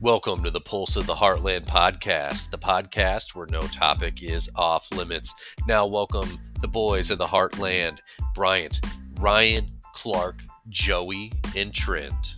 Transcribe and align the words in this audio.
Welcome 0.00 0.44
to 0.44 0.52
the 0.52 0.60
Pulse 0.60 0.94
of 0.94 1.06
the 1.06 1.14
Heartland 1.16 1.66
podcast, 1.66 2.50
the 2.50 2.58
podcast 2.58 3.34
where 3.34 3.48
no 3.50 3.58
topic 3.62 4.22
is 4.22 4.48
off 4.54 4.86
limits. 4.92 5.34
Now, 5.66 5.88
welcome 5.88 6.38
the 6.60 6.68
boys 6.68 7.10
of 7.10 7.18
the 7.18 7.26
Heartland 7.26 7.98
Bryant, 8.32 8.78
Ryan, 9.18 9.68
Clark, 9.94 10.44
Joey, 10.68 11.32
and 11.56 11.74
Trent. 11.74 12.36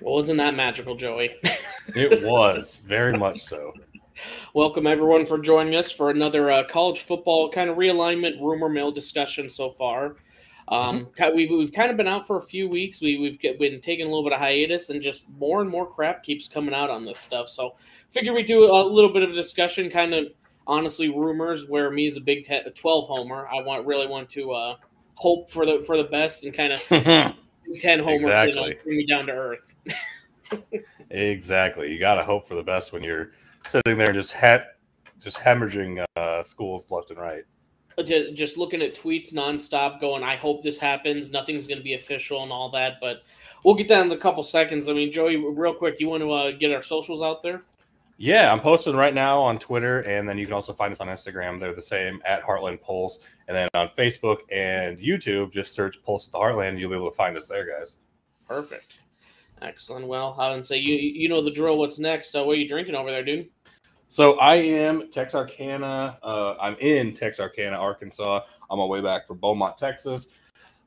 Well, 0.00 0.14
wasn't 0.14 0.38
that 0.38 0.54
magical, 0.54 0.94
Joey? 0.94 1.34
It 1.96 2.22
was 2.22 2.80
very 2.86 3.18
much 3.18 3.40
so. 3.40 3.72
Welcome 4.54 4.86
everyone 4.86 5.26
for 5.26 5.38
joining 5.38 5.74
us 5.74 5.90
for 5.90 6.10
another 6.10 6.50
uh, 6.50 6.64
college 6.68 7.00
football 7.00 7.50
kind 7.50 7.70
of 7.70 7.76
realignment 7.76 8.40
rumor 8.40 8.68
mill 8.68 8.90
discussion 8.90 9.48
so 9.50 9.70
far. 9.70 10.16
Um, 10.68 11.06
Mm-hmm. 11.06 11.36
we've, 11.36 11.50
we've 11.50 11.72
kind 11.72 11.90
of 11.90 11.96
been 11.96 12.08
out 12.08 12.26
for 12.26 12.36
a 12.36 12.42
few 12.42 12.68
weeks. 12.68 13.00
We, 13.00 13.18
we've 13.18 13.38
get, 13.40 13.58
been 13.58 13.80
taking 13.80 14.04
a 14.04 14.08
little 14.08 14.24
bit 14.24 14.32
of 14.32 14.38
hiatus, 14.38 14.90
and 14.90 15.00
just 15.00 15.22
more 15.38 15.62
and 15.62 15.70
more 15.70 15.86
crap 15.86 16.22
keeps 16.22 16.46
coming 16.46 16.74
out 16.74 16.90
on 16.90 17.04
this 17.04 17.18
stuff. 17.18 17.48
So, 17.48 17.74
figure 18.10 18.34
we 18.34 18.42
do 18.42 18.64
a 18.64 18.82
little 18.84 19.12
bit 19.12 19.22
of 19.22 19.30
a 19.30 19.34
discussion, 19.34 19.88
kind 19.90 20.12
of 20.12 20.26
honestly 20.66 21.08
rumors. 21.08 21.68
Where 21.68 21.90
me 21.90 22.06
as 22.06 22.16
a 22.16 22.20
Big 22.20 22.44
Ten, 22.44 22.64
12 22.64 23.08
homer, 23.08 23.48
I 23.48 23.62
want 23.62 23.86
really 23.86 24.06
want 24.06 24.28
to 24.30 24.52
uh, 24.52 24.76
hope 25.14 25.50
for 25.50 25.64
the 25.64 25.82
for 25.86 25.96
the 25.96 26.04
best 26.04 26.44
and 26.44 26.52
kind 26.52 26.74
of 26.74 26.86
Big 26.90 27.80
Ten 27.80 27.98
homer, 27.98 28.46
you 28.46 28.54
know, 28.54 28.70
bring 28.84 28.98
me 28.98 29.06
down 29.06 29.26
to 29.26 29.32
earth. 29.32 29.74
exactly. 31.10 31.90
You 31.90 31.98
got 31.98 32.16
to 32.16 32.24
hope 32.24 32.46
for 32.46 32.54
the 32.54 32.62
best 32.62 32.92
when 32.92 33.02
you're 33.02 33.30
sitting 33.68 33.98
there 33.98 34.12
just 34.12 34.32
ha- 34.32 34.64
just 35.18 35.38
hemorrhaging 35.38 36.04
uh, 36.16 36.42
schools 36.42 36.84
left 36.90 37.10
and 37.10 37.18
right. 37.18 37.44
just 38.04 38.56
looking 38.56 38.82
at 38.82 38.94
tweets 38.94 39.34
nonstop, 39.34 40.00
going, 40.00 40.22
"I 40.22 40.36
hope 40.36 40.62
this 40.62 40.78
happens. 40.78 41.30
Nothing's 41.30 41.66
going 41.66 41.78
to 41.78 41.84
be 41.84 41.94
official 41.94 42.42
and 42.42 42.52
all 42.52 42.70
that." 42.70 42.94
But 43.00 43.22
we'll 43.64 43.74
get 43.74 43.88
that 43.88 44.04
in 44.04 44.12
a 44.12 44.16
couple 44.16 44.42
seconds. 44.42 44.88
I 44.88 44.92
mean, 44.92 45.12
Joey, 45.12 45.36
real 45.36 45.74
quick, 45.74 46.00
you 46.00 46.08
want 46.08 46.22
to 46.22 46.30
uh, 46.30 46.52
get 46.52 46.72
our 46.72 46.82
socials 46.82 47.22
out 47.22 47.42
there? 47.42 47.62
Yeah, 48.20 48.52
I'm 48.52 48.58
posting 48.58 48.96
right 48.96 49.14
now 49.14 49.40
on 49.40 49.58
Twitter, 49.58 50.00
and 50.00 50.28
then 50.28 50.38
you 50.38 50.44
can 50.44 50.52
also 50.52 50.72
find 50.72 50.92
us 50.92 50.98
on 50.98 51.06
Instagram. 51.06 51.60
They're 51.60 51.72
the 51.72 51.80
same 51.80 52.20
at 52.26 52.42
Heartland 52.42 52.80
Pulse, 52.80 53.20
and 53.46 53.56
then 53.56 53.68
on 53.74 53.88
Facebook 53.90 54.38
and 54.50 54.98
YouTube, 54.98 55.52
just 55.52 55.72
search 55.72 56.02
Pulse 56.02 56.26
at 56.26 56.32
the 56.32 56.38
Heartland. 56.38 56.80
You'll 56.80 56.90
be 56.90 56.96
able 56.96 57.10
to 57.10 57.16
find 57.16 57.38
us 57.38 57.46
there, 57.46 57.64
guys. 57.78 57.98
Perfect, 58.48 58.98
excellent. 59.62 60.08
Well, 60.08 60.34
I 60.36 60.52
would 60.52 60.66
say 60.66 60.78
you 60.78 60.96
you 60.96 61.28
know 61.28 61.40
the 61.40 61.52
drill. 61.52 61.78
What's 61.78 62.00
next? 62.00 62.34
Uh, 62.34 62.42
what 62.42 62.54
are 62.54 62.56
you 62.56 62.68
drinking 62.68 62.96
over 62.96 63.12
there, 63.12 63.24
dude? 63.24 63.50
So 64.10 64.38
I 64.38 64.54
am 64.56 65.10
Texarkana. 65.10 66.18
Uh, 66.22 66.54
I'm 66.60 66.76
in 66.76 67.12
Texarkana, 67.12 67.76
Arkansas. 67.76 68.40
I'm 68.70 68.78
on 68.78 68.78
my 68.78 68.84
way 68.84 69.00
back 69.00 69.26
from 69.26 69.38
Beaumont, 69.38 69.76
Texas. 69.76 70.28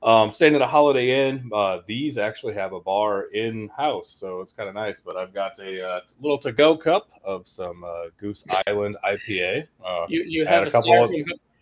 Um, 0.04 0.32
staying 0.32 0.56
at 0.56 0.62
a 0.64 0.68
Holiday 0.68 1.30
Inn. 1.30 1.48
Uh, 1.54 1.80
these 1.86 2.18
actually 2.18 2.56
have 2.56 2.74
a 2.74 2.80
bar 2.80 3.26
in 3.34 3.70
house, 3.70 4.10
so 4.10 4.42
it's 4.42 4.52
kind 4.52 4.68
of 4.68 4.74
nice. 4.74 5.00
But 5.00 5.16
I've 5.18 5.34
got 5.34 5.60
a 5.60 5.88
uh, 5.88 6.00
little 6.20 6.40
to 6.40 6.52
go 6.52 6.76
cup 6.76 7.10
of 7.24 7.48
some 7.48 7.84
uh, 7.84 8.06
Goose 8.18 8.44
Island 8.66 8.98
IPA. 9.06 9.68
Uh, 9.86 10.06
You 10.10 10.24
you 10.28 10.46
have 10.48 10.64
a 10.64 10.68
a, 10.68 10.72
couple 10.72 11.04
of- 11.04 11.12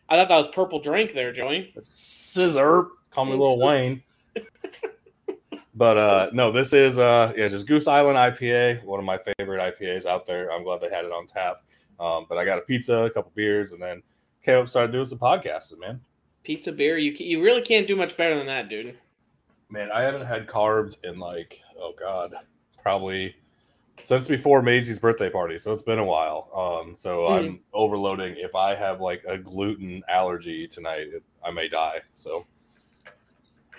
I 0.07 0.15
thought 0.15 0.29
that 0.29 0.37
was 0.37 0.47
purple 0.47 0.79
drink 0.79 1.11
there, 1.13 1.33
Joey. 1.33 1.73
it's 1.75 1.89
scissor. 1.89 2.87
Call 3.11 3.25
me 3.25 3.33
Lil 3.35 3.59
Wayne. 3.59 4.01
But 5.79 5.97
uh, 5.97 6.29
no, 6.33 6.51
this 6.51 6.73
is 6.73 6.99
uh, 6.99 7.31
yeah, 7.37 7.47
just 7.47 7.65
Goose 7.65 7.87
Island 7.87 8.17
IPA, 8.17 8.83
one 8.83 8.99
of 8.99 9.05
my 9.05 9.17
favorite 9.17 9.61
IPAs 9.79 10.05
out 10.05 10.25
there. 10.25 10.51
I'm 10.51 10.65
glad 10.65 10.81
they 10.81 10.89
had 10.89 11.05
it 11.05 11.11
on 11.13 11.25
tap. 11.25 11.63
Um, 12.01 12.25
but 12.27 12.37
I 12.37 12.43
got 12.43 12.57
a 12.57 12.61
pizza, 12.63 13.03
a 13.03 13.09
couple 13.09 13.31
beers, 13.33 13.71
and 13.71 13.81
then 13.81 14.03
came 14.43 14.55
up 14.55 14.59
and 14.63 14.69
started 14.69 14.91
doing 14.91 15.05
some 15.05 15.19
podcasting, 15.19 15.79
man. 15.79 16.01
Pizza 16.43 16.73
beer. 16.73 16.97
You 16.97 17.13
you 17.13 17.41
really 17.41 17.61
can't 17.61 17.87
do 17.87 17.95
much 17.95 18.17
better 18.17 18.37
than 18.37 18.47
that, 18.47 18.67
dude. 18.67 18.97
Man, 19.69 19.89
I 19.89 20.01
haven't 20.01 20.25
had 20.25 20.47
carbs 20.47 20.97
in 21.05 21.17
like, 21.17 21.61
oh 21.79 21.93
god, 21.97 22.33
probably 22.83 23.33
since 24.01 24.27
before 24.27 24.61
Maisie's 24.61 24.99
birthday 24.99 25.29
party. 25.29 25.57
So 25.57 25.71
it's 25.71 25.83
been 25.83 25.99
a 25.99 26.03
while. 26.03 26.49
Um, 26.53 26.95
so 26.97 27.25
Hmm. 27.27 27.33
I'm 27.33 27.59
overloading. 27.71 28.35
If 28.37 28.53
I 28.53 28.75
have 28.75 28.99
like 28.99 29.23
a 29.25 29.37
gluten 29.37 30.03
allergy 30.09 30.67
tonight, 30.67 31.07
it, 31.13 31.23
I 31.41 31.51
may 31.51 31.69
die. 31.69 32.01
So 32.17 32.45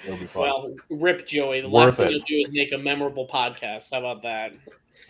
it'll 0.05 0.19
be 0.19 0.27
fun. 0.27 0.43
Well, 0.43 0.75
rip 0.91 1.27
Joey. 1.27 1.61
The 1.61 1.69
Worth 1.69 1.85
last 1.85 1.97
thing 1.99 2.07
it. 2.09 2.13
you'll 2.13 2.45
do 2.45 2.49
is 2.49 2.55
make 2.55 2.73
a 2.73 2.79
memorable 2.79 3.27
podcast. 3.27 3.91
How 3.93 3.99
about 3.99 4.23
that? 4.23 4.53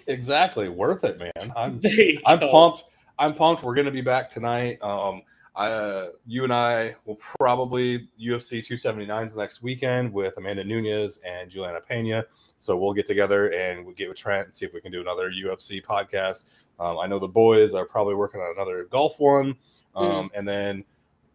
exactly, 0.07 0.69
worth 0.69 1.05
it, 1.05 1.19
man. 1.19 1.53
I'm 1.57 1.81
I'm 2.27 2.41
go. 2.41 2.51
pumped. 2.51 2.85
I'm 3.19 3.35
pumped. 3.35 3.63
We're 3.63 3.75
gonna 3.75 3.91
be 3.91 4.01
back 4.01 4.29
tonight. 4.29 4.83
Um, 4.83 5.23
I, 5.57 5.67
uh, 5.67 6.09
you 6.27 6.45
and 6.45 6.53
I 6.53 6.95
will 7.05 7.17
probably 7.17 8.09
UFC 8.21 8.61
279s 8.61 9.37
next 9.37 9.63
weekend 9.63 10.13
with 10.13 10.37
Amanda 10.39 10.65
Nunes 10.65 11.19
and 11.27 11.51
Julianna 11.51 11.81
Pena. 11.81 12.25
So 12.59 12.77
we'll 12.77 12.93
get 12.95 13.05
together 13.05 13.53
and 13.53 13.85
we'll 13.85 13.95
get 13.95 14.09
with 14.09 14.17
Trent 14.17 14.47
and 14.47 14.57
see 14.57 14.65
if 14.65 14.73
we 14.73 14.81
can 14.81 14.93
do 14.93 15.01
another 15.01 15.31
UFC 15.31 15.85
podcast. 15.85 16.47
Um, 16.79 16.99
I 16.99 17.07
know 17.07 17.19
the 17.19 17.29
boys 17.29 17.75
are 17.75 17.85
probably 17.85 18.15
working 18.15 18.41
on 18.41 18.55
another 18.57 18.85
golf 18.91 19.19
one, 19.19 19.57
um, 19.97 20.31
and 20.35 20.47
then 20.47 20.85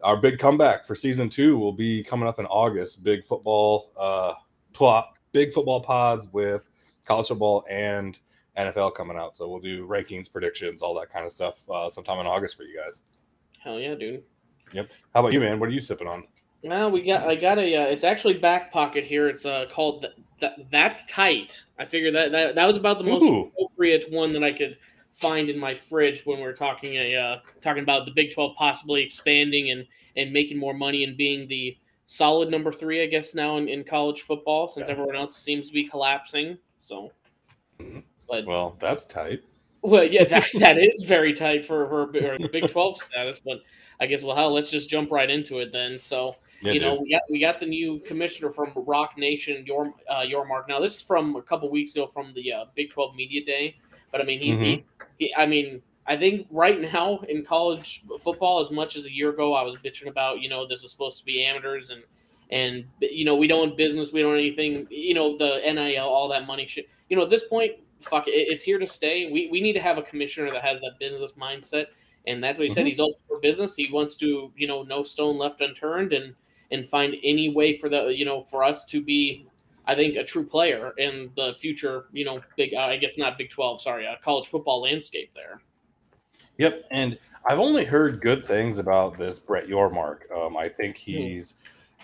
our 0.05 0.15
big 0.15 0.37
comeback 0.37 0.85
for 0.85 0.93
season 0.93 1.29
two 1.29 1.57
will 1.57 1.73
be 1.73 2.03
coming 2.03 2.27
up 2.27 2.39
in 2.39 2.45
August. 2.45 3.03
Big 3.03 3.25
football, 3.25 3.91
uh, 3.99 4.33
plot, 4.71 5.17
big 5.31 5.51
football 5.51 5.81
pods 5.81 6.27
with 6.31 6.69
college 7.05 7.27
football 7.27 7.65
and 7.69 8.19
NFL 8.55 8.93
coming 8.93 9.17
out. 9.17 9.35
So 9.35 9.49
we'll 9.49 9.59
do 9.59 9.87
rankings, 9.87 10.31
predictions, 10.31 10.83
all 10.83 10.93
that 10.99 11.11
kind 11.11 11.25
of 11.25 11.31
stuff 11.31 11.59
uh, 11.69 11.89
sometime 11.89 12.19
in 12.19 12.27
August 12.27 12.55
for 12.55 12.63
you 12.63 12.79
guys. 12.79 13.01
Hell 13.59 13.79
yeah, 13.79 13.95
dude. 13.95 14.23
Yep. 14.73 14.91
How 15.15 15.21
about 15.21 15.33
you, 15.33 15.39
man? 15.39 15.59
What 15.59 15.69
are 15.69 15.73
you 15.73 15.81
sipping 15.81 16.07
on? 16.07 16.23
Well, 16.63 16.91
we 16.91 17.01
got. 17.01 17.27
I 17.27 17.35
got 17.35 17.57
a. 17.57 17.75
Uh, 17.75 17.85
it's 17.87 18.03
actually 18.03 18.35
back 18.35 18.71
pocket 18.71 19.03
here. 19.03 19.27
It's 19.27 19.45
uh 19.45 19.65
called 19.71 20.01
th- 20.01 20.13
th- 20.39 20.67
that's 20.71 21.05
tight. 21.05 21.63
I 21.79 21.85
figured 21.85 22.15
that, 22.15 22.31
that 22.31 22.55
that 22.55 22.65
was 22.65 22.77
about 22.77 22.99
the 22.99 23.05
most 23.05 23.23
Ooh. 23.23 23.51
appropriate 23.55 24.11
one 24.11 24.33
that 24.33 24.43
I 24.43 24.51
could 24.51 24.77
find 25.15 25.49
in 25.49 25.57
my 25.57 25.73
fridge 25.73 26.25
when 26.25 26.41
we're 26.41 26.53
talking 26.53 26.95
a 26.95 27.15
uh, 27.15 27.37
talking 27.61 27.83
about 27.83 28.05
the 28.05 28.11
Big 28.11 28.33
Twelve 28.33 28.55
possibly 28.57 29.01
expanding 29.01 29.71
and 29.71 29.85
and 30.17 30.31
making 30.31 30.57
more 30.57 30.73
money 30.73 31.03
and 31.05 31.15
being 31.17 31.47
the 31.47 31.77
solid 32.05 32.51
number 32.51 32.71
three, 32.71 33.01
I 33.01 33.07
guess 33.07 33.33
now 33.33 33.57
in, 33.57 33.67
in 33.67 33.83
college 33.83 34.21
football 34.21 34.67
since 34.67 34.87
Yeah. 34.87 34.93
everyone 34.93 35.15
else 35.15 35.35
seems 35.37 35.67
to 35.67 35.73
be 35.73 35.85
collapsing. 35.87 36.57
So, 36.79 37.11
Mhm. 37.79 38.03
but 38.29 38.45
Well, 38.45 38.75
that's 38.79 39.05
tight. 39.05 39.41
well, 39.81 40.03
yeah, 40.03 40.23
that, 40.25 40.47
that 40.59 40.77
is 40.77 41.03
very 41.03 41.33
tight 41.33 41.65
for 41.65 41.87
her 41.87 42.05
Big 42.49 42.69
Twelve 42.69 42.97
status. 42.97 43.39
But 43.39 43.61
I 43.99 44.05
guess 44.07 44.21
well, 44.21 44.35
hell, 44.35 44.51
let's 44.53 44.69
just 44.69 44.89
jump 44.89 45.11
right 45.11 45.29
into 45.29 45.59
it 45.59 45.71
then. 45.71 45.97
So 45.97 46.35
Yeah, 46.61 46.73
you 46.73 46.79
know, 46.81 46.95
dude. 46.97 47.01
we 47.03 47.09
got 47.11 47.21
we 47.29 47.39
got 47.39 47.59
the 47.59 47.65
new 47.65 47.99
commissioner 47.99 48.49
from 48.51 48.71
Roc 48.75 49.17
Nation, 49.17 49.65
your 49.65 49.93
uh, 50.09 50.21
Yormark. 50.21 50.67
Now, 50.67 50.79
this 50.81 50.95
is 50.95 51.01
from 51.01 51.35
a 51.37 51.41
couple 51.41 51.69
weeks 51.71 51.95
ago 51.95 52.05
from 52.05 52.33
the 52.33 52.51
uh, 52.53 52.65
Big 52.75 52.89
Twelve 52.91 53.15
Media 53.15 53.43
Day, 53.45 53.77
but 54.15 54.21
I 54.21 54.23
mean, 54.23 54.39
he, 54.39 54.55
he, 54.55 54.85
he, 55.19 55.35
I 55.35 55.45
mean, 55.45 55.81
I 56.07 56.15
think 56.15 56.47
right 56.49 56.79
now 56.79 57.19
in 57.27 57.43
college 57.43 58.03
football, 58.21 58.61
as 58.61 58.71
much 58.71 58.95
as 58.95 59.05
a 59.05 59.11
year 59.11 59.31
ago, 59.31 59.53
I 59.55 59.61
was 59.61 59.75
bitching 59.75 60.07
about, 60.07 60.39
you 60.39 60.47
know, 60.47 60.65
this 60.65 60.83
is 60.83 60.91
supposed 60.91 61.19
to 61.19 61.25
be 61.25 61.43
amateurs 61.43 61.89
and 61.89 62.01
and 62.49 62.85
you 63.01 63.25
know 63.25 63.35
we 63.35 63.47
don't 63.47 63.59
want 63.59 63.77
business, 63.77 64.13
we 64.13 64.21
don't 64.21 64.35
anything, 64.35 64.87
you 64.89 65.13
know, 65.15 65.35
the 65.35 65.59
NIL, 65.65 66.05
all 66.05 66.29
that 66.29 66.47
money 66.47 66.65
shit. 66.65 66.87
You 67.09 67.17
know, 67.17 67.23
at 67.23 67.29
this 67.29 67.43
point, 67.43 67.73
fuck 67.99 68.25
it, 68.29 68.31
it's 68.31 68.63
here 68.63 68.79
to 68.79 68.87
stay. 68.87 69.29
We 69.29 69.49
we 69.51 69.59
need 69.59 69.73
to 69.73 69.81
have 69.81 69.97
a 69.97 70.01
commissioner 70.01 70.49
that 70.49 70.63
has 70.63 70.79
that 70.79 70.93
business 70.97 71.33
mindset. 71.33 71.87
And 72.25 72.41
that's 72.41 72.57
what 72.57 72.69
he 72.69 72.73
said. 72.73 72.85
Mhm. 72.85 72.87
He's 72.87 73.01
open 73.01 73.19
for 73.27 73.41
business. 73.41 73.75
He 73.75 73.91
wants 73.91 74.15
to, 74.15 74.53
you 74.55 74.67
know, 74.67 74.83
no 74.83 75.03
stone 75.03 75.37
left 75.37 75.59
unturned, 75.59 76.13
and 76.13 76.35
and 76.71 76.87
find 76.87 77.15
any 77.21 77.49
way 77.49 77.75
for 77.75 77.89
the 77.89 78.15
you 78.15 78.23
know 78.23 78.39
for 78.41 78.63
us 78.63 78.85
to 78.85 79.03
be 79.03 79.45
i 79.87 79.95
think 79.95 80.15
a 80.15 80.23
true 80.23 80.45
player 80.45 80.93
in 80.97 81.29
the 81.35 81.53
future 81.53 82.05
you 82.11 82.25
know 82.25 82.39
big 82.57 82.73
uh, 82.73 82.81
i 82.81 82.97
guess 82.97 83.17
not 83.17 83.37
big 83.37 83.49
12 83.49 83.81
sorry 83.81 84.05
uh, 84.07 84.15
college 84.23 84.47
football 84.47 84.81
landscape 84.81 85.31
there 85.35 85.61
Yep. 86.57 86.85
And 86.91 87.17
I've 87.49 87.59
only 87.59 87.83
heard 87.83 88.21
good 88.21 88.43
things 88.45 88.79
about 88.79 89.17
this 89.17 89.39
Brett 89.39 89.67
Yormark. 89.67 90.31
Um, 90.33 90.55
I 90.55 90.69
think 90.69 90.95
he's 90.95 91.55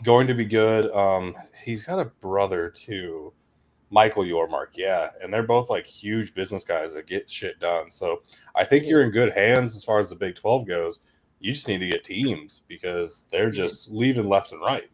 going 0.03 0.27
to 0.27 0.33
be 0.33 0.43
good. 0.43 0.91
Um, 0.91 1.35
he's 1.63 1.83
got 1.83 1.99
a 1.99 2.05
brother 2.19 2.69
too, 2.69 3.31
Michael 3.91 4.23
Yormark. 4.23 4.75
Yeah. 4.75 5.09
And 5.21 5.33
they're 5.33 5.43
both 5.43 5.69
like 5.69 5.85
huge 5.87 6.33
business 6.33 6.65
guys 6.65 6.93
that 6.95 7.07
get 7.07 7.29
shit 7.29 7.61
done. 7.61 7.89
So 7.89 8.23
I 8.55 8.65
think 8.65 8.85
you're 8.85 9.03
in 9.03 9.11
good 9.11 9.31
hands 9.31 9.73
as 9.75 9.85
far 9.85 9.99
as 9.99 10.09
the 10.09 10.17
Big 10.17 10.35
12 10.35 10.67
goes. 10.67 10.99
You 11.39 11.53
just 11.53 11.69
need 11.69 11.79
to 11.79 11.87
get 11.87 12.03
teams 12.03 12.63
because 12.67 13.25
they're 13.31 13.51
Mhm. 13.51 13.55
just 13.55 13.89
leaving 13.89 14.27
left 14.27 14.51
and 14.51 14.61
right. 14.61 14.89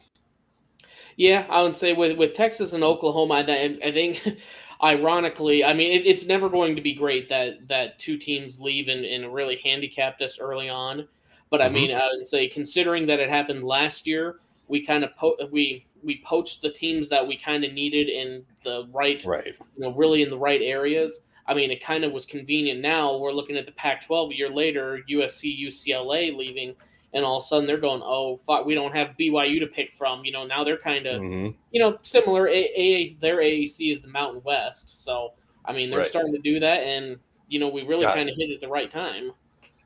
Yeah 1.18 1.46
i 1.50 1.62
would 1.62 1.76
say 1.76 1.94
with 1.94 2.18
with 2.18 2.34
texas 2.34 2.74
and 2.74 2.84
oklahoma 2.84 3.44
i, 3.48 3.78
I 3.84 3.92
think 3.92 4.24
ironically 4.84 5.64
i 5.66 5.74
mean 5.74 5.92
it, 5.92 6.06
it's 6.06 6.26
never 6.26 6.50
going 6.50 6.76
to 6.76 6.82
be 6.82 6.94
great 6.94 7.28
that 7.30 7.68
that 7.68 8.00
two 8.00 8.18
teams 8.18 8.60
leave 8.62 8.88
and, 8.88 9.04
and 9.06 9.34
really 9.34 9.60
handicapped 9.64 10.22
us 10.22 10.40
early 10.40 10.70
on 10.70 11.08
but 11.50 11.62
i 11.62 11.68
Mhm. 11.68 11.74
mean 11.74 11.92
i 11.96 12.08
would 12.16 12.26
say 12.26 12.48
considering 12.48 13.06
that 13.08 13.20
it 13.20 13.30
happened 13.30 13.64
last 13.64 14.08
year 14.08 14.40
we 14.68 14.86
kind 14.86 15.04
of 15.04 15.16
po- 15.16 15.38
we 15.52 15.86
we 16.04 16.22
poached 16.24 16.62
the 16.62 16.70
teams 16.72 17.10
that 17.10 17.28
we 17.28 17.36
kind 17.36 17.64
of 17.64 17.74
needed 17.74 18.08
in 18.08 18.46
the 18.64 18.88
right 18.94 19.26
Right. 19.26 19.56
you 19.76 19.84
know, 19.84 19.92
really 19.94 20.22
in 20.22 20.30
the 20.30 20.38
right 20.38 20.62
areas. 20.62 21.22
I 21.48 21.56
mean, 21.56 21.72
it 21.72 21.82
kind 21.84 22.04
of 22.04 22.12
was 22.12 22.26
convenient. 22.26 22.82
Now 22.82 23.18
we're 23.18 23.32
looking 23.32 23.58
at 23.58 23.66
the 23.66 23.72
Pac-12 23.72 24.32
a 24.32 24.38
year 24.38 24.50
later, 24.50 25.02
USC, 25.10 25.60
UCLA 25.66 26.38
leaving. 26.38 26.76
And 27.14 27.24
all 27.24 27.38
of 27.38 27.44
a 27.44 27.46
sudden 27.46 27.66
they're 27.66 27.78
going, 27.78 28.02
oh, 28.04 28.38
fuck, 28.38 28.66
we 28.66 28.76
don't 28.76 28.94
have 28.94 29.16
BYU 29.18 29.60
to 29.62 29.68
pick 29.68 29.92
from. 29.92 30.26
You 30.26 30.32
know, 30.32 30.46
now 30.46 30.64
they're 30.64 30.78
kind 30.78 31.06
of, 31.06 31.22
Mhm. 31.22 31.56
you 31.72 31.80
know, 31.80 31.98
similar. 32.02 32.48
A, 32.48 32.66
a 32.76 33.14
their 33.14 33.38
AAC 33.42 33.92
is 33.92 34.02
the 34.02 34.10
Mountain 34.10 34.42
West, 34.44 35.04
so 35.04 35.34
I 35.66 35.74
mean 35.74 35.90
they're 35.90 36.00
Right. 36.00 36.08
starting 36.08 36.34
to 36.34 36.40
do 36.40 36.60
that, 36.60 36.84
and 36.84 37.18
you 37.50 37.60
know 37.60 37.70
we 37.70 37.84
really 37.84 38.06
kind 38.06 38.30
of 38.30 38.36
hit 38.36 38.50
it 38.50 38.56
at 38.56 38.62
the 38.62 38.68
right 38.68 38.92
time. 38.92 39.32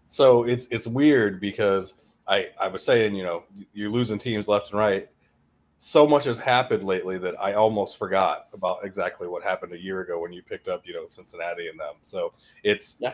So 0.08 0.44
it's 0.44 0.68
it's 0.72 0.88
weird 0.88 1.40
because 1.40 1.94
I 2.28 2.50
I 2.60 2.68
was 2.68 2.84
saying 2.84 3.16
you 3.16 3.24
know 3.24 3.44
you're 3.74 3.90
losing 3.92 4.18
teams 4.18 4.48
left 4.48 4.72
and 4.72 4.80
right. 4.80 5.08
So 5.84 6.06
much 6.06 6.26
has 6.26 6.38
happened 6.38 6.84
lately 6.84 7.18
that 7.18 7.34
I 7.42 7.54
almost 7.54 7.98
forgot 7.98 8.48
about 8.54 8.86
exactly 8.86 9.28
what 9.28 9.42
happened 9.42 9.74
a 9.74 9.80
year 9.82 10.02
ago 10.02 10.20
when 10.20 10.32
you 10.32 10.44
picked 10.44 10.68
up 10.68 10.86
you 10.86 10.94
know 10.94 11.08
Cincinnati 11.08 11.70
and 11.70 11.80
them. 11.80 11.96
So 12.04 12.34
it's 12.64 12.98
Yeah. 13.00 13.14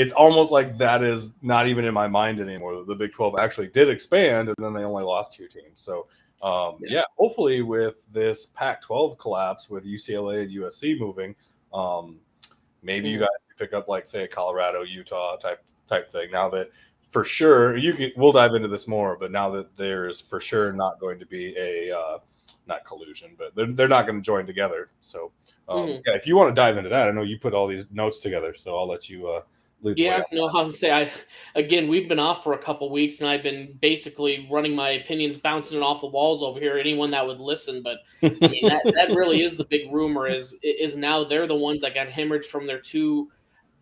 It's 0.00 0.12
almost 0.12 0.50
like 0.50 0.76
that 0.78 1.02
is 1.02 1.32
not 1.42 1.66
even 1.66 1.84
in 1.84 1.94
my 1.94 2.08
mind 2.08 2.40
anymore. 2.40 2.84
The 2.84 2.94
Big 2.94 3.12
Twelve 3.12 3.34
actually 3.38 3.68
did 3.68 3.88
expand, 3.88 4.48
and 4.48 4.56
then 4.58 4.72
they 4.74 4.84
only 4.84 5.04
lost 5.04 5.32
two 5.34 5.48
teams. 5.48 5.80
So. 5.88 6.06
Um, 6.42 6.78
Yeah. 6.80 7.00
yeah. 7.00 7.02
hopefully 7.18 7.60
with 7.60 8.10
this 8.14 8.46
Pac-12 8.46 9.18
collapse 9.18 9.68
with 9.68 9.84
UCLA 9.84 10.40
and 10.44 10.50
USC 10.50 10.98
moving, 10.98 11.34
um, 11.74 12.18
maybe 12.82 13.10
you 13.10 13.18
guys 13.18 13.28
pick 13.58 13.74
up 13.74 13.88
like 13.88 14.06
say 14.06 14.22
a 14.24 14.26
Colorado, 14.28 14.80
Utah 14.80 15.36
type 15.36 15.62
type 15.86 16.08
thing. 16.08 16.30
Now 16.30 16.48
that 16.48 16.70
for 17.10 17.24
sure 17.24 17.76
you 17.76 17.92
can, 17.92 18.10
we'll 18.16 18.32
dive 18.32 18.54
into 18.54 18.68
this 18.68 18.88
more, 18.88 19.18
but 19.20 19.30
now 19.30 19.50
that 19.50 19.76
there's 19.76 20.18
for 20.18 20.40
sure 20.40 20.72
not 20.72 20.98
going 20.98 21.18
to 21.18 21.26
be 21.26 21.54
a 21.58 21.94
uh, 21.94 22.18
not 22.66 22.86
collusion, 22.86 23.32
but 23.36 23.54
they're, 23.54 23.70
they're 23.76 23.86
not 23.96 24.06
going 24.06 24.18
to 24.18 24.24
join 24.24 24.46
together. 24.46 24.88
So 25.00 25.32
um, 25.68 25.88
Mhm. 25.88 26.02
yeah, 26.06 26.14
if 26.14 26.26
you 26.26 26.36
want 26.36 26.48
to 26.48 26.54
dive 26.54 26.78
into 26.78 26.88
that, 26.88 27.06
I 27.06 27.10
know 27.10 27.20
you 27.20 27.38
put 27.38 27.52
all 27.52 27.66
these 27.66 27.84
notes 27.90 28.20
together, 28.20 28.54
so 28.54 28.78
I'll 28.78 28.88
let 28.88 29.10
you 29.10 29.28
uh, 29.28 29.42
way 29.82 29.94
Yeah, 29.96 30.16
on 30.16 30.22
no, 30.32 30.48
I'll 30.48 30.72
say 30.72 30.90
I 30.90 31.10
again 31.54 31.88
we've 31.88 32.08
been 32.08 32.18
off 32.18 32.44
for 32.44 32.52
a 32.52 32.58
couple 32.58 32.90
weeks 32.90 33.20
and 33.20 33.28
I've 33.28 33.42
been 33.42 33.76
basically 33.80 34.46
running 34.50 34.74
my 34.74 34.90
opinions, 34.90 35.36
bouncing 35.36 35.78
it 35.78 35.82
off 35.82 36.00
the 36.00 36.06
walls 36.06 36.42
over 36.42 36.60
here. 36.60 36.78
Anyone 36.78 37.10
that 37.12 37.26
would 37.26 37.40
listen, 37.40 37.82
but 37.82 37.98
I 38.22 38.28
mean 38.48 38.68
that, 38.68 38.92
that 38.94 39.14
really 39.14 39.42
is 39.42 39.56
the 39.56 39.64
big 39.64 39.92
rumor 39.92 40.26
is 40.26 40.54
is 40.62 40.96
now 40.96 41.24
they're 41.24 41.46
the 41.46 41.56
ones 41.56 41.82
that 41.82 41.94
got 41.94 42.08
hemorrhaged 42.08 42.46
from 42.46 42.66
their 42.66 42.80
two, 42.80 43.30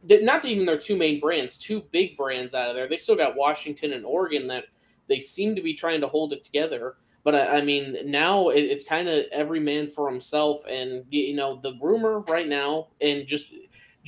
not 0.09 0.45
even 0.45 0.67
their 0.67 0.79
two 0.79 0.97
main 0.97 1.21
brands, 1.21 1.59
two 1.59 1.83
big 1.91 2.17
brands 2.17 2.55
out 2.55 2.71
of 2.71 2.77
there. 2.77 2.89
They 2.89 2.97
still 2.97 3.17
got 3.17 3.37
Washington 3.37 3.93
and 3.93 4.05
Oregon 4.05 4.47
that 4.49 4.65
they 5.09 5.21
seem 5.21 5.57
to 5.57 5.63
be 5.63 5.75
trying 5.75 6.01
to 6.01 6.09
hold 6.09 6.33
it 6.33 6.45
together. 6.45 6.97
But 7.25 7.35
I, 7.35 7.59
I 7.59 7.61
mean, 7.63 7.97
now 8.07 8.49
it, 8.51 8.61
it's 8.61 8.85
kind 8.85 9.09
of 9.09 9.25
every 9.33 9.61
man 9.61 9.89
for 9.89 10.09
himself, 10.09 10.65
and 10.69 11.05
you 11.11 11.35
know 11.35 11.59
the 11.61 11.75
rumor 11.81 12.21
right 12.21 12.49
now, 12.49 12.89
and 13.01 13.27
just 13.27 13.53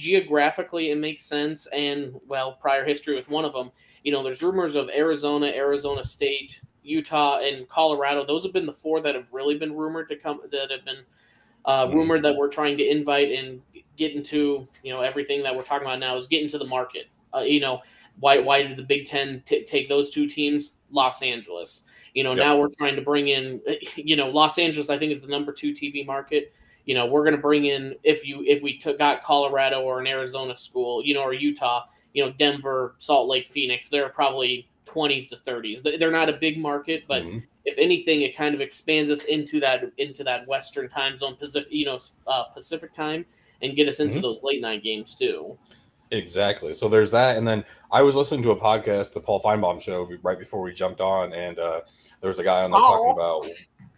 geographically 0.01 0.91
it 0.91 0.99
makes 0.99 1.25
sense, 1.25 1.67
and 1.67 2.15
well, 2.27 2.53
prior 2.53 2.85
history 2.85 3.15
with 3.15 3.29
one 3.29 3.45
of 3.45 3.53
them. 3.53 3.71
You 4.05 4.13
know, 4.13 4.23
there's 4.23 4.43
rumors 4.43 4.77
of 4.77 4.89
Arizona, 4.91 5.47
Arizona 5.49 6.03
State, 6.05 6.61
Utah, 6.83 7.39
and 7.41 7.69
Colorado. 7.69 8.25
Those 8.25 8.43
have 8.45 8.53
been 8.53 8.67
the 8.67 8.73
four 8.73 9.01
that 9.03 9.15
have 9.15 9.27
really 9.33 9.59
been 9.59 9.75
rumored 9.77 10.09
to 10.09 10.17
come. 10.17 10.41
That 10.51 10.71
have 10.71 10.85
been 10.85 11.05
uh, 11.67 11.87
Mhm. 11.87 11.93
rumored 11.95 12.23
that 12.23 12.35
we're 12.37 12.49
trying 12.49 12.79
to 12.79 12.85
invite 12.91 13.31
and 13.33 13.61
get 13.99 14.15
into. 14.15 14.67
You 14.83 14.93
know, 14.95 15.03
everything 15.03 15.43
that 15.43 15.55
we're 15.55 15.63
talking 15.63 15.87
about 15.87 15.99
now 15.99 16.17
is 16.17 16.27
get 16.27 16.41
into 16.43 16.57
the 16.57 16.67
market. 16.67 17.09
Uh, 17.35 17.41
you 17.41 17.61
know, 17.61 17.83
why 18.19 18.39
why 18.39 18.63
did 18.63 18.77
the 18.79 18.83
Big 18.83 19.05
Ten 19.07 19.43
t- 19.45 19.65
take 19.65 19.89
those 19.89 20.11
two 20.11 20.27
teams? 20.27 20.77
Los 20.91 21.23
Angeles. 21.23 21.83
You 22.15 22.25
know, 22.25 22.31
Yep. 22.31 22.39
now 22.39 22.59
we're 22.59 22.71
trying 22.79 22.97
to 22.97 23.03
bring 23.03 23.29
in. 23.29 23.61
You 23.97 24.17
know, 24.17 24.31
Los 24.31 24.59
Angeles. 24.59 24.89
I 24.89 24.97
think 24.99 25.13
is 25.13 25.21
the 25.23 25.29
number 25.29 25.53
two 25.53 25.73
TV 25.75 26.03
market. 26.07 26.53
You 26.91 26.97
know, 26.97 27.07
we're 27.07 27.23
going 27.23 27.37
to 27.37 27.41
bring 27.41 27.67
in 27.67 27.95
if 28.03 28.27
you 28.27 28.43
if 28.49 28.65
we 28.65 28.77
took 28.77 28.99
got 28.99 29.23
Colorado 29.23 29.83
or 29.83 30.01
an 30.01 30.09
Arizona 30.09 30.57
school, 30.57 31.05
you 31.05 31.15
know, 31.15 31.23
or 31.23 31.33
Utah. 31.33 31.85
You 32.15 32.25
know, 32.25 32.33
Denver, 32.33 32.97
Salt 32.99 33.29
Lake, 33.29 33.47
Phoenix. 33.47 33.89
They're 33.89 34.09
probably 34.09 34.69
twenties 34.85 35.31
to 35.31 35.37
thirties. 35.37 35.85
They're 35.85 36.11
not 36.11 36.29
a 36.29 36.33
big 36.33 36.59
market, 36.59 37.05
but 37.07 37.23
Mhm. 37.23 37.45
if 37.65 37.79
anything, 37.79 38.23
it 38.23 38.37
kind 38.37 38.57
of 38.57 38.61
expands 38.61 39.09
us 39.09 39.23
into 39.27 39.61
that 39.61 39.85
into 39.99 40.25
that 40.25 40.49
Western 40.49 40.89
time 40.89 41.17
zone, 41.17 41.37
Pacific, 41.37 41.69
you 41.71 41.85
know, 41.85 42.01
uh, 42.27 42.43
Pacific 42.53 42.93
time, 42.93 43.25
and 43.63 43.77
get 43.77 43.87
us 43.87 44.01
into 44.01 44.19
Mhm. 44.19 44.23
those 44.23 44.43
late 44.43 44.61
night 44.61 44.83
games 44.83 45.15
too. 45.15 45.57
Exactly. 46.11 46.75
So 46.75 46.89
there's 46.89 47.13
that, 47.13 47.37
and 47.37 47.47
then 47.47 47.65
I 47.93 48.03
was 48.03 48.17
listening 48.17 48.43
to 48.43 48.51
a 48.51 48.57
podcast, 48.57 49.13
the 49.13 49.21
Paul 49.21 49.41
Finebaum 49.41 49.81
show, 49.81 50.11
right 50.25 50.41
before 50.41 50.61
we 50.61 50.73
jumped 50.73 51.01
on, 51.01 51.33
and 51.35 51.57
uh, 51.57 51.83
there 52.21 52.27
was 52.27 52.41
a 52.41 52.43
guy 52.43 52.65
on 52.65 52.73
there 52.73 52.81
talking 52.81 53.13
about, 53.13 53.47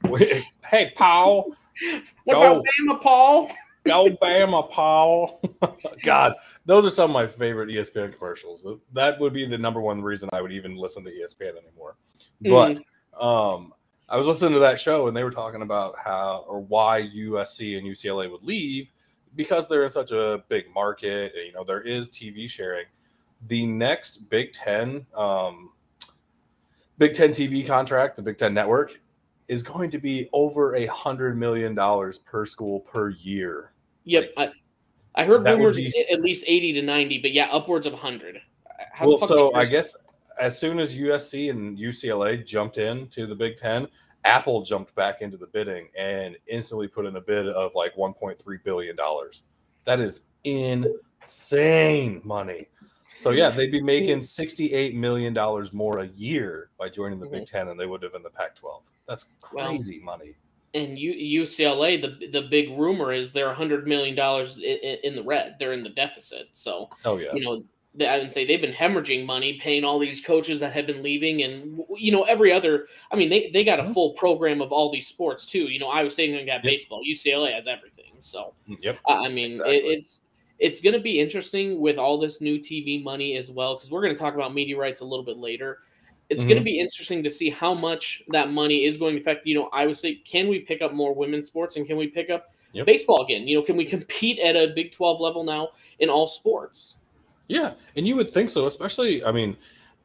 "Hey, 0.65 0.93
Paul, 0.97 1.55
What 2.25 2.35
Go. 2.35 2.41
about 2.43 2.65
Bama, 2.65 3.01
Paul? 3.01 3.51
go 3.85 4.09
Bama, 4.23 4.71
Paul." 4.71 5.41
God, 6.05 6.35
those 6.67 6.85
are 6.85 6.91
some 6.91 7.11
of 7.11 7.15
my 7.15 7.27
favorite 7.27 7.69
ESPN 7.69 8.13
commercials. 8.17 8.67
That 8.93 9.19
would 9.21 9.33
be 9.33 9.47
the 9.47 9.59
number 9.59 9.81
one 9.81 10.03
reason 10.03 10.29
I 10.33 10.41
would 10.41 10.53
even 10.53 10.77
listen 10.77 11.05
to 11.05 11.11
ESPN 11.11 11.55
anymore. 11.57 11.97
But 12.41 12.81
um, 13.21 13.73
I 14.09 14.17
was 14.17 14.27
listening 14.27 14.53
to 14.55 14.59
that 14.61 14.79
show, 14.79 15.09
and 15.09 15.17
they 15.17 15.25
were 15.25 15.31
talking 15.31 15.63
about 15.63 15.95
how 15.99 16.45
or 16.49 16.61
why 16.61 17.03
USC 17.03 17.79
and 17.79 17.87
UCLA 17.87 18.31
would 18.31 18.43
leave 18.43 18.93
because 19.37 19.69
they're 19.69 19.85
in 19.85 19.91
such 19.91 20.11
a 20.13 20.45
big 20.49 20.65
market. 20.75 21.33
and, 21.35 21.47
You 21.47 21.53
know, 21.53 21.65
there 21.65 21.81
is 21.81 22.11
TV 22.11 22.49
sharing. 22.49 22.85
The 23.49 23.67
next 23.67 24.29
Big 24.29 24.53
Ten, 24.53 25.07
um, 25.17 25.71
Big 26.99 27.15
Ten 27.15 27.31
TV 27.31 27.67
contract, 27.67 28.17
the 28.17 28.23
Big 28.23 28.39
Ten 28.39 28.55
network, 28.55 29.01
is 29.49 29.63
going 29.63 29.91
to 29.91 29.99
be 29.99 30.29
over 30.33 30.75
a 30.77 30.87
hundred 30.87 31.37
million 31.37 31.75
dollars 31.75 32.19
per 32.19 32.47
school 32.47 32.81
per 32.81 33.11
year. 33.11 33.73
Yep, 34.05 34.33
I, 34.37 34.51
I 35.15 35.25
heard 35.25 35.45
rumors 35.45 35.77
be- 35.77 35.93
at 36.11 36.21
least 36.21 36.45
eighty 36.47 36.73
to 36.73 36.83
ninety, 36.83 37.19
but 37.19 37.33
yeah, 37.33 37.49
upwards 37.51 37.87
of 37.87 37.95
hundred. 37.95 38.41
Well, 39.01 39.19
so 39.19 39.55
I 39.55 39.65
guess 39.65 39.95
as 40.41 40.59
soon 40.59 40.81
as 40.81 40.97
USC 40.97 41.51
and 41.51 41.79
UCLA 41.79 42.45
jumped 42.45 42.79
in 42.79 43.09
to 43.09 43.27
the 43.27 43.35
Big 43.35 43.57
Ten, 43.57 43.87
Apple 44.25 44.63
jumped 44.63 44.95
back 44.95 45.21
into 45.21 45.37
the 45.37 45.47
bidding 45.47 45.89
and 45.99 46.37
instantly 46.47 46.89
put 46.89 47.07
in 47.07 47.17
a 47.17 47.21
bid 47.21 47.49
of 47.49 47.73
like 47.75 47.95
1.3 47.97 48.39
billion 48.65 48.97
dollars. 48.97 49.43
That 49.85 50.01
is 50.01 50.23
insane 50.45 52.21
money. 52.25 52.69
So 53.23 53.31
yeah, 53.31 53.51
they'd 53.51 53.71
be 53.71 53.81
making 53.83 54.23
68 54.23 54.95
million 54.97 55.33
dollars 55.33 55.73
more 55.73 56.01
a 56.01 56.07
year 56.09 56.71
by 56.79 56.89
joining 56.89 57.21
the 57.21 57.27
Big 57.27 57.47
Ten 57.47 57.67
than 57.67 57.77
they 57.77 57.87
would 57.87 58.03
have 58.03 58.15
in 58.15 58.23
the 58.23 58.31
Pac-12. 58.31 58.83
That's 59.07 59.27
Well, 59.55 59.67
crazy 59.69 60.01
money. 60.01 60.35
and 60.75 60.99
U, 60.99 61.43
UCLA, 61.43 62.01
the 62.01 62.29
the 62.29 62.43
big 62.49 62.71
rumor 62.79 63.13
is 63.13 63.33
they're 63.33 63.53
hundred 63.53 63.87
million 63.87 64.15
dollars 64.17 64.57
in, 64.57 64.63
in 65.05 65.15
the 65.15 65.23
red. 65.23 65.57
They're 65.59 65.73
in 65.73 65.83
the 65.83 65.91
deficit. 65.91 66.49
So 66.53 66.89
Oh 67.05 67.19
yeah. 67.19 67.33
you 67.35 67.45
know, 67.45 67.63
they, 67.95 68.09
I 68.09 68.19
would 68.19 68.33
say 68.33 68.47
they've 68.47 68.61
been 68.61 68.73
hemorrhaging 68.73 69.27
money, 69.27 69.59
paying 69.61 69.85
all 69.85 69.99
these 69.99 70.21
coaches 70.23 70.59
that 70.61 70.73
have 70.73 70.87
been 70.87 71.03
leaving, 71.03 71.43
and 71.43 71.79
you 71.97 72.11
know 72.11 72.23
every 72.25 72.51
other. 72.53 72.87
I 73.13 73.17
mean, 73.17 73.29
they 73.29 73.51
they 73.51 73.65
got 73.65 73.79
a 73.81 73.83
Mhm. 73.83 73.93
full 73.93 74.11
program 74.15 74.63
of 74.63 74.73
all 74.73 74.91
these 74.91 75.07
sports 75.07 75.45
too. 75.47 75.65
You 75.69 75.79
know, 75.79 75.89
Iowa 75.89 76.11
State 76.11 76.33
got 76.47 76.55
Yep. 76.55 76.63
baseball, 76.65 77.03
UCLA 77.05 77.53
has 77.53 77.67
everything. 77.67 78.15
So 78.19 78.55
Yep. 78.67 78.99
I 79.07 79.27
I 79.27 79.29
mean, 79.29 79.51
Exactly. 79.53 79.77
it, 79.77 79.85
it's 79.99 80.22
it's 80.63 80.81
going 80.81 80.95
to 80.95 81.01
be 81.01 81.19
interesting 81.19 81.81
with 81.81 81.99
all 81.99 82.19
this 82.19 82.41
new 82.41 82.57
TV 82.57 83.03
money 83.03 83.37
as 83.37 83.51
well, 83.51 83.75
because 83.75 83.91
we're 83.91 84.01
going 84.01 84.15
to 84.15 84.19
talk 84.21 84.35
about 84.35 84.55
media 84.55 84.77
rights 84.79 85.01
a 85.01 85.05
little 85.05 85.25
bit 85.25 85.37
later. 85.37 85.79
It's 86.31 86.45
going 86.45 86.57
to 86.57 86.63
be 86.63 86.79
interesting 86.79 87.23
to 87.25 87.29
see 87.29 87.51
how 87.51 87.75
much 87.75 88.23
that 88.29 88.51
money 88.51 88.85
is 88.85 88.97
going 88.97 89.17
to 89.17 89.21
affect. 89.21 89.45
You 89.45 89.57
know, 89.57 89.69
Iowa 89.73 89.95
State. 89.95 90.25
Can 90.25 90.49
we 90.49 90.61
pick 90.61 90.81
up 90.81 90.95
more 90.95 91.15
women's 91.15 91.49
sports, 91.49 91.77
and 91.77 91.87
can 91.87 91.97
we 91.97 92.07
pick 92.07 92.31
up 92.31 92.55
Yep. 92.75 92.87
baseball 92.87 93.23
again? 93.23 93.47
You 93.47 93.57
know, 93.57 93.63
can 93.63 93.77
we 93.77 93.85
compete 93.85 94.39
at 94.39 94.57
a 94.57 94.69
Big 94.69 94.93
Twelve 94.93 95.21
level 95.21 95.45
now 95.45 95.71
in 95.99 96.09
all 96.09 96.27
sports? 96.27 96.99
Yeah, 97.49 97.75
and 97.97 98.07
you 98.07 98.17
would 98.17 98.31
think 98.31 98.49
so, 98.49 98.67
especially. 98.67 99.23
I 99.25 99.33
mean, 99.33 99.57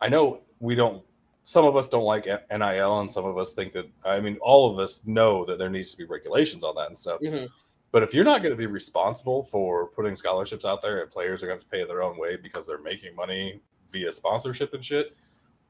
I 0.02 0.10
know 0.10 0.40
we 0.60 0.76
don't. 0.76 1.02
Some 1.46 1.64
of 1.64 1.78
us 1.78 1.88
don't 1.88 2.04
like 2.04 2.26
NIL, 2.26 3.00
and 3.00 3.10
some 3.10 3.24
of 3.26 3.38
us 3.38 3.54
think 3.54 3.72
that. 3.74 3.86
I 4.04 4.20
mean, 4.20 4.38
all 4.42 4.70
of 4.70 4.80
us 4.80 5.06
know 5.06 5.46
that 5.46 5.60
there 5.60 5.70
needs 5.70 5.92
to 5.92 5.98
be 5.98 6.04
regulations 6.06 6.64
on 6.64 6.76
that 6.76 6.88
and 6.88 7.00
stuff. 7.00 7.22
Mhm. 7.22 7.48
But 7.92 8.04
if 8.04 8.14
you're 8.14 8.26
not 8.26 8.42
going 8.42 8.52
to 8.52 8.58
be 8.58 8.66
responsible 8.66 9.44
for 9.44 9.88
putting 9.88 10.16
scholarships 10.16 10.66
out 10.66 10.82
there, 10.82 11.02
and 11.02 11.12
players 11.12 11.42
are 11.42 11.48
going 11.48 11.60
to 11.60 11.66
pay 11.66 11.86
their 11.86 12.04
own 12.04 12.18
way 12.18 12.36
because 12.36 12.68
they're 12.68 12.82
making 12.82 13.16
money 13.16 13.62
via 13.92 14.12
sponsorship 14.12 14.74
and 14.74 14.84
shit, 14.84 15.16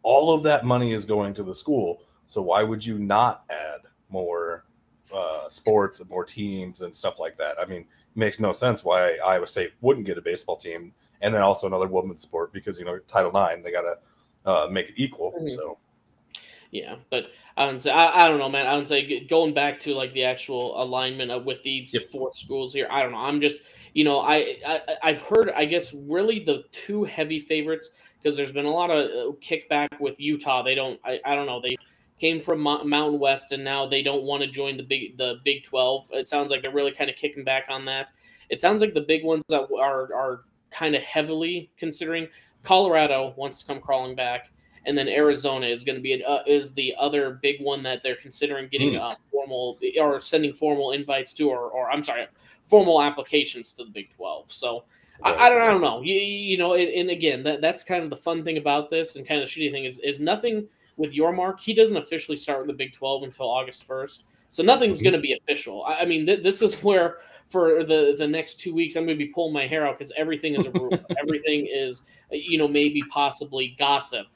all 0.03 0.33
of 0.33 0.43
that 0.43 0.65
money 0.65 0.93
is 0.93 1.05
going 1.05 1.33
to 1.35 1.43
the 1.43 1.53
school. 1.53 2.01
So 2.25 2.41
why 2.41 2.63
would 2.63 2.83
you 2.85 2.97
not 2.97 3.43
add 3.49 3.81
more 4.09 4.65
uh, 5.13 5.47
sports 5.47 5.99
and 5.99 6.09
more 6.09 6.25
teams 6.25 6.81
and 6.81 6.95
stuff 6.95 7.19
like 7.19 7.37
that? 7.37 7.55
I 7.59 7.65
mean, 7.65 7.81
it 7.81 7.87
makes 8.15 8.39
no 8.39 8.51
sense 8.51 8.83
why 8.83 9.17
Iowa 9.25 9.47
State 9.47 9.73
wouldn't 9.81 10.05
get 10.05 10.17
a 10.17 10.21
baseball 10.21 10.57
team 10.57 10.93
and 11.21 11.33
then 11.33 11.41
also 11.41 11.67
another 11.67 11.87
women's 11.87 12.21
sport 12.21 12.53
because 12.53 12.77
you 12.79 12.85
know 12.85 12.99
Title 13.07 13.31
IX 13.31 13.63
they 13.63 13.71
got 13.71 13.81
to 13.81 13.97
uh, 14.49 14.67
make 14.69 14.89
it 14.89 14.95
equal. 14.97 15.33
Mhm. 15.39 15.49
So 15.49 15.77
Yeah, 16.71 16.95
but 17.09 17.27
I 17.55 17.65
don't 17.65 17.81
say 17.81 17.91
I, 17.91 18.25
I 18.25 18.27
don't 18.27 18.39
know, 18.39 18.49
man. 18.49 18.67
I 18.67 18.77
would 18.77 18.87
say 18.87 19.25
going 19.25 19.53
back 19.53 19.79
to 19.81 19.93
like 19.93 20.13
the 20.13 20.23
actual 20.23 20.81
alignment 20.81 21.31
of 21.31 21.45
with 21.45 21.63
these 21.63 21.93
Yep. 21.93 22.07
four 22.07 22.31
schools 22.31 22.73
here. 22.73 22.87
I 22.91 23.01
don't 23.01 23.11
know. 23.11 23.17
I'm 23.19 23.39
just 23.41 23.61
you 23.93 24.03
know 24.03 24.19
I, 24.19 24.57
I 24.65 24.81
I've 25.03 25.21
heard 25.21 25.51
I 25.55 25.65
guess 25.65 25.93
really 25.93 26.39
the 26.39 26.63
two 26.71 27.03
heavy 27.03 27.39
favorites 27.39 27.89
because 28.21 28.35
there's 28.35 28.51
been 28.51 28.65
a 28.65 28.71
lot 28.71 28.91
of 28.91 29.05
uh, 29.05 29.35
kickback 29.39 29.99
with 29.99 30.19
Utah. 30.19 30.61
They 30.61 30.75
don't 30.75 30.99
I, 31.05 31.19
I 31.25 31.35
don't 31.35 31.45
know 31.45 31.61
they 31.61 31.77
came 32.19 32.41
from 32.41 32.59
Mo- 32.59 32.83
Mountain 32.83 33.19
West 33.19 33.51
and 33.51 33.63
now 33.63 33.85
they 33.85 34.01
don't 34.01 34.23
want 34.23 34.41
to 34.43 34.49
join 34.49 34.75
the 34.75 34.83
big 34.83 35.17
the 35.17 35.35
Big 35.45 35.63
Twelve. 35.63 36.07
It 36.11 36.27
sounds 36.27 36.51
like 36.51 36.63
they're 36.63 36.73
really 36.73 36.91
kind 36.91 37.09
of 37.09 37.15
kicking 37.15 37.43
back 37.43 37.65
on 37.69 37.85
that. 37.85 38.09
It 38.49 38.59
sounds 38.61 38.81
like 38.81 38.93
the 38.93 39.01
big 39.01 39.23
ones 39.23 39.43
that 39.49 39.67
are 39.77 40.13
are 40.13 40.41
kind 40.69 40.95
of 40.95 41.01
heavily 41.03 41.71
considering 41.77 42.27
Colorado 42.63 43.33
wants 43.37 43.59
to 43.59 43.65
come 43.65 43.79
crawling 43.79 44.15
back 44.15 44.51
and 44.87 44.97
then 44.97 45.07
Arizona 45.07 45.67
is 45.67 45.83
going 45.83 45.97
to 45.97 46.01
be 46.01 46.13
an, 46.13 46.23
uh, 46.25 46.41
is 46.47 46.73
the 46.73 46.95
other 46.97 47.37
big 47.41 47.61
one 47.61 47.83
that 47.83 48.01
they're 48.01 48.15
considering 48.15 48.67
getting 48.69 48.93
Mm. 48.93 49.01
uh, 49.01 49.15
formal 49.31 49.77
or 49.99 50.19
sending 50.21 50.53
formal 50.53 50.91
invites 50.93 51.33
to, 51.33 51.49
or, 51.49 51.69
or 51.69 51.91
I'm 51.91 52.03
sorry, 52.03 52.25
formal 52.63 53.01
applications 53.01 53.73
to 53.73 53.83
the 53.83 53.91
Big 53.91 54.09
Twelve. 54.15 54.49
So 54.51 54.85
I, 55.21 55.33
I 55.35 55.49
don't 55.49 55.61
I 55.61 55.67
don't 55.71 55.81
know. 55.81 56.01
You, 56.01 56.15
you 56.15 56.57
know, 56.57 56.73
and, 56.73 56.89
and 56.89 57.09
again, 57.11 57.43
that 57.43 57.61
that's 57.61 57.83
kind 57.83 58.03
of 58.03 58.09
the 58.09 58.15
fun 58.15 58.43
thing 58.43 58.57
about 58.57 58.89
this, 58.89 59.15
and 59.15 59.27
kind 59.27 59.41
of 59.41 59.47
the 59.47 59.51
shitty 59.53 59.71
thing 59.71 59.85
is 59.85 59.99
is 59.99 60.19
nothing 60.19 60.67
with 60.95 61.13
Yormark. 61.13 61.59
He 61.59 61.73
doesn't 61.73 61.97
officially 61.97 62.37
start 62.37 62.59
with 62.59 62.67
the 62.67 62.73
Big 62.73 62.93
Twelve 62.93 63.23
until 63.23 63.47
August 63.49 63.83
first, 63.85 64.23
so 64.49 64.63
nothing's 64.63 64.99
Mhm. 64.99 65.03
going 65.03 65.13
to 65.13 65.19
be 65.19 65.33
official. 65.33 65.83
I, 65.85 65.99
I 66.01 66.05
mean, 66.05 66.25
th- 66.25 66.43
this 66.43 66.61
is 66.61 66.81
where 66.83 67.17
for 67.49 67.83
the 67.83 68.15
the 68.17 68.27
next 68.27 68.59
two 68.59 68.73
weeks, 68.73 68.95
I'm 68.95 69.05
going 69.05 69.17
to 69.17 69.25
be 69.25 69.31
pulling 69.31 69.53
my 69.53 69.65
hair 69.67 69.87
out 69.87 69.97
because 69.97 70.13
everything 70.17 70.55
is 70.55 70.65
a 70.65 70.71
rumor. 70.71 70.99
everything 71.19 71.67
is, 71.71 72.03
you 72.31 72.57
know, 72.57 72.67
maybe 72.67 73.01
possibly 73.09 73.75
gossip. 73.79 74.27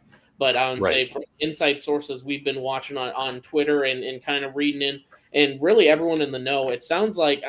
But 0.42 0.56
I 0.56 0.72
would 0.72 0.82
say 0.84 1.06
from 1.06 1.22
inside 1.40 1.84
sources 1.84 2.24
we've 2.24 2.44
been 2.44 2.62
watching 2.62 2.98
on, 2.98 3.10
on 3.14 3.42
Twitter 3.42 3.84
and, 3.84 4.04
and 4.04 4.24
kind 4.24 4.44
of 4.44 4.56
reading 4.56 4.82
in, 4.82 5.00
and 5.36 5.62
really 5.62 5.88
everyone 5.88 6.20
in 6.20 6.32
the 6.32 6.40
know, 6.40 6.70
it 6.70 6.82
sounds 6.82 7.16
like, 7.16 7.44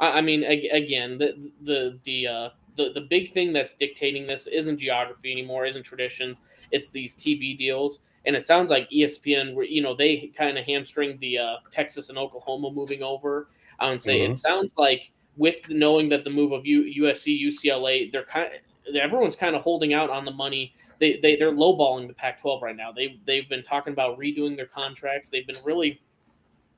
I, 0.00 0.18
I 0.18 0.20
mean, 0.22 0.42
ag- 0.42 0.70
again, 0.72 1.18
the 1.18 1.50
the 1.60 1.98
the 2.04 2.26
uh, 2.26 2.48
the 2.76 2.92
the 2.94 3.02
big 3.02 3.30
thing 3.30 3.52
that's 3.52 3.74
dictating 3.74 4.26
this 4.26 4.46
isn't 4.46 4.78
geography 4.78 5.30
anymore, 5.30 5.66
isn't 5.66 5.82
traditions. 5.82 6.40
It's 6.70 6.88
these 6.88 7.14
TV 7.14 7.54
deals, 7.58 8.00
and 8.24 8.34
it 8.34 8.46
sounds 8.46 8.70
like 8.70 8.88
ESPN, 8.90 9.54
you 9.68 9.82
know, 9.82 9.94
they 9.94 10.32
kind 10.34 10.56
of 10.56 10.64
hamstring 10.64 11.18
the 11.18 11.36
uh, 11.36 11.56
Texas 11.70 12.08
and 12.08 12.16
Oklahoma 12.16 12.70
moving 12.72 13.02
over. 13.02 13.48
I 13.80 13.90
would 13.90 14.00
say 14.00 14.20
Mhm. 14.20 14.30
it 14.30 14.36
sounds 14.38 14.72
like 14.78 15.12
with 15.36 15.62
the 15.64 15.74
knowing 15.74 16.08
that 16.08 16.24
the 16.24 16.30
move 16.30 16.52
of 16.52 16.64
U- 16.64 17.04
USC, 17.04 17.38
UCLA, 17.38 18.10
they're 18.10 18.24
kind 18.24 18.50
everyone's 18.94 19.36
kind 19.36 19.56
of 19.56 19.62
holding 19.62 19.94
out 19.94 20.10
on 20.10 20.24
the 20.24 20.30
money. 20.32 20.74
They 21.00 21.18
they 21.18 21.36
they're 21.36 21.52
lowballing 21.52 22.06
the 22.08 22.14
Pac-12 22.14 22.62
right 22.62 22.76
now. 22.76 22.92
They 22.92 23.20
they've 23.24 23.48
been 23.48 23.62
talking 23.62 23.92
about 23.92 24.18
redoing 24.18 24.56
their 24.56 24.66
contracts. 24.66 25.28
They've 25.30 25.46
been 25.46 25.62
really, 25.64 26.00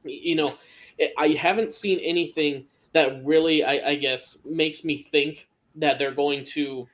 you 0.04 0.36
know, 0.36 0.54
I 1.18 1.28
haven't 1.30 1.72
seen 1.72 2.00
anything 2.00 2.66
that 2.92 3.24
really 3.24 3.64
I, 3.64 3.90
I 3.90 3.94
guess 3.96 4.38
makes 4.44 4.84
me 4.84 4.98
think 4.98 5.48
that 5.76 5.98
they're 5.98 6.14
going 6.14 6.44
to 6.46 6.88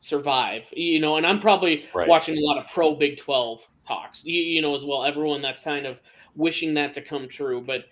survive. 0.00 0.68
You 0.76 1.00
know, 1.00 1.16
and 1.16 1.26
I'm 1.26 1.40
probably 1.40 1.86
Right. 1.94 2.08
watching 2.08 2.36
a 2.36 2.40
lot 2.40 2.58
of 2.58 2.66
pro 2.72 2.94
Big 2.94 3.16
12 3.18 3.68
talks. 3.86 4.24
You, 4.24 4.40
you 4.40 4.62
know, 4.62 4.74
as 4.74 4.84
well. 4.84 5.04
Everyone 5.04 5.42
that's 5.42 5.60
kind 5.60 5.86
of 5.86 6.00
wishing 6.34 6.74
that 6.74 6.94
to 6.94 7.02
come 7.02 7.28
true, 7.28 7.60
but 7.62 7.84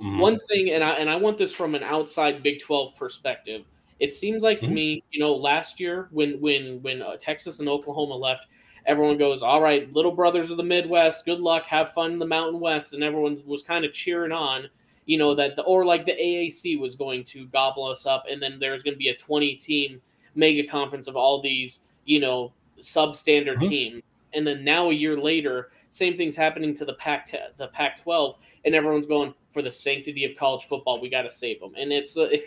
Mhm. 0.00 0.18
one 0.20 0.38
thing 0.50 0.70
and 0.70 0.84
I 0.84 0.92
and 0.94 1.10
I 1.10 1.16
want 1.16 1.38
this 1.38 1.54
from 1.54 1.74
an 1.74 1.82
outside 1.82 2.42
Big 2.42 2.60
12 2.60 2.96
perspective. 2.96 3.66
It 4.00 4.14
seems 4.14 4.42
like 4.42 4.60
to 4.60 4.70
Mhm. 4.70 4.74
me, 4.74 5.04
you 5.12 5.20
know, 5.20 5.34
last 5.34 5.78
year 5.78 6.08
when 6.10 6.40
when 6.40 6.82
when 6.82 7.02
uh, 7.02 7.16
Texas 7.18 7.60
and 7.60 7.68
Oklahoma 7.68 8.16
left, 8.16 8.46
everyone 8.86 9.18
goes, 9.18 9.42
"All 9.42 9.60
right, 9.60 9.92
little 9.92 10.12
brothers 10.12 10.50
of 10.50 10.56
the 10.56 10.62
Midwest, 10.64 11.26
good 11.26 11.40
luck, 11.40 11.66
have 11.66 11.92
fun 11.92 12.12
in 12.12 12.18
the 12.18 12.26
Mountain 12.26 12.60
West," 12.60 12.94
and 12.94 13.04
everyone 13.04 13.40
was 13.46 13.62
kind 13.62 13.84
of 13.84 13.92
cheering 13.92 14.32
on, 14.32 14.68
you 15.04 15.18
know, 15.18 15.34
that 15.34 15.54
the 15.54 15.62
or 15.62 15.84
like 15.84 16.06
the 16.06 16.12
AAC 16.20 16.76
was 16.78 16.94
going 16.94 17.24
to 17.24 17.46
gobble 17.46 17.84
us 17.84 18.06
up, 18.06 18.24
and 18.28 18.42
then 18.42 18.58
there's 18.58 18.82
going 18.82 18.94
to 18.94 18.98
be 18.98 19.08
a 19.08 19.16
20 19.16 19.54
team 19.54 20.00
mega 20.34 20.64
conference 20.66 21.06
of 21.06 21.16
all 21.16 21.40
these, 21.42 21.80
you 22.06 22.20
know, 22.20 22.52
substandard 22.80 23.58
Mhm. 23.58 23.68
teams, 23.68 24.02
and 24.32 24.46
then 24.46 24.64
now 24.64 24.88
a 24.90 24.94
year 24.94 25.18
later, 25.18 25.72
same 25.90 26.16
thing's 26.16 26.36
happening 26.36 26.72
to 26.74 26.84
the 26.86 26.94
Pac 26.94 27.30
the 27.58 27.68
Pac-12, 27.68 28.38
and 28.64 28.74
everyone's 28.74 29.06
going 29.06 29.34
for 29.50 29.60
the 29.60 29.70
sanctity 29.70 30.24
of 30.24 30.36
college 30.36 30.64
football. 30.64 31.00
We 31.00 31.10
got 31.10 31.22
to 31.22 31.30
save 31.30 31.60
them, 31.60 31.74
and 31.76 31.92
it's. 31.92 32.16
Uh, 32.16 32.36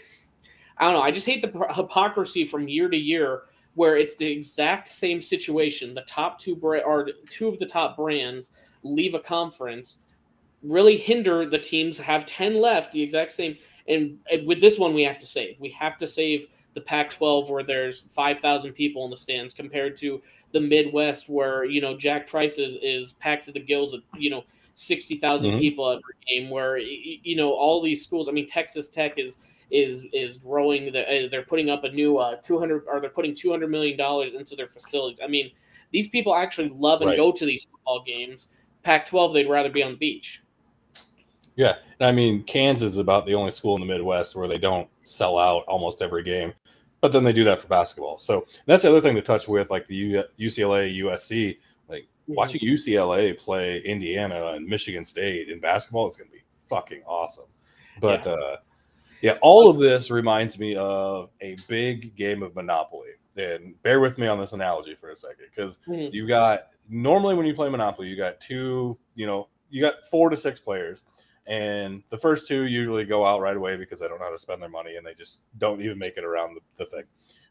I 0.77 0.85
don't 0.85 0.93
know. 0.93 1.01
I 1.01 1.11
just 1.11 1.27
hate 1.27 1.41
the 1.41 1.67
hypocrisy 1.71 2.45
from 2.45 2.67
year 2.67 2.89
to 2.89 2.97
year 2.97 3.43
where 3.75 3.97
it's 3.97 4.15
the 4.15 4.25
exact 4.31 4.87
same 4.87 5.19
situation. 5.19 5.93
The 5.93 6.01
top 6.03 6.39
two 6.39 6.55
bra- 6.55 6.81
or 6.81 7.09
two 7.29 7.47
of 7.47 7.57
the 7.59 7.65
top 7.65 7.95
brands 7.97 8.51
leave 8.83 9.15
a 9.15 9.19
conference, 9.19 9.97
really 10.61 10.97
hinder 10.97 11.45
the 11.45 11.59
teams. 11.59 11.97
Have 11.97 12.25
ten 12.25 12.59
left, 12.61 12.91
the 12.91 13.01
exact 13.01 13.31
same. 13.33 13.57
And, 13.87 14.17
and 14.31 14.47
with 14.47 14.61
this 14.61 14.79
one, 14.79 14.93
we 14.93 15.03
have 15.03 15.19
to 15.19 15.25
save. 15.25 15.59
We 15.59 15.69
have 15.71 15.97
to 15.97 16.07
save 16.07 16.47
the 16.73 16.81
Pac-12 16.81 17.49
where 17.49 17.63
there's 17.63 18.01
five 18.01 18.39
thousand 18.39 18.73
people 18.73 19.05
in 19.05 19.11
the 19.11 19.17
stands 19.17 19.53
compared 19.53 19.95
to 19.97 20.21
the 20.53 20.59
Midwest 20.59 21.29
where 21.29 21.65
you 21.65 21.81
know 21.81 21.95
Jack 21.95 22.25
Trice 22.25 22.57
is, 22.57 22.77
is 22.81 23.13
packed 23.13 23.45
to 23.45 23.51
the 23.51 23.59
gills. 23.59 23.93
Of, 23.93 24.01
you 24.17 24.29
know. 24.29 24.43
60,000 24.75 25.51
Mhm. 25.51 25.59
people 25.59 25.87
every 25.87 26.01
game 26.27 26.49
where 26.49 26.79
you 26.79 27.35
know 27.35 27.51
all 27.53 27.79
these 27.79 28.01
schools 28.03 28.27
I 28.27 28.31
mean 28.31 28.47
Texas 28.47 28.89
Tech 28.89 29.19
is 29.19 29.37
is 29.73 30.05
is 30.13 30.37
growing. 30.37 30.91
The, 30.93 31.25
uh, 31.25 31.29
they're 31.29 31.43
putting 31.43 31.69
up 31.69 31.83
a 31.83 31.89
new 31.91 32.17
uh, 32.17 32.35
200 32.37 32.83
or 32.87 33.01
they're 33.01 33.09
putting 33.09 33.33
200 33.35 33.69
million 33.69 33.97
dollars 33.97 34.33
into 34.33 34.55
their 34.55 34.67
facilities. 34.67 35.19
I 35.23 35.27
mean, 35.27 35.51
these 35.91 36.07
people 36.07 36.35
actually 36.35 36.69
love 36.69 37.01
and 37.01 37.09
Right. 37.09 37.17
go 37.17 37.31
to 37.31 37.45
these 37.45 37.65
football 37.65 38.03
games. 38.05 38.47
Pac-12, 38.83 39.33
they'd 39.33 39.49
rather 39.49 39.69
be 39.69 39.81
on 39.81 39.91
the 39.93 39.97
beach. 39.97 40.43
Yeah, 41.55 41.75
and 41.99 42.07
I 42.07 42.11
mean 42.11 42.43
Kansas 42.43 42.93
is 42.93 42.97
about 42.97 43.25
the 43.25 43.35
only 43.35 43.51
school 43.51 43.75
in 43.75 43.81
the 43.81 43.87
Midwest 43.87 44.35
where 44.35 44.47
they 44.47 44.57
don't 44.57 44.87
sell 45.01 45.37
out 45.37 45.63
almost 45.67 46.01
every 46.01 46.23
game, 46.23 46.51
but 46.99 47.11
then 47.11 47.23
they 47.23 47.33
do 47.33 47.43
that 47.43 47.59
for 47.59 47.67
basketball. 47.67 48.17
So 48.17 48.45
that's 48.65 48.81
the 48.83 48.89
other 48.89 49.01
thing 49.01 49.15
to 49.15 49.21
touch 49.21 49.47
with, 49.47 49.69
like 49.69 49.87
the 49.87 49.95
U- 49.95 50.23
UCLA, 50.39 50.97
USC. 51.03 51.57
Like 51.89 52.07
watching 52.27 52.61
UCLA 52.61 53.37
play 53.37 53.79
Indiana 53.81 54.53
and 54.53 54.65
Michigan 54.67 55.05
State 55.05 55.49
in 55.49 55.59
basketball 55.59 56.07
is 56.07 56.15
going 56.15 56.27
to 56.29 56.33
be 56.33 56.41
fucking 56.69 57.03
awesome. 57.05 57.45
But 58.01 58.25
uh, 58.25 58.57
yeah, 59.23 59.37
all 59.41 59.69
of 59.69 59.77
this 59.79 60.11
reminds 60.11 60.59
me 60.59 60.75
of 60.75 61.29
a 61.41 61.55
big 61.69 62.13
game 62.17 62.43
of 62.43 62.53
Monopoly. 62.55 63.07
And 63.37 63.81
bear 63.81 64.01
with 64.01 64.17
me 64.17 64.27
on 64.27 64.37
this 64.37 64.51
analogy 64.51 64.95
for 64.95 65.09
a 65.11 65.15
second, 65.15 65.45
because 65.49 65.79
Mhm. 65.87 66.11
you 66.11 66.27
got 66.27 66.67
normally 66.89 67.33
when 67.33 67.45
you 67.45 67.53
play 67.53 67.69
Monopoly, 67.69 68.09
you 68.09 68.17
got 68.17 68.41
two, 68.41 68.99
you 69.15 69.25
know, 69.25 69.47
you 69.69 69.81
got 69.81 70.03
four 70.11 70.29
to 70.29 70.35
six 70.35 70.59
players, 70.59 71.05
and 71.47 72.03
the 72.09 72.17
first 72.17 72.49
two 72.49 72.65
usually 72.65 73.05
go 73.05 73.25
out 73.25 73.39
right 73.39 73.55
away 73.55 73.77
because 73.77 74.01
they 74.01 74.09
don't 74.09 74.19
know 74.19 74.25
how 74.25 74.31
to 74.31 74.37
spend 74.37 74.61
their 74.61 74.69
money 74.69 74.97
and 74.97 75.07
they 75.07 75.13
just 75.13 75.39
don't 75.57 75.81
even 75.81 75.97
make 75.97 76.17
it 76.17 76.25
around 76.25 76.55
the, 76.55 76.83
the 76.83 76.85
thing. 76.85 77.03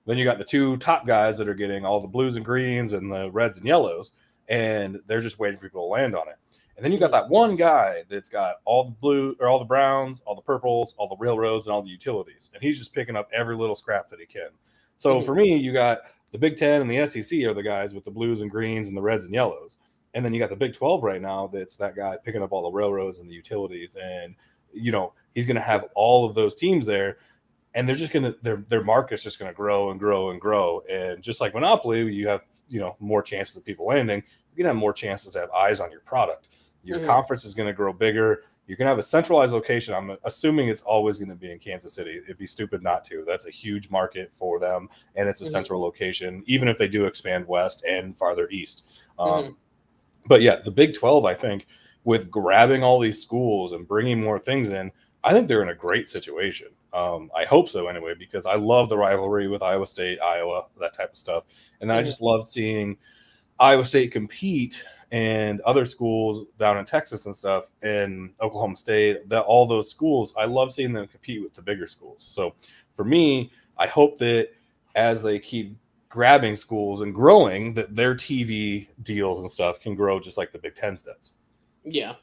Then 0.05 0.19
you 0.19 0.25
got 0.25 0.37
the 0.39 0.45
two 0.45 0.77
top 0.77 1.07
guys 1.07 1.39
that 1.39 1.49
are 1.49 1.55
getting 1.55 1.87
all 1.87 2.01
the 2.01 2.07
blues 2.07 2.37
and 2.37 2.45
greens 2.45 2.93
and 2.93 3.11
the 3.11 3.31
reds 3.31 3.57
and 3.57 3.67
yellows, 3.67 4.13
and 4.49 5.01
they're 5.07 5.21
just 5.23 5.39
waiting 5.39 5.57
for 5.57 5.65
people 5.65 5.83
to 5.89 5.93
land 5.93 6.15
on 6.15 6.29
it. 6.29 6.37
And 6.83 6.87
then 6.87 6.93
you 6.93 6.99
got 6.99 7.13
that 7.13 7.29
one 7.29 7.55
guy 7.55 8.03
that's 8.09 8.29
got 8.29 8.57
all 8.65 8.87
the 8.87 8.91
blue 8.91 9.37
or 9.39 9.47
all 9.47 9.61
the 9.61 9.65
browns, 9.65 10.21
all 10.27 10.35
the 10.35 10.43
purples, 10.43 10.97
all 10.99 11.07
the 11.07 11.15
railroads, 11.17 11.69
and 11.69 11.73
all 11.73 11.81
the 11.81 11.89
utilities, 11.89 12.51
and 12.55 12.61
he's 12.61 12.77
just 12.77 12.93
picking 12.93 13.15
up 13.15 13.31
every 13.33 13.55
little 13.55 13.77
scrap 13.77 14.09
that 14.09 14.19
he 14.19 14.27
can. 14.27 14.49
So 14.97 15.21
Mhm. 15.21 15.25
for 15.25 15.33
me, 15.37 15.57
you 15.57 15.73
got 15.73 16.01
the 16.33 16.39
Big 16.39 16.57
Ten 16.57 16.81
and 16.81 16.91
the 16.91 16.99
SEC 16.99 17.45
are 17.45 17.55
the 17.55 17.63
guys 17.63 17.95
with 17.95 18.03
the 18.03 18.11
blues 18.11 18.41
and 18.41 18.51
greens 18.51 18.89
and 18.89 18.97
the 18.97 19.01
reds 19.01 19.25
and 19.25 19.33
yellows, 19.33 19.79
and 20.15 20.25
then 20.25 20.35
you 20.35 20.41
got 20.41 20.51
the 20.51 20.57
Big 20.57 20.75
Twelve 20.75 21.05
right 21.05 21.23
now. 21.23 21.47
That's 21.47 21.77
that 21.77 21.95
guy 21.95 22.17
picking 22.25 22.43
up 22.43 22.51
all 22.51 22.65
the 22.65 22.77
railroads 22.77 23.21
and 23.21 23.31
the 23.31 23.35
utilities, 23.35 23.95
and 23.95 24.35
you 24.73 24.91
know 24.91 25.13
he's 25.37 25.47
going 25.47 25.55
to 25.55 25.63
have 25.63 25.85
all 25.95 26.27
of 26.27 26.35
those 26.35 26.57
teams 26.57 26.85
there, 26.85 27.19
and 27.75 27.89
they're 27.89 27.95
just 27.95 28.13
going 28.13 28.25
to 28.25 28.37
their 28.43 28.65
their 28.69 28.83
market's 28.83 29.23
just 29.23 29.39
going 29.39 29.49
to 29.49 29.55
grow 29.55 29.93
and 29.93 30.01
grow 30.01 30.31
and 30.31 30.41
grow, 30.41 30.83
and 30.91 31.23
just 31.23 31.41
like 31.41 31.55
Monopoly, 31.55 32.13
you 32.13 32.27
have 32.27 32.41
you 32.69 32.81
know 32.81 32.97
more 32.99 33.23
chances 33.23 33.57
of 33.57 33.65
people 33.65 33.87
landing. 33.87 34.21
You're 34.57 34.65
gonna 34.65 34.75
have 34.75 34.81
more 34.81 34.93
chances 34.93 35.35
to 35.35 35.39
have 35.39 35.51
eyes 35.53 35.79
on 35.79 35.93
your 35.93 36.01
product. 36.01 36.49
Your 36.85 37.01
Mhm. 37.01 37.07
conference 37.07 37.45
is 37.45 37.55
going 37.55 37.69
to 37.69 37.73
grow 37.73 37.93
bigger. 37.93 38.43
You 38.67 38.77
can 38.77 38.87
have 38.87 38.99
a 38.99 39.03
centralized 39.03 39.53
location. 39.53 39.95
I'm 39.95 40.17
assuming 40.25 40.69
it's 40.69 40.83
always 40.83 41.19
going 41.19 41.29
to 41.29 41.35
be 41.35 41.51
in 41.53 41.59
Kansas 41.59 41.95
City. 41.95 42.21
It'd 42.25 42.39
be 42.39 42.47
stupid 42.47 42.83
not 42.83 43.05
to. 43.07 43.25
That's 43.27 43.47
a 43.47 43.51
huge 43.51 43.91
market 43.91 44.33
for 44.33 44.59
them, 44.59 44.89
and 45.17 45.29
it's 45.29 45.41
a 45.41 45.45
Mhm. 45.45 45.49
central 45.49 45.81
location, 45.81 46.43
even 46.47 46.69
if 46.69 46.79
they 46.79 46.89
do 46.89 47.05
expand 47.05 47.47
west 47.47 47.85
and 47.85 48.17
farther 48.17 48.49
east. 48.51 48.89
Um, 49.19 49.45
Mhm. 49.45 49.57
But 50.27 50.41
yeah, 50.43 50.57
the 50.65 50.71
Big 50.71 50.95
12, 50.95 51.25
I 51.25 51.35
think, 51.35 51.67
with 52.05 52.31
grabbing 52.31 52.85
all 52.85 53.01
these 53.01 53.21
schools 53.21 53.73
and 53.73 53.87
bringing 53.89 54.21
more 54.21 54.39
things 54.39 54.71
in, 54.71 54.93
I 55.25 55.33
think 55.33 55.49
they're 55.49 55.63
in 55.63 55.69
a 55.71 55.75
great 55.75 56.07
situation. 56.07 56.69
Um, 56.93 57.29
I 57.35 57.45
hope 57.45 57.69
so 57.69 57.89
anyway, 57.89 58.15
because 58.17 58.47
I 58.47 58.55
love 58.55 58.89
the 58.89 58.97
rivalry 58.97 59.49
with 59.49 59.63
Iowa 59.65 59.87
State, 59.87 60.21
Iowa, 60.21 60.67
that 60.81 60.95
type 60.95 61.11
of 61.11 61.17
stuff. 61.19 61.45
And 61.81 61.93
I 61.93 62.03
Mhm. 62.03 62.07
just 62.07 62.21
love 62.23 62.47
seeing 62.49 62.99
Iowa 63.59 63.85
State 63.85 64.13
compete 64.13 64.85
and 65.13 65.61
other 65.61 65.85
schools 65.85 66.47
down 66.59 66.79
in 66.79 66.87
Texas 66.87 67.27
and 67.27 67.37
stuff 67.37 67.71
and 67.83 68.31
Oklahoma 68.41 68.75
State, 68.75 69.29
that 69.29 69.43
all 69.43 69.67
those 69.67 69.89
schools, 69.89 70.33
I 70.39 70.47
love 70.47 70.73
seeing 70.73 70.95
them 70.95 71.07
compete 71.07 71.43
with 71.43 71.55
the 71.55 71.61
bigger 71.61 71.87
schools. 71.87 72.23
So 72.23 72.55
for 72.97 73.05
me, 73.05 73.53
I 73.77 73.87
hope 73.87 74.19
that 74.19 74.49
as 74.95 75.23
they 75.23 75.39
keep 75.39 75.77
grabbing 76.09 76.57
schools 76.57 77.03
and 77.03 77.15
growing, 77.15 77.75
that 77.75 77.95
their 77.95 78.15
TV 78.15 78.89
deals 79.03 79.41
and 79.41 79.51
stuff 79.51 79.81
can 79.81 79.95
grow 79.95 80.19
just 80.19 80.39
like 80.39 80.51
the 80.51 80.59
Big 80.59 80.75
Ten 80.75 80.95
does. 80.95 81.33
Yeah. 81.85 82.15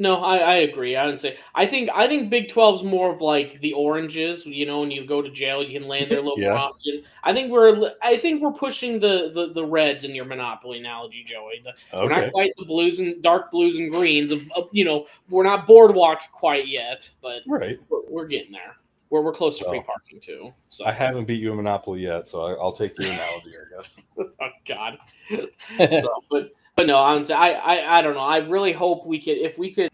No, 0.00 0.22
I, 0.22 0.36
I 0.36 0.54
agree. 0.54 0.94
I 0.94 1.06
would 1.06 1.18
say 1.18 1.38
I 1.56 1.66
think 1.66 1.90
I 1.92 2.06
think 2.06 2.30
Big 2.30 2.48
12's 2.48 2.84
more 2.84 3.12
of 3.12 3.20
like 3.20 3.60
the 3.60 3.72
oranges. 3.72 4.46
You 4.46 4.64
know, 4.64 4.80
when 4.80 4.92
you 4.92 5.04
go 5.04 5.20
to 5.20 5.28
jail, 5.28 5.62
you 5.62 5.78
can 5.78 5.88
land 5.88 6.10
there 6.10 6.20
a 6.20 6.22
little 6.22 6.38
Yeah. 6.38 6.50
more 6.50 6.58
often. 6.58 7.02
I 7.24 7.32
think 7.32 7.50
we're 7.50 7.92
I 8.00 8.16
think 8.16 8.40
we're 8.40 8.52
pushing 8.52 9.00
the 9.00 9.30
the, 9.34 9.52
the 9.52 9.64
reds 9.64 10.04
in 10.04 10.14
your 10.14 10.24
monopoly 10.24 10.78
analogy, 10.78 11.24
Joey. 11.24 11.62
The, 11.64 11.74
We're 11.98 12.10
not 12.10 12.30
quite 12.32 12.52
the 12.56 12.64
blues 12.64 13.00
and 13.00 13.20
dark 13.22 13.50
blues 13.50 13.76
and 13.76 13.90
greens 13.90 14.30
of, 14.30 14.42
of 14.54 14.68
you 14.70 14.84
know 14.84 15.06
we're 15.30 15.42
not 15.42 15.66
boardwalk 15.66 16.20
quite 16.32 16.68
yet, 16.68 17.10
but 17.20 17.42
Right. 17.46 17.78
we're, 17.88 18.02
we're 18.08 18.26
getting 18.26 18.52
there. 18.52 18.76
We're 19.10 19.22
we're 19.22 19.32
close 19.32 19.58
to 19.58 19.64
free 19.64 19.82
parking 19.82 20.20
too. 20.20 20.52
So 20.68 20.84
I 20.84 20.92
haven't 20.92 21.24
beat 21.24 21.40
you 21.40 21.50
in 21.50 21.56
Monopoly 21.56 22.02
yet, 22.02 22.28
so 22.28 22.42
I, 22.42 22.52
I'll 22.52 22.72
take 22.72 22.96
your 22.98 23.10
analogy, 23.10 23.50
I 23.56 23.76
guess. 23.76 23.96
oh 24.18 24.48
God. 24.66 24.98
so, 26.00 26.22
but 26.30 26.50
but 26.78 26.86
no, 26.86 26.96
honestly, 26.96 27.34
I, 27.34 27.50
I 27.54 27.98
I 27.98 28.02
don't 28.02 28.14
know. 28.14 28.20
I 28.20 28.38
really 28.38 28.70
hope 28.72 29.04
we 29.04 29.18
could 29.18 29.36
if 29.36 29.58
we 29.58 29.74
could 29.74 29.90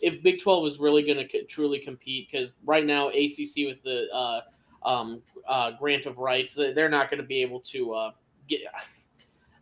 if 0.00 0.20
Big 0.20 0.42
Twelve 0.42 0.66
is 0.66 0.80
really 0.80 1.04
going 1.04 1.28
to 1.28 1.44
truly 1.44 1.78
compete 1.78 2.28
because 2.28 2.56
right 2.64 2.84
now 2.84 3.08
ACC 3.10 3.66
with 3.68 3.80
the 3.84 4.08
uh, 4.12 4.40
um, 4.84 5.22
uh, 5.46 5.70
grant 5.78 6.06
of 6.06 6.18
rights 6.18 6.54
they- 6.54 6.72
they're 6.72 6.88
not 6.88 7.08
going 7.08 7.20
to 7.20 7.26
be 7.26 7.40
able 7.40 7.60
to 7.60 7.92
uh, 7.92 8.10
get. 8.48 8.62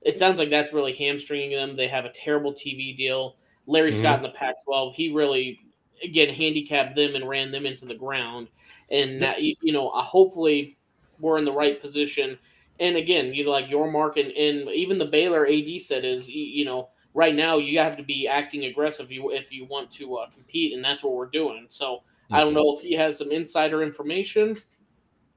It 0.00 0.16
sounds 0.16 0.38
like 0.38 0.48
that's 0.48 0.72
really 0.72 0.94
hamstringing 0.94 1.50
them. 1.50 1.76
They 1.76 1.88
have 1.88 2.06
a 2.06 2.12
terrible 2.12 2.54
TV 2.54 2.96
deal. 2.96 3.36
Larry 3.66 3.90
Mhm. 3.90 3.98
Scott 3.98 4.16
in 4.16 4.22
the 4.22 4.30
Pac-12, 4.30 4.94
he 4.94 5.12
really 5.12 5.60
again 6.02 6.32
handicapped 6.34 6.96
them 6.96 7.16
and 7.16 7.28
ran 7.28 7.52
them 7.52 7.66
into 7.66 7.84
the 7.84 7.94
ground. 7.94 8.48
And 8.90 9.20
you 9.38 9.74
know, 9.74 9.90
uh, 9.90 10.02
hopefully 10.02 10.78
we're 11.18 11.36
in 11.36 11.44
the 11.44 11.52
right 11.52 11.82
position. 11.82 12.38
And 12.80 12.96
again, 12.96 13.34
you 13.34 13.44
know, 13.44 13.50
like 13.50 13.66
Yormark 13.66 14.16
and, 14.16 14.32
and 14.32 14.68
even 14.70 14.98
the 14.98 15.04
Baylor 15.04 15.46
AD 15.46 15.80
said 15.82 16.04
is, 16.04 16.28
you 16.28 16.64
know, 16.64 16.88
right 17.14 17.34
now 17.34 17.58
you 17.58 17.78
have 17.78 17.96
to 17.96 18.02
be 18.02 18.26
acting 18.26 18.64
aggressive 18.64 19.06
if 19.06 19.12
you 19.12 19.30
if 19.30 19.52
you 19.52 19.66
want 19.66 19.90
to 19.92 20.16
uh, 20.16 20.30
compete, 20.30 20.72
and 20.72 20.84
that's 20.84 21.04
what 21.04 21.14
we're 21.14 21.26
doing. 21.26 21.66
So 21.68 22.02
I 22.30 22.40
don't 22.40 22.54
know 22.54 22.74
if 22.76 22.80
he 22.80 22.94
has 22.94 23.18
some 23.18 23.30
insider 23.30 23.82
information. 23.82 24.56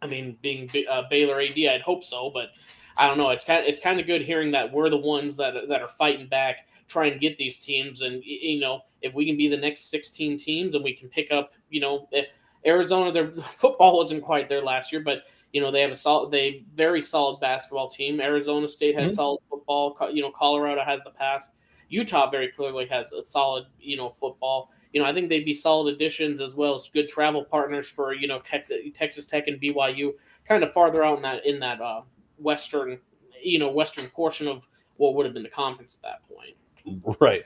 I 0.02 0.08
mean, 0.08 0.38
being 0.42 0.70
uh, 0.90 1.04
Baylor 1.10 1.42
AD, 1.42 1.58
I'd 1.58 1.82
hope 1.82 2.04
so, 2.04 2.30
but 2.34 2.50
I 2.98 3.08
don't 3.08 3.18
know. 3.18 3.30
It's 3.30 3.46
kind 3.46 3.66
it's 3.66 3.80
kind 3.80 4.00
of 4.00 4.06
good 4.06 4.22
hearing 4.22 4.52
that 4.52 4.72
we're 4.72 4.90
the 4.90 4.98
ones 4.98 5.36
that 5.38 5.68
that 5.68 5.82
are 5.82 5.90
fighting 5.90 6.28
back, 6.28 6.68
try 6.88 7.08
and 7.08 7.20
get 7.20 7.38
these 7.38 7.58
teams, 7.58 8.02
and 8.02 8.24
you 8.24 8.60
know, 8.60 8.82
if 9.02 9.14
we 9.14 9.26
can 9.26 9.38
be 9.38 9.48
the 9.48 9.58
next 9.58 9.90
16 9.90 10.38
teams 10.38 10.76
and 10.76 10.84
we 10.84 10.94
can 10.94 11.10
pick 11.10 11.32
up, 11.32 11.54
you 11.70 11.82
know, 11.82 12.08
eh, 12.14 12.24
Arizona, 12.66 13.12
their 13.12 13.32
football 13.36 13.98
wasn't 13.98 14.24
quite 14.24 14.50
there 14.50 14.62
last 14.62 14.92
year, 14.92 15.02
but 15.02 15.24
you 15.54 15.62
know 15.62 15.72
they 15.72 15.82
have 15.82 15.92
a 15.92 15.96
solid, 15.96 16.32
they 16.32 16.66
very 16.74 17.02
solid 17.02 17.40
basketball 17.40 17.88
team. 17.88 18.20
Arizona 18.20 18.68
State 18.68 18.96
has 19.00 19.12
Mhm. 19.12 19.16
solid 19.16 19.40
football. 19.50 19.98
You 20.12 20.22
know, 20.24 20.32
Colorado 20.32 20.84
has 20.84 21.02
the 21.04 21.12
past. 21.12 21.52
Utah 21.90 22.28
very 22.30 22.48
clearly 22.48 22.88
has 22.88 23.12
a 23.14 23.24
solid, 23.24 23.66
you 23.80 23.96
know, 23.96 24.10
football. 24.10 24.72
You 24.94 25.02
know, 25.02 25.08
I 25.08 25.14
think 25.14 25.30
they'd 25.30 25.46
be 25.46 25.54
solid 25.54 25.94
additions 25.94 26.42
as 26.42 26.56
well 26.56 26.74
as 26.74 26.90
good 26.90 27.08
travel 27.08 27.46
partners 27.46 27.88
for 27.88 28.14
you 28.14 28.28
know 28.28 28.40
Texas, 28.40 28.78
Texas 28.94 29.28
Tech 29.28 29.48
and 29.48 29.62
BYU, 29.62 30.14
kind 30.46 30.64
of 30.64 30.74
farther 30.74 31.04
out 31.04 31.18
in 31.18 31.22
that 31.22 31.46
in 31.46 31.60
that 31.60 31.80
uh, 31.80 32.02
western, 32.38 33.00
you 33.42 33.60
know, 33.60 33.70
western 33.70 34.06
portion 34.10 34.48
of 34.48 34.68
what 34.98 35.14
would 35.14 35.26
have 35.26 35.34
been 35.34 35.44
the 35.44 35.50
conference 35.50 35.98
at 35.98 36.02
that 36.02 36.28
point. 36.28 36.56
Right. 37.22 37.46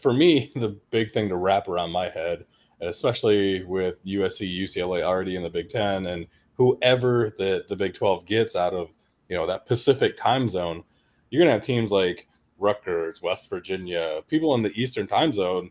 For 0.00 0.14
me, 0.14 0.50
the 0.54 0.70
big 0.90 1.12
thing 1.12 1.28
to 1.28 1.36
wrap 1.36 1.68
around 1.68 1.90
my 1.90 2.08
head, 2.08 2.46
especially 2.80 3.62
with 3.64 4.02
USC, 4.06 4.46
UCLA 4.62 5.02
already 5.02 5.36
in 5.36 5.42
the 5.42 5.50
Big 5.50 5.68
Ten, 5.68 6.06
and 6.06 6.26
whoever 6.58 7.32
the, 7.38 7.64
the 7.68 7.76
Big 7.76 7.94
12 7.94 8.26
gets 8.26 8.54
out 8.56 8.74
of 8.74 8.90
you 9.30 9.36
know 9.36 9.46
that 9.46 9.64
Pacific 9.66 10.16
time 10.16 10.48
zone, 10.48 10.82
you're 11.30 11.40
gonna 11.42 11.52
have 11.52 11.62
teams 11.62 11.90
like 11.92 12.26
Rutgers, 12.58 13.22
West 13.22 13.48
Virginia, 13.48 14.20
people 14.28 14.54
in 14.54 14.62
the 14.62 14.72
Eastern 14.80 15.06
time 15.06 15.32
zone 15.32 15.70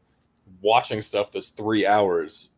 watching 0.61 1.01
stuff 1.01 1.31
that's 1.31 1.49
three 1.49 1.85
hours 1.85 2.49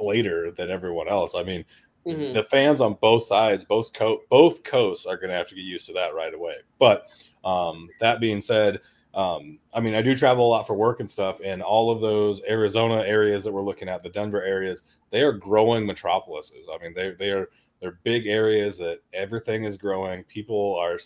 later 0.00 0.50
than 0.50 0.70
everyone 0.70 1.08
else. 1.08 1.34
I 1.34 1.42
mean, 1.42 1.64
Mhm. 2.06 2.32
the 2.34 2.44
fans 2.44 2.80
on 2.80 2.94
both 3.00 3.24
sides, 3.24 3.64
both 3.64 3.92
co- 3.92 4.22
both 4.30 4.62
coasts 4.64 5.06
are 5.06 5.16
going 5.16 5.30
to 5.30 5.36
have 5.36 5.46
to 5.48 5.54
get 5.54 5.62
used 5.62 5.86
to 5.88 5.92
that 5.94 6.14
right 6.14 6.32
away. 6.34 6.56
But 6.78 7.08
um, 7.44 7.88
that 8.00 8.20
being 8.20 8.40
said, 8.40 8.80
um, 9.14 9.58
I 9.74 9.80
mean, 9.80 9.94
I 9.94 10.02
do 10.02 10.14
travel 10.14 10.46
a 10.46 10.48
lot 10.48 10.66
for 10.66 10.74
work 10.74 11.00
and 11.00 11.10
stuff, 11.10 11.40
and 11.44 11.62
all 11.62 11.90
of 11.90 12.00
those 12.00 12.42
Arizona 12.48 13.02
areas 13.02 13.44
that 13.44 13.52
we're 13.52 13.62
looking 13.62 13.88
at, 13.88 14.02
the 14.02 14.08
Denver 14.08 14.42
areas, 14.42 14.82
they 15.10 15.22
are 15.22 15.32
growing 15.32 15.84
metropolises. 15.86 16.68
I 16.72 16.82
mean, 16.82 16.94
they 16.94 17.10
they 17.10 17.30
are 17.30 17.48
they're 17.80 17.98
big 18.02 18.26
areas 18.26 18.78
that 18.78 19.00
everything 19.12 19.64
is 19.64 19.76
growing. 19.78 20.24
People 20.24 20.76
are 20.80 20.98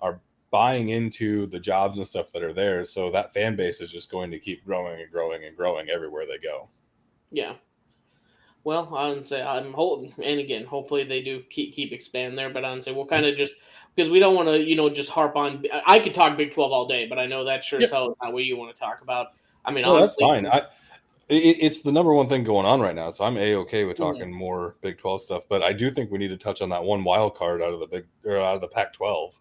are 0.00 0.20
buying 0.50 0.90
into 0.90 1.46
the 1.46 1.58
jobs 1.58 1.98
and 1.98 2.06
stuff 2.06 2.30
that 2.32 2.42
are 2.42 2.52
there. 2.52 2.84
So 2.84 3.10
that 3.10 3.32
fan 3.32 3.56
base 3.56 3.80
is 3.80 3.90
just 3.90 4.10
going 4.10 4.30
to 4.30 4.38
keep 4.38 4.64
growing 4.64 5.00
and 5.00 5.10
growing 5.10 5.44
and 5.44 5.56
growing 5.56 5.88
everywhere 5.90 6.24
they 6.26 6.38
go. 6.38 6.68
Yeah. 7.30 7.54
Well, 8.64 8.92
I 8.96 9.10
would 9.10 9.24
say 9.24 9.42
I'm 9.42 9.72
holding, 9.72 10.12
and 10.24 10.40
again, 10.40 10.64
hopefully 10.64 11.04
they 11.04 11.22
do 11.22 11.42
keep 11.50 11.72
keep 11.72 11.92
expand 11.92 12.36
there. 12.36 12.50
But 12.50 12.64
I 12.64 12.72
would 12.72 12.82
say 12.82 12.90
we'll 12.92 13.06
kind 13.06 13.24
of 13.24 13.36
just 13.36 13.54
because 13.94 14.10
we 14.10 14.18
don't 14.18 14.34
want 14.34 14.48
to, 14.48 14.58
you 14.60 14.74
know, 14.74 14.90
just 14.90 15.08
harp 15.08 15.36
on. 15.36 15.64
I 15.86 16.00
could 16.00 16.14
talk 16.14 16.36
Big 16.36 16.52
Twelve 16.52 16.72
all 16.72 16.88
day, 16.88 17.06
but 17.06 17.18
I 17.18 17.26
know 17.26 17.44
that 17.44 17.64
sure 17.64 17.80
as 17.80 17.90
Yeah. 17.90 17.96
hell 17.96 18.10
is 18.10 18.16
not 18.20 18.32
what 18.32 18.44
you 18.44 18.56
want 18.56 18.74
to 18.74 18.80
talk 18.80 19.02
about. 19.02 19.28
I 19.64 19.70
mean, 19.70 19.82
No, 19.82 19.98
that's 19.98 20.16
honestly, 20.20 20.42
fine. 20.42 20.46
I, 20.46 20.66
it, 21.28 21.56
it's 21.60 21.80
the 21.82 21.92
number 21.92 22.12
one 22.14 22.28
thing 22.28 22.44
going 22.44 22.66
on 22.66 22.80
right 22.80 22.94
now, 22.94 23.10
so 23.10 23.24
I'm 23.24 23.36
a 23.36 23.54
okay 23.56 23.84
with 23.84 23.96
Mhm. 23.96 24.00
talking 24.00 24.32
more 24.32 24.76
Big 24.80 24.98
Twelve 24.98 25.20
stuff. 25.20 25.44
But 25.48 25.62
I 25.62 25.72
do 25.72 25.90
think 25.90 26.10
we 26.10 26.18
need 26.18 26.28
to 26.28 26.36
touch 26.36 26.62
on 26.62 26.68
that 26.70 26.84
one 26.84 27.02
wild 27.04 27.34
card 27.34 27.62
out 27.62 27.72
of 27.74 27.80
the 27.80 27.86
big 27.86 28.06
or 28.24 28.36
out 28.38 28.54
of 28.56 28.60
the 28.60 28.68
Pac-12. 28.68 29.32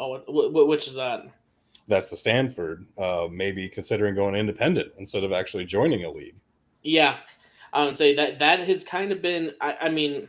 oh, 0.00 0.08
what- 0.08 0.52
what- 0.52 0.68
which 0.68 0.88
is 0.88 0.94
that? 0.94 1.24
That's 1.86 2.08
the 2.08 2.16
Stanford, 2.16 2.86
uh, 2.96 3.28
maybe 3.30 3.68
considering 3.68 4.14
going 4.14 4.34
independent 4.34 4.92
instead 4.98 5.22
of 5.24 5.32
actually 5.32 5.64
joining 5.66 6.04
a 6.04 6.10
league. 6.10 6.36
Yeah, 6.82 7.18
I 7.72 7.84
would 7.84 7.98
say 7.98 8.14
that 8.14 8.38
that 8.38 8.60
has 8.60 8.84
kind 8.84 9.12
of 9.12 9.20
been. 9.20 9.52
I, 9.60 9.76
I 9.82 9.88
mean, 9.90 10.28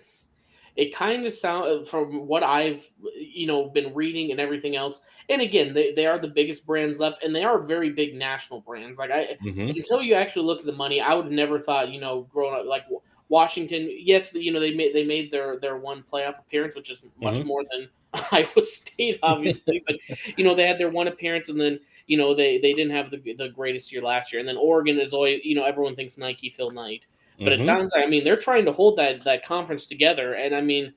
it 0.75 0.93
kind 0.95 1.25
of 1.25 1.33
sound 1.33 1.87
from 1.87 2.27
what 2.27 2.43
I've 2.43 2.83
you 3.15 3.47
know 3.47 3.69
been 3.69 3.93
reading 3.93 4.31
and 4.31 4.39
everything 4.39 4.75
else. 4.75 5.01
And 5.29 5.41
again, 5.41 5.73
they, 5.73 5.91
they 5.93 6.05
are 6.07 6.19
the 6.19 6.27
biggest 6.27 6.65
brands 6.65 6.99
left, 6.99 7.23
and 7.23 7.35
they 7.35 7.43
are 7.43 7.61
very 7.63 7.89
big 7.91 8.15
national 8.15 8.61
brands. 8.61 8.97
Like 8.99 9.11
I, 9.11 9.37
Mhm. 9.41 9.75
until 9.75 10.01
you 10.01 10.15
actually 10.15 10.45
look 10.45 10.59
at 10.61 10.65
the 10.65 10.71
money, 10.73 11.01
I 11.01 11.13
would 11.13 11.25
have 11.25 11.33
never 11.33 11.59
thought, 11.59 11.89
you 11.89 11.99
know, 11.99 12.23
growing 12.23 12.59
up 12.59 12.65
like 12.65 12.83
Washington. 13.29 13.89
Yes, 13.91 14.33
you 14.33 14.51
know 14.51 14.59
they 14.59 14.73
made 14.73 14.93
they 14.93 15.03
made 15.05 15.31
their 15.31 15.57
their 15.59 15.77
one 15.77 16.03
playoff 16.03 16.39
appearance, 16.39 16.75
which 16.75 16.91
is 16.91 17.03
much 17.17 17.41
Mhm. 17.41 17.45
more 17.45 17.63
than 17.71 17.89
Iowa 18.31 18.61
State, 18.61 19.19
obviously. 19.23 19.83
but 19.87 19.97
you 20.37 20.43
know 20.43 20.55
they 20.55 20.67
had 20.67 20.77
their 20.77 20.89
one 20.89 21.07
appearance, 21.07 21.49
and 21.49 21.59
then 21.59 21.79
you 22.07 22.17
know 22.17 22.33
they 22.33 22.57
they 22.59 22.73
didn't 22.73 22.91
have 22.91 23.09
the 23.11 23.33
the 23.33 23.49
greatest 23.49 23.91
year 23.91 24.01
last 24.01 24.31
year. 24.31 24.39
And 24.39 24.47
then 24.47 24.57
Oregon 24.57 24.99
is 24.99 25.13
always 25.13 25.41
you 25.43 25.55
know 25.55 25.63
everyone 25.65 25.95
thinks 25.95 26.17
Nike 26.17 26.49
Phil 26.49 26.71
Knight, 26.71 27.05
but 27.39 27.51
it 27.53 27.59
Mhm. 27.59 27.63
sounds 27.65 27.91
like 27.95 28.05
I 28.05 28.09
mean 28.09 28.23
they're 28.23 28.35
trying 28.37 28.65
to 28.65 28.71
hold 28.71 28.97
that 28.97 29.23
that 29.23 29.45
conference 29.45 29.85
together, 29.87 30.33
and 30.35 30.55
I 30.55 30.61
mean. 30.61 30.93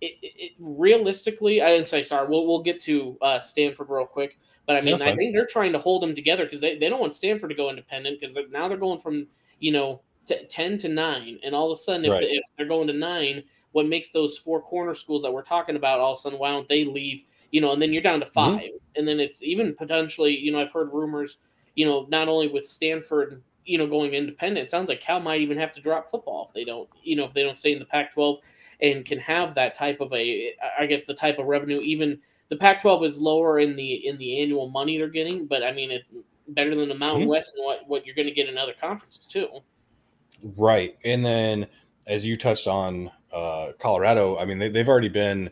It, 0.00 0.12
it, 0.22 0.32
it- 0.38 0.52
realistically, 0.60 1.60
I 1.60 1.70
didn't 1.70 1.88
say 1.88 2.04
sorry. 2.04 2.28
We'll 2.28 2.46
we'll 2.46 2.62
get 2.62 2.78
to 2.82 3.18
uh, 3.20 3.40
Stanford 3.40 3.88
real 3.90 4.06
quick, 4.06 4.38
but 4.64 4.76
I 4.76 4.80
mean, 4.80 4.92
That's 4.92 5.02
I 5.02 5.06
fine. 5.06 5.16
think 5.16 5.34
they're 5.34 5.44
trying 5.44 5.72
to 5.72 5.78
hold 5.80 6.02
them 6.04 6.14
together 6.14 6.44
because 6.44 6.60
they, 6.60 6.78
they 6.78 6.88
don't 6.88 7.00
want 7.00 7.16
Stanford 7.16 7.50
to 7.50 7.56
go 7.56 7.68
independent 7.68 8.20
because 8.20 8.36
now 8.52 8.68
they're 8.68 8.78
going 8.78 9.00
from 9.00 9.26
you 9.58 9.72
know 9.72 10.00
t- 10.24 10.46
ten 10.48 10.78
to 10.78 10.88
nine, 10.88 11.40
and 11.42 11.52
all 11.52 11.72
of 11.72 11.76
a 11.76 11.80
sudden, 11.80 12.04
if, 12.04 12.12
Right. 12.12 12.22
if 12.22 12.42
they're 12.56 12.68
going 12.68 12.86
to 12.86 12.92
nine, 12.92 13.42
what 13.72 13.86
makes 13.88 14.10
those 14.12 14.38
four 14.38 14.62
corner 14.62 14.94
schools 14.94 15.22
that 15.22 15.32
we're 15.32 15.42
talking 15.42 15.74
about 15.74 15.98
all 15.98 16.12
of 16.12 16.18
a 16.18 16.20
sudden? 16.20 16.38
Why 16.38 16.50
don't 16.50 16.68
they 16.68 16.84
leave? 16.84 17.24
You 17.50 17.60
know, 17.60 17.72
and 17.72 17.82
then 17.82 17.92
you're 17.92 18.00
down 18.02 18.20
to 18.20 18.26
Mm-hmm. 18.26 18.56
5 18.58 18.70
and 18.94 19.08
then 19.08 19.18
it's 19.18 19.42
even 19.42 19.74
potentially. 19.74 20.36
You 20.38 20.52
know, 20.52 20.60
I've 20.60 20.70
heard 20.70 20.92
rumors. 20.92 21.38
You 21.74 21.86
know, 21.86 22.06
not 22.08 22.28
only 22.28 22.46
with 22.46 22.64
Stanford, 22.66 23.42
you 23.68 23.78
know, 23.78 23.86
going 23.86 24.14
independent, 24.14 24.64
it 24.64 24.70
sounds 24.70 24.88
like 24.88 25.00
Cal 25.00 25.20
might 25.20 25.40
even 25.40 25.58
have 25.58 25.72
to 25.72 25.80
drop 25.80 26.10
football 26.10 26.46
if 26.46 26.54
they 26.54 26.64
don't. 26.64 26.88
You 27.02 27.16
know, 27.16 27.24
if 27.24 27.34
they 27.34 27.42
don't 27.42 27.58
stay 27.58 27.72
in 27.72 27.78
the 27.78 27.84
Pac-12 27.84 28.38
and 28.80 29.04
can 29.04 29.18
have 29.18 29.54
that 29.54 29.74
type 29.74 30.00
of 30.00 30.12
a, 30.12 30.54
I 30.78 30.86
guess 30.86 31.04
the 31.04 31.14
type 31.14 31.38
of 31.38 31.46
revenue. 31.46 31.80
Even 31.80 32.18
the 32.48 32.56
Pac-12 32.56 33.06
is 33.06 33.20
lower 33.20 33.58
in 33.58 33.76
the 33.76 34.06
in 34.06 34.16
the 34.18 34.40
annual 34.40 34.68
money 34.70 34.96
they're 34.96 35.08
getting, 35.08 35.46
but 35.46 35.62
I 35.62 35.72
mean 35.72 35.90
it 35.90 36.02
better 36.48 36.74
than 36.74 36.88
the 36.88 36.94
Mountain 36.94 37.26
Mhm. 37.26 37.30
West 37.30 37.54
and 37.56 37.64
what 37.64 37.86
what 37.86 38.06
you're 38.06 38.14
going 38.14 38.28
to 38.28 38.34
get 38.34 38.48
in 38.48 38.56
other 38.56 38.74
conferences 38.80 39.26
too. 39.26 39.48
Right. 40.56 40.96
And 41.04 41.24
then 41.24 41.66
as 42.06 42.24
you 42.24 42.36
touched 42.36 42.66
on 42.66 43.10
uh, 43.32 43.72
Colorado, 43.78 44.38
I 44.38 44.46
mean, 44.46 44.58
they, 44.58 44.70
they've 44.70 44.88
already 44.88 45.10
been 45.10 45.50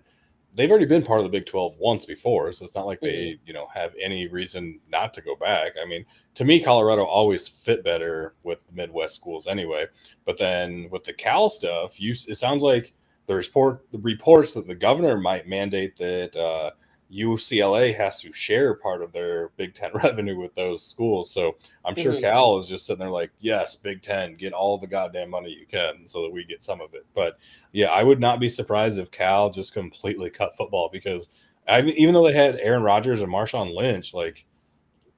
they've 0.57 0.71
already 0.71 0.87
been 0.87 1.05
part 1.05 1.21
of 1.21 1.25
the 1.25 1.31
Big 1.31 1.47
12 1.47 1.79
once 1.79 2.07
before, 2.07 2.51
so 2.53 2.65
it's 2.65 2.75
not 2.75 2.87
like 2.87 3.01
they, 3.01 3.39
you 3.45 3.53
know, 3.53 3.69
have 3.73 3.95
any 4.03 4.27
reason 4.27 4.81
not 4.91 5.13
to 5.15 5.21
go 5.21 5.37
back. 5.37 5.73
I 5.81 5.87
mean, 5.87 6.05
to 6.35 6.45
me 6.45 6.61
Colorado 6.61 7.05
always 7.05 7.47
fit 7.47 7.85
better 7.85 8.35
with 8.43 8.67
the 8.67 8.73
Midwest 8.73 9.15
schools 9.15 9.47
anyway. 9.47 9.87
But 10.25 10.39
then 10.39 10.89
with 10.91 11.05
the 11.05 11.13
Cal 11.13 11.49
stuff, 11.49 12.01
you 12.01 12.15
it 12.27 12.37
sounds 12.37 12.63
like 12.63 12.95
the 13.27 13.35
report 13.35 13.87
the 13.93 13.99
reports 13.99 14.53
that 14.55 14.67
the 14.67 14.75
governor 14.75 15.19
might 15.19 15.47
mandate 15.47 15.97
that 15.97 16.35
uh 16.37 16.71
UCLA 17.13 17.95
has 17.97 18.21
to 18.21 18.33
share 18.33 18.75
part 18.75 19.03
of 19.03 19.13
their 19.13 19.51
Big 19.57 19.75
Ten 19.75 19.91
revenue 20.03 20.39
with 20.39 20.55
those 20.55 20.85
schools. 20.85 21.31
So 21.31 21.57
I'm 21.85 21.95
sure 21.95 22.15
Mhm. 22.15 22.21
Cal 22.21 22.59
is 22.59 22.67
just 22.69 22.87
sitting 22.87 23.01
there 23.01 23.11
like, 23.11 23.31
yes, 23.41 23.77
Big 23.77 24.03
Ten, 24.03 24.35
get 24.35 24.53
all 24.53 24.77
the 24.79 24.87
goddamn 24.87 25.31
money 25.31 25.51
you 25.51 25.67
can 25.67 26.07
so 26.07 26.23
that 26.23 26.33
we 26.33 26.45
get 26.45 26.65
some 26.65 26.81
of 26.81 26.95
it. 26.95 27.07
But 27.15 27.39
yeah, 27.73 27.89
I 27.89 28.03
would 28.03 28.21
not 28.21 28.41
be 28.41 28.49
surprised 28.49 28.99
if 28.99 29.11
Cal 29.11 29.51
just 29.51 29.73
completely 29.73 30.31
cut 30.31 30.57
football 30.57 30.89
because 30.93 31.29
I 31.69 31.83
mean, 31.83 31.95
even 31.97 32.15
though 32.15 32.27
they 32.27 32.33
had 32.35 32.57
Aaron 32.61 32.83
Rodgers 32.85 33.23
and 33.23 33.33
Marshawn 33.33 33.75
Lynch, 33.75 34.15
like 34.15 34.45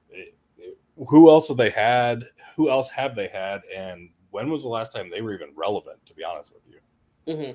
it- 0.09 0.35
it- 0.57 0.77
who 1.07 1.29
else 1.29 1.47
have 1.47 1.57
they 1.57 1.69
had? 1.69 2.27
Who 2.55 2.69
else 2.69 2.89
have 2.89 3.15
they 3.15 3.27
had? 3.27 3.61
And 3.75 4.09
when 4.31 4.49
was 4.49 4.63
the 4.63 4.69
last 4.69 4.91
time 4.91 5.09
they 5.09 5.21
were 5.21 5.33
even 5.33 5.49
relevant? 5.55 6.03
To 6.07 6.13
be 6.13 6.23
honest 6.23 6.53
with 6.53 6.67
you. 6.67 6.79
hmm 7.35 7.51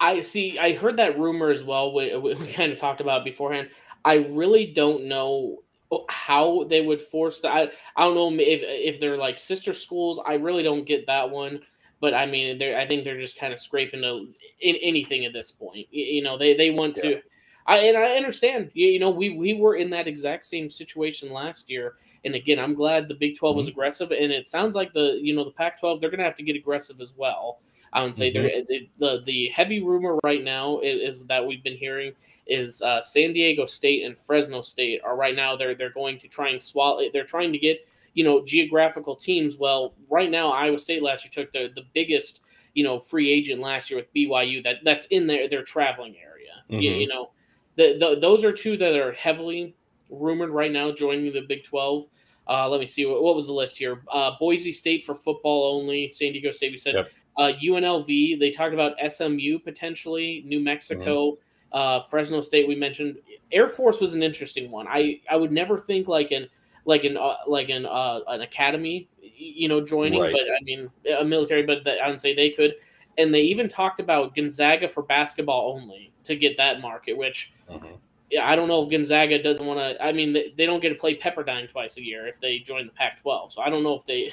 I 0.00 0.20
see. 0.20 0.58
I 0.58 0.74
heard 0.74 0.96
that 0.98 1.18
rumor 1.18 1.50
as 1.50 1.64
well. 1.64 1.94
We, 1.94 2.16
we 2.16 2.34
kind 2.52 2.72
of 2.72 2.78
talked 2.78 3.00
about 3.00 3.20
it 3.22 3.24
beforehand. 3.24 3.70
I 4.04 4.26
really 4.30 4.66
don't 4.66 5.04
know 5.04 5.62
how 6.08 6.64
they 6.64 6.80
would 6.80 7.00
force 7.00 7.40
that. 7.40 7.52
I, 7.52 7.70
I 7.96 8.04
don't 8.04 8.14
know 8.14 8.30
if 8.32 8.60
if 8.62 9.00
they're 9.00 9.16
like 9.16 9.38
sister 9.38 9.72
schools. 9.72 10.20
I 10.24 10.34
really 10.34 10.62
don't 10.62 10.84
get 10.86 11.06
that 11.06 11.28
one. 11.30 11.60
but 12.00 12.14
I 12.14 12.26
mean, 12.26 12.58
they're 12.58 12.78
I 12.78 12.86
think 12.86 13.04
they're 13.04 13.18
just 13.18 13.38
kind 13.38 13.52
of 13.52 13.60
scraping 13.60 14.02
to 14.02 14.28
in, 14.60 14.76
anything 14.76 15.24
at 15.26 15.32
this 15.32 15.52
point. 15.52 15.86
You, 15.90 16.22
know, 16.22 16.38
they 16.38 16.54
they 16.54 16.70
want 16.70 16.96
Yeah. 17.02 17.10
to. 17.10 17.22
I 17.66 17.78
and 17.78 17.96
I 17.96 18.16
understand. 18.16 18.70
You, 18.72 18.88
you 18.88 18.98
know, 18.98 19.10
we 19.10 19.30
we 19.30 19.54
were 19.54 19.76
in 19.76 19.90
that 19.90 20.08
exact 20.08 20.44
same 20.46 20.70
situation 20.70 21.30
last 21.32 21.70
year, 21.70 21.96
and 22.24 22.34
again, 22.34 22.58
I'm 22.58 22.74
glad 22.74 23.06
the 23.06 23.14
Big 23.14 23.36
12 23.36 23.56
was 23.56 23.66
mm-hmm. 23.66 23.72
aggressive, 23.72 24.10
and 24.12 24.32
it 24.32 24.48
sounds 24.48 24.74
like 24.74 24.92
the 24.92 25.18
you 25.22 25.34
know 25.34 25.44
the 25.44 25.52
Pac-12 25.52 26.00
they're 26.00 26.10
going 26.10 26.18
to 26.18 26.24
have 26.24 26.36
to 26.36 26.42
get 26.42 26.56
aggressive 26.56 27.00
as 27.00 27.14
well. 27.16 27.60
I 27.92 28.02
would 28.04 28.14
say 28.16 28.30
they're 28.30 28.62
the, 28.68 28.88
the 28.98 29.22
the 29.24 29.48
heavy 29.48 29.82
rumor 29.82 30.16
right 30.22 30.42
now 30.44 30.78
is, 30.80 31.16
is 31.16 31.24
that 31.26 31.44
we've 31.44 31.62
been 31.64 31.76
hearing 31.76 32.12
is 32.46 32.82
uh, 32.82 33.00
San 33.00 33.32
Diego 33.32 33.66
State 33.66 34.04
and 34.04 34.16
Fresno 34.16 34.60
State 34.60 35.00
are 35.04 35.16
right 35.16 35.34
now 35.34 35.56
they're 35.56 35.74
they're 35.74 35.90
going 35.90 36.18
to 36.18 36.28
try 36.28 36.50
and 36.50 36.60
swallow. 36.62 37.02
They're 37.12 37.24
trying 37.24 37.52
to 37.52 37.58
get 37.58 37.86
you 38.14 38.24
know 38.24 38.44
geographical 38.44 39.16
teams. 39.16 39.58
Well, 39.58 39.94
right 40.08 40.30
now 40.30 40.50
Iowa 40.52 40.78
State 40.78 41.02
last 41.02 41.24
year 41.24 41.30
took 41.44 41.52
the 41.52 41.70
the 41.74 41.86
biggest 41.94 42.42
you 42.74 42.84
know 42.84 42.98
free 42.98 43.30
agent 43.30 43.60
last 43.60 43.90
year 43.90 43.98
with 43.98 44.12
BYU 44.14 44.62
that 44.64 44.76
that's 44.84 45.06
in 45.06 45.26
their 45.26 45.48
their 45.48 45.62
traveling 45.64 46.14
area. 46.16 46.52
You, 46.68 46.90
Mhm. 46.92 47.00
you 47.00 47.08
know, 47.08 47.30
the, 47.74 47.96
the 47.98 48.18
those 48.20 48.44
are 48.44 48.52
two 48.52 48.76
that 48.76 48.94
are 48.94 49.12
heavily 49.12 49.74
rumored 50.08 50.50
right 50.50 50.70
now 50.70 50.92
joining 50.92 51.32
the 51.32 51.40
Big 51.40 51.64
Twelve. 51.64 52.06
Uh, 52.48 52.68
let 52.68 52.80
me 52.80 52.86
see 52.86 53.06
what, 53.06 53.22
what 53.22 53.36
was 53.36 53.46
the 53.46 53.52
list 53.52 53.78
here. 53.78 54.02
Uh, 54.08 54.32
Boise 54.40 54.72
State 54.72 55.04
for 55.04 55.14
football 55.14 55.76
only. 55.80 56.10
San 56.10 56.32
Diego 56.32 56.50
State. 56.50 56.72
We 56.72 56.78
said 56.78 56.94
Yep. 56.94 57.10
Uh, 57.36 57.52
UNLV. 57.62 58.38
They 58.38 58.50
talked 58.50 58.74
about 58.74 58.94
SMU 59.08 59.58
potentially. 59.58 60.42
New 60.46 60.60
Mexico. 60.60 61.38
Uh, 61.72 62.00
Fresno 62.00 62.40
State. 62.40 62.66
We 62.66 62.74
mentioned 62.74 63.16
Air 63.52 63.68
Force 63.68 64.00
was 64.00 64.14
an 64.14 64.22
interesting 64.22 64.70
one. 64.70 64.86
I 64.88 65.20
I 65.30 65.36
would 65.36 65.52
never 65.52 65.78
think 65.78 66.08
like 66.08 66.32
an 66.32 66.48
like 66.84 67.04
an 67.04 67.16
uh, 67.16 67.36
like 67.46 67.68
an 67.68 67.86
uh, 67.86 68.20
an 68.28 68.40
academy, 68.40 69.08
you 69.22 69.68
know, 69.68 69.80
joining. 69.80 70.20
Right. 70.20 70.32
But 70.32 70.42
I 70.42 70.62
mean, 70.64 70.90
a 71.18 71.24
military. 71.24 71.62
But 71.62 71.84
that, 71.84 72.00
I 72.00 72.08
would 72.08 72.20
say 72.20 72.34
they 72.34 72.50
could. 72.50 72.74
And 73.18 73.34
they 73.34 73.42
even 73.42 73.68
talked 73.68 74.00
about 74.00 74.34
Gonzaga 74.34 74.88
for 74.88 75.02
basketball 75.02 75.72
only 75.72 76.12
to 76.24 76.36
get 76.36 76.56
that 76.56 76.80
market, 76.80 77.16
which 77.16 77.52
Mhm. 77.68 77.98
yeah, 78.30 78.48
I 78.48 78.56
don't 78.56 78.68
know 78.68 78.82
if 78.82 78.90
Gonzaga 78.90 79.42
doesn't 79.42 79.64
want 79.66 79.78
to. 79.78 80.02
I 80.04 80.12
mean, 80.12 80.32
they, 80.32 80.52
they 80.56 80.66
don't 80.66 80.80
get 80.80 80.90
to 80.90 80.94
play 80.94 81.16
Pepperdine 81.16 81.68
twice 81.68 81.96
a 81.98 82.04
year 82.04 82.26
if 82.26 82.40
they 82.40 82.58
join 82.58 82.86
the 82.86 82.92
Pac-12. 82.92 83.52
So 83.52 83.62
I 83.62 83.68
don't 83.70 83.82
know 83.82 83.94
if 83.94 84.04
they, 84.04 84.30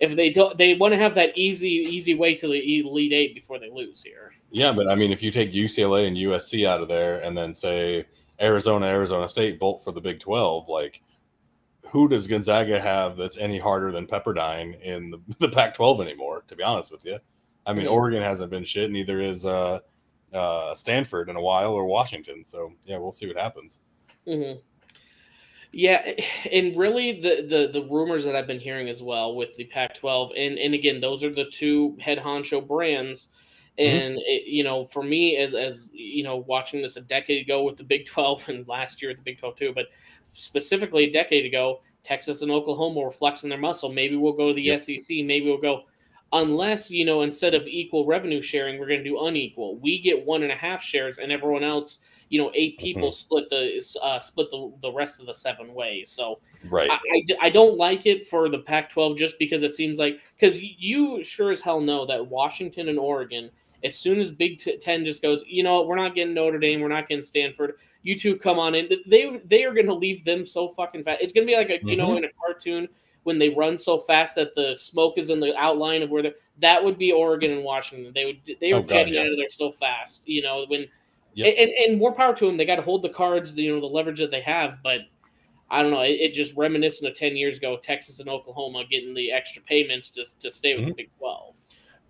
if 0.00 0.14
they 0.14 0.30
don't, 0.30 0.56
they 0.56 0.74
want 0.74 0.92
to 0.92 0.98
have 0.98 1.14
that 1.14 1.36
easy, 1.36 1.68
easy 1.68 2.14
way 2.14 2.34
to 2.34 2.48
the 2.48 2.80
Elite 2.80 3.12
Eight 3.12 3.34
before 3.34 3.58
they 3.58 3.70
lose 3.70 4.02
here. 4.02 4.32
Yeah, 4.50 4.72
but 4.72 4.88
I 4.88 4.94
mean, 4.94 5.12
if 5.12 5.22
you 5.22 5.30
take 5.30 5.52
UCLA 5.52 6.06
and 6.06 6.16
USC 6.16 6.66
out 6.66 6.80
of 6.80 6.88
there, 6.88 7.18
and 7.18 7.36
then 7.36 7.54
say 7.54 8.04
Arizona, 8.40 8.86
Arizona 8.86 9.28
State 9.28 9.58
bolt 9.58 9.80
for 9.82 9.92
the 9.92 10.00
Big 10.00 10.20
Twelve, 10.20 10.68
like 10.68 11.02
who 11.90 12.08
does 12.08 12.26
Gonzaga 12.26 12.80
have 12.80 13.16
that's 13.16 13.36
any 13.36 13.58
harder 13.58 13.92
than 13.92 14.06
Pepperdine 14.06 14.80
in 14.82 15.10
the, 15.10 15.20
the 15.38 15.48
Pac-12 15.48 16.02
anymore? 16.02 16.44
To 16.48 16.56
be 16.56 16.62
honest 16.62 16.92
with 16.92 17.04
you, 17.04 17.18
I 17.64 17.72
mean. 17.72 17.86
Oregon 17.86 18.22
hasn't 18.22 18.50
been 18.50 18.64
shit, 18.64 18.90
neither 18.90 19.20
is 19.20 19.46
uh, 19.46 19.80
uh, 20.32 20.74
Stanford 20.74 21.28
in 21.28 21.36
a 21.36 21.40
while 21.40 21.72
or 21.72 21.86
Washington. 21.86 22.44
So 22.44 22.72
yeah, 22.84 22.98
we'll 22.98 23.12
see 23.12 23.26
what 23.26 23.36
happens. 23.36 23.78
Mm-hmm. 24.26 24.58
Yeah, 25.72 26.12
and 26.52 26.76
really 26.76 27.20
the, 27.20 27.44
the 27.46 27.80
the 27.80 27.86
rumors 27.88 28.24
that 28.24 28.34
I've 28.36 28.46
been 28.46 28.60
hearing 28.60 28.88
as 28.88 29.02
well 29.02 29.34
with 29.34 29.54
the 29.54 29.64
Pac-12, 29.64 30.30
and 30.36 30.58
and 30.58 30.74
again, 30.74 31.00
those 31.00 31.24
are 31.24 31.32
the 31.32 31.44
two 31.46 31.96
head 32.00 32.18
honcho 32.18 32.66
brands. 32.66 33.28
Mm-hmm. 33.78 33.96
And 33.96 34.16
it, 34.24 34.46
you 34.46 34.64
know, 34.64 34.84
for 34.84 35.02
me, 35.02 35.36
as 35.36 35.54
as 35.54 35.90
you 35.92 36.22
know, 36.22 36.36
watching 36.46 36.80
this 36.80 36.96
a 36.96 37.02
decade 37.02 37.42
ago 37.42 37.62
with 37.62 37.76
the 37.76 37.84
Big 37.84 38.06
12 38.06 38.48
and 38.48 38.68
last 38.68 39.02
year 39.02 39.10
at 39.10 39.18
the 39.18 39.22
Big 39.22 39.38
12 39.38 39.54
too, 39.54 39.72
but 39.74 39.86
specifically 40.30 41.04
a 41.04 41.10
decade 41.10 41.44
ago, 41.44 41.80
Texas 42.02 42.40
and 42.40 42.50
Oklahoma 42.50 43.00
were 43.00 43.10
flexing 43.10 43.50
their 43.50 43.58
muscle. 43.58 43.92
Maybe 43.92 44.16
we'll 44.16 44.32
go 44.32 44.48
to 44.48 44.54
the 44.54 44.62
Yep. 44.62 44.80
SEC. 44.80 45.16
Maybe 45.24 45.46
we'll 45.46 45.58
go, 45.58 45.82
unless 46.32 46.90
you 46.90 47.04
know, 47.04 47.20
instead 47.20 47.54
of 47.54 47.66
equal 47.66 48.06
revenue 48.06 48.40
sharing, 48.40 48.78
we're 48.78 48.88
going 48.88 49.04
to 49.04 49.10
do 49.10 49.20
unequal. 49.24 49.78
We 49.78 50.00
get 50.00 50.24
one 50.24 50.42
and 50.42 50.52
a 50.52 50.56
half 50.56 50.82
shares, 50.82 51.18
and 51.18 51.30
everyone 51.30 51.64
else 51.64 51.98
you 52.28 52.40
know 52.40 52.50
eight 52.54 52.78
people 52.78 53.12
split 53.12 53.48
the 53.50 53.80
uh, 54.02 54.18
split 54.18 54.50
the, 54.50 54.72
the 54.82 54.92
rest 54.92 55.20
of 55.20 55.26
the 55.26 55.34
seven 55.34 55.74
ways. 55.74 56.10
So 56.10 56.38
Right. 56.68 56.90
I, 56.90 56.94
I, 56.94 57.24
I 57.42 57.50
don't 57.50 57.76
like 57.76 58.06
it 58.06 58.26
for 58.26 58.48
the 58.48 58.58
pac 58.58 58.90
12 58.90 59.16
just 59.16 59.38
because 59.38 59.62
it 59.62 59.74
seems 59.74 59.98
like 60.00 60.20
because 60.36 60.60
you 60.60 61.22
sure 61.22 61.50
as 61.50 61.60
hell 61.60 61.80
know 61.80 62.04
that 62.06 62.26
washington 62.26 62.88
and 62.88 62.98
oregon 62.98 63.50
as 63.84 63.96
soon 63.96 64.18
as 64.18 64.32
big 64.32 64.60
10 64.80 65.04
just 65.04 65.22
goes 65.22 65.44
you 65.46 65.62
know 65.62 65.82
we're 65.82 65.94
not 65.94 66.14
getting 66.16 66.34
notre 66.34 66.58
dame. 66.58 66.80
We're 66.80 66.88
not 66.88 67.08
getting 67.08 67.22
stanford. 67.22 67.74
You 68.02 68.18
two 68.18 68.36
come 68.36 68.58
on 68.58 68.74
in. 68.74 68.88
They 69.06 69.38
they 69.44 69.64
are 69.64 69.72
going 69.74 69.86
to 69.86 69.94
leave 69.94 70.24
them 70.24 70.44
so 70.44 70.68
fucking 70.68 71.04
fast 71.04 71.22
it's 71.22 71.32
going 71.32 71.46
to 71.46 71.50
be 71.52 71.56
like 71.56 71.70
a 71.70 71.78
you 71.86 71.96
know 71.96 72.16
in 72.16 72.24
a 72.24 72.28
cartoon 72.44 72.88
when 73.22 73.38
they 73.38 73.50
run 73.50 73.76
so 73.78 73.98
fast 73.98 74.34
that 74.36 74.54
the 74.54 74.74
smoke 74.76 75.18
is 75.18 75.30
in 75.30 75.38
the 75.38 75.56
outline 75.56 76.02
of 76.02 76.10
where 76.10 76.22
they're 76.22 76.34
that 76.58 76.82
would 76.82 76.98
be 76.98 77.12
oregon 77.12 77.52
and 77.52 77.62
washington. 77.62 78.12
They 78.12 78.24
would 78.24 78.40
they 78.60 78.72
Oh, 78.72 78.78
were 78.78 78.82
God, 78.82 78.88
jetting 78.88 79.14
yeah. 79.14 79.20
out 79.20 79.30
of 79.30 79.36
there 79.36 79.48
so 79.48 79.70
fast 79.70 80.26
you 80.26 80.42
know 80.42 80.64
when 80.66 80.86
Yep. 81.36 81.54
and, 81.58 81.70
and 81.70 81.98
more 82.00 82.12
power 82.12 82.34
to 82.34 82.46
them. 82.46 82.56
They 82.56 82.64
got 82.64 82.76
to 82.76 82.82
hold 82.82 83.02
the 83.02 83.08
cards, 83.10 83.56
you 83.56 83.72
know, 83.74 83.80
the 83.80 83.86
leverage 83.86 84.18
that 84.20 84.30
they 84.30 84.40
have. 84.40 84.78
But 84.82 85.00
I 85.70 85.82
don't 85.82 85.90
know. 85.90 86.00
It, 86.02 86.12
it 86.20 86.32
just 86.32 86.56
reminiscent 86.56 87.10
of 87.10 87.16
ten 87.16 87.36
years 87.36 87.58
ago, 87.58 87.76
Texas 87.76 88.20
and 88.20 88.28
Oklahoma 88.28 88.84
getting 88.90 89.14
the 89.14 89.30
extra 89.32 89.62
payments 89.62 90.10
to 90.10 90.24
to 90.40 90.50
stay 90.50 90.74
with 90.74 90.86
the 90.86 90.92
Mhm. 90.92 90.96
Big 90.96 91.10
Twelve. 91.18 91.54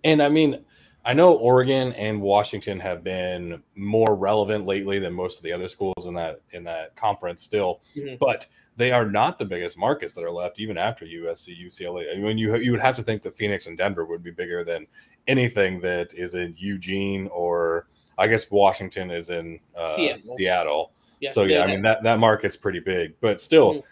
And 0.03 0.21
I 0.21 0.29
mean, 0.29 0.63
I 1.05 1.13
know 1.13 1.33
Oregon 1.33 1.93
and 1.93 2.21
Washington 2.21 2.79
have 2.79 3.03
been 3.03 3.61
more 3.75 4.15
relevant 4.15 4.65
lately 4.65 4.99
than 4.99 5.13
most 5.13 5.37
of 5.37 5.43
the 5.43 5.51
other 5.53 5.67
schools 5.67 6.05
in 6.05 6.13
that 6.15 6.41
in 6.51 6.63
that 6.65 6.95
conference 6.95 7.43
still, 7.43 7.81
Mhm. 7.95 8.17
but 8.19 8.47
they 8.77 8.91
are 8.91 9.09
not 9.09 9.39
the 9.39 9.45
biggest 9.45 9.77
markets 9.77 10.13
that 10.13 10.23
are 10.23 10.31
left 10.31 10.59
even 10.59 10.77
after 10.77 11.03
USC, 11.05 11.53
UCLA. 11.55 12.11
I 12.11 12.17
mean, 12.19 12.37
you 12.37 12.55
you 12.57 12.71
would 12.71 12.79
have 12.79 12.95
to 12.97 13.03
think 13.03 13.21
that 13.23 13.33
Phoenix 13.35 13.67
and 13.67 13.77
Denver 13.77 14.05
would 14.05 14.21
be 14.23 14.31
bigger 14.31 14.63
than 14.63 14.85
anything 15.27 15.79
that 15.81 16.13
is 16.13 16.35
in 16.35 16.53
Eugene 16.57 17.27
or 17.33 17.87
I 18.17 18.27
guess 18.27 18.49
Washington 18.49 19.11
is 19.11 19.29
in 19.29 19.59
uh, 19.75 19.89
Seattle. 19.95 20.35
Seattle. 20.37 20.91
Yes, 21.19 21.33
so 21.33 21.43
yeah, 21.43 21.61
I 21.63 21.67
mean 21.67 21.81
that 21.81 22.03
that 22.03 22.19
market's 22.19 22.55
pretty 22.55 22.79
big, 22.79 23.13
but 23.21 23.41
still, 23.41 23.75
Mhm. 23.75 23.83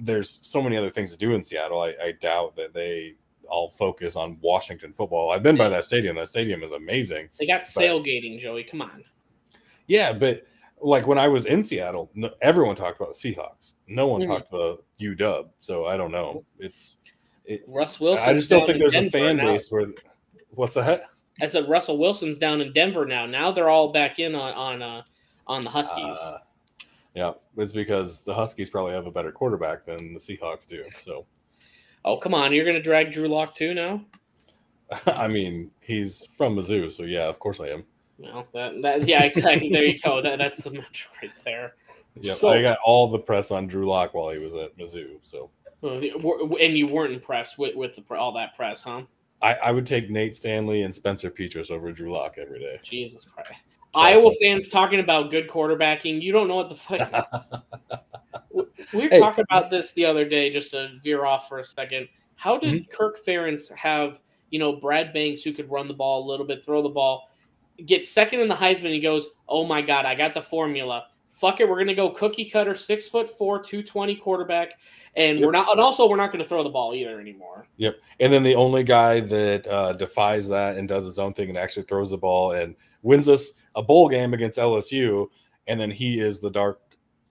there's 0.00 0.38
so 0.42 0.60
many 0.62 0.76
other 0.76 0.90
things 0.90 1.12
to 1.12 1.18
do 1.18 1.34
in 1.34 1.42
Seattle. 1.42 1.80
I, 1.80 1.94
I 2.02 2.12
doubt 2.20 2.56
that 2.56 2.72
they 2.74 3.14
all 3.48 3.70
focus 3.70 4.16
on 4.16 4.38
Washington 4.40 4.90
football. 4.92 5.30
I've 5.30 5.42
been 5.44 5.56
by 5.56 5.68
that 5.68 5.84
stadium. 5.84 6.16
That 6.16 6.28
stadium 6.28 6.62
is 6.64 6.72
amazing. 6.72 7.28
they 7.38 7.46
got 7.46 7.66
sailgating, 7.66 8.38
Joey. 8.38 8.64
Come 8.64 8.82
on. 8.82 9.04
Yeah, 9.86 10.12
but 10.12 10.44
like 10.80 11.06
when 11.06 11.18
I 11.18 11.28
was 11.28 11.46
in 11.46 11.62
Seattle, 11.62 12.10
no, 12.14 12.30
everyone 12.42 12.74
talked 12.76 13.00
about 13.00 13.14
the 13.14 13.34
Seahawks. 13.34 13.74
No 13.86 14.08
one 14.08 14.20
Mhm. 14.22 14.26
talked 14.26 14.52
about 14.52 14.84
UW. 15.00 15.48
So 15.60 15.86
I 15.86 15.96
don't 15.96 16.10
know. 16.10 16.44
It's 16.58 16.96
it, 17.44 17.62
Russ 17.68 18.00
Wilson. 18.00 18.28
I 18.28 18.34
just 18.34 18.50
don't 18.50 18.66
think 18.66 18.78
there's 18.80 18.94
a 18.94 19.08
fan 19.10 19.36
base 19.36 19.70
where. 19.70 19.86
What's 20.50 20.74
that? 20.74 21.02
I 21.40 21.46
said 21.46 21.68
Russell 21.68 21.98
Wilson's 21.98 22.38
down 22.38 22.60
in 22.60 22.72
Denver 22.72 23.04
now. 23.04 23.26
Now 23.26 23.52
they're 23.52 23.68
all 23.68 23.92
back 23.92 24.18
in 24.18 24.34
on 24.34 24.54
on 24.54 24.82
uh, 24.82 25.02
on 25.46 25.62
the 25.62 25.70
Huskies. 25.70 26.16
Uh, 26.18 26.38
yeah, 27.14 27.32
it's 27.56 27.72
because 27.72 28.20
the 28.20 28.34
Huskies 28.34 28.70
probably 28.70 28.92
have 28.92 29.06
a 29.06 29.10
better 29.10 29.32
quarterback 29.32 29.84
than 29.84 30.12
the 30.14 30.20
Seahawks 30.20 30.66
do. 30.66 30.82
So 31.00 31.26
oh 32.04 32.16
come 32.16 32.34
on, 32.34 32.52
you're 32.52 32.66
gonna 32.66 32.82
drag 32.82 33.12
Drew 33.12 33.28
Lock 33.28 33.54
too 33.54 33.74
now? 33.74 34.04
I 35.06 35.26
mean, 35.28 35.70
he's 35.80 36.26
from 36.36 36.54
Mizzou, 36.54 36.92
so 36.92 37.02
yeah, 37.02 37.24
of 37.24 37.38
course 37.38 37.60
I 37.60 37.68
am. 37.68 37.84
No, 38.18 38.46
that, 38.54 38.80
that 38.82 39.06
yeah, 39.06 39.24
exactly. 39.24 39.68
there 39.70 39.84
you 39.84 39.98
go. 39.98 40.22
That, 40.22 40.38
that's 40.38 40.62
the 40.64 40.70
metro 40.70 41.10
right 41.22 41.32
there. 41.44 41.74
Yeah, 42.18 42.34
So- 42.34 42.48
I 42.48 42.62
got 42.62 42.78
all 42.84 43.10
the 43.10 43.18
press 43.18 43.50
on 43.50 43.66
Drew 43.66 43.86
Lock 43.86 44.14
while 44.14 44.30
he 44.30 44.38
was 44.38 44.54
at 44.54 44.76
Mizzou. 44.78 45.18
So 45.22 45.50
And 45.82 46.76
you 46.76 46.86
weren't 46.86 47.12
impressed 47.12 47.58
with, 47.58 47.74
with 47.76 47.96
the, 47.96 48.14
all 48.14 48.32
that 48.32 48.56
press, 48.56 48.82
huh? 48.82 49.02
I, 49.42 49.54
I 49.54 49.70
would 49.70 49.86
take 49.86 50.10
Nate 50.10 50.34
Stanley 50.34 50.82
and 50.82 50.94
Spencer 50.94 51.30
Petras 51.30 51.70
over 51.70 51.92
Drew 51.92 52.12
Lock 52.12 52.36
every 52.38 52.58
day. 52.58 52.80
Jesus 52.82 53.24
Christ. 53.24 53.50
Awesome. 53.94 54.18
Iowa 54.18 54.32
fans 54.42 54.68
talking 54.68 55.00
about 55.00 55.30
good 55.30 55.48
quarterbacking. 55.48 56.20
You 56.20 56.32
don't 56.32 56.48
know 56.48 56.56
what 56.56 56.68
the 56.68 56.74
fuck. 56.74 58.02
we 58.52 59.02
were 59.04 59.08
Hey. 59.08 59.18
talking 59.20 59.44
about 59.50 59.70
this 59.70 59.92
the 59.92 60.04
other 60.04 60.24
day, 60.28 60.50
just 60.50 60.70
to 60.72 60.98
veer 61.02 61.24
off 61.24 61.48
for 61.48 61.58
a 61.58 61.64
second. 61.64 62.08
How 62.36 62.58
did 62.58 62.74
Mm-hmm. 62.74 62.90
Kirk 62.96 63.18
Ferentz 63.24 63.74
have, 63.74 64.20
you 64.50 64.58
know, 64.58 64.74
Brad 64.74 65.12
Banks, 65.12 65.42
who 65.42 65.52
could 65.52 65.70
run 65.70 65.88
the 65.88 65.94
ball 65.94 66.24
a 66.24 66.28
little 66.28 66.46
bit, 66.46 66.64
throw 66.64 66.82
the 66.82 66.88
ball, 66.88 67.28
get 67.86 68.04
second 68.06 68.40
in 68.40 68.48
the 68.48 68.54
Heisman? 68.54 68.92
He 68.92 69.00
goes, 69.00 69.28
Oh 69.48 69.64
my 69.64 69.80
God, 69.82 70.04
I 70.04 70.14
got 70.14 70.34
the 70.34 70.42
formula. 70.42 71.06
Fuck 71.36 71.60
it, 71.60 71.68
we're 71.68 71.76
gonna 71.76 71.94
go 71.94 72.08
cookie 72.08 72.48
cutter, 72.48 72.74
six 72.74 73.08
foot 73.08 73.28
four, 73.28 73.62
two 73.62 73.82
twenty 73.82 74.16
quarterback, 74.16 74.78
and 75.16 75.38
we're 75.38 75.50
not. 75.50 75.70
And 75.70 75.78
also, 75.78 76.08
we're 76.08 76.16
not 76.16 76.32
going 76.32 76.42
to 76.42 76.48
throw 76.48 76.62
the 76.62 76.70
ball 76.70 76.94
either 76.94 77.20
anymore. 77.20 77.66
Yep. 77.76 77.96
And 78.20 78.32
then 78.32 78.42
the 78.42 78.54
only 78.54 78.82
guy 78.82 79.20
that 79.20 79.68
uh, 79.68 79.92
defies 79.92 80.48
that 80.48 80.78
and 80.78 80.88
does 80.88 81.04
his 81.04 81.18
own 81.18 81.34
thing 81.34 81.50
and 81.50 81.58
actually 81.58 81.82
throws 81.82 82.12
the 82.12 82.16
ball 82.16 82.52
and 82.52 82.74
wins 83.02 83.28
us 83.28 83.52
a 83.74 83.82
bowl 83.82 84.08
game 84.08 84.32
against 84.32 84.58
LSU, 84.58 85.28
and 85.66 85.78
then 85.78 85.90
he 85.90 86.20
is 86.20 86.40
the 86.40 86.48
dark, 86.48 86.80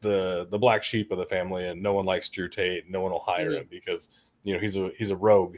the 0.01 0.45
the 0.51 0.59
black 0.59 0.83
sheep 0.83 1.11
of 1.11 1.17
the 1.17 1.25
family, 1.25 1.67
and 1.67 1.81
no 1.81 1.93
one 1.93 2.05
likes 2.05 2.29
Drew 2.29 2.47
Tate. 2.47 2.87
No 2.87 3.01
one 3.01 3.11
will 3.11 3.21
hire 3.25 3.49
Mhm. 3.49 3.61
him 3.61 3.67
because 3.71 4.09
you 4.43 4.53
know 4.53 4.59
he's 4.59 4.77
a 4.77 4.91
he's 4.99 5.09
a 5.09 5.15
rogue. 5.15 5.57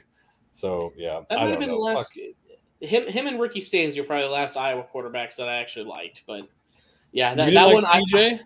So 0.53 0.93
yeah, 0.95 1.21
That 1.29 1.39
I 1.39 1.43
might 1.43 1.49
have 1.51 1.59
been 1.59 1.67
the 1.67 1.75
know. 1.75 1.81
last. 1.81 2.13
Fuck. 2.13 2.23
Him, 2.79 3.07
him, 3.07 3.27
and 3.27 3.39
Ricky 3.41 3.59
are 3.59 4.03
probably 4.03 4.23
the 4.23 4.29
last 4.31 4.55
Iowa 4.55 4.85
quarterbacks 4.93 5.35
that 5.35 5.49
I 5.49 5.55
actually 5.55 5.85
liked. 5.85 6.23
But 6.27 6.47
yeah, 7.11 7.31
You 7.31 7.37
that, 7.37 7.45
didn't 7.45 7.55
that 7.55 7.63
like 7.65 7.73
one. 7.75 7.85
I- 7.85 8.01
CJ, 8.01 8.39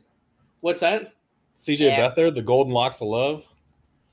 what's 0.61 0.79
that? 0.81 1.13
CJ 1.57 1.79
Yeah. 1.81 2.09
Beathard, 2.11 2.35
the 2.35 2.41
Golden 2.41 2.73
Locks 2.73 3.01
of 3.01 3.07
Love. 3.07 3.45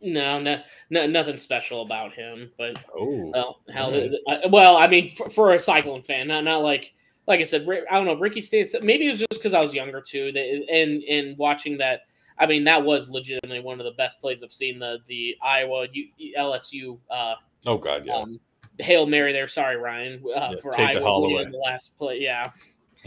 No, 0.01 0.39
no, 0.39 0.61
no, 0.91 1.07
nothing 1.07 1.39
special 1.39 1.83
about 1.83 2.13
him. 2.13 2.51
But 2.57 2.79
Oh, 2.97 3.31
well, 3.33 3.61
how? 3.73 3.87
Alright. 3.87 4.13
uh, 4.29 4.49
well, 4.51 4.77
I 4.77 4.87
mean, 4.87 5.09
for, 5.11 5.29
for 5.29 5.55
a 5.55 5.59
Cyclone 5.61 6.03
fan, 6.03 6.29
not 6.29 6.45
not 6.45 6.63
like 6.63 6.93
like 7.27 7.41
I 7.41 7.43
said. 7.43 7.67
I 7.91 7.95
don't 7.97 8.05
know. 8.07 8.15
Ricky 8.15 8.41
Stanzi. 8.41 8.81
Maybe 8.83 9.07
it 9.07 9.11
was 9.11 9.19
just 9.19 9.31
because 9.33 9.55
I 9.55 9.61
was 9.61 9.75
younger 9.75 10.01
too. 10.01 10.31
That, 10.33 10.65
and 10.73 11.03
and 11.05 11.37
watching 11.37 11.79
that, 11.79 12.03
I 12.39 12.47
mean, 12.47 12.63
that 12.65 12.85
was 12.85 13.09
legitimately 13.11 13.61
one 13.61 13.81
of 13.81 13.85
the 13.85 13.93
best 13.93 14.21
plays 14.21 14.43
I've 14.45 14.53
seen. 14.53 14.79
The 14.79 14.99
the 15.07 15.37
Iowa 15.43 15.89
U, 15.93 16.07
LSU 16.39 16.99
uh, 17.11 17.35
oh 17.67 17.79
God, 17.79 18.05
yeah. 18.07 18.15
um, 18.15 18.39
hail 18.79 19.05
mary 19.05 19.33
there. 19.33 19.49
Sorry, 19.49 19.77
Ryan, 19.77 20.23
uh, 20.37 20.51
Yeah, 20.53 20.61
for 20.63 20.71
take 20.71 20.93
to 20.93 20.99
Iowa 20.99 21.05
Holloway. 21.07 21.35
winning 21.35 21.53
the 21.53 21.59
last 21.59 21.99
play. 21.99 22.19
Yeah, 22.21 22.51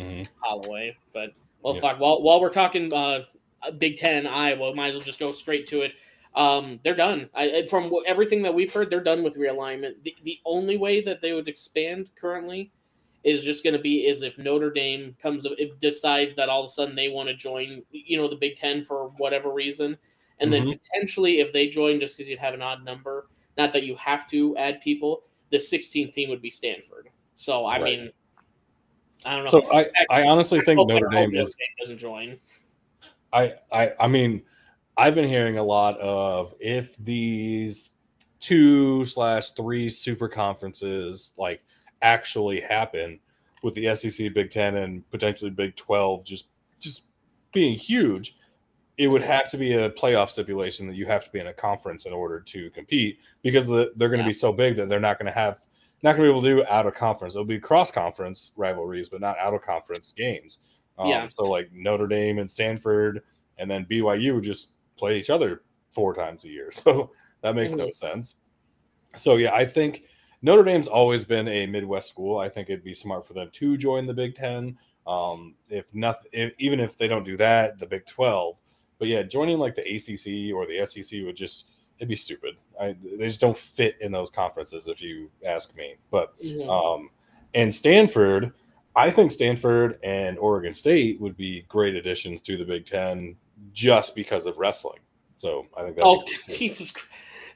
Mhm. 0.01 0.27
Holloway. 0.39 0.95
But 1.13 1.31
well, 1.61 1.75
Yeah. 1.75 1.81
fuck. 1.81 1.99
While 1.99 2.21
while 2.21 2.41
we're 2.41 2.49
talking 2.49 2.93
uh, 2.93 3.25
Big 3.77 3.97
Ten, 3.97 4.25
Iowa, 4.27 4.73
might 4.75 4.89
as 4.89 4.95
well 4.95 5.03
just 5.03 5.19
go 5.19 5.31
straight 5.31 5.67
to 5.67 5.81
it. 5.81 5.93
Um, 6.33 6.79
they're 6.83 6.95
done. 6.95 7.29
I, 7.35 7.65
from 7.67 7.91
everything 8.07 8.41
that 8.43 8.53
we've 8.53 8.71
heard, 8.73 8.89
they're 8.89 9.03
done 9.03 9.21
with 9.21 9.35
realignment. 9.37 10.01
The, 10.03 10.15
the 10.23 10.39
only 10.45 10.77
way 10.77 11.01
that 11.01 11.21
they 11.21 11.33
would 11.33 11.47
expand 11.47 12.09
currently 12.15 12.71
is 13.23 13.43
just 13.43 13.63
going 13.63 13.73
to 13.75 13.79
be 13.81 14.07
is 14.07 14.23
if 14.23 14.39
Notre 14.39 14.71
Dame 14.71 15.15
comes, 15.21 15.45
if 15.59 15.77
decides 15.79 16.33
that 16.35 16.49
all 16.49 16.61
of 16.61 16.67
a 16.67 16.69
sudden 16.69 16.95
they 16.95 17.09
want 17.09 17.27
to 17.29 17.35
join, 17.35 17.83
you 17.91 18.17
know, 18.17 18.27
the 18.29 18.35
Big 18.37 18.55
Ten 18.55 18.83
for 18.83 19.09
whatever 19.17 19.51
reason, 19.51 19.97
and 20.39 20.51
then 20.51 20.63
potentially 20.71 21.39
if 21.41 21.53
they 21.53 21.67
join 21.67 21.99
just 21.99 22.17
because 22.17 22.29
you'd 22.29 22.39
have 22.39 22.53
an 22.55 22.61
odd 22.63 22.83
number, 22.83 23.27
not 23.57 23.71
that 23.73 23.83
you 23.83 23.95
have 23.97 24.27
to 24.29 24.55
add 24.57 24.81
people, 24.81 25.21
the 25.51 25.57
16th 25.59 26.13
team 26.13 26.29
would 26.29 26.41
be 26.41 26.49
Stanford. 26.49 27.09
So 27.35 27.65
I 27.65 27.79
Right. 27.79 27.99
mean, 27.99 28.11
I 29.25 29.35
don't 29.35 29.45
know. 29.45 29.51
So 29.51 29.73
I, 29.73 29.87
I 30.09 30.23
honestly 30.23 30.61
think 30.61 30.79
I 30.79 30.83
Notre 30.83 31.09
Dame 31.09 31.35
is. 31.35 31.55
Doesn't 31.79 31.97
join. 31.97 32.37
I, 33.33 33.53
I 33.71 33.91
I 33.99 34.07
mean, 34.07 34.41
I've 34.97 35.15
been 35.15 35.27
hearing 35.27 35.57
a 35.57 35.63
lot 35.63 35.97
of 35.99 36.53
if 36.59 36.95
these 36.97 37.91
two 38.39 39.05
slash 39.05 39.51
three 39.51 39.89
super 39.89 40.27
conferences 40.27 41.33
like 41.37 41.61
actually 42.01 42.59
happen 42.59 43.19
with 43.63 43.75
the 43.75 43.95
SEC, 43.95 44.33
Big 44.33 44.49
Ten, 44.49 44.77
and 44.77 45.09
potentially 45.11 45.51
Big 45.51 45.75
Twelve 45.75 46.25
just 46.25 46.47
just 46.79 47.05
being 47.53 47.77
huge, 47.77 48.37
it 48.97 49.07
would 49.07 49.21
have 49.21 49.49
to 49.51 49.57
be 49.57 49.73
a 49.73 49.89
playoff 49.91 50.29
stipulation 50.29 50.87
that 50.87 50.95
you 50.95 51.05
have 51.05 51.23
to 51.25 51.31
be 51.31 51.39
in 51.39 51.47
a 51.47 51.53
conference 51.53 52.05
in 52.05 52.13
order 52.13 52.39
to 52.39 52.69
compete 52.71 53.19
because 53.43 53.67
the, 53.67 53.91
they're 53.95 54.09
going 54.09 54.19
to 54.19 54.23
Yeah. 54.23 54.29
be 54.29 54.33
so 54.33 54.51
big 54.51 54.75
that 54.77 54.89
they're 54.89 54.99
not 54.99 55.19
going 55.19 55.27
to 55.27 55.31
have 55.31 55.59
not 56.03 56.15
going 56.15 56.27
to 56.27 56.33
be 56.33 56.37
able 56.37 56.41
to 56.41 56.63
do 56.63 56.65
out 56.69 56.87
of 56.87 56.95
conference. 56.95 57.35
It'll 57.35 57.45
be 57.45 57.59
cross 57.59 57.91
conference 57.91 58.51
rivalries, 58.55 59.09
but 59.09 59.21
not 59.21 59.37
out 59.37 59.53
of 59.53 59.61
conference 59.61 60.11
games. 60.11 60.59
Um, 60.97 61.07
Yeah. 61.07 61.27
So 61.27 61.43
like 61.43 61.69
Notre 61.73 62.07
Dame 62.07 62.39
and 62.39 62.49
Stanford, 62.49 63.21
and 63.57 63.69
then 63.69 63.85
BYU 63.85 64.35
would 64.35 64.43
just 64.43 64.73
play 64.97 65.17
each 65.19 65.29
other 65.29 65.63
four 65.93 66.13
times 66.13 66.45
a 66.45 66.49
year. 66.49 66.71
So 66.81 67.11
that 67.41 67.55
makes 67.55 67.73
no 67.73 67.89
sense. 67.89 68.35
So 69.15 69.37
yeah, 69.37 69.53
I 69.53 69.65
think 69.65 70.03
Notre 70.43 70.63
Dame's 70.63 70.87
always 70.87 71.25
been 71.25 71.47
a 71.47 71.65
Midwest 71.65 72.09
school. 72.09 72.37
I 72.37 72.49
think 72.49 72.69
it'd 72.69 72.83
be 72.83 72.93
smart 72.93 73.25
for 73.25 73.33
them 73.33 73.49
to 73.51 73.77
join 73.77 74.05
the 74.05 74.13
Big 74.13 74.35
Ten. 74.35 74.77
Um, 75.07 75.55
if 75.69 75.93
nothing, 75.93 76.29
if, 76.33 76.53
even 76.59 76.79
if 76.79 76.97
they 76.97 77.07
don't 77.07 77.23
do 77.23 77.35
that, 77.37 77.79
the 77.79 77.87
Big 77.87 78.05
Twelve. 78.05 78.59
But 78.99 79.07
yeah, 79.07 79.23
joining 79.23 79.57
like 79.57 79.75
the 79.75 79.81
ACC 79.81 80.55
or 80.55 80.67
the 80.67 80.85
SEC 80.85 81.23
would 81.23 81.35
just 81.35 81.70
it'd 82.01 82.09
be 82.09 82.15
stupid. 82.15 82.55
I, 82.79 82.95
they 83.03 83.27
just 83.27 83.39
don't 83.39 83.55
fit 83.55 83.95
in 84.01 84.11
those 84.11 84.31
conferences, 84.31 84.87
if 84.87 85.03
you 85.03 85.29
ask 85.45 85.77
me. 85.77 85.95
But 86.09 86.33
um, 86.67 87.11
and 87.53 87.73
Stanford, 87.73 88.51
I 88.95 89.11
think 89.11 89.31
Stanford 89.31 89.99
and 90.03 90.39
Oregon 90.39 90.73
State 90.73 91.21
would 91.21 91.37
be 91.37 91.63
great 91.69 91.93
additions 91.93 92.41
to 92.41 92.57
the 92.57 92.65
Big 92.65 92.87
Ten 92.87 93.35
just 93.71 94.15
because 94.15 94.47
of 94.47 94.57
wrestling. 94.57 94.97
So 95.37 95.67
I 95.77 95.83
think 95.83 95.97
that. 95.97 96.05
oh, 96.05 96.23
Jesus 96.49 96.89
Christ. 96.89 97.07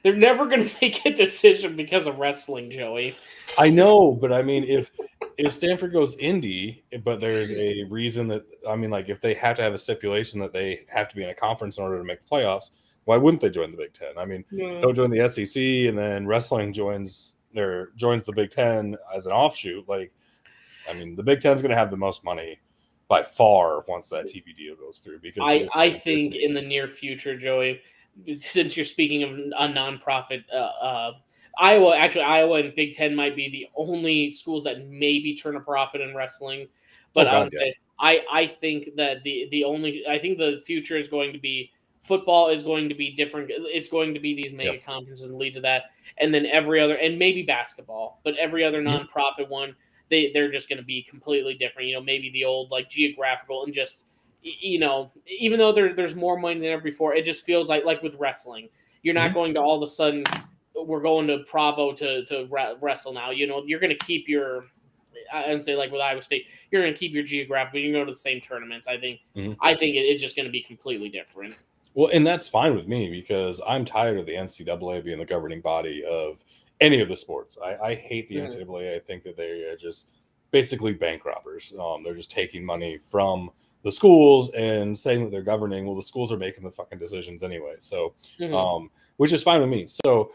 They're 0.04 0.14
never 0.14 0.46
going 0.46 0.68
to 0.68 0.76
make 0.80 1.04
a 1.04 1.12
decision 1.12 1.74
because 1.74 2.06
of 2.06 2.20
wrestling, 2.20 2.70
Joey. 2.70 3.16
I 3.58 3.68
know, 3.68 4.12
but 4.12 4.32
I 4.32 4.42
mean, 4.42 4.62
if 4.62 4.92
if 5.38 5.52
Stanford 5.52 5.92
goes 5.92 6.14
indie, 6.16 6.82
but 7.02 7.18
there's 7.20 7.52
a 7.52 7.82
reason 7.90 8.28
that 8.28 8.44
I 8.68 8.76
mean, 8.76 8.90
like 8.90 9.08
if 9.08 9.20
they 9.20 9.34
have 9.34 9.56
to 9.56 9.62
have 9.62 9.74
a 9.74 9.78
stipulation 9.78 10.38
that 10.38 10.52
they 10.52 10.84
have 10.88 11.08
to 11.08 11.16
be 11.16 11.24
in 11.24 11.30
a 11.30 11.34
conference 11.34 11.78
in 11.78 11.82
order 11.82 11.98
to 11.98 12.04
make 12.04 12.20
the 12.20 12.28
playoffs, 12.28 12.70
why 13.06 13.16
wouldn't 13.16 13.40
they 13.40 13.50
join 13.50 13.70
the 13.70 13.76
Big 13.76 13.92
Ten? 13.92 14.18
I 14.18 14.24
mean, 14.24 14.44
don't 14.82 14.94
join 14.94 15.10
the 15.10 15.28
SEC 15.28 15.62
and 15.62 15.96
then 15.96 16.26
wrestling 16.26 16.72
joins 16.72 17.32
or 17.56 17.92
joins 17.96 18.26
the 18.26 18.32
Big 18.32 18.50
Ten 18.50 18.96
as 19.14 19.26
an 19.26 19.32
offshoot. 19.32 19.88
Like, 19.88 20.12
I 20.90 20.92
mean, 20.92 21.14
the 21.16 21.22
Big 21.22 21.40
Ten's 21.40 21.62
going 21.62 21.70
to 21.70 21.76
have 21.76 21.90
the 21.90 21.96
most 21.96 22.24
money 22.24 22.60
by 23.08 23.22
far 23.22 23.84
once 23.86 24.08
that 24.08 24.26
TV 24.26 24.56
deal 24.56 24.74
goes 24.74 24.98
through. 24.98 25.20
Because 25.20 25.44
I, 25.46 25.68
I 25.72 25.90
think 25.90 26.34
in 26.34 26.52
the 26.52 26.60
near 26.60 26.88
future, 26.88 27.36
Joey, 27.36 27.80
since 28.36 28.76
you're 28.76 28.84
speaking 28.84 29.22
of 29.22 29.30
a 29.30 29.72
nonprofit, 29.72 30.42
uh, 30.52 30.56
uh, 30.56 31.12
Iowa, 31.58 31.96
actually, 31.96 32.24
Iowa 32.24 32.58
and 32.58 32.74
Big 32.74 32.92
Ten 32.92 33.14
might 33.14 33.36
be 33.36 33.48
the 33.48 33.68
only 33.76 34.32
schools 34.32 34.64
that 34.64 34.88
maybe 34.88 35.34
turn 35.36 35.54
a 35.54 35.60
profit 35.60 36.00
in 36.00 36.14
wrestling. 36.14 36.66
But 37.14 37.28
Oh, 37.28 37.30
I 37.30 37.38
would 37.38 37.52
yeah. 37.52 37.58
say 37.60 37.74
I, 37.98 38.24
I 38.30 38.46
think 38.46 38.90
that 38.96 39.22
the 39.22 39.48
the 39.50 39.64
only 39.64 40.06
I 40.06 40.18
think 40.18 40.38
the 40.38 40.60
future 40.64 40.96
is 40.96 41.08
going 41.08 41.32
to 41.32 41.38
be 41.38 41.70
football 42.06 42.48
is 42.48 42.62
going 42.62 42.88
to 42.88 42.94
be 42.94 43.10
different. 43.10 43.50
It's 43.50 43.88
going 43.88 44.14
to 44.14 44.20
be 44.20 44.34
these 44.34 44.52
mega 44.52 44.72
Yep. 44.74 44.84
conferences 44.84 45.28
and 45.28 45.38
lead 45.38 45.54
to 45.54 45.60
that, 45.62 45.84
and 46.18 46.32
then 46.34 46.46
every 46.46 46.80
other 46.80 46.96
and 46.96 47.18
maybe 47.18 47.42
basketball, 47.42 48.20
but 48.24 48.36
every 48.36 48.64
other 48.64 48.82
Mhm. 48.82 49.08
nonprofit 49.08 49.48
one 49.48 49.74
they 50.08 50.30
they're 50.30 50.48
just 50.50 50.68
going 50.68 50.78
to 50.78 50.84
be 50.84 51.02
completely 51.02 51.54
different. 51.54 51.88
You 51.88 51.94
know, 51.96 52.00
maybe 52.02 52.30
the 52.30 52.44
old 52.44 52.70
like 52.70 52.88
geographical 52.88 53.64
and 53.64 53.74
just 53.74 54.04
you 54.42 54.78
know, 54.78 55.10
even 55.40 55.58
though 55.58 55.72
there, 55.72 55.92
there's 55.92 56.14
more 56.14 56.38
money 56.38 56.60
than 56.60 56.68
ever 56.68 56.82
before, 56.82 57.14
it 57.16 57.24
just 57.24 57.44
feels 57.44 57.68
like 57.68 57.84
like 57.84 58.00
with 58.02 58.14
wrestling, 58.14 58.68
you're 59.02 59.14
not 59.14 59.30
Mhm. 59.32 59.34
going 59.34 59.54
to 59.54 59.60
all 59.60 59.76
of 59.76 59.82
a 59.82 59.86
sudden 59.88 60.22
we're 60.76 61.00
going 61.00 61.26
to 61.26 61.38
Provo 61.40 61.92
to 61.92 62.24
to 62.26 62.46
re- 62.50 62.76
wrestle 62.80 63.12
now. 63.12 63.30
You 63.32 63.46
know, 63.48 63.64
you're 63.66 63.80
going 63.80 63.96
to 63.96 64.06
keep 64.06 64.28
your 64.28 64.66
would 65.48 65.64
say 65.64 65.74
like 65.74 65.90
with 65.90 66.00
Iowa 66.00 66.22
State, 66.22 66.46
you're 66.70 66.82
going 66.82 66.92
to 66.94 66.98
keep 66.98 67.12
your 67.12 67.24
geographical. 67.24 67.80
You 67.80 67.86
can 67.86 67.94
go 68.00 68.04
to 68.04 68.12
the 68.12 68.16
same 68.18 68.40
tournaments. 68.40 68.86
I 68.86 68.96
think 68.98 69.20
Mhm. 69.34 69.56
I 69.60 69.74
think 69.74 69.96
it, 69.96 70.00
it's 70.00 70.22
just 70.22 70.36
going 70.36 70.46
to 70.46 70.52
be 70.52 70.60
completely 70.62 71.08
different. 71.08 71.56
Well, 71.96 72.10
and 72.12 72.26
that's 72.26 72.46
fine 72.46 72.76
with 72.76 72.86
me 72.86 73.10
because 73.10 73.62
I'm 73.66 73.86
tired 73.86 74.18
of 74.18 74.26
the 74.26 74.34
NCAA 74.34 75.02
being 75.02 75.18
the 75.18 75.24
governing 75.24 75.62
body 75.62 76.04
of 76.04 76.44
any 76.82 77.00
of 77.00 77.08
the 77.08 77.16
sports. 77.16 77.56
I, 77.64 77.76
I 77.76 77.94
hate 77.94 78.28
the 78.28 78.36
Mhm. 78.36 78.44
NCAA. 78.54 78.94
I 78.94 78.98
think 78.98 79.22
that 79.24 79.34
they 79.34 79.62
are 79.62 79.76
just 79.78 80.10
basically 80.50 80.92
bank 80.92 81.24
robbers. 81.24 81.72
Um, 81.80 82.02
they're 82.04 82.14
just 82.14 82.30
taking 82.30 82.62
money 82.62 82.98
from 82.98 83.50
the 83.82 83.90
schools 83.90 84.50
and 84.50 84.96
saying 84.98 85.24
that 85.24 85.30
they're 85.30 85.40
governing. 85.40 85.86
Well, 85.86 85.96
the 85.96 86.02
schools 86.02 86.30
are 86.34 86.36
making 86.36 86.64
the 86.64 86.70
fucking 86.70 86.98
decisions 86.98 87.42
anyway. 87.42 87.76
So, 87.78 88.12
Mhm. 88.38 88.52
um, 88.54 88.90
which 89.16 89.32
is 89.32 89.42
fine 89.42 89.62
with 89.62 89.70
me. 89.70 89.86
So, 89.86 90.32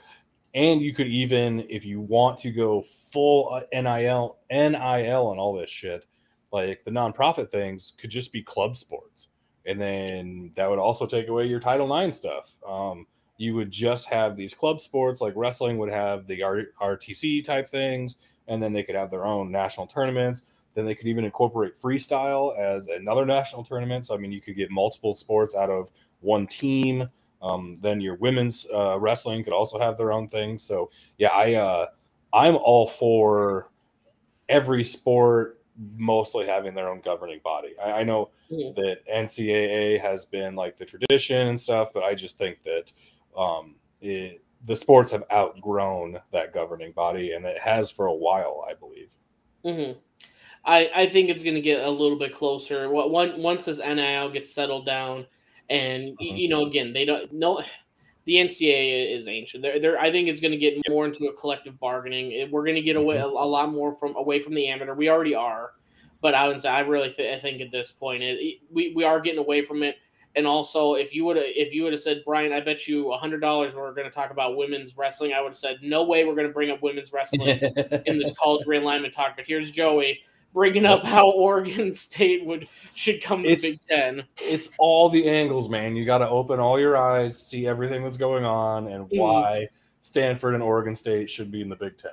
and 0.56 0.82
you 0.82 0.95
could 0.95 1.08
even, 1.08 1.67
if 1.69 1.86
you 1.86 2.02
want 2.02 2.39
to 2.39 2.50
go 2.52 2.82
full 2.82 3.54
uh, 3.54 3.62
NIL, 3.71 4.39
NIL, 4.50 5.30
and 5.32 5.39
all 5.39 5.54
this 5.54 5.69
shit, 5.69 6.08
like 6.52 6.84
the 6.86 6.91
nonprofit 6.91 7.52
things 7.52 7.93
could 8.00 8.10
just 8.10 8.34
be 8.34 8.41
club 8.41 8.76
sports, 8.76 9.28
and 9.65 9.80
then 9.80 10.52
that 10.56 10.69
would 10.69 10.80
also 10.80 11.06
take 11.06 11.28
away 11.28 11.45
your 11.45 11.60
Title 11.60 11.95
IX 11.95 12.15
stuff. 12.15 12.56
Um, 12.67 13.06
you 13.38 13.56
would 13.56 13.71
just 13.71 14.08
have 14.08 14.36
these 14.36 14.54
club 14.54 14.82
sports, 14.82 15.19
like 15.21 15.34
wrestling 15.36 15.78
would 15.80 15.91
have 15.91 16.28
the 16.28 16.39
RTC 16.39 17.43
type 17.43 17.67
things, 17.67 18.17
and 18.47 18.62
then 18.62 18.74
they 18.74 18.84
could 18.84 18.95
have 18.95 19.10
their 19.10 19.26
own 19.26 19.52
national 19.52 19.88
tournaments. 19.88 20.43
Then 20.74 20.86
they 20.86 20.95
could 20.95 21.08
even 21.08 21.26
incorporate 21.26 21.80
freestyle 21.80 22.58
as 22.58 22.88
another 22.88 23.26
national 23.26 23.63
tournament. 23.63 24.06
So 24.06 24.15
I 24.15 24.17
mean, 24.17 24.32
you 24.32 24.41
could 24.41 24.56
get 24.56 24.69
multiple 24.71 25.13
sports 25.13 25.56
out 25.56 25.69
of 25.69 25.89
one 26.19 26.47
team. 26.47 27.10
Um, 27.41 27.76
then 27.82 28.00
your 28.00 28.15
women's 28.15 28.67
uh, 28.74 29.00
wrestling 29.00 29.43
could 29.43 29.54
also 29.54 29.80
have 29.80 29.97
their 29.97 30.12
own 30.12 30.28
thing. 30.28 30.60
So 30.60 30.91
yeah, 31.17 31.30
I 31.30 31.56
uh, 31.56 31.88
I'm 32.34 32.56
all 32.58 32.88
for 32.88 33.67
every 34.50 34.84
sport 34.84 35.61
mostly 35.77 36.45
having 36.45 36.73
their 36.73 36.89
own 36.89 37.01
governing 37.01 37.39
body. 37.43 37.75
I, 37.84 38.01
I 38.01 38.03
know 38.03 38.31
Mhm. 38.51 38.75
that 38.75 39.05
NCAA 39.07 39.99
has 39.99 40.25
been 40.25 40.55
like 40.55 40.77
the 40.77 40.86
tradition 40.86 41.47
and 41.47 41.60
stuff, 41.60 41.91
but 41.93 42.03
I 42.03 42.13
just 42.15 42.38
think 42.38 42.62
that 42.63 42.91
um, 43.36 43.75
it, 44.01 44.43
the 44.65 44.75
sports 44.75 45.12
have 45.12 45.23
outgrown 45.31 46.19
that 46.31 46.53
governing 46.53 46.91
body, 46.91 47.34
and 47.34 47.45
it 47.45 47.60
has 47.60 47.91
for 47.91 48.07
a 48.07 48.13
while, 48.13 48.65
I 48.69 48.73
believe. 48.73 49.12
hmm 49.63 49.99
I, 50.65 50.91
I 50.93 51.05
think 51.07 51.29
it's 51.29 51.43
going 51.43 51.55
to 51.55 51.62
get 51.62 51.84
a 51.84 51.89
little 51.89 52.19
bit 52.19 52.34
closer. 52.36 52.89
One, 52.89 53.41
once 53.41 53.65
this 53.65 53.79
NIL 53.79 54.29
gets 54.31 54.53
settled 54.53 54.86
down, 54.86 55.25
and 55.69 56.10
Mhm. 56.19 56.38
you 56.38 56.49
know, 56.49 56.65
again, 56.65 56.93
they 56.93 57.05
don't 57.05 57.31
no, 57.34 57.63
the 58.25 58.36
NCAA 58.36 59.17
is 59.17 59.27
ancient. 59.27 59.63
They're, 59.63 59.79
they're, 59.79 59.99
I 59.99 60.12
think 60.12 60.27
it's 60.27 60.41
going 60.41 60.51
to 60.51 60.57
get 60.57 60.77
more 60.89 61.05
into 61.05 61.27
a 61.27 61.34
collective 61.34 61.79
bargaining. 61.79 62.49
We're 62.51 62.63
going 62.63 62.75
to 62.75 62.81
get 62.81 62.95
away 62.95 63.15
mm-hmm. 63.17 63.36
a, 63.36 63.43
a 63.43 63.45
lot 63.45 63.71
more 63.71 63.95
from 63.95 64.15
away 64.15 64.39
from 64.39 64.53
the 64.53 64.67
amateur. 64.67 64.93
We 64.93 65.10
already 65.10 65.36
are, 65.36 65.71
but 66.21 66.36
I 66.36 66.47
would 66.47 66.60
say 66.60 66.69
I 66.69 66.81
really 66.81 67.10
th- 67.10 67.36
I 67.36 67.39
think 67.39 67.62
at 67.62 67.71
this 67.71 67.91
point 67.91 68.23
it, 68.23 68.60
we 68.71 68.93
we 68.95 69.03
are 69.03 69.19
getting 69.19 69.39
away 69.39 69.63
from 69.63 69.84
it. 69.84 69.95
And 70.34 70.47
also, 70.47 70.93
if 70.93 71.13
you 71.13 71.25
would 71.25 71.36
have 71.36 71.45
if 71.47 71.73
you 71.73 71.84
would 71.84 71.91
have 71.91 72.01
said, 72.01 72.21
Brian, 72.25 72.53
I 72.53 72.62
bet 72.62 72.88
you 72.88 73.12
hundred 73.12 73.41
dollars 73.41 73.75
we're 73.75 73.93
going 73.93 74.07
to 74.07 74.13
talk 74.13 74.31
about 74.31 74.55
women's 74.55 74.95
wrestling, 74.95 75.34
I 75.34 75.41
would 75.41 75.49
have 75.49 75.57
said, 75.57 75.79
no 75.81 76.03
way, 76.03 76.23
we're 76.23 76.36
going 76.36 76.47
to 76.47 76.53
bring 76.53 76.71
up 76.71 76.81
women's 76.81 77.12
wrestling 77.12 77.49
in 78.05 78.17
this 78.17 78.38
college 78.38 78.65
realignment 78.65 79.12
talk. 79.12 79.36
But 79.36 79.45
here's 79.47 79.71
Joey 79.71 80.21
bringing 80.53 80.85
up 80.85 81.03
how 81.03 81.29
Oregon 81.35 81.93
State 81.93 82.45
would 82.45 82.67
should 82.67 83.21
come 83.23 83.43
to 83.43 83.49
It's- 83.49 83.61
Big 83.61 83.79
Ten. 83.81 84.23
it's 84.37 84.69
all 84.77 85.09
the 85.09 85.27
angles, 85.27 85.69
man. 85.69 85.95
You 85.95 86.05
got 86.05 86.19
to 86.19 86.29
open 86.29 86.59
all 86.59 86.79
your 86.79 86.97
eyes, 86.97 87.41
see 87.41 87.67
everything 87.67 88.03
that's 88.03 88.17
going 88.17 88.45
on, 88.45 88.87
and 88.87 89.05
Mhm. 89.09 89.17
why 89.17 89.67
Stanford 90.01 90.53
and 90.55 90.63
Oregon 90.63 90.95
State 90.95 91.29
should 91.29 91.51
be 91.51 91.61
in 91.61 91.69
the 91.69 91.75
Big 91.75 91.97
Ten. 91.97 92.11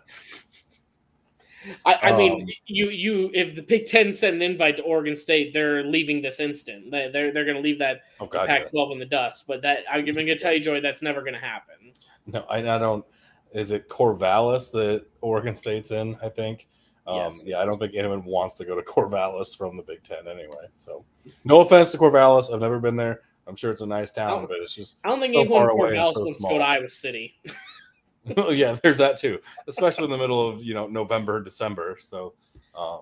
I, 1.85 1.95
I 2.11 2.17
mean, 2.17 2.43
Um, 2.43 2.49
you 2.67 2.89
you 2.91 3.31
if 3.35 3.57
the 3.57 3.63
Big 3.63 3.87
Ten 3.87 4.13
sent 4.13 4.37
an 4.37 4.43
invite 4.43 4.77
to 4.77 4.83
Oregon 4.85 5.17
State, 5.17 5.53
they're 5.53 5.83
leaving 5.83 6.23
this 6.23 6.39
instant. 6.41 6.91
They- 6.91 7.09
They're 7.09 7.33
they're 7.33 7.45
going 7.45 7.57
to 7.57 7.63
leave 7.63 7.79
that 7.81 8.03
Oh 8.21 8.27
God. 8.27 8.47
Pac-12 8.47 8.93
in 8.93 8.99
the 8.99 9.05
dust. 9.05 9.45
But 9.49 9.61
that 9.63 9.85
I'm 9.91 10.05
going 10.05 10.15
to 10.27 10.39
tell 10.39 10.53
you, 10.53 10.61
Joy, 10.61 10.81
that's 10.81 11.03
never 11.03 11.21
going 11.21 11.35
to 11.35 11.41
happen. 11.41 11.93
no, 12.27 12.45
I, 12.49 12.59
I 12.59 12.79
don't. 12.79 13.05
Is 13.53 13.73
it 13.73 13.89
Corvallis 13.89 14.71
that 14.73 15.07
Oregon 15.21 15.57
State's 15.57 15.91
in? 15.91 16.17
I 16.23 16.29
think. 16.29 16.69
Um, 17.09 17.17
Yes. 17.17 17.43
Yeah, 17.47 17.59
I 17.61 17.65
don't 17.65 17.79
think 17.79 17.95
anyone 17.95 18.23
wants 18.25 18.55
to 18.55 18.65
go 18.65 18.77
to 18.77 18.83
Corvallis 18.93 19.57
from 19.57 19.77
the 19.77 19.83
Big 19.83 20.03
Ten 20.03 20.29
anyway. 20.29 20.67
So, 20.79 21.05
no 21.45 21.61
offense 21.61 21.91
to 21.93 21.99
Corvallis, 21.99 22.53
I've 22.53 22.61
never 22.61 22.79
been 22.79 22.97
there. 22.97 23.23
I'm 23.47 23.57
sure 23.57 23.73
it's 23.73 23.81
a 23.81 23.87
nice 23.87 24.11
town, 24.11 24.45
Oh. 24.45 24.47
but 24.47 24.59
it's 24.59 24.75
just 24.75 24.99
I 25.05 25.09
don't 25.09 25.21
think 25.21 25.33
so 25.33 25.41
anyone 25.41 25.59
far 25.59 25.71
away 25.71 25.93
Corvallis 25.93 26.15
so 26.15 26.21
wants 26.21 26.37
to 26.37 26.43
go 26.43 26.59
to 26.59 26.65
Iowa 26.65 26.91
City. 26.91 27.41
yeah, 28.51 28.77
there's 28.83 28.99
that 28.99 29.17
too, 29.17 29.39
especially 29.69 30.05
in 30.05 30.11
the 30.11 30.19
middle 30.19 30.47
of 30.47 30.63
you 30.63 30.75
know 30.75 30.87
November, 30.87 31.43
December. 31.43 31.97
So, 31.99 32.35
um, 32.77 33.01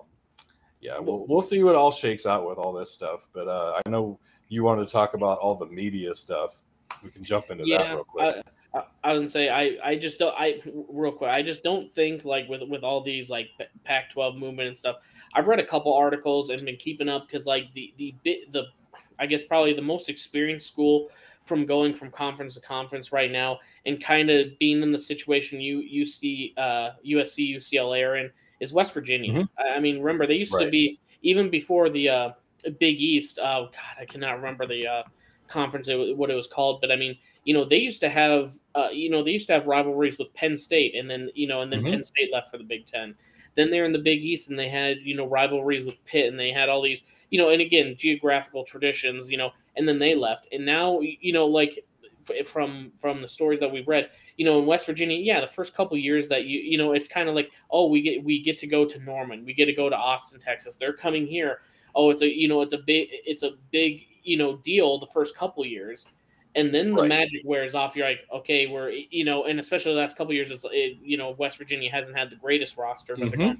yeah, 0.79 0.99
we'll 0.99 1.25
we'll 1.27 1.41
see 1.41 1.63
what 1.63 1.75
all 1.75 1.91
shakes 1.91 2.25
out 2.25 2.47
with 2.47 2.57
all 2.57 2.71
this 2.71 2.91
stuff. 2.91 3.27
But 3.33 3.49
uh, 3.49 3.81
I 3.85 3.89
know 3.89 4.19
you 4.47 4.63
wanted 4.63 4.87
to 4.87 4.91
talk 4.91 5.15
about 5.15 5.39
all 5.39 5.55
the 5.55 5.65
media 5.65 6.15
stuff. 6.15 6.63
We 7.03 7.09
can 7.09 7.25
jump 7.25 7.51
into 7.51 7.65
that 7.65 7.91
real 7.91 8.05
quick. 8.05 8.37
I, 8.37 8.41
I, 9.03 9.11
I 9.11 9.17
would 9.17 9.29
say 9.29 9.49
I, 9.49 9.77
I 9.83 9.95
just 9.95 10.19
don't 10.19 10.35
I 10.37 10.59
real 10.89 11.11
quick 11.11 11.31
I 11.33 11.41
just 11.41 11.63
don't 11.63 11.91
think 11.91 12.25
like 12.25 12.47
with 12.49 12.61
with 12.67 12.83
all 12.83 13.01
these 13.01 13.29
like 13.29 13.49
Pac-12 13.83 14.37
movement 14.37 14.69
and 14.69 14.77
stuff. 14.77 14.97
I've 15.33 15.47
read 15.47 15.59
a 15.59 15.65
couple 15.65 15.93
articles 15.93 16.49
and 16.49 16.63
been 16.63 16.77
keeping 16.77 17.09
up 17.09 17.27
because 17.27 17.45
like 17.45 17.71
the 17.73 17.93
the 17.97 18.13
bit 18.23 18.51
the 18.51 18.65
I 19.19 19.25
guess 19.25 19.43
probably 19.43 19.73
the 19.73 19.81
most 19.81 20.09
experienced 20.09 20.67
school 20.67 21.09
from 21.43 21.65
going 21.65 21.93
from 21.93 22.11
conference 22.11 22.55
to 22.55 22.61
conference 22.61 23.11
right 23.11 23.31
now 23.31 23.59
and 23.85 24.03
kind 24.03 24.29
of 24.29 24.57
being 24.59 24.81
in 24.81 24.91
the 24.91 24.99
situation 24.99 25.61
you 25.61 25.79
you 25.79 26.05
see 26.05 26.53
uh, 26.57 26.91
USC 27.05 27.55
UCLA 27.55 28.07
are 28.07 28.17
in 28.17 28.31
is 28.59 28.73
West 28.73 28.93
Virginia. 28.93 29.33
Mhm. 29.33 29.49
I, 29.57 29.75
I 29.75 29.79
mean, 29.79 29.99
remember 29.99 30.27
they 30.27 30.35
used 30.35 30.57
to 30.59 30.69
be 30.69 30.99
even 31.21 31.49
before 31.49 31.89
the 31.89 32.09
uh, 32.09 32.31
Big 32.79 33.01
East. 33.01 33.39
Oh 33.41 33.65
God, 33.71 34.01
I 34.01 34.05
cannot 34.05 34.35
remember 34.37 34.65
the 34.65 34.87
uh, 34.87 35.03
conference 35.47 35.87
it, 35.87 36.17
what 36.17 36.29
it 36.29 36.35
was 36.35 36.47
called, 36.47 36.81
but 36.81 36.91
I 36.91 36.95
mean, 36.95 37.17
you 37.43 37.53
know, 37.53 37.65
they 37.65 37.77
used 37.77 38.01
to 38.01 38.09
have 38.09 38.51
uh, 38.75 38.89
you 38.91 39.09
know 39.09 39.23
they 39.23 39.31
used 39.31 39.47
to 39.47 39.53
have 39.53 39.65
rivalries 39.67 40.17
with 40.19 40.33
Penn 40.33 40.57
State, 40.57 40.95
and 40.95 41.09
then 41.09 41.29
you 41.35 41.47
know, 41.47 41.61
and 41.61 41.71
then 41.71 41.83
Mhm. 41.83 41.89
Penn 41.89 42.03
State 42.03 42.29
left 42.33 42.51
for 42.51 42.57
the 42.57 42.63
Big 42.63 42.85
Ten. 42.85 43.15
Then 43.55 43.71
they're 43.71 43.85
in 43.85 43.93
the 43.93 43.99
Big 43.99 44.23
East, 44.23 44.49
and 44.49 44.57
they 44.59 44.69
had 44.69 44.97
you 45.03 45.15
know 45.15 45.27
rivalries 45.27 45.85
with 45.85 46.03
Pitt, 46.05 46.27
and 46.27 46.39
they 46.39 46.51
had 46.51 46.69
all 46.69 46.81
these 46.81 47.03
you 47.29 47.37
know, 47.39 47.49
and 47.49 47.61
again 47.61 47.95
geographical 47.97 48.63
traditions, 48.63 49.29
you 49.29 49.37
know, 49.37 49.51
and 49.75 49.87
then 49.87 49.99
they 49.99 50.15
left, 50.15 50.47
and 50.51 50.65
now 50.65 50.99
you 51.01 51.33
know 51.33 51.47
like 51.47 51.85
from 52.45 52.91
from 52.97 53.21
the 53.21 53.27
stories 53.27 53.59
that 53.59 53.71
we've 53.71 53.87
read 53.87 54.09
you 54.35 54.43
know 54.45 54.59
in 54.59 54.65
west 54.65 54.85
virginia 54.85 55.17
yeah 55.17 55.39
the 55.39 55.47
first 55.47 55.73
couple 55.73 55.95
years 55.97 56.27
that 56.27 56.43
you 56.45 56.59
you 56.59 56.77
know 56.77 56.91
it's 56.91 57.07
kind 57.07 57.29
of 57.29 57.35
like 57.35 57.51
oh 57.71 57.87
we 57.87 58.01
get 58.01 58.21
we 58.23 58.41
get 58.41 58.57
to 58.57 58.67
go 58.67 58.83
to 58.85 58.99
norman 58.99 59.45
we 59.45 59.53
get 59.53 59.65
to 59.65 59.73
go 59.73 59.89
to 59.89 59.95
austin 59.95 60.39
texas 60.39 60.75
they're 60.75 60.91
coming 60.93 61.25
here 61.25 61.61
oh 61.95 62.09
it's 62.09 62.21
a 62.21 62.27
you 62.27 62.47
know 62.47 62.61
it's 62.61 62.73
a 62.73 62.77
big 62.79 63.07
it's 63.11 63.43
a 63.43 63.51
big 63.71 64.06
you 64.27 64.37
know 64.37 64.57
deal 64.57 64.99
the 64.99 65.07
first 65.07 65.35
couple 65.37 65.65
years 65.65 66.05
and 66.55 66.73
then 66.73 66.95
the 66.95 67.03
Right. 67.03 67.09
magic 67.09 67.41
wears 67.45 67.75
off 67.75 67.95
you're 67.95 68.07
like 68.07 68.21
okay 68.33 68.67
we're 68.67 68.89
you 68.89 69.23
know 69.23 69.45
and 69.45 69.59
especially 69.59 69.93
the 69.93 69.99
last 69.99 70.17
couple 70.17 70.33
years 70.33 70.51
it's 70.51 70.65
it, 70.71 70.97
you 71.01 71.17
know 71.17 71.31
west 71.37 71.57
virginia 71.57 71.89
hasn't 71.91 72.17
had 72.17 72.29
the 72.29 72.35
greatest 72.35 72.77
roster 72.77 73.17
but 73.17 73.29
Mhm. 73.29 73.37
going 73.37 73.57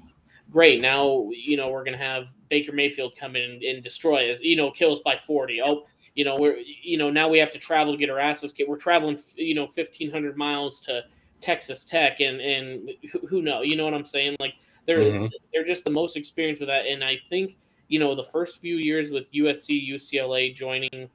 great 0.50 0.80
now 0.80 1.28
you 1.32 1.56
know 1.56 1.68
we're 1.70 1.84
gonna 1.84 1.96
have 1.96 2.32
baker 2.48 2.72
mayfield 2.72 3.14
come 3.16 3.36
in 3.36 3.50
and, 3.50 3.62
and 3.62 3.82
destroy 3.82 4.30
us 4.32 4.40
you 4.40 4.56
know 4.56 4.70
kill 4.70 4.92
us 4.92 5.00
by 5.04 5.16
40 5.16 5.60
oh 5.62 5.84
you 6.14 6.24
know 6.24 6.36
we're 6.38 6.56
you 6.82 6.96
know 6.98 7.10
now 7.10 7.28
we 7.28 7.38
have 7.38 7.50
to 7.52 7.58
travel 7.58 7.92
to 7.92 7.98
get 7.98 8.10
our 8.10 8.18
asses 8.18 8.52
kicked 8.52 8.68
we're 8.68 8.76
traveling 8.76 9.18
you 9.36 9.54
know 9.54 9.66
1500 9.66 10.36
miles 10.36 10.80
to 10.80 11.02
texas 11.40 11.84
tech 11.84 12.20
and 12.20 12.40
and 12.40 12.90
who, 13.12 13.20
who 13.26 13.42
know 13.42 13.62
you 13.62 13.76
know 13.76 13.84
what 13.84 13.94
i'm 13.94 14.04
saying 14.04 14.36
like 14.40 14.54
they're 14.86 15.04
Mhm. 15.04 15.28
they're 15.52 15.64
just 15.64 15.84
the 15.84 15.90
most 15.90 16.16
experienced 16.16 16.60
with 16.60 16.68
that 16.68 16.86
and 16.86 17.04
i 17.04 17.16
think 17.28 17.58
you 17.88 17.98
know 17.98 18.14
the 18.14 18.24
first 18.24 18.60
few 18.60 18.76
years 18.76 19.10
with 19.10 19.30
usc 19.32 19.68
ucla 19.92 20.54
joining 20.54 21.08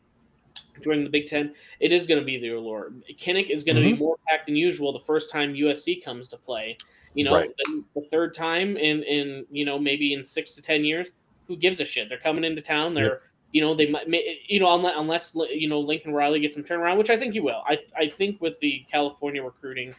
joining 0.83 1.03
the 1.03 1.09
big 1.09 1.27
ten 1.27 1.53
it 1.79 1.91
is 1.93 2.07
going 2.07 2.19
to 2.19 2.25
be 2.25 2.37
the 2.39 2.49
allure 2.49 2.91
kinnick 3.19 3.49
is 3.49 3.63
going 3.63 3.75
to 3.75 3.81
Mm-hmm. 3.81 3.91
be 3.93 3.97
more 3.97 4.17
packed 4.27 4.47
than 4.47 4.55
usual 4.55 4.91
the 4.91 4.99
first 4.99 5.31
time 5.31 5.53
usc 5.53 6.03
comes 6.03 6.27
to 6.27 6.37
play. 6.37 6.77
You 7.13 7.25
know 7.25 7.33
Right. 7.35 7.51
the, 7.57 7.83
the 7.95 8.01
third 8.09 8.33
time 8.33 8.75
in 8.77 9.03
in 9.03 9.45
you 9.51 9.65
know 9.65 9.77
maybe 9.77 10.13
in 10.13 10.23
six 10.23 10.55
to 10.55 10.61
ten 10.61 10.83
years 10.83 11.11
who 11.47 11.55
gives 11.57 11.79
a 11.79 11.85
shit? 11.85 12.09
They're 12.09 12.17
coming 12.17 12.43
into 12.43 12.61
town 12.61 12.93
they're 12.95 13.21
you 13.51 13.61
know 13.61 13.75
they 13.75 13.87
might 13.87 14.07
you 14.47 14.59
know 14.59 14.73
unless, 14.73 14.95
unless 14.97 15.35
you 15.51 15.69
know 15.69 15.79
lincoln 15.79 16.11
riley 16.11 16.39
gets 16.39 16.55
some 16.55 16.63
turnaround 16.63 16.97
which 16.97 17.11
i 17.11 17.15
think 17.17 17.33
he 17.33 17.39
will. 17.39 17.61
I 17.67 17.77
i 17.95 18.07
think 18.07 18.41
with 18.41 18.59
the 18.59 18.83
california 18.91 19.43
recruiting 19.43 19.93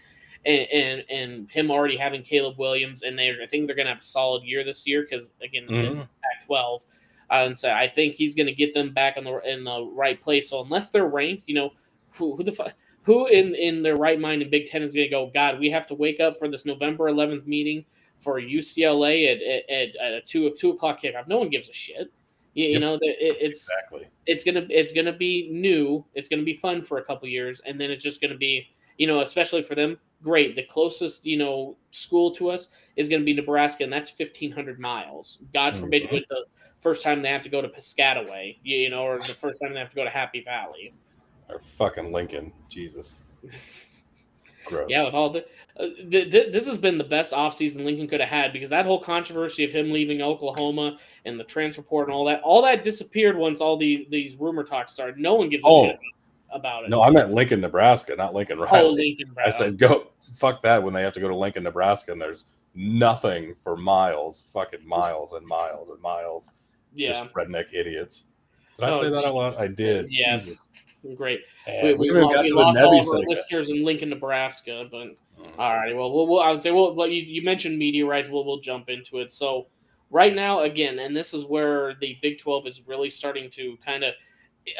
and 0.46 0.68
and, 0.72 1.04
and 1.10 1.50
him 1.50 1.70
already 1.70 1.96
having 1.96 2.22
caleb 2.22 2.58
williams 2.58 3.02
and 3.02 3.18
they 3.18 3.30
i 3.42 3.46
think 3.46 3.66
they're 3.66 3.76
going 3.76 3.86
to 3.86 3.92
have 3.92 4.02
a 4.02 4.04
solid 4.04 4.42
year 4.44 4.64
this 4.64 4.86
year 4.86 5.02
because 5.02 5.32
again 5.42 5.66
Mhm. 5.68 5.92
it's 5.92 6.02
pac 6.02 6.46
12 6.46 6.84
uh, 7.30 7.42
and 7.46 7.56
so 7.56 7.70
i 7.70 7.88
think 7.88 8.14
he's 8.14 8.34
going 8.34 8.46
to 8.46 8.52
get 8.54 8.74
them 8.74 8.92
back 8.92 9.16
on 9.16 9.24
the 9.24 9.38
in 9.40 9.64
the 9.64 9.90
right 9.94 10.20
place 10.20 10.50
so 10.50 10.62
unless 10.62 10.90
they're 10.90 11.06
ranked 11.06 11.44
you 11.46 11.54
know 11.54 11.70
who, 12.10 12.36
who 12.36 12.44
the 12.44 12.52
fuck 12.52 12.74
who 13.04 13.26
in 13.26 13.54
in 13.54 13.82
their 13.82 13.96
right 13.96 14.18
mind 14.18 14.42
in 14.42 14.50
Big 14.50 14.66
Ten 14.66 14.82
is 14.82 14.94
going 14.94 15.06
to 15.06 15.10
go? 15.10 15.30
God, 15.32 15.60
we 15.60 15.70
have 15.70 15.86
to 15.88 15.94
wake 15.94 16.20
up 16.20 16.38
for 16.38 16.48
this 16.48 16.64
November 16.64 17.04
11th 17.04 17.46
meeting 17.46 17.84
for 18.18 18.40
UCLA 18.40 19.30
at 19.30 19.42
at, 19.70 19.96
at, 19.96 20.12
a 20.14 20.20
two 20.22 20.50
two 20.58 20.70
o'clock 20.70 21.02
kickoff. 21.02 21.28
No 21.28 21.38
one 21.38 21.50
gives 21.50 21.68
a 21.68 21.72
shit. 21.72 22.10
You, 22.54 22.68
you 22.68 22.78
know 22.78 22.96
that 22.96 23.14
it, 23.18 23.36
it's 23.40 23.68
exactly. 23.68 24.06
it's 24.26 24.42
gonna 24.44 24.66
it's 24.70 24.92
gonna 24.92 25.12
be 25.12 25.50
new. 25.50 26.04
It's 26.14 26.28
gonna 26.28 26.44
be 26.44 26.54
fun 26.54 26.82
for 26.82 26.98
a 26.98 27.04
couple 27.04 27.28
years, 27.28 27.60
and 27.66 27.80
then 27.80 27.90
it's 27.90 28.02
just 28.02 28.22
gonna 28.22 28.36
be 28.38 28.68
you 28.98 29.06
know 29.06 29.20
especially 29.20 29.62
for 29.62 29.74
them. 29.74 29.98
Great. 30.22 30.56
The 30.56 30.62
closest 30.64 31.24
you 31.26 31.36
know 31.36 31.76
school 31.90 32.30
to 32.32 32.50
us 32.50 32.68
is 32.96 33.08
gonna 33.08 33.24
be 33.24 33.32
Nebraska, 33.34 33.84
and 33.84 33.92
that's 33.92 34.10
1,500 34.18 34.78
miles. 34.78 35.38
God 35.52 35.76
forbid 35.76 36.04
Mhm. 36.04 36.12
with 36.12 36.24
the 36.28 36.44
first 36.80 37.02
time 37.02 37.22
they 37.22 37.28
have 37.28 37.42
to 37.42 37.48
go 37.48 37.60
to 37.62 37.68
Piscataway, 37.68 38.56
you, 38.62 38.90
know, 38.90 39.02
or 39.04 39.18
the 39.18 39.34
first 39.34 39.60
time 39.62 39.72
they 39.72 39.78
have 39.80 39.88
to 39.90 39.96
go 39.96 40.04
to 40.04 40.10
Happy 40.10 40.40
Valley. 40.42 40.92
Or 41.48 41.58
fucking 41.58 42.12
Lincoln, 42.12 42.52
Jesus. 42.68 43.20
Gross. 44.66 44.86
Yeah, 44.88 45.04
with 45.04 45.14
all 45.14 45.28
the, 45.30 45.44
uh, 45.78 45.88
th- 46.10 46.30
th- 46.30 46.50
this 46.52 46.66
has 46.66 46.78
been 46.78 46.96
the 46.96 47.04
best 47.04 47.32
offseason 47.34 47.84
Lincoln 47.84 48.08
could 48.08 48.20
have 48.20 48.30
had 48.30 48.50
because 48.52 48.70
that 48.70 48.86
whole 48.86 48.98
controversy 49.00 49.62
of 49.64 49.70
him 49.72 49.92
leaving 49.92 50.22
Oklahoma 50.22 50.98
and 51.26 51.38
the 51.38 51.44
transfer 51.44 51.82
report 51.82 52.08
and 52.08 52.14
all 52.14 52.24
that, 52.24 52.40
all 52.42 52.62
that 52.62 52.82
disappeared 52.82 53.36
once 53.36 53.60
all 53.60 53.76
the 53.76 54.06
these 54.08 54.36
rumor 54.36 54.64
talks 54.64 54.92
started. 54.92 55.18
No 55.18 55.34
one 55.34 55.50
gives 55.50 55.64
a 55.64 55.68
Oh. 55.68 55.84
shit 55.86 55.98
about 56.50 56.84
it. 56.84 56.90
no, 56.90 57.02
I 57.02 57.10
meant 57.10 57.32
Lincoln, 57.32 57.60
Nebraska, 57.60 58.14
not 58.16 58.34
Lincoln 58.34 58.58
Riley. 58.58 58.78
oh. 58.80 58.90
Lincoln. 58.90 59.34
I 59.44 59.50
said 59.50 59.78
go 59.78 60.08
fuck 60.38 60.62
that 60.62 60.82
when 60.82 60.94
they 60.94 61.02
have 61.02 61.12
to 61.14 61.20
go 61.20 61.28
to 61.28 61.34
Lincoln, 61.36 61.64
Nebraska, 61.64 62.12
and 62.12 62.20
there's 62.20 62.46
nothing 62.74 63.54
for 63.62 63.76
miles, 63.76 64.44
fucking 64.52 64.80
miles 64.86 65.32
and 65.32 65.46
miles 65.46 65.90
and 65.90 66.00
miles. 66.00 66.50
yeah, 66.94 67.12
Just 67.12 67.32
redneck 67.34 67.66
idiots. 67.72 68.24
Did 68.76 68.84
I 68.86 68.90
Oh, 68.90 69.00
say 69.02 69.10
that 69.10 69.24
out 69.24 69.34
loud? 69.34 69.56
I 69.56 69.66
did. 69.68 70.06
Yes. 70.10 70.44
Jesus. 70.46 70.68
great. 71.16 71.40
We, 71.66 71.94
we, 71.94 71.94
we, 71.94 72.08
even 72.10 72.22
lo- 72.24 72.34
got 72.34 72.44
we 72.44 72.50
lost 72.52 72.78
all 72.78 72.98
of 73.00 73.08
our 73.08 73.20
listeners 73.28 73.70
in 73.70 73.84
Lincoln, 73.84 74.10
Nebraska, 74.10 74.86
but 74.90 75.08
Mm. 75.36 75.50
All 75.58 75.74
righty. 75.74 75.94
Well, 75.94 76.12
we'll, 76.12 76.28
we'll 76.28 76.40
I 76.40 76.52
would 76.52 76.62
say, 76.62 76.70
well, 76.70 77.08
you, 77.08 77.20
you 77.20 77.42
mentioned 77.42 77.76
media 77.76 78.06
rights. 78.06 78.28
We'll, 78.28 78.44
we'll 78.46 78.60
jump 78.60 78.88
into 78.88 79.18
it. 79.18 79.32
So, 79.32 79.66
right 80.10 80.32
now, 80.32 80.60
again, 80.60 81.00
and 81.00 81.14
this 81.14 81.34
is 81.34 81.44
where 81.44 81.96
the 81.96 82.16
Big 82.22 82.38
12 82.38 82.68
is 82.68 82.82
really 82.86 83.10
starting 83.10 83.50
to 83.50 83.76
kind 83.84 84.04
of, 84.04 84.14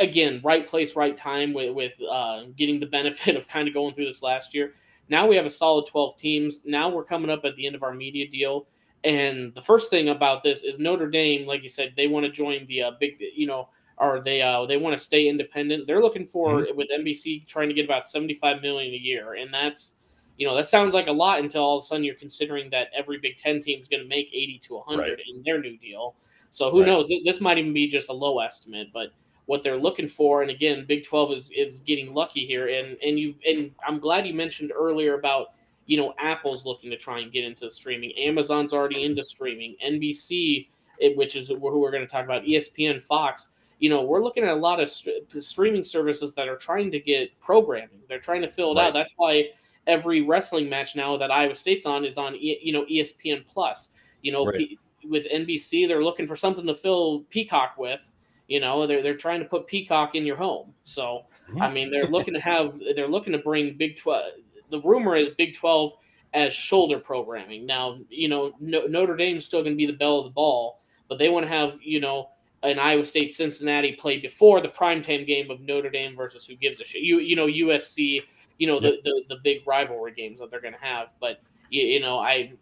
again, 0.01 0.41
right 0.45 0.67
place, 0.67 0.97
right 0.97 1.17
time 1.17 1.53
with, 1.53 1.75
with 1.75 2.01
uh, 2.11 2.45
getting 2.57 2.81
the 2.81 2.87
benefit 2.99 3.37
of 3.37 3.49
kind 3.49 3.69
of 3.69 3.75
going 3.75 3.95
through 3.95 4.07
this 4.07 4.23
last 4.23 4.55
year. 4.55 4.75
Now 5.09 5.27
we 5.27 5.37
have 5.37 5.47
a 5.47 5.51
solid 5.51 5.87
12 5.87 6.17
teams. 6.17 6.61
Now 6.65 6.89
we're 6.89 7.05
coming 7.05 7.31
up 7.31 7.45
at 7.45 7.55
the 7.57 7.67
end 7.67 7.75
of 7.77 7.83
our 7.83 7.95
media 7.95 8.29
deal. 8.29 8.67
And 9.05 9.55
the 9.55 9.61
first 9.61 9.91
thing 9.91 10.09
about 10.09 10.43
this 10.43 10.63
is 10.65 10.79
Notre 10.79 11.11
Dame, 11.11 11.47
like 11.47 11.63
you 11.63 11.69
said, 11.69 11.93
they 11.95 12.07
want 12.07 12.25
to 12.25 12.33
join 12.33 12.65
the 12.67 12.83
uh, 12.85 12.91
big, 12.99 13.23
you 13.37 13.47
know, 13.47 13.69
or 13.99 14.21
they 14.23 14.41
uh, 14.41 14.65
they 14.65 14.79
want 14.79 14.97
to 14.97 15.05
stay 15.05 15.29
independent. 15.29 15.87
They're 15.87 16.01
looking 16.01 16.25
for 16.25 16.67
with 16.75 16.89
NBC 16.91 17.47
trying 17.47 17.69
to 17.69 17.75
get 17.75 17.85
about 17.85 18.09
75 18.09 18.63
million 18.63 18.95
a 18.95 18.97
year, 18.97 19.35
and 19.35 19.53
that's 19.53 19.97
you 20.39 20.47
know 20.47 20.57
that 20.57 20.69
sounds 20.69 20.95
like 20.95 21.07
a 21.07 21.13
lot 21.13 21.39
until 21.41 21.63
all 21.63 21.79
of 21.79 21.83
a 21.83 21.87
sudden 21.87 22.03
you're 22.03 22.15
considering 22.15 22.71
that 22.71 22.89
every 22.97 23.19
Big 23.19 23.37
Ten 23.37 23.61
team 23.61 23.79
is 23.79 23.89
going 23.89 24.03
to 24.03 24.09
make 24.09 24.29
80 24.33 24.61
to 24.65 24.75
100 24.79 25.01
Right. 25.03 25.19
in 25.33 25.43
their 25.45 25.61
new 25.61 25.77
deal. 25.77 26.17
So 26.49 26.71
who 26.71 26.81
Right. 26.81 26.87
knows? 26.87 27.13
This 27.25 27.41
might 27.43 27.59
even 27.59 27.75
be 27.75 27.89
just 27.89 28.09
a 28.09 28.13
low 28.13 28.41
estimate, 28.41 28.89
but 28.93 29.09
what 29.47 29.63
they're 29.63 29.77
looking 29.79 30.07
for, 30.09 30.43
and 30.43 30.51
again, 30.51 30.85
Big 30.87 31.05
12 31.05 31.33
is 31.33 31.51
is 31.55 31.81
getting 31.81 32.15
lucky 32.15 32.47
here. 32.47 32.69
And 32.69 32.97
and 33.03 33.19
you 33.19 33.35
and 33.47 33.71
I'm 33.87 33.99
glad 33.99 34.27
you 34.27 34.35
mentioned 34.35 34.73
earlier 34.75 35.15
about 35.19 35.49
you 35.87 35.97
know 35.99 36.15
Apple's 36.19 36.65
looking 36.65 36.91
to 36.91 36.97
try 36.97 37.21
and 37.21 37.31
get 37.33 37.45
into 37.45 37.71
streaming. 37.71 38.13
Amazon's 38.19 38.73
already 38.73 39.05
into 39.05 39.23
streaming. 39.23 39.77
NBC, 39.85 40.69
which 41.17 41.37
is 41.37 41.49
who 41.49 41.57
we're 41.59 41.91
going 41.91 42.03
to 42.07 42.11
talk 42.11 42.25
about, 42.25 42.45
ESPN, 42.45 43.03
Fox. 43.03 43.49
You 43.81 43.91
know, 43.91 44.03
we're 44.03 44.23
looking 44.23 44.45
at 44.45 44.53
a 44.53 44.61
lot 44.61 44.81
of 44.81 44.89
st- 44.89 45.31
streaming 45.43 45.83
services 45.83 46.35
that 46.37 46.49
are 46.49 46.57
trying 46.57 46.91
to 46.93 47.01
get 47.01 47.39
programming. 47.41 48.01
They're 48.09 48.21
trying 48.21 48.41
to 48.43 48.49
fill 48.49 48.73
it 48.73 48.77
Right. 48.77 48.87
out. 48.87 48.95
That's 48.95 49.13
why 49.17 49.51
every 49.87 50.23
wrestling 50.23 50.69
match 50.71 50.97
now 50.97 51.17
that 51.19 51.31
Iowa 51.31 51.55
State's 51.55 51.85
on 51.85 52.05
is 52.05 52.17
on, 52.17 52.35
E- 52.37 52.61
you 52.63 52.73
know, 52.73 52.87
ESPN 52.87 53.45
Plus. 53.47 53.91
You 54.23 54.33
know, 54.33 54.47
Right. 54.47 54.57
P- 54.57 54.79
with 55.07 55.27
NBC, 55.31 55.87
they're 55.87 56.03
looking 56.05 56.27
for 56.27 56.37
something 56.37 56.67
to 56.67 56.75
fill 56.75 57.25
Peacock 57.29 57.77
with. 57.77 58.11
You 58.49 58.61
know, 58.61 58.87
they're 58.87 59.03
they're 59.03 59.17
trying 59.17 59.41
to 59.41 59.47
put 59.47 59.67
Peacock 59.67 60.15
in 60.15 60.27
your 60.27 60.37
home. 60.37 60.75
So 60.85 61.25
hmm. 61.51 61.63
I 61.63 61.71
mean, 61.71 61.91
they're 61.91 62.07
looking 62.07 62.35
to 62.35 62.41
have 62.41 62.79
they're 62.95 63.09
looking 63.09 63.33
to 63.33 63.39
bring 63.39 63.77
Big 63.77 63.97
Twelve. 63.97 64.33
The 64.71 64.81
rumor 64.81 65.17
is 65.17 65.31
Big 65.31 65.55
Twelve 65.55 65.95
as 66.35 66.53
shoulder 66.53 66.99
programming. 66.99 67.65
Now, 67.65 67.99
you 68.11 68.29
know, 68.29 68.53
no, 68.61 68.87
Notre 68.87 69.17
Dame's 69.17 69.45
still 69.45 69.63
going 69.63 69.73
to 69.73 69.77
be 69.77 69.87
the 69.87 69.93
belle 69.93 70.19
of 70.19 70.25
the 70.25 70.31
ball, 70.31 70.81
but 71.09 71.19
they 71.19 71.29
want 71.29 71.45
to 71.45 71.51
have 71.51 71.79
you 71.83 72.01
know 72.01 72.31
an 72.63 72.79
Iowa 72.79 73.05
State 73.05 73.33
Cincinnati 73.33 73.93
play 73.93 74.19
before 74.19 74.61
the 74.61 74.69
primetime 74.69 75.27
game 75.27 75.51
of 75.51 75.61
Notre 75.61 75.91
Dame 75.91 76.17
versus 76.17 76.45
who 76.47 76.57
gives 76.57 76.81
a 76.81 76.85
shit. 76.85 77.03
You 77.03 77.21
you 77.21 77.37
know 77.37 77.47
USC. 77.47 78.23
You 78.59 78.69
know 78.69 78.79
the, 78.79 79.01
the 79.03 79.25
the 79.29 79.37
big 79.43 79.67
rivalry 79.67 80.13
games 80.13 80.39
that 80.39 80.51
they're 80.51 80.61
going 80.61 80.75
to 80.75 80.81
have, 80.81 81.15
but 81.21 81.41
you, 81.71 81.83
you 81.83 82.01
know 82.01 82.19
I 82.19 82.53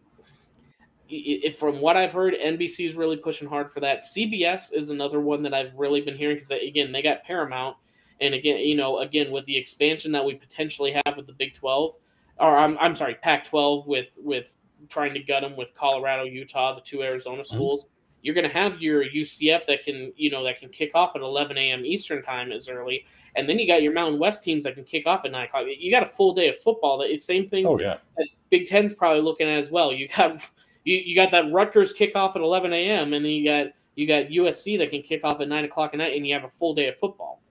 if 1.13 1.59
from 1.59 1.81
what 1.81 1.97
I've 1.97 2.13
heard, 2.13 2.35
NBC 2.35 2.87
is 2.87 2.95
really 2.95 3.17
pushing 3.17 3.49
hard 3.49 3.71
for 3.71 3.81
that. 3.81 4.03
CBS 4.03 4.73
is 4.73 4.91
another 4.91 5.21
one 5.21 5.43
that 5.43 5.55
I've 5.55 5.75
really 5.75 6.01
been 6.01 6.17
hearing 6.17 6.37
because 6.37 6.51
again, 6.51 6.93
they 6.93 7.03
got 7.03 7.23
Paramount, 7.25 7.77
and 8.21 8.35
again, 8.35 8.59
you 8.59 8.77
know, 8.77 8.99
again 9.01 9.31
with 9.31 9.45
the 9.45 9.57
expansion 9.57 10.13
that 10.13 10.25
we 10.25 10.35
potentially 10.35 10.93
have 11.05 11.17
with 11.17 11.27
the 11.27 11.33
Big 11.35 11.55
Twelve, 11.55 11.97
or 12.39 12.57
I'm, 12.57 12.79
I'm 12.81 12.97
sorry, 12.97 13.15
Pac 13.17 13.45
twelve 13.45 13.87
with 13.87 14.19
with 14.23 14.57
trying 14.89 15.15
to 15.15 15.21
gut 15.21 15.43
them 15.43 15.57
with 15.57 15.75
Colorado, 15.75 16.25
Utah, 16.25 16.75
the 16.75 16.81
two 16.81 17.03
Arizona 17.03 17.43
Mm-hmm. 17.43 17.55
schools. 17.55 17.87
You're 18.23 18.37
going 18.37 18.47
to 18.47 18.55
have 18.55 18.81
your 18.81 19.05
UCF 19.05 19.67
that 19.67 19.83
can, 19.83 20.13
you 20.17 20.31
know, 20.31 20.45
that 20.45 20.61
can 20.61 20.69
kick 20.69 20.93
off 20.95 21.17
at 21.17 21.23
11 21.23 21.59
a.m. 21.59 21.85
Eastern 21.85 22.23
time 22.23 22.53
as 22.53 22.69
early, 22.69 23.05
and 23.35 23.49
then 23.49 23.59
you 23.59 23.67
got 23.67 23.83
your 23.83 23.93
Mountain 23.93 24.21
West 24.21 24.45
teams 24.45 24.63
that 24.63 24.77
can 24.77 24.85
kick 24.85 25.09
off 25.09 25.25
at 25.25 25.33
nine 25.33 25.47
o'clock. 25.47 25.65
You 25.77 25.91
got 25.91 26.05
a 26.05 26.07
full 26.07 26.33
day 26.33 26.49
of 26.49 26.57
football. 26.57 26.99
That 26.99 27.11
it's 27.11 27.25
same 27.25 27.49
thing. 27.49 27.67
Oh 27.67 27.81
yeah. 27.81 27.97
Big 28.49 28.69
Ten's 28.69 28.95
probably 28.95 29.23
looking 29.23 29.49
at 29.49 29.59
as 29.59 29.73
well. 29.73 29.93
You 29.93 30.07
got 30.07 30.41
you, 30.85 30.97
you 30.97 31.15
got 31.15 31.31
that 31.31 31.51
Rutgers 31.53 31.95
kickoff 31.95 32.35
at 32.37 32.43
11 32.43 32.73
a.m. 32.73 33.13
and 33.13 33.25
then 33.25 33.31
you 33.31 33.45
got 33.45 33.67
you 33.95 34.07
got 34.07 34.25
USC 34.29 34.79
that 34.79 34.91
can 34.91 35.03
kick 35.03 35.21
off 35.23 35.41
at 35.41 35.49
nine 35.49 35.65
o'clock 35.65 35.91
at 35.93 35.99
night, 35.99 36.17
and 36.17 36.27
you 36.27 36.33
have 36.35 36.45
a 36.45 36.49
full 36.49 36.75
day 36.75 36.89
of 36.89 36.97
football. 36.97 37.43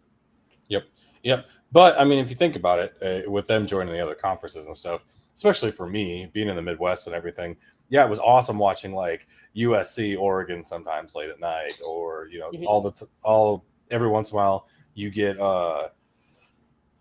Yep. 0.69 0.85
Yep. 1.23 1.45
But 1.71 1.99
I 1.99 2.03
mean, 2.03 2.17
if 2.19 2.29
you 2.29 2.35
think 2.35 2.55
about 2.55 2.79
it, 2.79 3.25
uh, 3.27 3.29
with 3.29 3.45
them 3.47 3.65
joining 3.65 3.93
the 3.93 3.99
other 3.99 4.15
conferences 4.15 4.65
and 4.65 4.75
stuff, 4.75 5.01
especially 5.35 5.71
for 5.71 5.87
me 5.87 6.29
being 6.33 6.47
in 6.49 6.55
the 6.55 6.61
Midwest 6.61 7.05
and 7.07 7.15
everything, 7.15 7.55
yeah, 7.89 8.03
it 8.03 8.09
was 8.09 8.19
awesome 8.19 8.57
watching 8.57 8.93
like 8.93 9.27
USC, 9.55 10.17
Oregon 10.19 10.63
sometimes 10.63 11.13
late 11.13 11.29
at 11.29 11.39
night, 11.39 11.79
or 11.85 12.27
you 12.31 12.39
know, 12.39 12.49
Mhm. 12.51 12.65
all 12.65 12.81
the 12.81 12.91
t- 12.91 13.05
all 13.23 13.63
every 13.91 14.07
once 14.07 14.31
in 14.31 14.35
a 14.35 14.37
while 14.37 14.67
you 14.95 15.09
get. 15.11 15.39
uh 15.39 15.89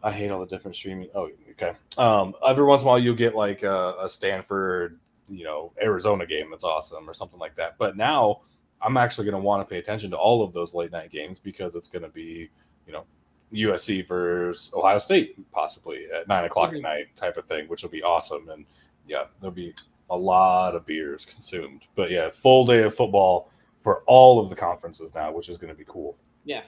I 0.03 0.11
hate 0.13 0.31
all 0.31 0.41
the 0.41 0.47
different 0.47 0.77
streaming. 0.77 1.09
Oh, 1.15 1.29
okay. 1.51 1.73
Um, 1.99 2.35
every 2.47 2.65
once 2.65 2.81
in 2.81 2.87
a 2.87 2.91
while 2.91 2.99
you'll 2.99 3.15
get 3.15 3.35
like 3.35 3.63
a, 3.63 3.97
a 4.01 4.09
Stanford, 4.09 4.99
you 5.31 5.45
know, 5.45 5.73
Arizona 5.83 6.27
game 6.27 6.51
that's 6.51 6.65
awesome 6.65 7.09
or 7.09 7.15
something 7.15 7.39
like 7.39 7.55
that. 7.57 7.77
But 7.79 7.97
now 7.97 8.41
I'm 8.83 8.97
actually 8.97 9.25
going 9.25 9.41
to 9.41 9.45
want 9.45 9.67
to 9.67 9.71
pay 9.71 9.79
attention 9.79 10.11
to 10.11 10.17
all 10.17 10.43
of 10.43 10.53
those 10.53 10.75
late 10.75 10.93
night 10.93 11.11
games 11.11 11.39
because 11.39 11.75
it's 11.77 11.89
going 11.89 12.03
to 12.03 12.09
be, 12.09 12.49
you 12.87 12.93
know, 12.93 13.05
USC 13.53 14.07
versus 14.07 14.73
Ohio 14.75 14.99
State 14.99 15.37
possibly 15.53 16.07
at 16.15 16.29
nine 16.29 16.45
o'clock 16.45 16.71
Mhm. 16.71 16.77
at 16.77 16.83
night 16.83 17.17
type 17.17 17.37
of 17.37 17.47
thing, 17.47 17.67
which 17.69 17.83
will 17.83 17.91
be 17.91 18.03
awesome. 18.03 18.49
And 18.49 18.65
yeah, 19.09 19.25
there'll 19.41 19.55
be 19.55 19.75
a 20.09 20.17
lot 20.17 20.75
of 20.75 20.87
beers 20.87 21.25
consumed. 21.25 21.83
But 21.95 22.11
yeah, 22.11 22.31
full 22.31 22.65
day 22.65 22.83
of 22.85 22.95
football 22.95 23.51
for 23.81 24.03
all 24.07 24.39
of 24.41 24.49
the 24.51 24.57
conferences 24.57 25.15
now, 25.15 25.33
which 25.33 25.49
is 25.49 25.59
going 25.59 25.73
to 25.73 25.77
be 25.79 25.85
cool. 25.87 26.17
Yeah, 26.45 26.63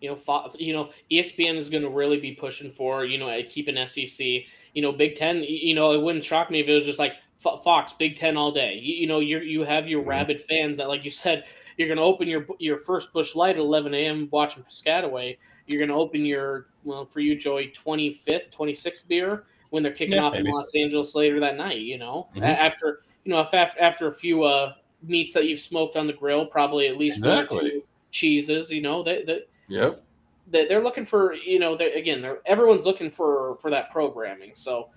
you 0.00 0.08
know, 0.08 0.16
Fo- 0.16 0.50
you 0.58 0.72
know, 0.72 0.90
ESPN 1.10 1.56
is 1.56 1.68
going 1.68 1.82
to 1.82 1.90
really 1.90 2.20
be 2.20 2.32
pushing 2.32 2.70
for 2.70 3.04
you 3.04 3.18
know 3.18 3.42
keeping 3.48 3.76
SEC. 3.86 4.46
You 4.74 4.82
know, 4.82 4.92
Big 4.92 5.16
Ten. 5.16 5.42
You 5.42 5.74
know, 5.74 5.92
it 5.92 6.00
wouldn't 6.00 6.24
shock 6.24 6.50
me 6.50 6.60
if 6.60 6.68
it 6.68 6.74
was 6.74 6.84
just 6.86 6.98
like 7.00 7.14
Fox, 7.38 7.92
Big 7.92 8.16
Ten 8.16 8.36
all 8.36 8.50
day. 8.52 8.74
You, 8.82 8.94
you 8.96 9.06
know, 9.06 9.20
you 9.20 9.38
you 9.38 9.62
have 9.64 9.88
your 9.88 10.02
Mhm. 10.02 10.06
rabid 10.08 10.40
fans 10.40 10.76
that, 10.78 10.88
like 10.88 11.04
you 11.04 11.10
said, 11.10 11.44
you're 11.76 11.88
going 11.88 11.98
to 11.98 12.04
open 12.04 12.26
your 12.28 12.46
your 12.58 12.76
first 12.78 13.12
Busch 13.12 13.34
Light 13.36 13.56
at 13.56 13.60
11 13.60 13.94
a.m. 13.94 14.28
watching 14.32 14.64
Piscataway. 14.64 15.36
You're 15.66 15.78
going 15.78 15.88
to 15.90 15.94
open 15.94 16.24
your 16.26 16.66
well 16.82 17.04
for 17.06 17.20
you, 17.20 17.36
Joey, 17.36 17.68
25th, 17.76 18.50
26th 18.50 19.06
beer 19.08 19.44
when 19.70 19.82
they're 19.82 19.92
kicking 19.92 20.14
Yeah, 20.16 20.22
off 20.24 20.32
maybe. 20.32 20.48
in 20.48 20.54
Los 20.54 20.72
Angeles 20.74 21.14
later 21.14 21.38
that 21.40 21.56
night. 21.56 21.78
You 21.80 21.98
know, 21.98 22.28
Mhm. 22.34 22.42
After 22.42 23.00
you 23.24 23.30
know 23.32 23.40
if 23.40 23.54
after, 23.54 23.80
after 23.80 24.06
a 24.08 24.12
few 24.12 24.42
uh 24.42 24.72
meats 25.02 25.32
that 25.34 25.46
you've 25.46 25.60
smoked 25.60 25.96
on 25.96 26.08
the 26.08 26.12
grill, 26.12 26.44
probably 26.46 26.88
at 26.88 26.96
least 26.98 27.22
one 27.22 27.38
or 27.38 27.46
two 27.46 27.84
cheeses. 28.10 28.72
You 28.72 28.80
know, 28.80 29.02
that 29.04 29.26
that 29.26 29.48
Yep. 29.68 30.02
They- 30.50 30.66
they're 30.66 30.82
looking 30.82 31.04
for 31.04 31.34
you 31.34 31.58
know 31.58 31.76
they're, 31.76 31.94
again 31.96 32.20
they're 32.22 32.38
everyone's 32.46 32.84
looking 32.86 33.10
for 33.10 33.56
for 33.60 33.70
that 33.70 33.90
programming 33.90 34.50
so 34.54 34.88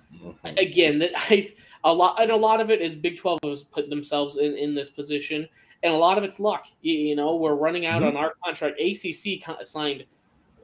again 0.57 0.97
that 0.99 1.11
i 1.15 1.49
a 1.83 1.93
lot 1.93 2.21
and 2.21 2.31
a 2.31 2.35
lot 2.35 2.59
of 2.61 2.69
it 2.69 2.81
is 2.81 2.95
big 2.95 3.17
12 3.17 3.39
has 3.43 3.63
put 3.63 3.89
themselves 3.89 4.37
in 4.37 4.55
in 4.55 4.73
this 4.75 4.89
position 4.89 5.47
and 5.83 5.93
a 5.93 5.97
lot 5.97 6.17
of 6.17 6.23
it's 6.23 6.39
luck 6.39 6.67
you, 6.81 6.93
you 6.93 7.15
know 7.15 7.35
we're 7.35 7.55
running 7.55 7.85
out 7.85 8.01
Mhm. 8.01 8.09
on 8.09 8.17
our 8.17 8.33
contract 8.43 8.79
acc 8.79 9.65
signed 9.65 10.05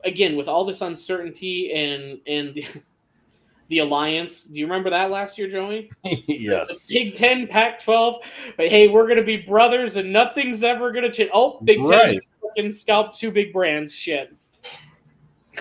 again 0.04 0.36
with 0.38 0.48
all 0.48 0.64
this 0.64 0.82
uncertainty 0.82 1.74
and 1.74 2.20
and 2.28 2.54
the, 2.54 2.66
the 3.70 3.80
alliance 3.80 4.46
do 4.46 4.60
you 4.60 4.66
remember 4.66 4.90
that 4.90 5.12
last 5.12 5.38
year 5.38 5.48
joey 5.50 5.90
yes. 6.28 6.86
the 6.88 6.94
Big 7.10 7.18
Ten, 7.18 7.48
Pac 7.48 7.80
12. 7.84 8.16
But 8.56 8.70
hey, 8.70 8.88
we're 8.88 9.04
going 9.08 9.18
to 9.18 9.26
be 9.26 9.38
brothers 9.38 9.98
and 9.98 10.14
nothing's 10.14 10.64
ever 10.64 10.92
going 10.94 11.04
to 11.04 11.12
change. 11.12 11.30
Oh, 11.34 11.60
Big 11.66 11.80
Ten 11.80 11.90
Right. 11.90 12.14
just 12.16 12.32
fucking 12.42 12.72
scalped 12.72 13.20
two 13.20 13.30
big 13.30 13.52
brands. 13.52 13.94
Shit. 13.94 14.34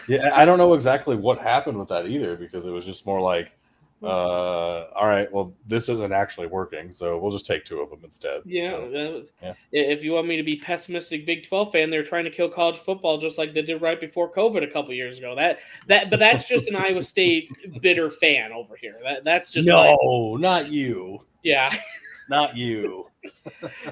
Yeah, 0.08 0.30
I 0.32 0.44
don't 0.44 0.58
know 0.58 0.74
exactly 0.74 1.16
what 1.16 1.38
happened 1.38 1.78
with 1.78 1.88
that 1.88 2.06
either 2.06 2.36
because 2.36 2.66
it 2.66 2.70
was 2.70 2.84
just 2.84 3.06
more 3.06 3.20
like, 3.20 3.52
Hmm. 4.00 4.08
uh, 4.08 4.84
all 4.94 5.06
right, 5.06 5.32
well, 5.32 5.54
this 5.66 5.88
isn't 5.88 6.12
actually 6.12 6.48
working, 6.48 6.92
so 6.92 7.16
we'll 7.16 7.30
just 7.32 7.46
take 7.46 7.64
two 7.64 7.80
of 7.80 7.88
them 7.88 8.00
instead. 8.04 8.42
Yeah, 8.44 8.68
So, 8.68 9.22
yeah. 9.42 9.54
If 9.72 10.04
you 10.04 10.12
want 10.12 10.26
me 10.26 10.36
to 10.36 10.42
be 10.42 10.56
pessimistic, 10.56 11.24
Big 11.24 11.48
Twelve 11.48 11.72
fan, 11.72 11.88
they're 11.88 12.02
trying 12.02 12.24
to 12.24 12.30
kill 12.30 12.50
college 12.50 12.76
football 12.76 13.16
just 13.16 13.38
like 13.38 13.54
they 13.54 13.62
did 13.62 13.80
right 13.80 13.98
before 13.98 14.30
COVID 14.30 14.62
a 14.62 14.70
couple 14.70 14.92
years 14.92 15.16
ago. 15.16 15.34
That 15.34 15.60
that, 15.86 16.10
but 16.10 16.18
that's 16.18 16.46
just 16.46 16.68
an 16.68 16.76
Iowa 16.76 17.02
State 17.02 17.48
bitter 17.80 18.10
fan 18.10 18.52
over 18.52 18.76
here. 18.76 18.96
That 19.02 19.24
that's 19.24 19.50
just 19.50 19.66
my- 19.66 19.96
no, 20.02 20.36
not 20.38 20.68
you, 20.68 21.22
yeah. 21.42 21.74
not 22.28 22.54
you. 22.54 23.06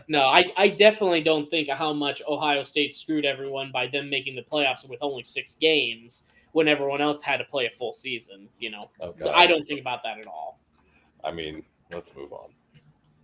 No, 0.09 0.23
I, 0.23 0.53
I 0.57 0.69
definitely 0.69 1.23
don't 1.23 1.49
think 1.51 1.69
how 1.69 1.93
much 1.93 2.23
Ohio 2.29 2.63
State 2.63 2.95
screwed 2.95 3.25
everyone 3.25 3.71
by 3.73 3.87
them 3.87 4.11
making 4.11 4.37
the 4.37 4.43
playoffs 4.43 4.89
with 4.89 4.99
only 5.03 5.25
six 5.25 5.55
games 5.55 6.25
when 6.53 6.69
everyone 6.69 7.01
else 7.01 7.23
had 7.23 7.39
to 7.39 7.45
play 7.45 7.67
a 7.67 7.71
full 7.71 7.93
season. 7.93 8.49
You 8.59 8.71
know, 8.71 8.81
Okay. 9.01 9.31
I 9.31 9.47
don't 9.47 9.65
think 9.65 9.81
about 9.81 10.03
that 10.05 10.19
at 10.19 10.27
all. 10.27 10.61
I 11.23 11.33
mean, 11.33 11.63
let's 11.93 12.15
move 12.15 12.33
on. 12.33 12.51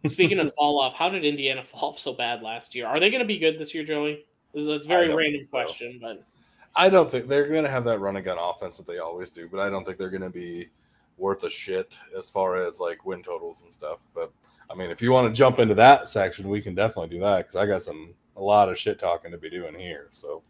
Speaking 0.07 0.39
of 0.39 0.53
fall 0.59 0.81
off, 0.81 0.95
how 0.95 1.09
did 1.09 1.25
Indiana 1.25 1.65
fall 1.65 1.91
off 1.91 1.99
so 1.99 2.13
bad 2.13 2.43
last 2.43 2.75
year? 2.75 2.87
Are 2.87 2.99
they 2.99 3.11
going 3.11 3.23
to 3.23 3.27
be 3.27 3.39
good 3.39 3.59
this 3.59 3.75
year, 3.75 3.85
Joey? 3.85 4.25
That's 4.55 4.87
a 4.87 4.89
very 4.89 5.15
random 5.15 5.45
so. 5.45 5.51
question, 5.51 5.99
but 6.01 6.25
I 6.75 6.89
don't 6.89 7.11
think 7.11 7.29
they're 7.29 7.49
going 7.49 7.65
to 7.65 7.71
have 7.71 7.85
that 7.85 7.99
run 7.99 8.17
and 8.17 8.25
gun 8.25 8.39
offense 8.39 8.77
that 8.79 8.87
they 8.87 8.99
always 8.99 9.31
do, 9.31 9.49
but 9.49 9.61
I 9.61 9.71
don't 9.71 9.85
think 9.85 9.99
they're 9.99 10.11
going 10.11 10.23
to 10.23 10.31
be 10.31 10.69
worth 11.21 11.45
a 11.45 11.51
shit 11.51 11.99
as 12.17 12.31
far 12.31 12.57
as 12.57 12.81
like 12.81 13.05
win 13.05 13.23
totals 13.23 13.63
and 13.63 13.73
stuff. 13.73 14.07
But 14.15 14.33
I 14.71 14.75
mean, 14.75 14.91
if 14.91 15.03
you 15.03 15.13
want 15.13 15.33
to 15.33 15.39
jump 15.39 15.59
into 15.59 15.75
that 15.75 16.09
section, 16.09 16.49
we 16.49 16.61
can 16.61 16.75
definitely 16.75 17.11
do 17.17 17.21
that 17.21 17.39
because 17.39 17.57
I 17.57 17.67
got 17.67 17.83
some 17.83 18.15
a 18.37 18.41
lot 18.43 18.69
of 18.69 18.79
shit 18.79 18.99
talking 18.99 19.31
to 19.31 19.39
be 19.39 19.51
doing 19.51 19.79
here. 19.79 20.09
So 20.13 20.43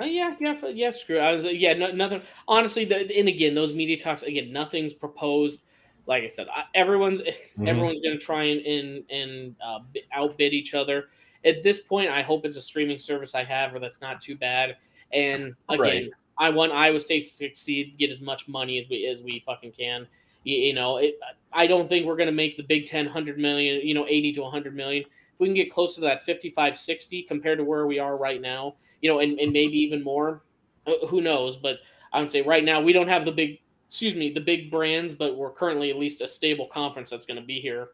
Uh, 0.00 0.04
yeah, 0.04 0.34
yeah, 0.40 0.54
yeah. 0.68 0.90
Screw. 0.90 1.18
I 1.18 1.36
was, 1.36 1.44
yeah, 1.44 1.74
no, 1.74 1.90
nothing. 1.92 2.22
Honestly, 2.48 2.84
the, 2.84 3.16
and 3.18 3.28
again, 3.28 3.54
those 3.54 3.72
media 3.72 3.98
talks. 3.98 4.22
Again, 4.22 4.52
nothing's 4.52 4.94
proposed. 4.94 5.60
Like 6.06 6.24
I 6.24 6.28
said, 6.28 6.48
I, 6.52 6.64
everyone's 6.74 7.20
Mhm. 7.58 7.68
everyone's 7.68 8.00
going 8.00 8.18
to 8.18 8.24
try 8.24 8.44
and 8.44 8.60
and, 8.66 9.04
and 9.10 9.56
uh, 9.64 9.80
outbid 10.12 10.52
each 10.54 10.74
other. 10.74 11.08
At 11.44 11.62
this 11.62 11.80
point, 11.80 12.10
I 12.10 12.22
hope 12.22 12.44
it's 12.44 12.56
a 12.56 12.60
streaming 12.60 12.98
service 12.98 13.34
I 13.34 13.44
have, 13.44 13.74
or 13.74 13.78
that's 13.78 14.00
not 14.00 14.20
too 14.20 14.36
bad. 14.36 14.76
And 15.12 15.54
again, 15.68 15.80
Right. 15.80 16.10
I 16.40 16.48
want 16.48 16.72
Iowa 16.72 16.98
State 16.98 17.20
to 17.20 17.28
succeed, 17.28 17.96
get 17.98 18.10
as 18.10 18.22
much 18.22 18.48
money 18.48 18.78
as 18.78 18.88
we 18.88 19.06
as 19.06 19.22
we 19.22 19.40
fucking 19.44 19.72
can. 19.72 20.08
You, 20.42 20.56
you 20.56 20.72
know, 20.72 20.96
it, 20.96 21.20
I 21.52 21.66
don't 21.66 21.86
think 21.86 22.06
we're 22.06 22.16
going 22.16 22.28
to 22.28 22.34
make 22.34 22.56
the 22.56 22.62
Big 22.62 22.86
Ten 22.86 23.04
100 23.04 23.38
million, 23.38 23.86
you 23.86 23.92
know, 23.92 24.06
80 24.08 24.32
to 24.32 24.40
100 24.40 24.74
million. 24.74 25.04
If 25.34 25.38
we 25.38 25.48
can 25.48 25.54
get 25.54 25.70
closer 25.70 25.96
to 25.96 26.00
that 26.02 26.22
55, 26.22 26.78
60 26.78 27.22
compared 27.24 27.58
to 27.58 27.64
where 27.64 27.86
we 27.86 27.98
are 27.98 28.16
right 28.16 28.40
now, 28.40 28.76
you 29.02 29.10
know, 29.10 29.20
and, 29.20 29.38
and 29.38 29.52
maybe 29.52 29.76
even 29.76 30.02
more, 30.02 30.42
uh, 30.86 31.06
who 31.08 31.20
knows? 31.20 31.58
But 31.58 31.76
I 32.14 32.22
would 32.22 32.30
say 32.30 32.40
right 32.40 32.64
now 32.64 32.80
we 32.80 32.94
don't 32.94 33.08
have 33.08 33.26
the 33.26 33.32
big, 33.32 33.60
excuse 33.86 34.14
me, 34.14 34.30
the 34.30 34.40
big 34.40 34.70
brands, 34.70 35.14
but 35.14 35.36
we're 35.36 35.50
currently 35.50 35.90
at 35.90 35.98
least 35.98 36.22
a 36.22 36.28
stable 36.28 36.68
conference 36.68 37.10
that's 37.10 37.26
going 37.26 37.38
to 37.38 37.46
be 37.46 37.60
here, 37.60 37.88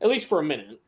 at 0.00 0.08
least 0.08 0.26
for 0.26 0.40
a 0.40 0.44
minute. 0.44 0.80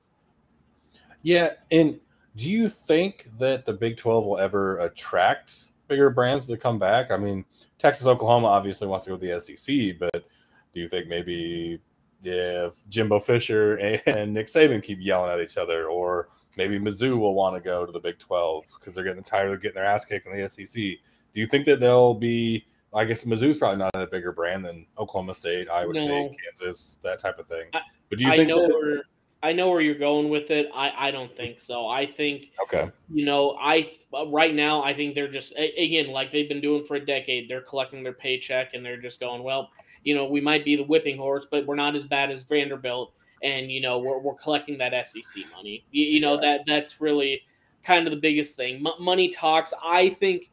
yeah, 1.22 1.50
and 1.70 2.00
do 2.34 2.50
you 2.50 2.68
think 2.68 3.30
that 3.38 3.64
the 3.64 3.72
Big 3.72 3.96
Twelve 3.96 4.26
will 4.26 4.38
ever 4.38 4.78
attract 4.78 5.70
bigger 5.88 6.10
brands 6.10 6.46
to 6.48 6.56
come 6.56 6.78
back? 6.78 7.10
I 7.10 7.16
mean, 7.16 7.44
Texas, 7.78 8.06
Oklahoma 8.06 8.48
obviously 8.48 8.86
wants 8.88 9.04
to 9.04 9.10
go 9.10 9.16
to 9.16 9.26
the 9.26 9.40
SEC, 9.40 9.98
but 9.98 10.24
do 10.72 10.80
you 10.80 10.88
think 10.88 11.08
maybe 11.08 11.78
if 12.22 12.74
Jimbo 12.88 13.20
Fisher 13.20 13.76
and 14.06 14.32
Nick 14.32 14.46
Saban 14.46 14.82
keep 14.82 14.98
yelling 15.00 15.30
at 15.30 15.40
each 15.40 15.56
other, 15.58 15.88
or 15.88 16.28
maybe 16.56 16.78
Mizzou 16.78 17.18
will 17.18 17.34
want 17.34 17.54
to 17.56 17.60
go 17.60 17.84
to 17.84 17.92
the 17.92 18.00
Big 18.00 18.18
12 18.18 18.64
because 18.78 18.94
they're 18.94 19.04
getting 19.04 19.22
tired 19.22 19.52
of 19.52 19.60
getting 19.60 19.74
their 19.76 19.84
ass 19.84 20.04
kicked 20.04 20.26
in 20.26 20.36
the 20.36 20.48
SEC. 20.48 20.74
Do 20.74 21.40
you 21.40 21.46
think 21.46 21.66
that 21.66 21.80
they'll 21.80 22.14
be? 22.14 22.66
I 22.94 23.04
guess 23.04 23.24
Mizzou's 23.24 23.58
probably 23.58 23.78
not 23.78 23.90
a 23.96 24.06
bigger 24.06 24.30
brand 24.30 24.64
than 24.64 24.86
Oklahoma 24.96 25.34
State, 25.34 25.68
Iowa 25.68 25.92
No. 25.92 26.00
State, 26.00 26.36
Kansas, 26.44 27.00
that 27.02 27.18
type 27.18 27.40
of 27.40 27.48
thing. 27.48 27.66
I- 27.72 27.80
But 28.08 28.18
do 28.20 28.24
you 28.24 28.30
I 28.30 28.36
think 28.36 28.48
know. 28.50 29.02
I 29.44 29.52
know 29.52 29.68
where 29.68 29.82
you're 29.82 29.94
going 29.94 30.30
with 30.30 30.50
it. 30.50 30.68
I 30.74 31.08
I 31.08 31.10
don't 31.10 31.32
think 31.32 31.60
so. 31.60 31.86
I 31.86 32.06
think 32.06 32.50
Okay. 32.64 32.90
you 33.12 33.24
know 33.26 33.56
I 33.60 33.92
right 34.28 34.54
now 34.54 34.82
I 34.82 34.94
think 34.94 35.14
they're 35.14 35.28
just 35.28 35.52
again 35.58 36.08
like 36.08 36.30
they've 36.30 36.48
been 36.48 36.62
doing 36.62 36.82
for 36.84 36.96
a 36.96 37.04
decade. 37.04 37.48
They're 37.48 37.60
collecting 37.60 38.02
their 38.02 38.14
paycheck 38.14 38.72
and 38.72 38.84
they're 38.84 39.00
just 39.00 39.20
going 39.20 39.42
well. 39.42 39.70
You 40.02 40.14
know 40.14 40.24
we 40.24 40.40
might 40.40 40.64
be 40.64 40.76
the 40.76 40.84
whipping 40.84 41.18
horse, 41.18 41.46
but 41.50 41.66
we're 41.66 41.74
not 41.74 41.94
as 41.94 42.04
bad 42.04 42.30
as 42.30 42.44
Vanderbilt. 42.44 43.12
And 43.42 43.70
you 43.70 43.82
know 43.82 43.98
we're, 43.98 44.18
we're 44.18 44.34
collecting 44.36 44.78
that 44.78 45.06
SEC 45.06 45.44
money. 45.54 45.84
You, 45.90 46.04
you 46.06 46.20
know 46.20 46.38
that 46.40 46.64
that's 46.66 47.00
really 47.02 47.42
kind 47.82 48.06
of 48.06 48.12
the 48.12 48.20
biggest 48.20 48.56
thing. 48.56 48.76
M- 48.76 49.04
money 49.04 49.28
talks. 49.28 49.74
I 49.84 50.08
think 50.08 50.50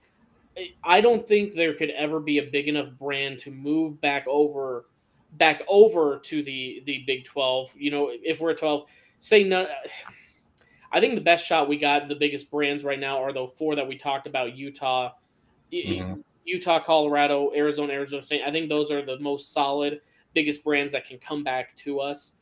I 0.84 1.00
don't 1.00 1.26
think 1.26 1.54
there 1.54 1.74
could 1.74 1.92
ever 1.92 2.20
be 2.20 2.40
a 2.40 2.44
big 2.44 2.68
enough 2.68 2.90
brand 3.00 3.40
to 3.40 3.52
move 3.52 4.02
back 4.02 4.26
over 4.28 4.86
back 5.34 5.62
over 5.68 6.20
to 6.26 6.44
the 6.44 6.84
the 6.86 7.04
Big 7.08 7.26
12. 7.26 7.74
You 7.76 7.92
know, 7.92 8.10
if 8.12 8.40
we're 8.40 8.54
12, 8.54 8.88
say 9.20 9.44
no 9.44 9.68
I 10.92 11.00
think 11.00 11.16
the 11.16 11.22
best 11.22 11.48
shot 11.48 11.70
we 11.70 11.78
got, 11.78 12.08
the 12.08 12.16
biggest 12.16 12.52
brands 12.52 12.84
right 12.84 13.00
now 13.00 13.24
are 13.24 13.32
the 13.32 13.48
four 13.48 13.76
that 13.76 13.88
we 13.88 13.98
talked 13.98 14.28
about 14.28 14.58
Utah, 14.58 15.14
mm-hmm. 15.72 16.20
Utah, 16.44 16.80
Colorado, 16.84 17.52
Arizona, 17.56 17.94
Arizona 17.94 18.24
State. 18.24 18.42
I 18.46 18.52
think 18.52 18.68
those 18.68 18.92
are 18.92 19.02
the 19.02 19.18
most 19.20 19.54
solid, 19.54 20.02
biggest 20.34 20.64
brands 20.64 20.92
that 20.92 21.08
can 21.08 21.18
come 21.18 21.44
back 21.44 21.76
to 21.78 22.02
us. 22.02 22.34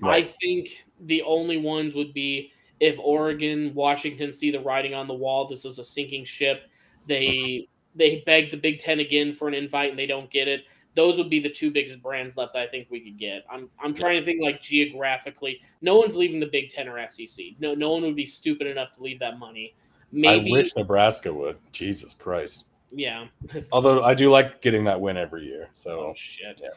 Right. 0.00 0.24
I 0.24 0.28
think 0.40 0.86
the 1.00 1.22
only 1.22 1.56
ones 1.56 1.96
would 1.96 2.14
be 2.14 2.52
if 2.78 2.98
Oregon, 2.98 3.72
Washington 3.74 4.32
see 4.32 4.50
the 4.50 4.60
writing 4.60 4.94
on 4.94 5.06
the 5.06 5.14
wall, 5.14 5.46
this 5.46 5.64
is 5.64 5.78
a 5.78 5.84
sinking 5.84 6.24
ship. 6.24 6.62
They 7.06 7.68
they 7.94 8.22
beg 8.24 8.52
the 8.52 8.56
Big 8.56 8.78
Ten 8.78 9.00
again 9.00 9.32
for 9.32 9.48
an 9.48 9.54
invite 9.54 9.90
and 9.90 9.98
they 9.98 10.06
don't 10.06 10.30
get 10.30 10.46
it. 10.46 10.62
Those 10.94 11.18
would 11.18 11.30
be 11.30 11.38
the 11.38 11.48
two 11.48 11.70
biggest 11.70 12.02
brands 12.02 12.36
left 12.36 12.56
I 12.56 12.66
think 12.66 12.88
we 12.90 13.00
could 13.00 13.18
get. 13.18 13.44
I'm 13.50 13.68
I'm 13.78 13.94
trying 13.94 14.18
to 14.18 14.24
think 14.24 14.42
like 14.42 14.60
geographically. 14.60 15.60
No 15.82 15.98
one's 15.98 16.16
leaving 16.16 16.40
the 16.40 16.46
Big 16.46 16.70
Ten 16.70 16.88
or 16.88 17.06
SEC. 17.08 17.44
No 17.60 17.74
no 17.74 17.90
one 17.90 18.02
would 18.02 18.16
be 18.16 18.26
stupid 18.26 18.66
enough 18.66 18.92
to 18.92 19.02
leave 19.02 19.18
that 19.20 19.38
money. 19.38 19.74
Maybe 20.12 20.50
I 20.50 20.56
wish 20.56 20.74
Nebraska 20.76 21.32
would. 21.32 21.56
Jesus 21.72 22.14
Christ. 22.14 22.66
Yeah. 22.90 23.26
Although 23.72 24.02
I 24.02 24.14
do 24.14 24.30
like 24.30 24.60
getting 24.60 24.84
that 24.84 25.00
win 25.00 25.16
every 25.16 25.44
year. 25.44 25.68
So 25.74 25.90
oh, 26.00 26.14
shit. 26.16 26.60
Yeah. 26.62 26.70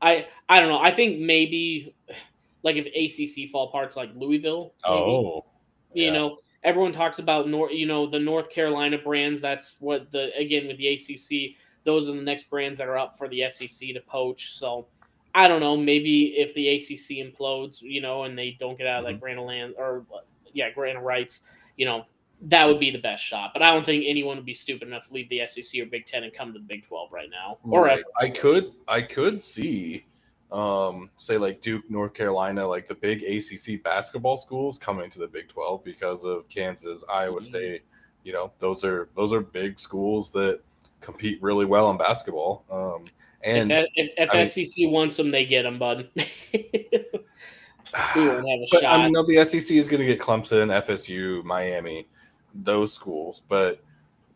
I 0.00 0.26
I 0.48 0.60
don't 0.60 0.68
know. 0.68 0.80
I 0.80 0.90
think 0.90 1.20
maybe 1.20 1.94
like 2.62 2.76
if 2.76 2.86
ACC 2.86 3.50
fall 3.50 3.70
parts 3.70 3.96
like 3.96 4.10
Louisville. 4.14 4.72
Maybe, 4.84 4.94
oh. 4.94 5.44
You 5.92 6.04
yeah. 6.04 6.12
know, 6.12 6.38
everyone 6.62 6.92
talks 6.92 7.18
about 7.18 7.48
North, 7.48 7.72
you 7.72 7.86
know, 7.86 8.06
the 8.06 8.20
North 8.20 8.50
Carolina 8.50 8.98
brands. 8.98 9.40
That's 9.40 9.76
what 9.80 10.10
the 10.10 10.30
again 10.36 10.66
with 10.66 10.78
the 10.78 10.88
ACC. 10.88 11.56
Those 11.84 12.08
are 12.08 12.12
the 12.12 12.22
next 12.22 12.50
brands 12.50 12.78
that 12.78 12.88
are 12.88 12.98
up 12.98 13.16
for 13.16 13.28
the 13.28 13.44
SEC 13.50 13.88
to 13.94 14.00
poach. 14.06 14.52
So 14.52 14.86
I 15.34 15.48
don't 15.48 15.60
know. 15.60 15.76
Maybe 15.76 16.38
if 16.38 16.54
the 16.54 16.68
ACC 16.68 17.24
implodes, 17.24 17.82
you 17.82 18.00
know, 18.00 18.24
and 18.24 18.38
they 18.38 18.56
don't 18.58 18.76
get 18.76 18.86
out 18.86 19.00
of 19.00 19.04
mm-hmm. 19.04 19.14
that 19.14 19.20
grant 19.20 19.38
of 19.38 19.46
land 19.46 19.74
or 19.78 20.04
yeah, 20.52 20.70
grant 20.70 20.98
of 20.98 21.04
rights, 21.04 21.42
you 21.76 21.86
know, 21.86 22.06
that 22.42 22.66
would 22.66 22.80
be 22.80 22.90
the 22.90 22.98
best 22.98 23.22
shot. 23.22 23.50
But 23.52 23.62
I 23.62 23.72
don't 23.72 23.84
think 23.84 24.04
anyone 24.06 24.36
would 24.36 24.46
be 24.46 24.54
stupid 24.54 24.88
enough 24.88 25.08
to 25.08 25.14
leave 25.14 25.28
the 25.28 25.42
SEC 25.46 25.80
or 25.80 25.86
Big 25.86 26.06
Ten 26.06 26.24
and 26.24 26.32
come 26.32 26.52
to 26.52 26.58
the 26.58 26.64
Big 26.64 26.86
Twelve 26.86 27.12
right 27.12 27.28
now. 27.30 27.58
Or 27.62 27.84
right. 27.84 28.02
I 28.20 28.28
could, 28.28 28.72
I 28.88 29.02
could 29.02 29.40
see 29.40 30.06
um, 30.52 31.10
say 31.16 31.38
like 31.38 31.60
Duke, 31.60 31.88
North 31.88 32.14
Carolina, 32.14 32.66
like 32.66 32.86
the 32.86 32.94
big 32.94 33.22
ACC 33.22 33.82
basketball 33.82 34.36
schools 34.36 34.78
coming 34.78 35.10
to 35.10 35.18
the 35.18 35.26
Big 35.26 35.48
12 35.48 35.84
because 35.84 36.24
of 36.24 36.48
Kansas, 36.48 37.04
Iowa 37.12 37.38
mm-hmm. 37.38 37.44
State. 37.44 37.82
You 38.24 38.32
know, 38.32 38.52
those 38.58 38.84
are 38.84 39.08
those 39.16 39.32
are 39.32 39.40
big 39.40 39.78
schools 39.78 40.30
that 40.32 40.60
compete 41.00 41.42
really 41.42 41.64
well 41.64 41.90
in 41.90 41.96
basketball. 41.96 42.64
Um, 42.70 43.04
and 43.42 43.72
if, 43.72 43.86
if, 43.94 44.30
if 44.32 44.52
SEC 44.52 44.78
mean, 44.78 44.92
wants 44.92 45.16
them, 45.16 45.30
they 45.30 45.46
get 45.46 45.62
them, 45.62 45.78
bud. 45.78 46.10
we 46.14 46.22
won't 48.16 48.48
have 48.48 48.60
a 48.60 48.66
but, 48.70 48.80
shot. 48.82 49.00
I 49.00 49.08
mean, 49.08 49.12
the 49.12 49.44
SEC 49.44 49.76
is 49.76 49.88
going 49.88 50.00
to 50.00 50.06
get 50.06 50.20
Clemson, 50.20 50.68
FSU, 50.84 51.42
Miami, 51.44 52.06
those 52.54 52.92
schools. 52.92 53.42
But 53.48 53.82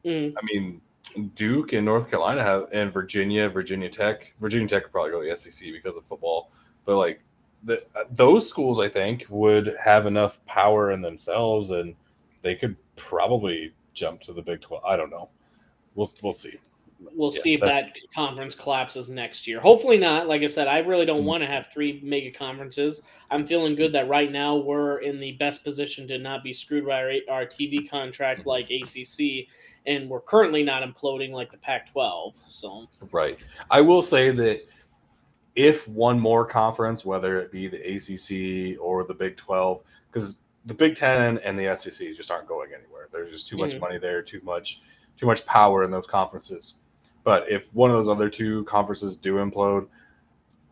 mm. 0.04 0.32
I 0.36 0.40
mean, 0.44 0.80
Duke 1.34 1.72
and 1.72 1.84
North 1.84 2.10
Carolina 2.10 2.42
have, 2.42 2.68
and 2.72 2.92
Virginia, 2.92 3.48
Virginia 3.48 3.88
Tech. 3.88 4.32
Virginia 4.38 4.68
Tech 4.68 4.84
could 4.84 4.92
probably 4.92 5.10
go 5.12 5.22
to 5.22 5.28
the 5.28 5.36
SEC 5.36 5.70
because 5.72 5.96
of 5.96 6.04
football, 6.04 6.50
but 6.84 6.96
like 6.96 7.20
the, 7.62 7.84
those 8.10 8.48
schools, 8.48 8.80
I 8.80 8.88
think 8.88 9.26
would 9.28 9.76
have 9.82 10.06
enough 10.06 10.44
power 10.44 10.92
in 10.92 11.00
themselves, 11.00 11.70
and 11.70 11.94
they 12.42 12.54
could 12.54 12.76
probably 12.96 13.72
jump 13.92 14.20
to 14.22 14.32
the 14.32 14.42
Big 14.42 14.60
Twelve. 14.60 14.84
I 14.84 14.96
don't 14.96 15.10
know. 15.10 15.30
We'll 15.94 16.12
we'll 16.22 16.32
see. 16.32 16.58
We'll 17.14 17.34
yeah, 17.34 17.40
see 17.42 17.54
if 17.54 17.60
that 17.60 17.96
conference 18.14 18.54
collapses 18.54 19.10
next 19.10 19.46
year. 19.46 19.60
Hopefully 19.60 19.98
not. 19.98 20.26
Like 20.26 20.42
I 20.42 20.46
said, 20.46 20.68
I 20.68 20.78
really 20.78 21.04
don't 21.04 21.18
mm-hmm. 21.18 21.26
want 21.26 21.42
to 21.42 21.46
have 21.46 21.68
three 21.70 22.00
mega 22.02 22.30
conferences. 22.30 23.02
I'm 23.30 23.44
feeling 23.44 23.74
good 23.74 23.92
that 23.92 24.08
right 24.08 24.32
now 24.32 24.56
we're 24.56 24.98
in 24.98 25.20
the 25.20 25.32
best 25.32 25.64
position 25.64 26.08
to 26.08 26.18
not 26.18 26.42
be 26.42 26.54
screwed 26.54 26.86
by 26.86 27.02
our, 27.02 27.12
our 27.28 27.46
TV 27.46 27.88
contract 27.90 28.46
mm-hmm. 28.46 28.48
like 28.48 28.70
ACC 28.70 29.48
and 29.86 30.08
we're 30.08 30.20
currently 30.20 30.62
not 30.62 30.82
imploding 30.82 31.30
like 31.30 31.50
the 31.50 31.58
Pac-12. 31.58 32.34
So 32.48 32.88
right, 33.10 33.40
I 33.70 33.80
will 33.80 34.02
say 34.02 34.30
that 34.30 34.66
if 35.54 35.86
one 35.88 36.18
more 36.18 36.44
conference, 36.44 37.04
whether 37.04 37.38
it 37.38 37.52
be 37.52 37.68
the 37.68 37.78
ACC 37.78 38.80
or 38.80 39.04
the 39.04 39.14
Big 39.14 39.36
12, 39.36 39.82
because 40.10 40.36
the 40.64 40.74
Big 40.74 40.94
Ten 40.94 41.38
and 41.38 41.58
the 41.58 41.74
SEC 41.76 42.12
just 42.14 42.30
aren't 42.30 42.48
going 42.48 42.70
anywhere. 42.76 43.08
There's 43.12 43.30
just 43.30 43.46
too 43.46 43.58
much 43.58 43.72
mm-hmm. 43.72 43.80
money 43.80 43.98
there, 43.98 44.22
too 44.22 44.40
much, 44.42 44.80
too 45.16 45.26
much 45.26 45.46
power 45.46 45.84
in 45.84 45.90
those 45.90 46.06
conferences. 46.06 46.76
But 47.22 47.50
if 47.50 47.74
one 47.74 47.90
of 47.90 47.96
those 47.96 48.08
other 48.08 48.28
two 48.28 48.64
conferences 48.64 49.16
do 49.16 49.36
implode, 49.36 49.86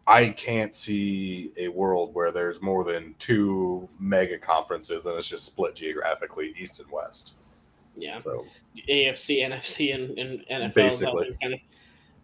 I 0.07 0.29
can't 0.31 0.75
see 0.75 1.53
a 1.57 1.69
world 1.69 2.15
where 2.15 2.33
there's 2.33 2.61
more 2.61 2.85
than 2.85 3.15
two 3.19 3.89
mega 3.99 4.37
conferences 4.39 5.07
and 5.07 5.17
it's 5.17 5.29
just 5.29 5.47
split 5.47 5.75
geographically 5.75 6.55
east 6.59 6.81
and 6.81 6.91
west. 6.91 7.35
Yeah. 7.95 8.19
So 8.19 8.45
AFC, 8.89 9.49
NFC, 9.49 9.95
and, 9.95 10.19
and 10.19 10.45
NFL. 10.49 10.75
Basically. 10.75 11.37
Kind 11.41 11.55
of, 11.55 11.61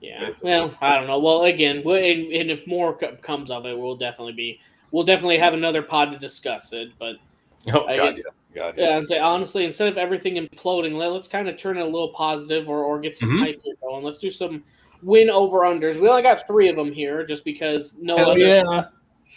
yeah. 0.00 0.26
Basically. 0.26 0.50
Well, 0.50 0.74
I 0.80 0.96
don't 0.96 1.06
know. 1.06 1.20
Well, 1.20 1.44
again, 1.44 1.78
and, 1.78 1.86
and 1.86 2.50
if 2.50 2.66
more 2.66 2.96
comes 2.96 3.50
of 3.50 3.64
it, 3.66 3.78
we'll 3.78 3.96
definitely 3.96 4.32
be 4.32 4.60
we'll 4.90 5.04
definitely 5.04 5.38
have 5.38 5.54
another 5.54 5.82
pod 5.82 6.12
to 6.12 6.18
discuss 6.18 6.72
it. 6.72 6.90
But 6.98 7.16
oh, 7.72 7.86
I 7.86 7.96
God, 7.96 8.14
guess, 8.14 8.18
yeah. 8.18 8.32
God, 8.58 8.74
yeah. 8.76 8.90
yeah, 8.90 8.98
and 8.98 9.06
say 9.08 9.18
honestly, 9.18 9.64
instead 9.64 9.88
of 9.88 9.98
everything 9.98 10.34
imploding, 10.34 10.94
let, 10.94 11.12
us 11.12 11.28
kind 11.28 11.48
of 11.48 11.56
turn 11.56 11.78
it 11.78 11.82
a 11.82 11.84
little 11.84 12.12
positive 12.12 12.68
or, 12.68 12.82
or 12.84 12.98
get 13.00 13.16
some 13.16 13.30
mm-hmm. 13.30 13.44
hype 13.44 13.62
going. 13.80 14.04
Let's 14.04 14.18
do 14.18 14.30
some 14.30 14.64
win 15.02 15.30
over 15.30 15.58
unders. 15.60 16.00
We 16.00 16.08
only 16.08 16.22
got 16.22 16.46
three 16.46 16.68
of 16.68 16.76
them 16.76 16.92
here, 16.92 17.24
just 17.24 17.44
because 17.44 17.94
no 17.98 18.16
Hell 18.16 18.30
other. 18.32 18.40
Yeah. 18.40 18.84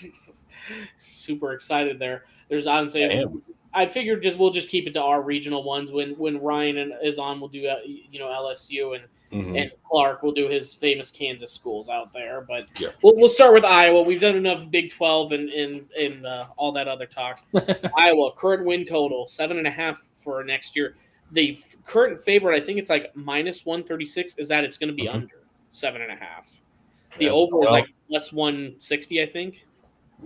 super 0.97 1.53
excited 1.53 1.99
there. 1.99 2.25
There's 2.49 2.67
honestly 2.67 3.25
I 3.73 3.87
figured 3.87 4.21
just 4.21 4.37
we'll 4.37 4.51
just 4.51 4.69
keep 4.69 4.87
it 4.87 4.93
to 4.95 5.01
our 5.01 5.21
regional 5.21 5.63
ones. 5.63 5.91
When 5.91 6.11
when 6.11 6.41
Ryan 6.41 6.93
is 7.01 7.19
on, 7.19 7.39
we'll 7.39 7.49
do 7.49 7.67
uh, 7.67 7.77
you 7.85 8.19
know 8.19 8.27
LSU 8.27 8.95
and 8.95 9.05
mm-hmm. 9.31 9.55
and 9.55 9.71
Clark 9.83 10.23
will 10.23 10.31
do 10.31 10.47
his 10.47 10.73
famous 10.73 11.11
Kansas 11.11 11.51
schools 11.51 11.89
out 11.89 12.13
there. 12.13 12.41
But 12.41 12.67
yeah. 12.79 12.89
we'll, 13.03 13.15
we'll 13.15 13.29
start 13.29 13.53
with 13.53 13.65
Iowa. 13.65 14.01
We've 14.01 14.21
done 14.21 14.35
enough 14.35 14.69
Big 14.69 14.91
Twelve 14.91 15.31
and 15.31 15.49
and 15.49 15.87
and 15.97 16.25
uh, 16.25 16.47
all 16.57 16.71
that 16.73 16.87
other 16.87 17.05
talk. 17.05 17.41
Iowa 17.97 18.31
current 18.35 18.65
win 18.65 18.85
total 18.85 19.27
seven 19.27 19.57
and 19.57 19.67
a 19.67 19.71
half 19.71 20.09
for 20.15 20.43
next 20.43 20.75
year. 20.75 20.95
The 21.31 21.57
current 21.85 22.19
favorite, 22.19 22.61
I 22.61 22.65
think 22.65 22.77
it's 22.77 22.89
like 22.89 23.15
minus 23.15 23.65
one 23.65 23.83
thirty 23.83 24.05
six. 24.05 24.37
Is 24.37 24.47
that 24.49 24.63
it's 24.63 24.77
going 24.77 24.89
to 24.89 24.95
be 24.95 25.05
mm-hmm. 25.05 25.15
under 25.15 25.43
seven 25.71 26.01
and 26.01 26.11
a 26.11 26.15
half. 26.15 26.61
The 27.17 27.25
yeah. 27.25 27.31
over 27.31 27.57
well, 27.57 27.67
is 27.67 27.71
like 27.71 27.87
plus 28.09 28.33
one 28.33 28.75
sixty, 28.79 29.21
I 29.21 29.25
think. 29.25 29.65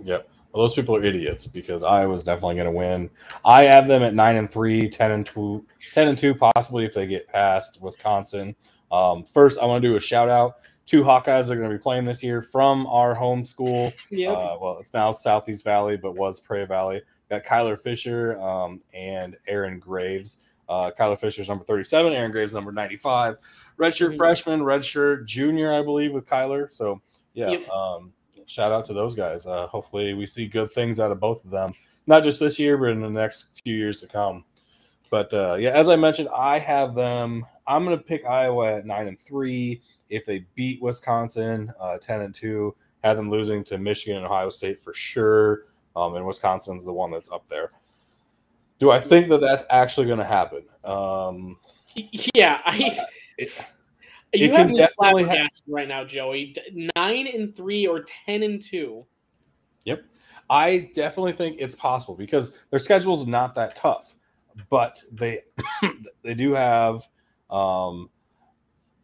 Yep. 0.02 0.28
Well, 0.56 0.64
those 0.64 0.74
people 0.74 0.96
are 0.96 1.04
idiots 1.04 1.46
because 1.46 1.82
I 1.82 2.06
was 2.06 2.24
definitely 2.24 2.54
going 2.54 2.66
to 2.66 2.72
win. 2.72 3.10
I 3.44 3.64
have 3.64 3.86
them 3.86 4.02
at 4.02 4.14
nine 4.14 4.36
and 4.36 4.48
three, 4.48 4.88
10 4.88 5.10
and 5.10 5.26
two, 5.26 5.66
10 5.92 6.08
and 6.08 6.18
two, 6.18 6.34
possibly 6.34 6.86
if 6.86 6.94
they 6.94 7.06
get 7.06 7.28
past 7.28 7.78
Wisconsin. 7.82 8.56
Um, 8.90 9.24
first, 9.24 9.58
I 9.60 9.64
want 9.64 9.82
to 9.82 9.88
do 9.88 9.96
a 9.96 10.00
shout 10.00 10.28
out. 10.28 10.56
Two 10.86 11.02
Hawkeyes 11.02 11.50
are 11.50 11.56
going 11.56 11.68
to 11.68 11.76
be 11.76 11.82
playing 11.82 12.04
this 12.04 12.22
year 12.22 12.40
from 12.40 12.86
our 12.86 13.14
home 13.14 13.44
school. 13.44 13.92
Yeah. 14.10 14.30
Uh, 14.30 14.56
well, 14.60 14.78
it's 14.78 14.94
now 14.94 15.10
Southeast 15.10 15.64
Valley, 15.64 15.96
but 15.96 16.14
was 16.14 16.38
Prairie 16.38 16.66
Valley. 16.66 17.02
Got 17.28 17.44
Kyler 17.44 17.78
Fisher 17.78 18.40
um, 18.40 18.80
and 18.94 19.36
Aaron 19.48 19.80
Graves. 19.80 20.38
Uh, 20.68 20.90
Kyler 20.98 21.18
Fisher's 21.18 21.48
number 21.48 21.64
37, 21.64 22.12
Aaron 22.12 22.30
Graves 22.30 22.54
number 22.54 22.72
95. 22.72 23.36
Redshirt 23.78 24.08
mm-hmm. 24.08 24.16
freshman, 24.16 24.60
redshirt 24.60 25.26
junior, 25.26 25.74
I 25.74 25.82
believe, 25.82 26.12
with 26.12 26.26
Kyler. 26.26 26.72
So, 26.72 27.00
yeah. 27.34 27.50
Yep. 27.50 27.68
Um, 27.68 28.12
shout 28.46 28.72
out 28.72 28.84
to 28.86 28.94
those 28.94 29.14
guys. 29.14 29.46
Uh, 29.46 29.66
hopefully, 29.66 30.14
we 30.14 30.26
see 30.26 30.46
good 30.46 30.70
things 30.70 31.00
out 31.00 31.10
of 31.10 31.20
both 31.20 31.44
of 31.44 31.50
them, 31.50 31.74
not 32.06 32.22
just 32.22 32.40
this 32.40 32.58
year, 32.58 32.76
but 32.76 32.90
in 32.90 33.00
the 33.00 33.10
next 33.10 33.60
few 33.62 33.74
years 33.74 34.00
to 34.00 34.06
come. 34.06 34.44
But 35.10 35.32
uh, 35.34 35.56
yeah, 35.58 35.70
as 35.70 35.88
I 35.88 35.96
mentioned, 35.96 36.28
I 36.34 36.58
have 36.58 36.94
them. 36.94 37.44
I'm 37.68 37.84
going 37.84 37.96
to 37.96 38.02
pick 38.02 38.24
Iowa 38.24 38.76
at 38.76 38.86
nine 38.86 39.08
and 39.08 39.18
three. 39.18 39.82
If 40.08 40.24
they 40.24 40.46
beat 40.54 40.80
Wisconsin, 40.82 41.72
uh, 41.80 41.98
ten 41.98 42.22
and 42.22 42.34
two, 42.34 42.74
have 43.02 43.16
them 43.16 43.30
losing 43.30 43.64
to 43.64 43.78
Michigan 43.78 44.16
and 44.16 44.26
Ohio 44.26 44.50
State 44.50 44.80
for 44.80 44.94
sure. 44.94 45.64
Um, 45.94 46.14
and 46.14 46.26
Wisconsin's 46.26 46.84
the 46.84 46.92
one 46.92 47.10
that's 47.10 47.30
up 47.30 47.48
there. 47.48 47.72
Do 48.78 48.90
I 48.90 49.00
think 49.00 49.28
that 49.28 49.40
that's 49.40 49.64
actually 49.70 50.06
going 50.06 50.18
to 50.18 50.24
happen? 50.24 50.64
Um, 50.84 51.58
yeah, 52.34 52.60
I. 52.64 52.96
It, 53.38 53.52
you 54.32 54.52
have 54.52 54.68
me 54.70 54.86
flabbergasted 54.96 55.66
have... 55.66 55.72
right 55.72 55.86
now, 55.86 56.04
Joey. 56.04 56.56
Nine 56.96 57.26
and 57.28 57.54
three 57.54 57.86
or 57.86 58.00
ten 58.02 58.42
and 58.42 58.60
two. 58.60 59.06
Yep. 59.84 60.04
I 60.50 60.90
definitely 60.94 61.32
think 61.32 61.56
it's 61.58 61.74
possible 61.74 62.14
because 62.14 62.52
their 62.70 62.78
schedule 62.78 63.14
is 63.14 63.26
not 63.26 63.54
that 63.54 63.74
tough, 63.74 64.14
but 64.70 65.02
they 65.12 65.42
they 66.22 66.34
do 66.34 66.52
have 66.52 67.06
um, 67.50 68.10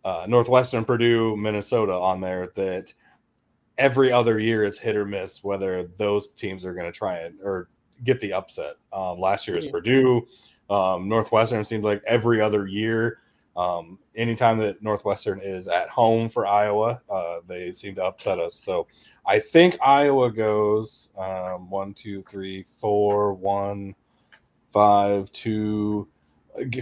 uh, 0.05 0.27
Northwestern, 0.29 0.85
Purdue, 0.85 1.37
Minnesota 1.37 1.93
on 1.93 2.21
there 2.21 2.51
that 2.55 2.93
every 3.79 4.13
other 4.13 4.39
year 4.39 4.65
it's 4.65 4.79
hit 4.79 4.97
or 4.97 5.05
miss 5.05 5.43
whether 5.43 5.89
those 5.97 6.29
teams 6.29 6.65
are 6.65 6.75
going 6.75 6.91
to 6.91 6.97
try 6.97 7.17
it 7.17 7.35
or 7.43 7.69
get 8.05 8.21
the 8.21 8.33
upset. 8.33 8.75
Um, 8.93 9.19
last 9.19 9.47
year 9.47 9.57
is 9.57 9.67
Yeah. 9.67 9.71
Purdue. 9.71 10.27
Um, 10.71 11.09
Northwestern 11.09 11.65
seems 11.65 11.85
like 11.85 12.03
every 12.07 12.41
other 12.41 12.67
year. 12.67 13.19
Um, 13.57 13.99
anytime 14.17 14.59
that 14.59 14.83
Northwestern 14.83 15.41
is 15.43 15.69
at 15.69 15.89
home 15.91 16.29
for 16.29 16.47
Iowa, 16.47 17.03
uh, 17.11 17.41
they 17.47 17.73
seem 17.73 17.95
to 17.97 18.05
upset 18.05 18.39
us. 18.39 18.57
So 18.57 18.87
I 19.27 19.39
think 19.39 19.77
Iowa 19.83 20.33
goes 20.33 21.11
um, 21.19 21.69
one, 21.69 21.93
two, 21.93 22.23
three, 22.23 22.63
four, 22.63 23.35
one, 23.35 23.95
five, 24.71 25.31
two, 25.33 26.09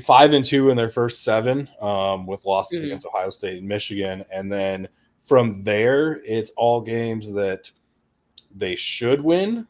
five 0.02 0.32
and 0.32 0.44
two 0.44 0.70
in 0.70 0.76
their 0.76 0.88
first 0.88 1.22
seven, 1.24 1.68
um, 1.80 2.26
with 2.26 2.44
losses 2.44 2.82
Mhm. 2.82 2.86
against 2.86 3.06
Ohio 3.06 3.30
State 3.30 3.58
and 3.58 3.68
Michigan, 3.68 4.24
and 4.32 4.50
then 4.50 4.88
from 5.22 5.62
there 5.62 6.22
it's 6.24 6.50
all 6.56 6.80
games 6.80 7.32
that 7.32 7.70
they 8.54 8.74
should 8.74 9.20
win. 9.20 9.66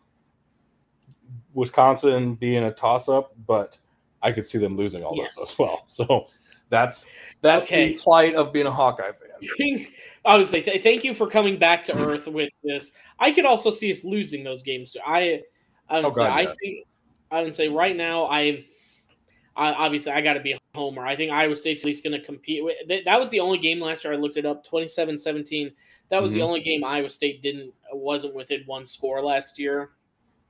Wisconsin 1.55 2.35
being 2.35 2.65
a 2.65 2.73
toss-up, 2.73 3.33
but 3.47 3.79
I 4.23 4.33
could 4.33 4.47
see 4.47 4.59
them 4.59 4.77
losing 4.77 5.03
all 5.03 5.17
Yeah. 5.17 5.25
this 5.25 5.39
as 5.39 5.59
well. 5.59 5.85
So 5.87 6.27
that's 6.69 7.07
that's 7.43 7.67
Okay. 7.67 7.93
the 7.95 7.99
plight 8.01 8.35
of 8.35 8.53
being 8.53 8.67
a 8.67 8.71
Hawkeye 8.71 9.13
fan. 9.13 9.87
I 10.25 10.37
would 10.37 10.47
say 10.47 10.61
th- 10.61 10.83
thank 10.83 11.03
you 11.05 11.15
for 11.15 11.27
coming 11.27 11.59
back 11.59 11.83
to 11.85 11.97
earth 11.97 12.27
with 12.27 12.51
this. 12.63 12.91
I 13.19 13.33
could 13.33 13.47
also 13.47 13.71
see 13.71 13.91
us 13.91 14.05
losing 14.05 14.45
those 14.45 14.63
games. 14.63 14.93
too. 14.93 15.01
I, 15.07 15.43
Oh, 15.89 16.09
say 16.11 16.21
God, 16.23 16.31
I 16.31 16.43
yeah. 16.43 16.53
think 16.63 16.87
I 17.33 17.43
would 17.43 17.55
say 17.55 17.69
right 17.69 17.97
now 17.97 18.27
I, 18.27 18.65
I 19.57 19.73
obviously 19.73 20.13
I 20.13 20.21
got 20.21 20.35
to 20.35 20.41
be 20.41 20.53
a 20.53 20.59
homer. 20.75 21.07
I 21.07 21.17
think 21.17 21.33
Iowa 21.33 21.57
State's 21.57 21.83
at 21.83 21.87
least 21.87 22.05
going 22.05 22.19
to 22.19 22.25
compete. 22.25 22.65
with 22.65 22.77
that, 22.89 23.05
that 23.05 23.19
was 23.21 23.31
the 23.31 23.41
only 23.41 23.59
game 23.59 23.81
last 23.81 24.05
year 24.05 24.13
I 24.13 24.17
looked 24.17 24.37
it 24.37 24.47
up 24.47 24.65
27-17. 24.67 25.73
That 26.09 26.23
was 26.23 26.35
the 26.35 26.41
Mhm. 26.41 26.45
only 26.45 26.61
game 26.61 26.85
Iowa 26.85 27.11
State 27.11 27.43
didn't 27.43 27.73
wasn't 27.93 28.35
within 28.35 28.63
one 28.67 28.87
score 28.87 29.23
last 29.23 29.59
year. 29.59 29.91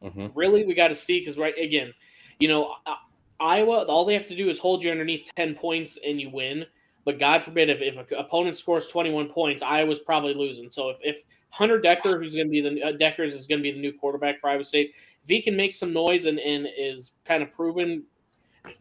Mhm. 0.03 0.31
Really, 0.35 0.65
we 0.65 0.75
got 0.75 0.89
to 0.89 0.95
see 0.95 1.19
because 1.21 1.39
right 1.39 1.57
again, 1.59 1.93
you 2.39 2.49
know, 2.49 2.75
uh, 2.87 2.95
Iowa 3.39 3.85
all 3.87 4.05
they 4.05 4.15
have 4.15 4.27
to 4.27 4.37
do 4.37 4.49
is 4.51 4.59
hold 4.59 4.85
you 4.85 4.91
underneath 4.91 5.31
ten 5.35 5.55
points 5.55 5.99
and 6.05 6.21
you 6.21 6.31
win. 6.31 6.67
But 7.07 7.19
God 7.19 7.43
forbid 7.43 7.71
if, 7.71 7.81
if 7.81 7.97
an 7.97 8.07
opponent 8.19 8.59
scores 8.59 8.87
21 8.89 9.31
points, 9.31 9.63
Iowa's 9.63 9.99
probably 10.01 10.35
losing. 10.35 10.71
So 10.71 10.91
if, 10.91 10.99
if 11.03 11.23
Hunter 11.49 11.79
Decker, 11.81 12.19
who's 12.19 12.35
going 12.35 12.47
to 12.47 12.51
be 12.51 12.61
the 12.61 12.83
uh, 12.83 12.93
Dekkers 12.93 13.29
is 13.29 13.47
going 13.47 13.59
to 13.59 13.63
be 13.63 13.73
the 13.73 13.81
new 13.81 13.93
quarterback 13.95 14.39
for 14.39 14.51
Iowa 14.51 14.65
State, 14.67 14.93
if 15.23 15.29
he 15.29 15.41
can 15.41 15.57
make 15.57 15.75
some 15.75 15.95
noise 15.95 16.27
and, 16.27 16.39
and 16.39 16.69
is 16.77 17.13
kind 17.25 17.43
of 17.43 17.51
proven, 17.53 18.05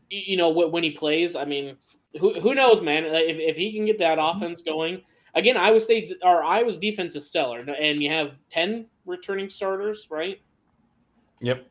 you 0.09 0.37
know, 0.37 0.53
wh- 0.53 0.71
when 0.71 0.83
he 0.83 0.91
plays, 0.91 1.35
I 1.35 1.45
mean, 1.45 1.77
who, 2.19 2.39
who 2.39 2.53
knows, 2.55 2.81
man? 2.81 3.05
If, 3.05 3.37
if 3.37 3.57
he 3.57 3.71
can 3.73 3.85
get 3.85 3.97
that 3.99 4.17
mm-hmm. 4.17 4.37
offense 4.37 4.61
going, 4.61 5.01
again, 5.35 5.57
Iowa 5.57 5.79
State's 5.79 6.13
or 6.23 6.43
Iowa's 6.43 6.77
defense 6.77 7.15
is 7.15 7.27
stellar, 7.27 7.59
and 7.59 8.01
you 8.01 8.09
have 8.09 8.39
10 8.49 8.87
returning 9.05 9.49
starters, 9.49 10.07
right? 10.09 10.41
Yep. 11.41 11.65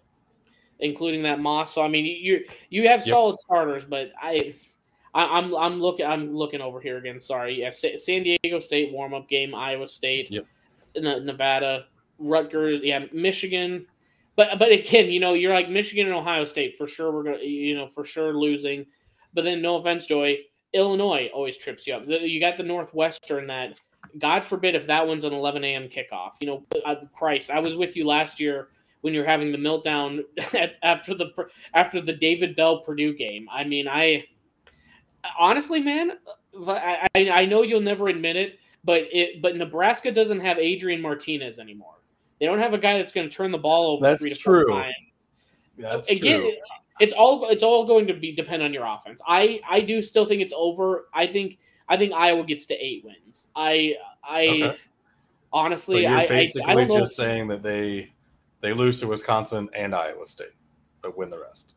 including 0.80 1.22
that 1.24 1.40
Moss. 1.40 1.74
So 1.74 1.82
I 1.82 1.88
mean, 1.88 2.04
you 2.06 2.44
you 2.70 2.88
have 2.88 3.00
Yep. 3.00 3.08
solid 3.08 3.36
starters, 3.36 3.84
but 3.84 4.12
I, 4.20 4.54
I 5.14 5.24
I'm 5.38 5.54
I'm 5.54 5.80
looking 5.80 6.06
I'm 6.06 6.34
looking 6.34 6.60
over 6.60 6.80
here 6.80 6.96
again. 6.98 7.20
Sorry, 7.20 7.60
yeah, 7.60 7.70
Sa- 7.70 7.96
San 7.98 8.22
Diego 8.22 8.58
State 8.60 8.92
warm 8.92 9.12
up 9.12 9.28
game, 9.28 9.54
Iowa 9.54 9.88
State, 9.88 10.30
Yep. 10.30 10.46
Ne- 10.96 11.20
Nevada, 11.20 11.86
Rutgers, 12.18 12.80
yeah, 12.82 13.04
Michigan. 13.12 13.86
But 14.38 14.56
but 14.60 14.70
again, 14.70 15.10
you 15.10 15.18
know, 15.18 15.34
you're 15.34 15.52
like 15.52 15.68
Michigan 15.68 16.06
and 16.06 16.14
Ohio 16.14 16.44
State 16.44 16.76
for 16.76 16.86
sure. 16.86 17.10
We're 17.10 17.24
gonna 17.24 17.42
you 17.42 17.76
know 17.76 17.88
for 17.88 18.04
sure 18.04 18.32
losing. 18.32 18.86
But 19.34 19.42
then 19.42 19.60
no 19.60 19.76
offense, 19.76 20.06
Joy, 20.06 20.38
Illinois 20.72 21.28
always 21.34 21.56
trips 21.58 21.88
you 21.88 21.94
up. 21.94 22.04
You 22.06 22.38
got 22.38 22.56
the 22.56 22.62
Northwestern 22.62 23.48
that. 23.48 23.80
God 24.16 24.44
forbid 24.44 24.76
if 24.76 24.86
that 24.86 25.06
one's 25.06 25.24
an 25.24 25.32
11 25.32 25.64
a.m. 25.64 25.88
kickoff. 25.88 26.30
You 26.40 26.46
know, 26.46 26.66
uh, 26.86 26.94
Christ, 27.12 27.50
I 27.50 27.58
was 27.58 27.74
with 27.74 27.96
you 27.96 28.06
last 28.06 28.38
year 28.38 28.68
when 29.00 29.12
you're 29.12 29.26
having 29.26 29.50
the 29.50 29.58
meltdown 29.58 30.22
after 30.84 31.14
the 31.14 31.30
after 31.74 32.00
the 32.00 32.12
David 32.12 32.54
Bell 32.54 32.80
Purdue 32.82 33.14
game. 33.14 33.48
I 33.50 33.64
mean, 33.64 33.88
I 33.88 34.24
honestly, 35.38 35.80
man, 35.80 36.12
I, 36.64 37.08
I 37.16 37.30
I 37.30 37.44
know 37.44 37.62
you'll 37.62 37.80
never 37.80 38.06
admit 38.06 38.36
it, 38.36 38.60
but 38.84 39.02
it 39.12 39.42
but 39.42 39.56
Nebraska 39.56 40.12
doesn't 40.12 40.40
have 40.40 40.58
Adrian 40.58 41.02
Martinez 41.02 41.58
anymore. 41.58 41.97
They 42.40 42.46
don't 42.46 42.58
have 42.58 42.74
a 42.74 42.78
guy 42.78 42.98
that's 42.98 43.12
going 43.12 43.28
to 43.28 43.34
turn 43.34 43.50
the 43.50 43.58
ball 43.58 43.92
over 43.96 44.04
That's 44.06 44.22
three 44.22 44.30
to 44.34 44.36
four 44.40 44.64
true. 44.64 44.72
times. 44.74 44.94
That's 45.76 46.10
Again, 46.10 46.40
true. 46.40 46.52
it's 47.00 47.12
all 47.12 47.48
it's 47.48 47.62
all 47.62 47.84
going 47.86 48.06
to 48.08 48.14
be 48.14 48.32
depend 48.32 48.62
on 48.62 48.72
your 48.72 48.86
offense. 48.86 49.20
I 49.26 49.60
I 49.68 49.80
do 49.80 50.02
still 50.02 50.24
think 50.24 50.42
it's 50.42 50.52
over. 50.56 51.06
I 51.14 51.26
think 51.26 51.58
I 51.88 51.96
think 51.96 52.12
Iowa 52.12 52.44
gets 52.44 52.66
to 52.66 52.74
eight 52.74 53.04
wins. 53.04 53.48
I 53.56 53.94
I 54.22 54.46
Okay. 54.46 54.76
So 54.76 54.88
honestly 55.52 56.02
you're 56.02 56.10
I, 56.14 56.24
I 56.24 56.28
basically 56.28 56.62
I 56.70 56.74
don't 56.74 56.88
know. 56.88 56.98
just 56.98 57.16
saying 57.16 57.48
that 57.48 57.62
they 57.62 58.12
they 58.60 58.72
lose 58.72 59.00
to 59.00 59.06
Wisconsin 59.06 59.68
and 59.72 59.94
Iowa 59.94 60.26
State, 60.26 60.52
but 61.00 61.16
win 61.16 61.30
the 61.30 61.38
rest. 61.40 61.74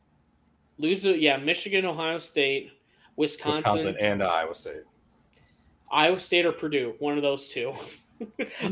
lose 0.78 1.02
to 1.04 1.16
yeah 1.18 1.38
Michigan, 1.38 1.86
Ohio 1.86 2.18
State, 2.20 2.72
Wisconsin, 3.16 3.58
Wisconsin 3.62 3.96
and 4.00 4.22
Iowa 4.24 4.56
State. 4.56 4.82
Iowa 5.92 6.20
State 6.20 6.46
or 6.46 6.52
Purdue, 6.54 6.96
one 7.00 7.18
of 7.18 7.22
those 7.22 7.48
two. 7.50 7.74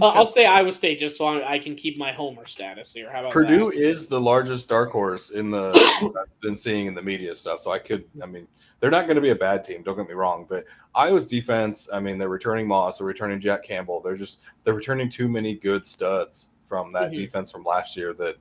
I'll 0.02 0.04
I'll 0.12 0.26
say 0.26 0.46
Iowa 0.46 0.72
State 0.72 1.00
just 1.00 1.18
so 1.18 1.26
I 1.28 1.54
I 1.54 1.60
can 1.60 1.76
keep 1.76 1.98
my 1.98 2.12
homer 2.12 2.46
status 2.46 2.94
here. 2.94 3.12
How 3.12 3.22
about 3.22 3.32
Purdue 3.32 3.72
that? 3.72 3.78
is 3.80 4.08
the 4.08 4.20
largest 4.20 4.70
dark 4.70 4.92
horse 4.92 5.32
in 5.32 5.50
the 5.52 5.72
I've 6.20 6.42
been 6.42 6.56
seeing 6.58 6.88
in 6.88 6.94
the 6.94 7.02
media 7.02 7.34
stuff. 7.36 7.60
So 7.60 7.72
I 7.72 7.80
could, 7.80 8.04
I 8.22 8.26
mean, 8.26 8.48
they're 8.80 8.92
not 8.92 9.06
going 9.06 9.16
to 9.16 9.22
be 9.22 9.30
a 9.32 9.36
bad 9.36 9.64
team. 9.64 9.84
Don't 9.84 9.98
get 9.98 10.08
me 10.08 10.14
wrong, 10.14 10.46
but 10.48 10.66
Iowa's 10.96 11.26
defense. 11.26 11.90
I 11.92 12.00
mean, 12.00 12.18
they're 12.18 12.30
returning 12.30 12.68
Moss, 12.68 12.98
they're 13.00 13.08
returning 13.08 13.40
Jack 13.40 13.64
Campbell. 13.64 14.02
They're 14.02 14.16
just 14.16 14.40
they're 14.64 14.74
returning 14.74 15.10
too 15.10 15.28
many 15.28 15.56
good 15.56 15.86
studs 15.86 16.52
from 16.64 16.92
that 16.94 17.12
Mhm. 17.12 17.16
defense 17.16 17.52
from 17.52 17.64
last 17.64 17.98
year 17.98 18.14
that 18.14 18.36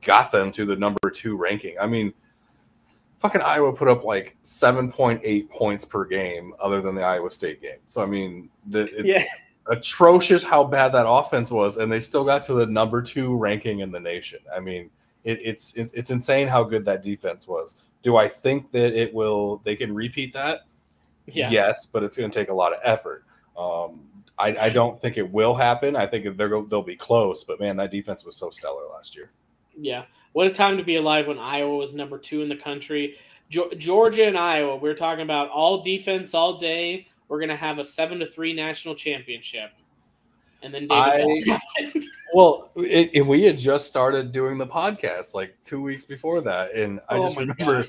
got 0.00 0.30
them 0.30 0.50
to 0.52 0.64
the 0.64 0.76
number 0.76 1.10
two 1.10 1.36
ranking. 1.36 1.76
I 1.78 1.86
mean, 1.86 2.14
fucking 3.18 3.42
Iowa 3.42 3.72
put 3.72 3.88
up 3.88 4.04
like 4.04 4.36
seven 4.44 4.90
point 4.90 5.20
eight 5.24 5.50
points 5.50 5.84
per 5.84 6.04
game, 6.04 6.54
other 6.60 6.80
than 6.80 6.94
the 6.94 7.02
Iowa 7.02 7.30
State 7.30 7.60
game. 7.60 7.78
So 7.86 8.02
I 8.02 8.06
mean, 8.06 8.48
the, 8.68 8.82
it's 8.96 9.04
Yeah. 9.08 9.24
Atrocious 9.68 10.42
how 10.42 10.64
bad 10.64 10.92
that 10.92 11.08
offense 11.08 11.50
was, 11.50 11.76
and 11.76 11.90
they 11.90 12.00
still 12.00 12.24
got 12.24 12.42
to 12.44 12.54
the 12.54 12.66
number 12.66 13.02
two 13.02 13.36
ranking 13.36 13.80
in 13.80 13.90
the 13.90 14.00
nation. 14.00 14.40
I 14.54 14.60
mean, 14.60 14.90
it, 15.24 15.40
it's, 15.42 15.74
it's 15.74 15.92
it's 15.92 16.10
insane 16.10 16.48
how 16.48 16.64
good 16.64 16.84
that 16.86 17.02
defense 17.02 17.46
was. 17.46 17.76
Do 18.02 18.16
I 18.16 18.28
think 18.28 18.70
that 18.72 18.94
it 18.94 19.12
will? 19.12 19.60
They 19.64 19.76
can 19.76 19.94
repeat 19.94 20.32
that? 20.32 20.60
Yeah. 21.26 21.50
Yes, 21.50 21.86
but 21.86 22.02
it's 22.02 22.16
going 22.16 22.30
to 22.30 22.38
take 22.38 22.48
a 22.48 22.54
lot 22.54 22.72
of 22.72 22.78
effort. 22.82 23.24
Um, 23.56 24.00
I, 24.38 24.56
I 24.56 24.70
don't 24.70 25.00
think 25.00 25.18
it 25.18 25.30
will 25.30 25.54
happen. 25.54 25.96
I 25.96 26.06
think 26.06 26.36
they're 26.36 26.62
they'll 26.62 26.82
be 26.82 26.96
close, 26.96 27.44
but 27.44 27.60
man, 27.60 27.76
that 27.76 27.90
defense 27.90 28.24
was 28.24 28.36
so 28.36 28.50
stellar 28.50 28.86
last 28.86 29.16
year. 29.16 29.30
Yeah. 29.76 30.04
What 30.32 30.46
a 30.46 30.50
time 30.50 30.76
to 30.76 30.84
be 30.84 30.96
alive 30.96 31.26
when 31.26 31.38
Iowa 31.38 31.76
was 31.76 31.94
number 31.94 32.18
two 32.18 32.42
in 32.42 32.48
the 32.48 32.56
country. 32.56 33.16
Georgia 33.50 34.26
and 34.26 34.36
Iowa, 34.36 34.76
we 34.76 34.88
are 34.90 34.94
talking 34.94 35.22
about 35.22 35.48
all 35.48 35.82
defense 35.82 36.34
all 36.34 36.58
day. 36.58 37.08
We're 37.28 37.38
going 37.38 37.50
to 37.50 37.56
have 37.56 37.78
a 37.78 37.84
seven 37.84 38.18
to 38.20 38.26
three 38.26 38.52
national 38.52 38.94
championship. 38.94 39.70
And 40.62 40.74
then 40.74 40.88
David 40.88 41.50
I- 41.50 41.60
Well, 42.34 42.70
it, 42.76 43.10
and 43.14 43.28
we 43.28 43.42
had 43.44 43.56
just 43.56 43.86
started 43.86 44.32
doing 44.32 44.58
the 44.58 44.66
podcast 44.66 45.34
like 45.34 45.56
two 45.64 45.80
weeks 45.80 46.04
before 46.04 46.40
that, 46.42 46.72
and 46.74 47.00
I 47.08 47.16
Oh 47.16 47.22
just 47.22 47.36
remember 47.38 47.82
gosh. 47.82 47.88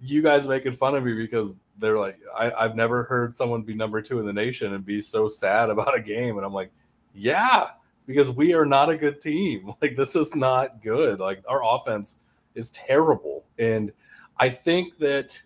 you 0.00 0.22
guys 0.22 0.46
making 0.46 0.72
fun 0.72 0.94
of 0.94 1.02
me 1.04 1.14
because 1.14 1.60
they're 1.78 1.98
like, 1.98 2.18
I, 2.36 2.52
I've 2.52 2.76
never 2.76 3.04
heard 3.04 3.34
someone 3.34 3.62
be 3.62 3.74
number 3.74 4.00
two 4.02 4.20
in 4.20 4.26
the 4.26 4.32
nation 4.32 4.74
and 4.74 4.84
be 4.84 5.00
so 5.00 5.28
sad 5.28 5.70
about 5.70 5.96
a 5.96 6.00
game, 6.00 6.36
and 6.36 6.44
I'm 6.46 6.52
like, 6.52 6.70
yeah, 7.14 7.70
because 8.06 8.30
we 8.30 8.52
are 8.54 8.66
not 8.66 8.90
a 8.90 8.96
good 8.96 9.20
team. 9.20 9.72
Like 9.82 9.96
this 9.96 10.14
is 10.14 10.34
not 10.36 10.82
good. 10.82 11.20
Like 11.20 11.42
our 11.48 11.62
offense 11.64 12.18
is 12.54 12.68
terrible, 12.70 13.44
and 13.58 13.92
I 14.38 14.50
think 14.50 14.98
that. 14.98 15.40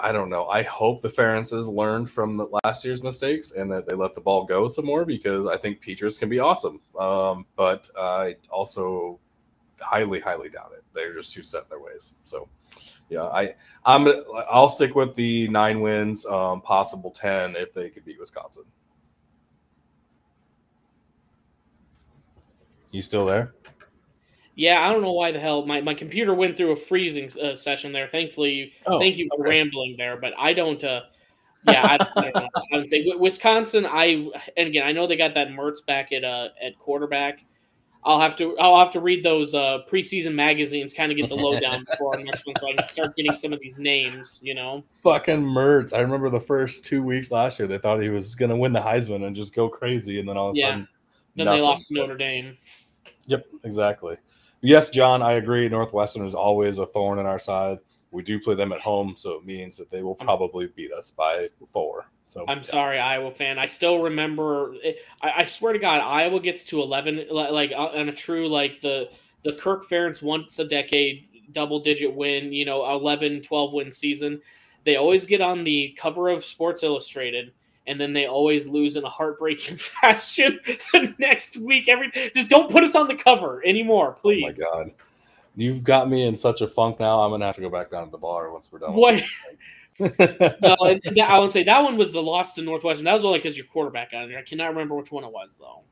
I 0.00 0.10
don't 0.10 0.28
know. 0.28 0.48
I 0.48 0.62
hope 0.62 1.00
the 1.00 1.08
Ferentzes 1.08 1.72
learned 1.72 2.10
from 2.10 2.48
last 2.64 2.84
year's 2.84 3.02
mistakes 3.02 3.52
and 3.52 3.70
that 3.70 3.86
they 3.86 3.94
let 3.94 4.14
the 4.14 4.20
ball 4.20 4.44
go 4.44 4.66
some 4.66 4.86
more 4.86 5.04
because 5.04 5.46
I 5.46 5.56
think 5.56 5.80
Petras 5.80 6.18
can 6.18 6.28
be 6.28 6.40
awesome. 6.40 6.80
Um, 6.98 7.46
but 7.54 7.88
I 7.96 8.36
also 8.50 9.20
highly, 9.80 10.18
highly 10.18 10.48
doubt 10.48 10.72
it. 10.76 10.82
They're 10.92 11.14
just 11.14 11.32
too 11.32 11.42
set 11.42 11.62
in 11.62 11.68
their 11.70 11.80
ways. 11.80 12.14
So, 12.22 12.48
yeah, 13.08 13.24
I, 13.24 13.54
I'm, 13.84 14.08
I'll 14.50 14.68
stick 14.68 14.94
with 14.94 15.14
the 15.14 15.46
nine 15.48 15.80
wins, 15.80 16.26
um, 16.26 16.60
possible 16.60 17.10
ten 17.10 17.54
if 17.54 17.72
they 17.72 17.88
could 17.88 18.04
beat 18.04 18.18
Wisconsin. 18.18 18.64
You 22.90 23.00
still 23.00 23.26
there? 23.26 23.54
Yeah, 24.54 24.86
I 24.86 24.92
don't 24.92 25.02
know 25.02 25.12
why 25.12 25.32
the 25.32 25.40
hell 25.40 25.64
my, 25.64 25.80
my 25.80 25.94
computer 25.94 26.34
went 26.34 26.56
through 26.56 26.72
a 26.72 26.76
freezing 26.76 27.30
uh, 27.40 27.56
session 27.56 27.92
there. 27.92 28.08
Thankfully, 28.08 28.72
Oh, 28.86 28.98
thank 28.98 29.16
you 29.16 29.26
for 29.34 29.40
okay. 29.40 29.50
rambling 29.50 29.94
there, 29.96 30.16
but 30.18 30.34
I 30.38 30.52
don't. 30.52 30.82
Uh, 30.84 31.02
yeah, 31.66 31.82
I, 31.98 32.20
I 32.20 32.22
don't 32.22 32.34
know. 32.36 32.48
I 32.72 32.76
would 32.76 32.88
say 32.88 33.04
Wisconsin. 33.18 33.86
I 33.88 34.28
and 34.56 34.68
again, 34.68 34.86
I 34.86 34.92
know 34.92 35.06
they 35.06 35.16
got 35.16 35.34
that 35.34 35.48
Mertz 35.48 35.84
back 35.86 36.12
at 36.12 36.24
uh, 36.24 36.48
at 36.62 36.78
quarterback. 36.78 37.44
I'll 38.04 38.18
have 38.20 38.34
to 38.36 38.58
I'll 38.58 38.78
have 38.78 38.90
to 38.92 39.00
read 39.00 39.24
those 39.24 39.54
uh, 39.54 39.78
preseason 39.88 40.34
magazines, 40.34 40.92
kind 40.92 41.12
of 41.12 41.16
get 41.16 41.28
the 41.28 41.36
lowdown 41.36 41.84
before 41.90 42.16
our 42.18 42.22
next 42.24 42.44
one, 42.44 42.56
so 42.58 42.68
I 42.68 42.74
can 42.74 42.88
start 42.88 43.14
getting 43.16 43.36
some 43.36 43.52
of 43.52 43.60
these 43.60 43.78
names. 43.78 44.40
You 44.42 44.54
know, 44.54 44.82
fucking 44.90 45.40
Mertz. 45.40 45.92
I 45.94 46.00
remember 46.00 46.28
the 46.28 46.40
first 46.40 46.84
two 46.84 47.02
weeks 47.02 47.30
last 47.30 47.58
year, 47.60 47.68
they 47.68 47.78
thought 47.78 48.02
he 48.02 48.08
was 48.08 48.34
going 48.34 48.50
to 48.50 48.56
win 48.56 48.72
the 48.72 48.80
Heisman 48.80 49.24
and 49.24 49.36
just 49.36 49.54
go 49.54 49.68
crazy, 49.68 50.18
and 50.18 50.28
then 50.28 50.36
all 50.36 50.50
of 50.50 50.56
a 50.56 50.58
Yeah. 50.58 50.66
sudden, 50.70 50.88
then 51.36 51.44
nothing. 51.46 51.58
they 51.60 51.62
lost 51.64 51.88
to 51.88 51.94
Notre 51.94 52.16
Dame. 52.16 52.58
Yep, 53.26 53.46
exactly. 53.62 54.16
Yes, 54.62 54.90
John, 54.90 55.22
I 55.22 55.32
agree. 55.32 55.68
Northwestern 55.68 56.24
is 56.24 56.34
always 56.34 56.78
a 56.78 56.86
thorn 56.86 57.18
in 57.18 57.26
our 57.26 57.38
side. 57.38 57.78
We 58.12 58.22
do 58.22 58.38
play 58.38 58.54
them 58.54 58.72
at 58.72 58.80
home, 58.80 59.14
so 59.16 59.32
it 59.32 59.44
means 59.44 59.76
that 59.76 59.90
they 59.90 60.02
will 60.02 60.14
probably 60.14 60.68
beat 60.76 60.92
us 60.92 61.10
by 61.10 61.48
four. 61.66 62.06
So 62.28 62.44
I'm 62.48 62.58
yeah. 62.58 62.64
sorry, 62.64 62.98
Iowa 62.98 63.30
fan. 63.30 63.58
I 63.58 63.66
still 63.66 64.02
remember. 64.02 64.74
I, 65.20 65.32
I 65.38 65.44
swear 65.44 65.72
to 65.72 65.78
God, 65.78 66.00
Iowa 66.00 66.40
gets 66.40 66.64
to 66.64 66.80
11, 66.80 67.16
li- 67.16 67.26
like 67.28 67.72
uh, 67.72 67.88
on 67.88 68.08
a 68.08 68.12
true 68.12 68.48
like 68.48 68.80
the 68.80 69.10
the 69.44 69.54
Kirk 69.54 69.86
Ferentz 69.86 70.22
once 70.22 70.58
a 70.58 70.64
decade 70.64 71.28
double 71.50 71.80
digit 71.80 72.14
win. 72.14 72.52
You 72.52 72.64
know, 72.64 72.90
11, 72.94 73.42
12 73.42 73.72
win 73.72 73.92
season. 73.92 74.40
They 74.84 74.96
always 74.96 75.26
get 75.26 75.40
on 75.40 75.64
the 75.64 75.96
cover 75.98 76.28
of 76.28 76.44
Sports 76.44 76.82
Illustrated. 76.82 77.52
And 77.86 78.00
then 78.00 78.12
they 78.12 78.26
always 78.26 78.68
lose 78.68 78.96
in 78.96 79.02
a 79.04 79.08
heartbreaking 79.08 79.76
fashion 79.78 80.60
the 80.64 81.14
next 81.18 81.56
week. 81.56 81.88
Every 81.88 82.10
just 82.34 82.48
don't 82.48 82.70
put 82.70 82.84
us 82.84 82.94
on 82.94 83.08
the 83.08 83.16
cover 83.16 83.60
anymore, 83.66 84.12
please. 84.12 84.62
Oh 84.64 84.78
my 84.78 84.84
god, 84.84 84.94
you've 85.56 85.82
got 85.82 86.08
me 86.08 86.26
in 86.26 86.36
such 86.36 86.60
a 86.60 86.66
funk 86.68 87.00
now. 87.00 87.20
I'm 87.20 87.30
gonna 87.32 87.44
have 87.46 87.56
to 87.56 87.60
go 87.60 87.68
back 87.70 87.90
down 87.90 88.04
to 88.04 88.10
the 88.10 88.18
bar 88.18 88.52
once 88.52 88.70
we're 88.70 88.78
done. 88.78 88.94
What? 88.94 89.22
No, 89.98 90.08
that, 90.08 91.26
I 91.28 91.38
would 91.38 91.52
say 91.52 91.62
that 91.64 91.82
one 91.84 91.98
was 91.98 92.12
the 92.12 92.22
loss 92.22 92.54
to 92.54 92.62
Northwestern. 92.62 93.04
That 93.04 93.12
was 93.12 93.24
only 93.26 93.38
because 93.38 93.58
your 93.58 93.66
quarterback 93.66 94.12
got 94.12 94.24
in 94.24 94.30
there. 94.30 94.38
I 94.38 94.42
cannot 94.42 94.68
remember 94.68 94.94
which 94.94 95.12
one 95.12 95.22
it 95.22 95.30
was 95.30 95.58
though. 95.60 95.82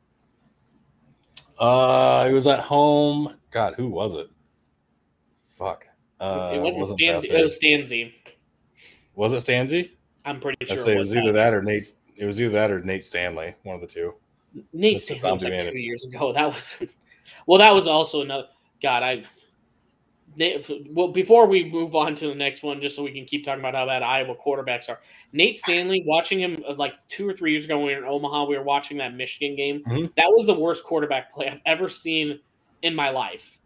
uh, 1.65 2.27
it 2.29 2.33
was 2.33 2.47
at 2.47 2.61
home. 2.61 3.37
God, 3.51 3.75
who 3.77 3.89
was 3.89 4.15
it? 4.15 4.29
Fuck. 5.59 5.87
Uh, 6.19 6.53
it 6.55 6.61
wasn't 6.61 6.79
wasn't 6.79 7.01
Stanzi. 7.01 7.25
It 7.25 7.43
was 7.43 7.59
Stanzi. 7.61 8.13
Was 9.15 9.33
it 9.35 9.45
Stanzi? 9.45 9.91
I'm 10.25 10.41
pretty 10.41 10.59
I 10.63 10.75
sure 10.75 10.85
say 10.85 10.93
it 10.93 10.97
it 10.97 10.99
was 10.99 11.11
was 11.11 11.17
either 11.17 11.33
that. 11.33 11.55
or 11.55 11.63
Nate. 11.63 11.93
It 12.17 12.25
was 12.27 12.41
either 12.41 12.53
that 12.53 12.71
or 12.71 12.81
Nate 12.81 13.05
Stanley, 13.05 13.55
one 13.63 13.75
of 13.75 13.81
the 13.81 13.87
two. 13.87 14.15
Nate 14.73 14.99
Mr. 14.99 15.19
Stanley 15.19 15.51
was 15.51 15.63
like 15.65 15.73
two 15.73 15.81
years 15.81 16.05
ago. 16.05 16.33
That 16.35 16.47
was 16.47 16.83
well. 17.47 17.59
That 17.59 17.75
was 17.75 17.87
also 17.87 18.23
another. 18.23 18.49
God, 18.83 19.03
I. 19.03 19.25
Well, 20.91 21.09
before 21.09 21.47
we 21.47 21.65
move 21.65 21.97
on 21.97 22.15
to 22.17 22.29
the 22.29 22.35
next 22.37 22.63
one, 22.63 22.81
just 22.81 22.95
so 22.95 23.03
we 23.03 23.11
can 23.13 23.25
keep 23.25 23.45
talking 23.45 23.59
about 23.61 23.75
how 23.75 23.87
bad 23.87 24.03
Iowa 24.03 24.37
quarterbacks 24.37 24.89
are, 24.89 25.01
Nate 25.33 25.59
Stanley, 25.59 26.05
watching 26.07 26.39
him 26.39 26.63
uh, 26.69 26.75
like 26.75 26.95
two 27.09 27.29
or 27.29 27.33
three 27.33 27.51
years 27.51 27.65
ago 27.65 27.79
when 27.79 27.87
we 27.89 27.95
were 27.95 28.03
in 28.03 28.09
Omaha, 28.09 28.45
we 28.45 28.57
were 28.57 28.63
watching 28.63 28.99
that 28.99 29.13
Michigan 29.15 29.57
game. 29.57 29.83
Mhm. 29.85 30.15
That 30.15 30.29
was 30.31 30.47
the 30.47 30.55
worst 30.55 30.85
quarterback 30.85 31.35
play 31.35 31.49
I've 31.49 31.61
ever 31.67 31.89
seen 31.89 32.39
in 32.83 32.95
my 32.95 33.11
life. 33.11 33.59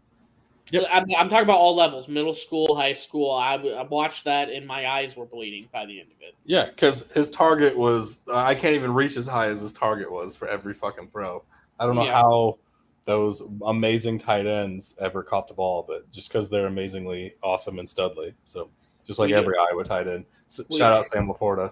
Yep. 0.71 0.83
I'm, 0.89 1.03
I'm 1.15 1.29
talking 1.29 1.43
about 1.43 1.59
all 1.59 1.75
levels, 1.75 2.07
middle 2.07 2.33
school, 2.33 2.75
high 2.75 2.93
school. 2.93 3.31
I, 3.31 3.53
I 3.55 3.83
watched 3.83 4.23
that 4.23 4.49
and 4.49 4.65
my 4.65 4.87
eyes 4.87 5.15
were 5.15 5.25
bleeding 5.25 5.67
by 5.71 5.85
the 5.85 5.99
end 5.99 6.09
of 6.11 6.21
it. 6.21 6.33
Yeah, 6.45 6.65
because 6.65 7.05
his 7.13 7.29
target 7.29 7.77
was 7.77 8.21
uh, 8.27 8.37
I 8.37 8.55
can't 8.55 8.73
even 8.75 8.93
reach 8.93 9.15
as 9.15 9.27
high 9.27 9.47
as 9.49 9.61
his 9.61 9.71
target 9.73 10.11
was 10.11 10.35
for 10.35 10.47
every 10.47 10.73
fucking 10.73 11.09
throw. 11.09 11.43
I 11.79 11.85
don't 11.85 11.95
know 11.95 12.05
Yeah. 12.05 12.13
how 12.13 12.57
those 13.05 13.43
amazing 13.67 14.17
tight 14.17 14.47
ends 14.47 14.95
ever 14.99 15.21
caught 15.21 15.47
the 15.47 15.53
ball, 15.53 15.85
but 15.87 16.09
just 16.11 16.29
because 16.29 16.49
they're 16.49 16.65
amazingly 16.65 17.35
awesome 17.43 17.77
and 17.77 17.87
studly. 17.87 18.33
So 18.45 18.69
just 19.05 19.19
like 19.19 19.27
We 19.27 19.33
do. 19.33 19.37
every 19.39 19.55
Iowa 19.59 19.83
tight 19.83 20.07
end. 20.07 20.25
S- 20.47 20.61
We 20.67 20.79
Shout 20.79 20.93
do. 20.93 20.97
out 20.99 21.05
Sam 21.05 21.27
Laporta. 21.27 21.71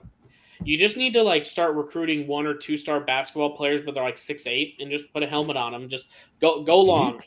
You 0.64 0.78
just 0.78 0.98
need 0.98 1.14
to 1.14 1.24
like 1.24 1.46
start 1.48 1.74
recruiting 1.76 2.28
one 2.28 2.46
or 2.46 2.54
two 2.54 2.78
star 2.78 3.00
basketball 3.00 3.58
players, 3.58 3.82
but 3.82 3.96
they're 3.96 4.04
like 4.04 4.20
six 4.20 4.46
eight, 4.46 4.76
and 4.80 4.92
just 4.92 5.12
put 5.12 5.24
a 5.24 5.28
helmet 5.28 5.58
on 5.58 5.72
them. 5.72 5.90
Just 5.90 6.06
go 6.40 6.62
go 6.64 6.80
long. 6.80 7.22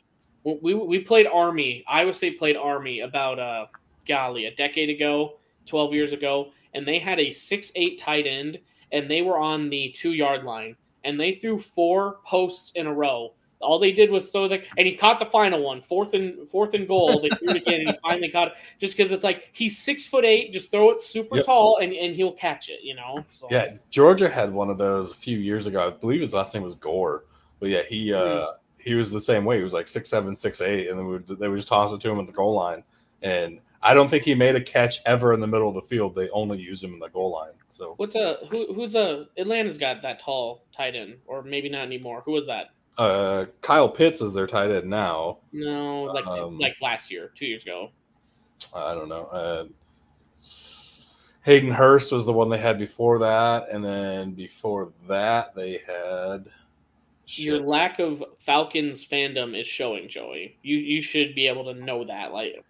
We 0.46 0.74
we 0.74 1.00
played 1.00 1.26
Army. 1.26 1.84
Iowa 1.88 2.12
State 2.12 2.38
played 2.38 2.56
Army 2.56 3.00
about 3.00 3.38
uh 3.40 3.66
golly 4.06 4.46
a 4.46 4.54
decade 4.54 4.90
ago, 4.90 5.38
twelve 5.66 5.92
years 5.92 6.12
ago, 6.12 6.52
and 6.72 6.86
they 6.86 7.00
had 7.00 7.18
a 7.18 7.32
six 7.32 7.72
eight 7.74 7.98
tight 7.98 8.26
end, 8.26 8.58
and 8.92 9.10
they 9.10 9.22
were 9.22 9.38
on 9.38 9.68
the 9.70 9.90
two 9.96 10.12
yard 10.12 10.44
line, 10.44 10.76
and 11.04 11.18
they 11.18 11.32
threw 11.32 11.58
four 11.58 12.18
posts 12.24 12.70
in 12.76 12.86
a 12.86 12.94
row. 12.94 13.32
All 13.58 13.78
they 13.78 13.90
did 13.90 14.10
was 14.10 14.30
throw 14.30 14.48
the, 14.48 14.62
and 14.76 14.86
he 14.86 14.94
caught 14.94 15.18
the 15.18 15.24
final 15.24 15.62
one, 15.62 15.80
fourth 15.80 16.14
and 16.14 16.48
fourth 16.48 16.74
and 16.74 16.86
goal. 16.86 17.20
They 17.20 17.30
threw 17.30 17.50
it 17.50 17.56
again, 17.56 17.80
and 17.80 17.88
he 17.88 17.96
finally 18.02 18.28
caught 18.28 18.48
it. 18.48 18.54
Just 18.78 18.96
because 18.96 19.10
it's 19.10 19.24
like 19.24 19.48
he's 19.52 19.78
six 19.78 20.06
foot 20.06 20.24
eight, 20.24 20.52
just 20.52 20.70
throw 20.70 20.90
it 20.90 21.02
super 21.02 21.36
Yep. 21.36 21.46
tall, 21.46 21.78
and, 21.78 21.92
and 21.92 22.14
he'll 22.14 22.32
catch 22.34 22.68
it. 22.68 22.80
You 22.82 22.94
know. 22.94 23.24
So. 23.30 23.48
Yeah, 23.50 23.72
Georgia 23.90 24.28
had 24.28 24.52
one 24.52 24.70
of 24.70 24.78
those 24.78 25.12
a 25.12 25.16
few 25.16 25.38
years 25.38 25.66
ago. 25.66 25.86
I 25.86 25.90
believe 25.90 26.20
his 26.20 26.34
last 26.34 26.54
name 26.54 26.62
was 26.62 26.74
Gore. 26.76 27.24
But 27.58 27.70
yeah, 27.70 27.82
he 27.82 28.12
uh 28.12 28.48
he 28.86 28.94
was 28.94 29.10
the 29.10 29.20
same 29.20 29.44
way. 29.44 29.58
He 29.58 29.64
was 29.64 29.72
like 29.72 29.88
six 29.88 30.08
seven, 30.08 30.34
six 30.36 30.60
eight, 30.60 30.88
and 30.88 30.98
then 30.98 31.06
we 31.06 31.12
would, 31.14 31.26
they 31.26 31.48
would 31.48 31.56
just 31.56 31.68
toss 31.68 31.92
it 31.92 32.00
to 32.00 32.10
him 32.10 32.20
at 32.20 32.26
the 32.26 32.32
goal 32.32 32.54
line. 32.54 32.84
And 33.22 33.60
I 33.82 33.94
don't 33.94 34.08
think 34.08 34.22
he 34.24 34.34
made 34.34 34.54
a 34.54 34.60
catch 34.60 34.98
ever 35.06 35.34
in 35.34 35.40
the 35.40 35.46
middle 35.46 35.68
of 35.68 35.74
the 35.74 35.82
field. 35.82 36.14
They 36.14 36.30
only 36.30 36.58
use 36.58 36.82
him 36.82 36.94
in 36.94 37.00
the 37.00 37.08
goal 37.08 37.32
line. 37.32 37.52
So 37.68 37.94
What's 37.96 38.14
a 38.14 38.38
who? 38.50 38.72
Who's 38.72 38.94
a 38.94 39.26
Atlanta's 39.36 39.76
got 39.76 40.02
that 40.02 40.20
tall 40.20 40.64
tight 40.72 40.94
end, 40.94 41.16
or 41.26 41.42
maybe 41.42 41.68
not 41.68 41.82
anymore. 41.82 42.22
Who 42.24 42.32
was 42.32 42.46
that? 42.46 42.70
uh 42.98 43.44
Kyle 43.60 43.88
Pitts 43.90 44.22
is 44.22 44.32
their 44.32 44.46
tight 44.46 44.70
end 44.70 44.88
now. 44.88 45.38
No, 45.52 46.04
like 46.04 46.26
Um, 46.26 46.58
like 46.58 46.76
last 46.80 47.10
year, 47.10 47.32
two 47.34 47.46
years 47.46 47.62
ago. 47.64 47.90
I 48.74 48.94
don't 48.94 49.08
know. 49.10 49.26
Uh, 49.26 49.64
Hayden 51.42 51.70
Hurst 51.70 52.10
was 52.10 52.24
the 52.24 52.32
one 52.32 52.48
they 52.48 52.58
had 52.58 52.78
before 52.78 53.18
that, 53.18 53.68
and 53.70 53.84
then 53.84 54.32
before 54.32 54.92
that 55.06 55.54
they 55.54 55.80
had. 55.86 56.46
Your 57.28 57.60
lack 57.60 57.98
of 57.98 58.22
Falcons 58.38 59.04
fandom 59.04 59.58
is 59.58 59.66
showing, 59.66 60.08
Joey. 60.08 60.56
You 60.62 60.76
you 60.78 61.02
should 61.02 61.34
be 61.34 61.48
able 61.48 61.64
to 61.72 61.74
know 61.80 62.04
that. 62.04 62.32
Like, 62.32 62.64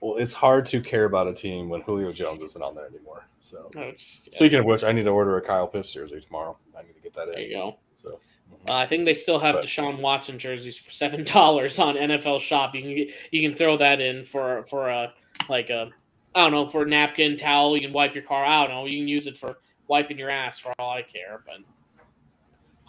Well, 0.00 0.16
it's 0.18 0.32
hard 0.32 0.66
to 0.66 0.80
care 0.80 1.04
about 1.04 1.26
a 1.26 1.34
team 1.34 1.68
when 1.68 1.80
Julio 1.80 2.12
Jones 2.12 2.42
isn't 2.42 2.62
on 2.62 2.74
there 2.76 2.86
anymore. 2.86 3.26
So, 3.40 3.70
oh, 3.76 3.80
yeah, 3.80 3.90
speaking 4.30 4.58
of 4.60 4.66
which, 4.66 4.84
I 4.84 4.92
need 4.92 5.04
to 5.04 5.10
order 5.10 5.36
a 5.36 5.40
Kyle 5.42 5.66
Pitts 5.66 5.92
jersey 5.92 6.20
tomorrow. 6.20 6.56
I 6.78 6.82
need 6.82 6.94
to 6.94 7.00
get 7.00 7.14
that 7.14 7.26
there 7.26 7.34
in. 7.34 7.40
There 7.40 7.48
you 7.48 7.54
go. 7.56 7.76
So, 7.96 8.20
Uh, 8.68 8.72
I 8.74 8.86
think 8.86 9.04
they 9.04 9.14
still 9.14 9.38
have 9.38 9.56
But- 9.56 9.64
Deshaun 9.64 10.00
Watson 10.00 10.38
jerseys 10.38 10.78
for 10.78 10.90
seven 10.90 11.24
dollars 11.24 11.78
on 11.78 11.96
NFL 11.96 12.40
Shop. 12.40 12.74
You 12.74 12.82
can 12.82 12.94
get, 12.94 13.10
you 13.32 13.48
can 13.48 13.56
throw 13.56 13.76
that 13.78 14.00
in 14.00 14.24
for 14.24 14.64
for 14.64 14.88
a 14.90 15.12
like 15.48 15.70
a 15.70 15.90
I 16.34 16.42
don't 16.44 16.52
know 16.52 16.68
for 16.68 16.82
a 16.82 16.86
napkin 16.86 17.36
towel. 17.36 17.74
You 17.76 17.82
can 17.82 17.92
wipe 17.92 18.14
your 18.14 18.22
car. 18.24 18.44
I 18.44 18.60
don't 18.60 18.70
know. 18.74 18.86
You 18.86 18.98
can 19.00 19.08
use 19.08 19.26
it 19.26 19.36
for 19.36 19.58
wiping 19.88 20.18
your 20.18 20.30
ass 20.30 20.58
for 20.58 20.72
all 20.78 20.90
I 20.90 21.02
care. 21.02 21.42
But 21.46 21.56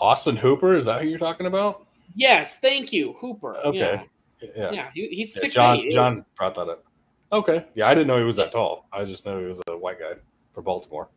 Austin 0.01 0.35
Hooper 0.35 0.75
is 0.75 0.85
that 0.85 1.01
who 1.01 1.07
you're 1.07 1.19
talking 1.19 1.45
about? 1.47 1.85
yes, 2.15 2.59
thank 2.59 2.91
you, 2.91 3.13
Hooper. 3.13 3.57
Okay, 3.57 4.01
Yeah, 4.41 4.49
yeah. 4.55 4.71
yeah 4.71 4.89
he, 4.93 5.07
he's 5.09 5.35
Yeah, 5.35 5.41
six 5.41 5.55
John 5.55 5.77
eight. 5.77 5.91
John 5.91 6.25
brought 6.35 6.55
that 6.55 6.67
up. 6.69 6.83
Okay, 7.31 7.65
yeah, 7.75 7.87
I 7.87 7.93
didn't 7.93 8.07
know 8.07 8.17
he 8.17 8.23
was 8.23 8.37
that 8.37 8.51
tall. 8.51 8.87
I 8.91 9.03
just 9.03 9.25
know 9.25 9.39
he 9.39 9.45
was 9.45 9.61
a 9.67 9.77
white 9.77 9.99
guy 9.99 10.13
for 10.53 10.61
Baltimore. 10.61 11.09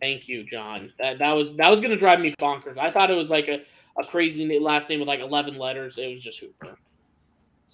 Thank 0.00 0.26
you, 0.28 0.42
John. 0.44 0.92
That 0.98 1.18
that 1.18 1.32
was 1.32 1.54
that 1.56 1.70
was 1.70 1.80
gonna 1.80 1.96
drive 1.96 2.18
me 2.20 2.34
bonkers. 2.40 2.76
I 2.78 2.90
thought 2.90 3.10
it 3.10 3.16
was 3.16 3.30
like 3.30 3.46
a, 3.48 3.62
a 4.00 4.04
crazy 4.04 4.58
last 4.58 4.88
name 4.88 4.98
with 4.98 5.06
like 5.08 5.20
eleven 5.20 5.56
letters. 5.58 5.96
It 5.98 6.08
was 6.10 6.20
just 6.22 6.40
Hooper. 6.40 6.76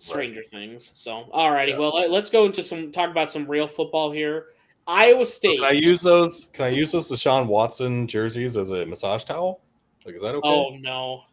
Stranger 0.01 0.45
Things. 0.45 0.93
So, 0.95 1.25
alrighty. 1.35 1.71
Yeah. 1.71 1.79
Well, 1.79 1.95
let- 1.95 2.11
let's 2.11 2.31
go 2.31 2.45
into 2.47 2.63
some 2.63 2.93
talk 2.93 3.11
about 3.11 3.31
some 3.31 3.47
real 3.47 3.67
football 3.67 4.13
here. 4.13 4.47
Iowa 4.87 5.27
State. 5.27 5.57
Can 5.59 5.65
I 5.65 5.73
use 5.73 6.03
those? 6.03 6.49
Can 6.53 6.67
I 6.67 6.69
use 6.69 6.93
those 6.93 7.11
Deshaun 7.11 7.47
Watson 7.47 8.07
jerseys 8.07 8.57
as 8.57 8.71
a 8.71 8.87
massage 8.87 9.25
towel? 9.25 9.61
Like, 10.09 10.17
is 10.17 10.23
that 10.23 10.35
okay? 10.37 10.49
Oh 10.49 10.71
no! 10.81 11.25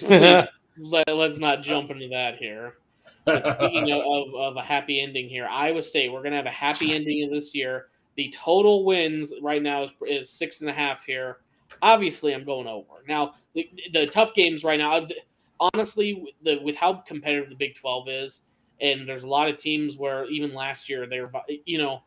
Let, 0.78 1.08
us 1.08 1.36
not 1.36 1.62
jump 1.62 1.90
into 1.90 2.08
that 2.08 2.36
here. 2.38 2.76
But 3.26 3.46
speaking 3.46 3.92
of, 3.92 4.00
of, 4.00 4.34
of 4.34 4.56
a 4.56 4.62
happy 4.62 5.02
ending 5.02 5.28
here, 5.28 5.46
Iowa 5.46 5.82
State, 5.82 6.10
we're 6.10 6.22
going 6.22 6.30
to 6.30 6.38
have 6.38 6.46
a 6.46 6.50
happy 6.50 6.94
ending 6.94 7.30
this 7.30 7.54
year. 7.54 7.88
The 8.16 8.32
total 8.34 8.86
wins 8.86 9.34
right 9.42 9.62
now 9.62 9.82
is, 9.82 9.90
is 10.08 10.30
six 10.30 10.62
and 10.62 10.70
a 10.70 10.72
half 10.72 11.04
here. 11.04 11.40
Obviously, 11.82 12.32
I'm 12.32 12.46
going 12.46 12.66
over. 12.66 13.04
Now, 13.06 13.34
the, 13.52 13.68
the 13.92 14.06
tough 14.06 14.32
games 14.32 14.64
right 14.64 14.78
now, 14.78 15.06
honestly, 15.74 16.34
the, 16.42 16.58
with 16.62 16.76
how 16.76 16.94
competitive 16.94 17.50
the 17.50 17.56
Big 17.56 17.74
12 17.74 18.08
is, 18.08 18.42
and 18.80 19.06
there's 19.06 19.24
a 19.24 19.28
lot 19.28 19.50
of 19.50 19.58
teams 19.58 19.98
where 19.98 20.24
even 20.30 20.54
last 20.54 20.88
year 20.88 21.06
they're, 21.06 21.30
you 21.66 21.76
know, 21.76 22.02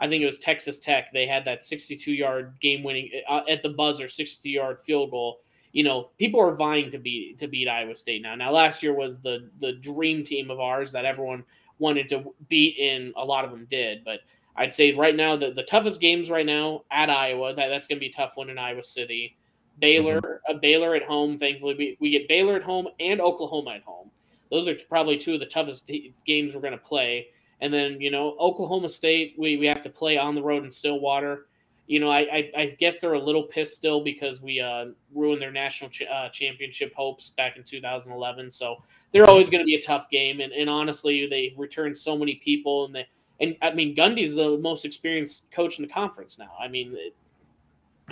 I 0.00 0.08
think 0.08 0.22
it 0.22 0.26
was 0.26 0.38
Texas 0.38 0.78
Tech. 0.78 1.12
They 1.12 1.26
had 1.26 1.44
that 1.44 1.64
62 1.64 2.12
yard 2.12 2.54
game 2.60 2.82
winning 2.82 3.10
uh, 3.28 3.34
uh, 3.34 3.44
at 3.48 3.62
the 3.62 3.70
buzzer, 3.70 4.08
60 4.08 4.48
yard 4.48 4.80
field 4.80 5.10
goal 5.10 5.40
you 5.72 5.84
know, 5.84 6.10
people 6.18 6.40
are 6.40 6.52
vying 6.52 6.90
to 6.90 6.98
beat 6.98 7.38
to 7.38 7.46
beat 7.46 7.68
Iowa 7.68 7.94
State 7.94 8.22
now. 8.22 8.34
Now, 8.34 8.50
last 8.50 8.82
year 8.82 8.94
was 8.94 9.20
the 9.20 9.50
the 9.60 9.72
dream 9.74 10.24
team 10.24 10.50
of 10.50 10.60
ours 10.60 10.92
that 10.92 11.04
everyone 11.04 11.44
wanted 11.78 12.08
to 12.10 12.34
beat, 12.48 12.78
and 12.80 13.12
a 13.16 13.24
lot 13.24 13.44
of 13.44 13.50
them 13.50 13.66
did. 13.70 14.04
But 14.04 14.20
I'd 14.56 14.74
say 14.74 14.92
right 14.92 15.14
now 15.14 15.36
the, 15.36 15.52
the 15.52 15.62
toughest 15.62 16.00
games 16.00 16.30
right 16.30 16.46
now 16.46 16.84
at 16.90 17.10
Iowa 17.10 17.54
that 17.54 17.68
that's 17.68 17.86
going 17.86 17.98
to 17.98 18.00
be 18.00 18.08
a 18.08 18.12
tough 18.12 18.32
one 18.34 18.50
in 18.50 18.58
Iowa 18.58 18.82
City. 18.82 19.36
Baylor, 19.78 20.40
a 20.48 20.54
Baylor 20.54 20.96
at 20.96 21.04
home. 21.04 21.38
Thankfully, 21.38 21.76
we, 21.78 21.96
we 22.00 22.10
get 22.10 22.26
Baylor 22.26 22.56
at 22.56 22.64
home 22.64 22.88
and 22.98 23.20
Oklahoma 23.20 23.74
at 23.76 23.82
home. 23.82 24.10
Those 24.50 24.66
are 24.66 24.74
probably 24.88 25.16
two 25.16 25.34
of 25.34 25.40
the 25.40 25.46
toughest 25.46 25.88
games 26.26 26.54
we're 26.54 26.60
going 26.60 26.72
to 26.72 26.78
play. 26.78 27.28
And 27.60 27.72
then 27.72 28.00
you 28.00 28.10
know 28.10 28.36
Oklahoma 28.38 28.88
State, 28.88 29.34
we, 29.38 29.56
we 29.56 29.66
have 29.66 29.82
to 29.82 29.90
play 29.90 30.18
on 30.18 30.34
the 30.34 30.42
road 30.42 30.64
in 30.64 30.70
Stillwater 30.70 31.46
you 31.88 31.98
know, 32.00 32.10
I, 32.10 32.18
I, 32.20 32.50
I 32.54 32.66
guess 32.78 33.00
they're 33.00 33.14
a 33.14 33.18
little 33.18 33.44
pissed 33.44 33.74
still 33.74 34.04
because 34.04 34.42
we 34.42 34.60
uh, 34.60 34.88
ruined 35.14 35.40
their 35.40 35.50
national 35.50 35.88
ch- 35.88 36.02
uh, 36.02 36.28
championship 36.28 36.94
hopes 36.94 37.30
back 37.30 37.56
in 37.56 37.64
2011. 37.64 38.50
So 38.50 38.84
they're 39.10 39.28
always 39.28 39.48
going 39.48 39.62
to 39.62 39.66
be 39.66 39.74
a 39.74 39.80
tough 39.80 40.10
game. 40.10 40.40
And, 40.40 40.52
and 40.52 40.68
honestly, 40.68 41.26
they 41.26 41.54
returned 41.56 41.96
so 41.96 42.16
many 42.16 42.34
people, 42.36 42.84
and 42.84 42.94
they 42.94 43.08
and 43.40 43.56
I 43.62 43.72
mean 43.72 43.96
Gundy's 43.96 44.34
the 44.34 44.58
most 44.58 44.84
experienced 44.84 45.50
coach 45.50 45.78
in 45.78 45.86
the 45.86 45.90
conference 45.90 46.38
now. 46.38 46.50
I 46.60 46.68
mean, 46.68 46.94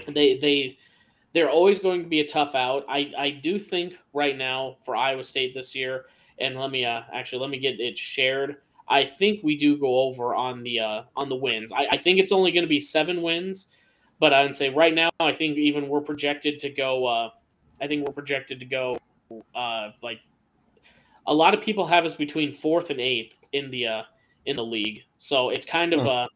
they 0.09 0.39
they 0.39 0.79
they're 1.35 1.51
always 1.51 1.79
going 1.79 2.03
to 2.03 2.09
be 2.09 2.21
a 2.21 2.27
tough 2.27 2.55
out. 2.55 2.87
I 2.89 3.13
I 3.19 3.31
do 3.31 3.59
think 3.59 3.99
right 4.15 4.39
now 4.39 4.79
for 4.85 4.97
Iowa 4.97 5.25
State 5.25 5.53
this 5.53 5.75
year, 5.75 6.07
and 6.39 6.59
let 6.59 6.71
me 6.71 6.87
uh 6.87 7.03
actually 7.13 7.41
let 7.41 7.51
me 7.51 7.59
get 7.59 7.79
it 7.79 7.99
shared. 7.99 8.57
I 8.89 9.05
think 9.05 9.41
we 9.43 9.57
do 9.57 9.77
go 9.77 10.01
over 10.01 10.35
on 10.35 10.63
the 10.63 10.81
uh 10.81 11.03
on 11.17 11.29
the 11.29 11.37
wins. 11.37 11.73
I, 11.73 11.87
I 11.93 11.97
think 11.97 12.19
it's 12.19 12.33
only 12.33 12.53
going 12.53 12.65
to 12.65 12.69
be 12.69 12.81
seven 12.81 13.23
wins, 13.23 13.69
but 14.21 14.33
I 14.33 14.43
would 14.43 14.55
say 14.55 14.71
right 14.71 14.95
now 14.95 15.11
I 15.21 15.33
think 15.33 15.59
even 15.59 15.89
we're 15.89 16.01
projected 16.01 16.61
to 16.61 16.71
go. 16.71 17.07
uh 17.07 17.31
I 17.81 17.87
think 17.87 18.07
we're 18.07 18.15
projected 18.15 18.61
to 18.61 18.67
go 18.67 18.99
uh 19.55 19.91
like 20.03 20.21
a 21.27 21.35
lot 21.35 21.55
of 21.55 21.61
people 21.61 21.87
have 21.87 22.05
us 22.05 22.15
between 22.15 22.53
fourth 22.53 22.91
and 22.91 23.01
eighth 23.01 23.37
in 23.53 23.71
the 23.71 23.87
uh 23.87 24.03
in 24.47 24.57
the 24.57 24.65
league. 24.65 25.03
So 25.19 25.51
it's 25.51 25.67
kind 25.67 25.93
of 25.93 26.07
uh 26.07 26.29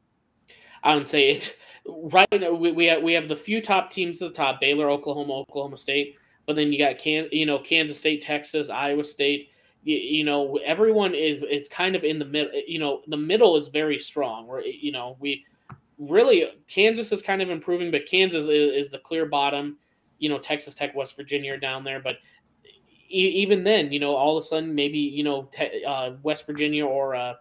I 0.83 0.95
would 0.95 1.07
say 1.07 1.31
it's 1.31 1.53
right 1.87 2.29
now 2.33 2.53
we, 2.53 2.73
we 2.73 2.87
have 2.87 3.03
we 3.03 3.13
have 3.13 3.29
the 3.29 3.37
few 3.37 3.63
top 3.63 3.91
teams 3.91 4.21
at 4.23 4.29
the 4.29 4.35
top: 4.35 4.61
Baylor, 4.61 4.91
Oklahoma, 4.91 5.35
Oklahoma 5.35 5.77
State. 5.77 6.17
But 6.47 6.57
then 6.57 6.73
you 6.73 6.79
got 6.79 6.99
can 6.99 7.29
you 7.31 7.47
know 7.47 7.59
Kansas 7.59 7.99
State, 7.99 8.23
Texas, 8.23 8.71
Iowa 8.71 9.05
State. 9.05 9.50
You, 9.83 9.97
you 9.97 10.25
know 10.25 10.59
everyone 10.65 11.15
is 11.15 11.43
is 11.43 11.69
kind 11.69 11.97
of 11.97 12.05
in 12.05 12.19
the 12.19 12.25
middle. 12.25 12.53
You 12.67 12.79
know 12.79 13.03
the 13.07 13.17
middle 13.17 13.57
is 13.57 13.69
very 13.69 13.99
strong. 13.99 14.47
Where 14.47 14.65
you 14.65 14.93
know 14.93 15.17
we 15.21 15.45
really 15.99 16.47
Kansas 16.69 17.13
is 17.13 17.23
kind 17.23 17.43
of 17.43 17.51
improving, 17.51 17.91
but 17.91 18.07
Kansas 18.07 18.45
is, 18.45 18.87
is 18.87 18.91
the 18.91 18.99
clear 18.99 19.27
bottom. 19.27 19.79
You 20.19 20.29
know 20.29 20.39
Texas 20.39 20.75
Tech, 20.75 20.95
West 20.95 21.17
Virginia 21.17 21.55
are 21.55 21.59
down 21.59 21.85
there, 21.85 22.01
but 22.01 22.17
even 23.13 23.65
then, 23.65 23.93
you 23.93 23.99
know, 23.99 24.15
all 24.15 24.37
of 24.37 24.43
a 24.43 24.47
sudden, 24.47 24.75
maybe 24.75 24.99
you 24.99 25.25
know, 25.25 25.51
uh, 25.87 26.13
West 26.23 26.47
Virginia 26.47 26.87
or 26.87 27.15
uh, 27.15 27.35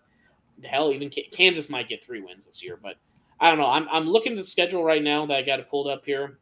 hell, 0.64 0.92
even 0.92 1.12
Kansas 1.32 1.70
might 1.70 1.88
get 1.88 2.04
three 2.04 2.22
wins 2.22 2.46
this 2.46 2.64
year. 2.64 2.78
But 2.82 2.96
I 3.40 3.50
don't 3.50 3.60
know. 3.60 3.70
I'm 3.70 3.88
I'm 3.90 4.08
looking 4.08 4.34
at 4.34 4.38
the 4.38 4.44
schedule 4.44 4.84
right 4.84 5.04
now 5.04 5.26
that 5.28 5.38
I 5.38 5.42
got 5.42 5.60
it 5.60 5.70
pulled 5.70 5.88
up 5.88 6.06
here. 6.06 6.40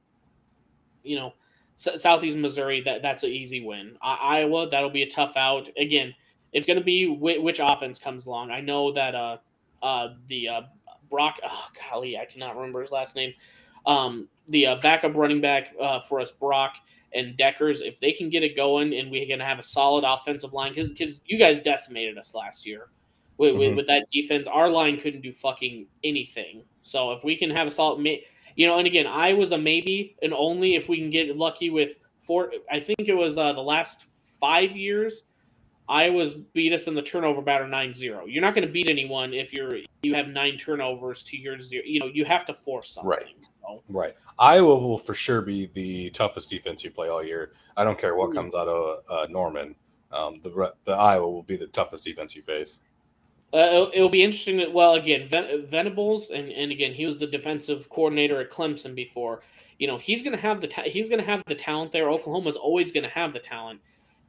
You 1.03 1.17
know, 1.17 1.33
S- 1.77 2.01
Southeast 2.01 2.37
Missouri 2.37 2.81
that 2.81 3.01
that's 3.01 3.23
an 3.23 3.29
easy 3.29 3.65
win. 3.65 3.97
I- 4.01 4.39
Iowa 4.39 4.69
that'll 4.69 4.89
be 4.89 5.03
a 5.03 5.09
tough 5.09 5.37
out. 5.37 5.69
Again, 5.77 6.13
it's 6.53 6.67
going 6.67 6.79
to 6.79 6.83
be 6.83 7.05
wh- 7.15 7.43
which 7.43 7.59
offense 7.61 7.99
comes 7.99 8.25
along. 8.25 8.51
I 8.51 8.61
know 8.61 8.91
that 8.93 9.15
uh 9.15 9.37
uh 9.81 10.09
the 10.27 10.49
uh, 10.49 10.61
Brock. 11.09 11.37
Oh 11.43 11.67
golly, 11.89 12.17
I 12.17 12.25
cannot 12.25 12.55
remember 12.55 12.81
his 12.81 12.91
last 12.91 13.15
name. 13.15 13.33
Um, 13.85 14.27
the 14.47 14.67
uh, 14.67 14.75
backup 14.81 15.15
running 15.15 15.41
back 15.41 15.73
uh, 15.79 16.01
for 16.01 16.19
us, 16.19 16.31
Brock 16.31 16.75
and 17.13 17.37
Dekkers, 17.37 17.81
if 17.81 17.99
they 17.99 18.11
can 18.11 18.29
get 18.29 18.43
it 18.43 18.55
going 18.55 18.93
and 18.93 19.09
we're 19.09 19.27
going 19.27 19.39
to 19.39 19.45
have 19.45 19.59
a 19.59 19.63
solid 19.63 20.03
offensive 20.05 20.53
line, 20.53 20.73
because 20.75 21.21
you 21.25 21.39
guys 21.39 21.59
decimated 21.59 22.17
us 22.17 22.35
last 22.35 22.65
year 22.65 22.89
with, 23.37 23.51
mm-hmm. 23.51 23.59
with, 23.59 23.75
with, 23.77 23.87
that 23.87 24.07
defense. 24.11 24.47
Our 24.47 24.69
line 24.69 24.99
couldn't 24.99 25.21
do 25.21 25.31
fucking 25.31 25.87
anything. 26.03 26.63
So 26.81 27.13
if 27.13 27.23
we 27.23 27.37
can 27.37 27.49
have 27.49 27.67
a 27.67 27.71
solid, 27.71 28.05
you 28.57 28.65
know, 28.65 28.79
and 28.79 28.87
again, 28.87 29.05
I 29.07 29.33
was 29.33 29.51
a 29.51 29.57
maybe 29.57 30.17
and 30.21 30.33
only 30.33 30.75
if 30.75 30.89
we 30.89 30.97
can 30.97 31.11
get 31.11 31.37
lucky 31.37 31.69
with 31.69 31.99
four. 32.19 32.51
I 32.69 32.79
think 32.79 33.01
it 33.07 33.13
was 33.13 33.37
uh, 33.37 33.53
the 33.53 33.61
last 33.61 34.05
five 34.41 34.75
years. 34.75 35.23
I 35.87 36.09
was 36.09 36.33
beat 36.33 36.73
us 36.73 36.87
in 36.87 36.95
the 36.95 37.01
turnover 37.01 37.41
battle 37.41 37.67
9-0. 37.67 38.23
You're 38.27 38.41
not 38.41 38.53
going 38.55 38.67
to 38.67 38.73
beat 38.73 38.89
anyone 38.89 39.33
if 39.33 39.53
you're 39.53 39.77
you 40.01 40.15
have 40.15 40.27
nine 40.27 40.57
turnovers 40.57 41.23
to 41.23 41.37
your 41.37 41.57
zero. 41.59 41.83
You 41.85 41.99
know, 41.99 42.07
you 42.07 42.25
have 42.25 42.45
to 42.45 42.53
force 42.53 42.89
something. 42.89 43.09
Right. 43.09 43.49
So. 43.61 43.83
Right. 43.87 44.15
Iowa 44.39 44.77
will 44.79 44.97
for 44.97 45.13
sure 45.13 45.41
be 45.41 45.69
the 45.73 46.09
toughest 46.09 46.49
defense 46.49 46.83
you 46.83 46.91
play 46.91 47.09
all 47.09 47.23
year. 47.23 47.53
I 47.77 47.83
don't 47.83 47.97
care 47.97 48.15
what 48.15 48.33
comes 48.33 48.55
out 48.55 48.67
of 48.67 49.03
uh, 49.09 49.27
Norman. 49.29 49.75
Um, 50.11 50.41
the 50.43 50.73
the 50.85 50.93
Iowa 50.93 51.29
will 51.29 51.43
be 51.43 51.57
the 51.57 51.67
toughest 51.67 52.05
defense 52.05 52.35
you 52.35 52.41
face. 52.41 52.81
Uh, 53.53 53.57
it'll, 53.57 53.91
it'll, 53.93 54.09
be 54.09 54.23
interesting. 54.23 54.57
That, 54.57 54.73
well, 54.73 54.95
again, 54.95 55.25
Ven- 55.25 55.65
Venables, 55.67 56.31
and, 56.31 56.51
and 56.51 56.71
again, 56.71 56.93
he 56.93 57.05
was 57.05 57.17
the 57.17 57.27
defensive 57.27 57.87
coordinator 57.89 58.41
at 58.41 58.51
Clemson 58.51 58.93
before. 58.93 59.41
You 59.79 59.87
know, 59.87 59.97
he's 59.97 60.21
going 60.21 60.35
to 60.35 60.41
have 60.41 60.59
the 60.59 60.67
ta- 60.67 60.83
he's 60.83 61.07
going 61.07 61.21
to 61.21 61.25
have 61.25 61.43
the 61.47 61.55
talent 61.55 61.91
there. 61.91 62.09
Oklahoma's 62.09 62.57
always 62.57 62.91
going 62.91 63.03
to 63.03 63.09
have 63.09 63.31
the 63.31 63.39
talent. 63.39 63.79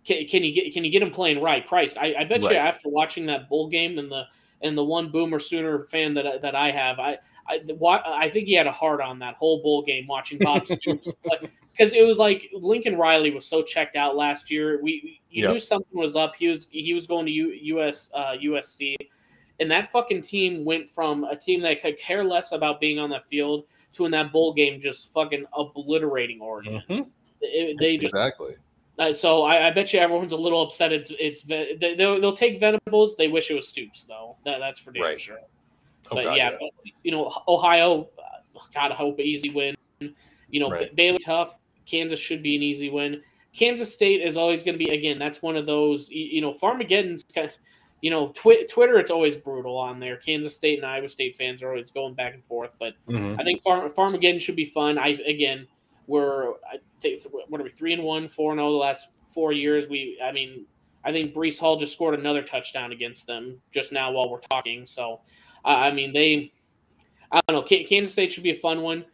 Can, 0.04 0.26
can, 0.26 0.44
you 0.44 0.54
get 0.54 0.72
can 0.72 0.84
you 0.84 0.90
get 0.90 1.02
him 1.02 1.10
playing 1.10 1.42
right? 1.42 1.66
Christ, 1.66 1.98
I, 2.00 2.14
I 2.18 2.24
bet 2.24 2.42
right. 2.44 2.52
you 2.52 2.56
after 2.56 2.88
watching 2.88 3.26
that 3.26 3.48
bowl 3.48 3.68
game 3.68 3.98
and 3.98 4.10
the 4.10 4.24
and 4.60 4.76
the 4.76 4.84
one 4.84 5.10
Boomer 5.10 5.38
Sooner 5.38 5.80
fan 5.80 6.14
that 6.14 6.42
that 6.42 6.54
I 6.54 6.70
have, 6.70 6.98
I 7.00 7.18
I, 7.48 7.60
I 8.06 8.30
think 8.30 8.46
he 8.46 8.54
had 8.54 8.66
a 8.66 8.72
heart 8.72 9.00
on 9.00 9.18
that 9.20 9.34
whole 9.34 9.62
bowl 9.62 9.82
game 9.82 10.06
watching 10.06 10.38
Bob 10.38 10.66
Stoops 10.68 11.12
because 11.78 11.92
it 11.92 12.02
was 12.02 12.18
like 12.18 12.50
Lincoln 12.52 12.96
Riley 12.96 13.30
was 13.30 13.46
so 13.46 13.62
checked 13.62 13.94
out 13.94 14.16
last 14.16 14.50
year. 14.50 14.80
We 14.82 15.20
you 15.30 15.44
yep. 15.44 15.52
knew 15.52 15.58
something 15.58 15.98
was 15.98 16.16
up. 16.16 16.34
He 16.36 16.48
was 16.48 16.66
he 16.70 16.92
was 16.92 17.06
going 17.06 17.26
to 17.26 17.32
U, 17.32 17.50
US 17.78 18.10
uh, 18.14 18.32
USC, 18.42 18.96
and 19.60 19.70
that 19.70 19.86
fucking 19.86 20.22
team 20.22 20.64
went 20.64 20.88
from 20.88 21.24
a 21.24 21.36
team 21.36 21.62
that 21.62 21.80
could 21.80 21.98
care 21.98 22.24
less 22.24 22.52
about 22.52 22.80
being 22.80 22.98
on 22.98 23.10
the 23.10 23.20
field 23.20 23.64
to 23.92 24.06
in 24.06 24.10
that 24.12 24.32
bowl 24.32 24.52
game 24.52 24.80
just 24.80 25.12
fucking 25.12 25.44
obliterating 25.52 26.40
Oregon. 26.40 26.82
Mm-hmm. 26.88 27.08
It, 27.40 27.76
they 27.78 27.96
just 27.96 28.14
exactly. 28.14 28.56
Uh, 28.98 29.12
so 29.12 29.44
I, 29.44 29.68
I, 29.68 29.70
bet 29.70 29.92
you 29.92 30.00
everyone's 30.00 30.32
a 30.32 30.36
little 30.36 30.60
upset. 30.60 30.92
It's 30.92 31.12
it's 31.20 31.42
they, 31.42 31.94
will 31.96 32.20
they'll 32.20 32.32
take 32.32 32.58
Venables. 32.58 33.14
They 33.14 33.28
wish 33.28 33.50
it 33.52 33.54
was 33.54 33.68
Stoops 33.68 34.04
though. 34.04 34.36
That, 34.44 34.58
that's 34.58 34.80
for 34.80 34.90
damn 34.90 35.04
right. 35.04 35.20
sure. 35.20 35.38
Oh, 36.10 36.16
but 36.16 36.24
God, 36.24 36.36
yeah, 36.36 36.50
yeah, 36.60 36.92
you 37.04 37.12
know, 37.12 37.30
Ohio, 37.46 38.08
uh, 38.18 38.60
God, 38.74 38.90
I 38.90 38.94
hope 38.94 39.20
easy 39.20 39.50
win. 39.50 39.76
You 40.00 40.60
know, 40.60 40.70
right. 40.70 40.94
Baylor 40.96 41.18
tough. 41.18 41.60
Kansas 41.88 42.20
should 42.20 42.42
be 42.42 42.56
an 42.56 42.62
easy 42.62 42.90
win. 42.90 43.22
Kansas 43.54 43.92
State 43.92 44.20
is 44.20 44.36
always 44.36 44.62
going 44.62 44.78
to 44.78 44.84
be 44.84 44.90
again. 44.92 45.18
That's 45.18 45.42
one 45.42 45.56
of 45.56 45.66
those. 45.66 46.08
You 46.10 46.40
know, 46.40 46.52
Farmageddon's 46.52 47.24
kind 47.34 47.48
of, 47.48 47.54
you 48.02 48.10
know, 48.10 48.28
twi- 48.28 48.66
Twitter. 48.68 48.98
It's 48.98 49.10
always 49.10 49.36
brutal 49.36 49.76
on 49.76 49.98
there. 49.98 50.16
Kansas 50.16 50.54
State 50.54 50.78
and 50.78 50.86
Iowa 50.86 51.08
State 51.08 51.36
fans 51.36 51.62
are 51.62 51.70
always 51.70 51.90
going 51.90 52.14
back 52.14 52.34
and 52.34 52.44
forth. 52.44 52.70
But 52.78 52.94
mm-hmm. 53.08 53.40
I 53.40 53.44
think 53.44 53.60
Farm 53.62 53.90
Farmageddon 53.90 54.40
should 54.40 54.56
be 54.56 54.64
fun. 54.64 54.98
I 54.98 55.18
again, 55.26 55.66
we're 56.06 56.52
I 56.70 56.78
think 57.00 57.20
what 57.48 57.60
are 57.60 57.64
we 57.64 57.70
three 57.70 57.92
and 57.94 58.02
one, 58.02 58.28
four 58.28 58.52
and 58.52 58.58
zero 58.58 58.68
oh 58.68 58.72
the 58.72 58.78
last 58.78 59.16
four 59.28 59.52
years. 59.52 59.88
We, 59.88 60.18
I 60.22 60.32
mean, 60.32 60.66
I 61.04 61.12
think 61.12 61.34
Breece 61.34 61.58
Hall 61.58 61.76
just 61.76 61.94
scored 61.94 62.18
another 62.18 62.42
touchdown 62.42 62.92
against 62.92 63.26
them 63.26 63.60
just 63.72 63.92
now 63.92 64.12
while 64.12 64.30
we're 64.30 64.40
talking. 64.40 64.86
So 64.86 65.20
I 65.64 65.90
mean, 65.90 66.12
they, 66.12 66.52
I 67.30 67.40
don't 67.48 67.56
know. 67.56 67.84
Kansas 67.84 68.12
State 68.12 68.32
should 68.32 68.42
be 68.42 68.50
a 68.50 68.54
fun 68.54 68.82
one. 68.82 69.04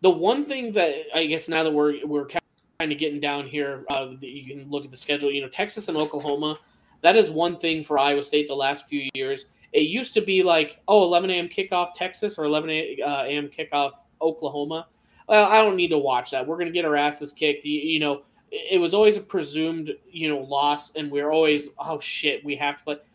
The 0.00 0.10
one 0.10 0.44
thing 0.44 0.72
that 0.72 0.94
I 1.14 1.26
guess 1.26 1.48
now 1.48 1.62
that 1.62 1.72
we're 1.72 2.04
we're 2.06 2.26
kind 2.26 2.92
of 2.92 2.98
getting 2.98 3.20
down 3.20 3.46
here, 3.46 3.84
uh, 3.88 4.12
you 4.20 4.54
can 4.54 4.70
look 4.70 4.84
at 4.84 4.90
the 4.90 4.96
schedule. 4.96 5.30
You 5.30 5.42
know, 5.42 5.48
Texas 5.48 5.88
and 5.88 5.96
Oklahoma. 5.96 6.58
That 7.02 7.16
is 7.16 7.30
one 7.30 7.58
thing 7.58 7.82
for 7.82 7.98
Iowa 7.98 8.22
State 8.22 8.48
the 8.48 8.56
last 8.56 8.88
few 8.88 9.08
years. 9.14 9.46
It 9.72 9.82
used 9.82 10.14
to 10.14 10.20
be 10.20 10.42
like, 10.42 10.80
oh, 10.88 11.02
11 11.04 11.30
a.m. 11.30 11.48
kickoff 11.48 11.92
Texas 11.94 12.38
or 12.38 12.44
11 12.44 12.70
a.m. 12.70 13.48
kickoff 13.48 13.92
Oklahoma. 14.20 14.86
Well, 15.28 15.46
I 15.50 15.56
don't 15.56 15.76
need 15.76 15.88
to 15.88 15.98
watch 15.98 16.30
that. 16.30 16.46
We're 16.46 16.56
going 16.56 16.68
to 16.68 16.72
get 16.72 16.84
our 16.84 16.96
asses 16.96 17.32
kicked. 17.32 17.64
You, 17.64 17.80
you, 17.80 18.00
know, 18.00 18.22
it 18.50 18.80
was 18.80 18.94
always 18.94 19.16
a 19.16 19.20
presumed, 19.20 19.92
you 20.10 20.28
know, 20.28 20.38
loss, 20.38 20.94
and 20.94 21.10
we're 21.10 21.30
always, 21.30 21.68
oh 21.78 21.98
shit, 21.98 22.44
we 22.44 22.56
have 22.56 22.78
to 22.78 22.82
But 22.84 23.06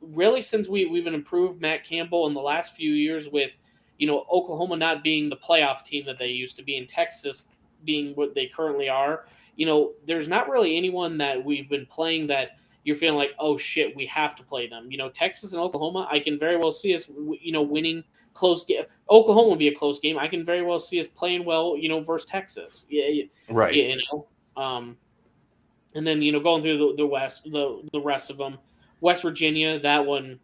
really 0.00 0.42
since 0.42 0.68
we 0.68 0.86
we've 0.86 1.04
been 1.04 1.14
improved 1.14 1.60
Matt 1.60 1.84
Campbell 1.84 2.26
in 2.28 2.34
the 2.34 2.40
last 2.40 2.76
few 2.76 2.92
years 2.92 3.28
with 3.28 3.58
you 3.98 4.06
know 4.06 4.24
Oklahoma 4.30 4.76
not 4.76 5.02
being 5.02 5.28
the 5.28 5.36
playoff 5.36 5.84
team 5.84 6.04
that 6.06 6.18
they 6.18 6.28
used 6.28 6.56
to 6.56 6.62
be 6.62 6.76
in 6.76 6.86
Texas 6.86 7.48
being 7.84 8.14
what 8.14 8.34
they 8.34 8.46
currently 8.46 8.88
are 8.88 9.26
you 9.56 9.66
know 9.66 9.92
there's 10.06 10.28
not 10.28 10.48
really 10.48 10.76
anyone 10.76 11.18
that 11.18 11.42
we've 11.42 11.68
been 11.68 11.86
playing 11.86 12.26
that 12.26 12.52
you're 12.84 12.96
feeling 12.96 13.18
like 13.18 13.32
oh 13.38 13.56
shit 13.56 13.94
we 13.94 14.06
have 14.06 14.34
to 14.34 14.42
play 14.42 14.66
them. 14.66 14.90
You 14.90 14.98
know 14.98 15.10
Texas 15.10 15.52
and 15.52 15.60
Oklahoma 15.60 16.08
I 16.10 16.18
can 16.20 16.38
very 16.38 16.56
well 16.56 16.72
see 16.72 16.94
us 16.94 17.08
you 17.40 17.52
know 17.52 17.62
winning 17.62 18.02
close 18.34 18.64
game 18.64 18.84
Oklahoma 19.10 19.48
will 19.48 19.56
be 19.56 19.68
a 19.68 19.74
close 19.74 20.00
game. 20.00 20.18
I 20.18 20.28
can 20.28 20.44
very 20.44 20.62
well 20.62 20.78
see 20.78 20.98
us 20.98 21.06
playing 21.06 21.44
well 21.44 21.76
you 21.76 21.88
know 21.88 22.00
versus 22.00 22.28
Texas. 22.28 22.86
Yeah 22.88 23.24
right. 23.48 23.74
You 23.74 24.00
know 24.10 24.26
um 24.56 24.96
and 25.94 26.06
then 26.06 26.22
you 26.22 26.32
know 26.32 26.40
going 26.40 26.62
through 26.62 26.78
the, 26.78 26.94
the 26.96 27.06
west 27.06 27.44
the 27.44 27.86
the 27.92 28.00
rest 28.00 28.30
of 28.30 28.38
them 28.38 28.58
West 29.00 29.22
Virginia, 29.22 29.78
that 29.80 30.04
one, 30.04 30.40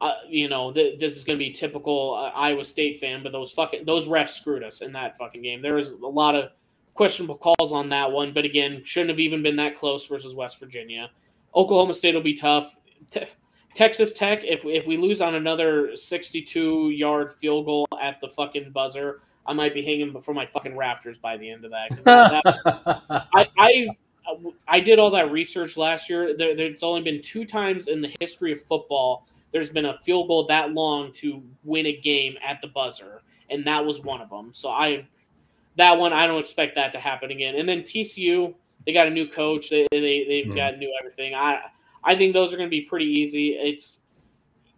uh, 0.00 0.14
you 0.28 0.48
know, 0.48 0.72
th- 0.72 0.98
this 0.98 1.16
is 1.16 1.24
going 1.24 1.38
to 1.38 1.44
be 1.44 1.50
typical 1.50 2.14
uh, 2.14 2.30
Iowa 2.36 2.64
State 2.64 2.98
fan, 2.98 3.22
but 3.22 3.32
those 3.32 3.52
fucking 3.52 3.84
those 3.84 4.06
refs 4.06 4.30
screwed 4.30 4.62
us 4.62 4.80
in 4.80 4.92
that 4.92 5.16
fucking 5.16 5.42
game. 5.42 5.60
There 5.60 5.74
was 5.74 5.92
a 5.92 6.06
lot 6.06 6.34
of 6.34 6.50
questionable 6.94 7.36
calls 7.36 7.72
on 7.72 7.88
that 7.88 8.10
one, 8.10 8.32
but 8.32 8.44
again, 8.44 8.82
shouldn't 8.84 9.10
have 9.10 9.20
even 9.20 9.42
been 9.42 9.56
that 9.56 9.76
close 9.76 10.06
versus 10.06 10.34
West 10.34 10.60
Virginia. 10.60 11.10
Oklahoma 11.54 11.94
State 11.94 12.14
will 12.14 12.22
be 12.22 12.34
tough. 12.34 12.76
Te- 13.10 13.26
Texas 13.74 14.12
Tech, 14.12 14.44
if 14.44 14.64
if 14.64 14.86
we 14.86 14.96
lose 14.96 15.20
on 15.20 15.34
another 15.34 15.96
62 15.96 16.90
yard 16.90 17.32
field 17.32 17.66
goal 17.66 17.86
at 18.00 18.20
the 18.20 18.28
fucking 18.28 18.70
buzzer, 18.70 19.22
I 19.46 19.52
might 19.52 19.74
be 19.74 19.82
hanging 19.82 20.20
from 20.20 20.36
my 20.36 20.46
fucking 20.46 20.76
rafters 20.76 21.18
by 21.18 21.36
the 21.36 21.50
end 21.50 21.64
of 21.64 21.72
that. 21.72 22.04
that 22.04 23.02
I, 23.34 23.48
I 23.56 23.88
I 24.68 24.80
did 24.80 24.98
all 24.98 25.10
that 25.10 25.32
research 25.32 25.76
last 25.76 26.08
year. 26.08 26.36
There, 26.36 26.54
there's 26.54 26.82
only 26.82 27.02
been 27.02 27.20
two 27.20 27.44
times 27.44 27.88
in 27.88 28.00
the 28.00 28.14
history 28.20 28.52
of 28.52 28.60
football 28.60 29.26
there's 29.52 29.70
been 29.70 29.86
a 29.86 29.94
field 29.94 30.28
goal 30.28 30.46
that 30.46 30.72
long 30.72 31.12
to 31.12 31.42
win 31.64 31.86
a 31.86 31.96
game 31.96 32.36
at 32.44 32.60
the 32.60 32.68
buzzer, 32.68 33.22
and 33.50 33.66
that 33.66 33.84
was 33.84 34.00
one 34.00 34.20
of 34.20 34.30
them. 34.30 34.50
So 34.52 34.70
I 34.70 35.06
that 35.76 35.98
one 35.98 36.12
I 36.12 36.26
don't 36.26 36.40
expect 36.40 36.74
that 36.74 36.92
to 36.92 36.98
happen 37.00 37.30
again. 37.30 37.54
And 37.56 37.68
then 37.68 37.82
TCU, 37.82 38.54
they 38.84 38.92
got 38.92 39.06
a 39.06 39.10
new 39.10 39.26
coach. 39.28 39.70
They 39.70 39.86
they 39.92 40.24
they've 40.28 40.46
Mhm. 40.46 40.56
got 40.56 40.78
new 40.78 40.92
everything. 41.00 41.34
I 41.34 41.60
I 42.04 42.14
think 42.14 42.32
those 42.32 42.52
are 42.52 42.56
going 42.56 42.68
to 42.68 42.70
be 42.70 42.82
pretty 42.82 43.06
easy. 43.06 43.50
It's 43.54 44.00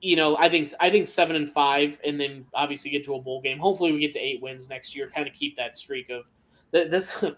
you 0.03 0.17
know 0.17 0.37
I 0.39 0.49
think 0.49 0.71
I 0.81 0.89
think 0.91 1.09
seven 1.09 1.37
and 1.37 1.49
five, 1.51 2.01
and 2.05 2.21
then 2.21 2.47
obviously 2.55 2.91
get 2.91 3.05
to 3.05 3.15
a 3.15 3.21
bowl 3.21 3.41
game. 3.41 3.59
Hopefully 3.59 3.93
we 3.93 4.01
get 4.01 4.13
to 4.13 4.19
eight 4.21 4.41
wins 4.41 4.69
next 4.69 4.95
year. 4.97 5.11
Kind 5.15 5.27
of 5.29 5.35
keep 5.35 5.57
that 5.57 5.77
streak 5.77 6.11
of 6.11 6.31
this. 6.73 7.25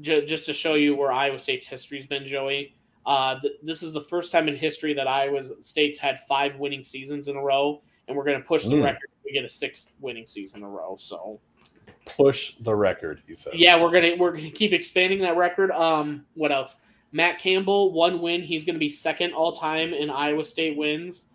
just 0.00 0.46
to 0.46 0.54
show 0.54 0.74
you 0.74 0.96
where 0.96 1.12
Iowa 1.12 1.38
State's 1.38 1.66
history's 1.66 2.06
been, 2.06 2.24
Joey. 2.24 2.74
Uh, 3.06 3.38
th- 3.40 3.54
this 3.62 3.82
is 3.82 3.92
the 3.92 4.00
first 4.00 4.30
time 4.32 4.48
in 4.48 4.54
history 4.56 4.94
that 4.94 5.06
Iowa 5.08 5.42
State's 5.60 5.98
had 5.98 6.18
five 6.20 6.56
winning 6.56 6.84
seasons 6.84 7.28
in 7.28 7.36
a 7.36 7.42
row, 7.42 7.82
and 8.08 8.16
we're 8.16 8.24
going 8.24 8.40
to 8.40 8.46
push 8.46 8.64
the 8.64 8.76
Mm. 8.76 8.84
record. 8.84 9.08
We 9.24 9.32
get 9.32 9.44
a 9.44 9.48
sixth 9.48 9.94
winning 10.00 10.26
season 10.26 10.58
in 10.60 10.64
a 10.64 10.68
row. 10.68 10.96
So 10.98 11.40
Push 12.04 12.54
the 12.60 12.74
record, 12.74 13.22
he 13.28 13.34
said. 13.34 13.54
yeah, 13.54 13.80
we're 13.80 13.90
gonna 13.92 14.16
we're 14.18 14.32
gonna 14.32 14.50
keep 14.50 14.72
expanding 14.72 15.20
that 15.20 15.36
record. 15.36 15.70
Um, 15.70 16.26
what 16.34 16.50
else? 16.50 16.80
Matt 17.12 17.38
Campbell, 17.38 17.92
one 17.92 18.20
win. 18.20 18.42
He's 18.42 18.64
gonna 18.64 18.80
be 18.80 18.88
second 18.88 19.32
all 19.34 19.52
time 19.52 19.94
in 19.94 20.10
Iowa 20.10 20.44
State 20.44 20.76
wins. 20.76 21.26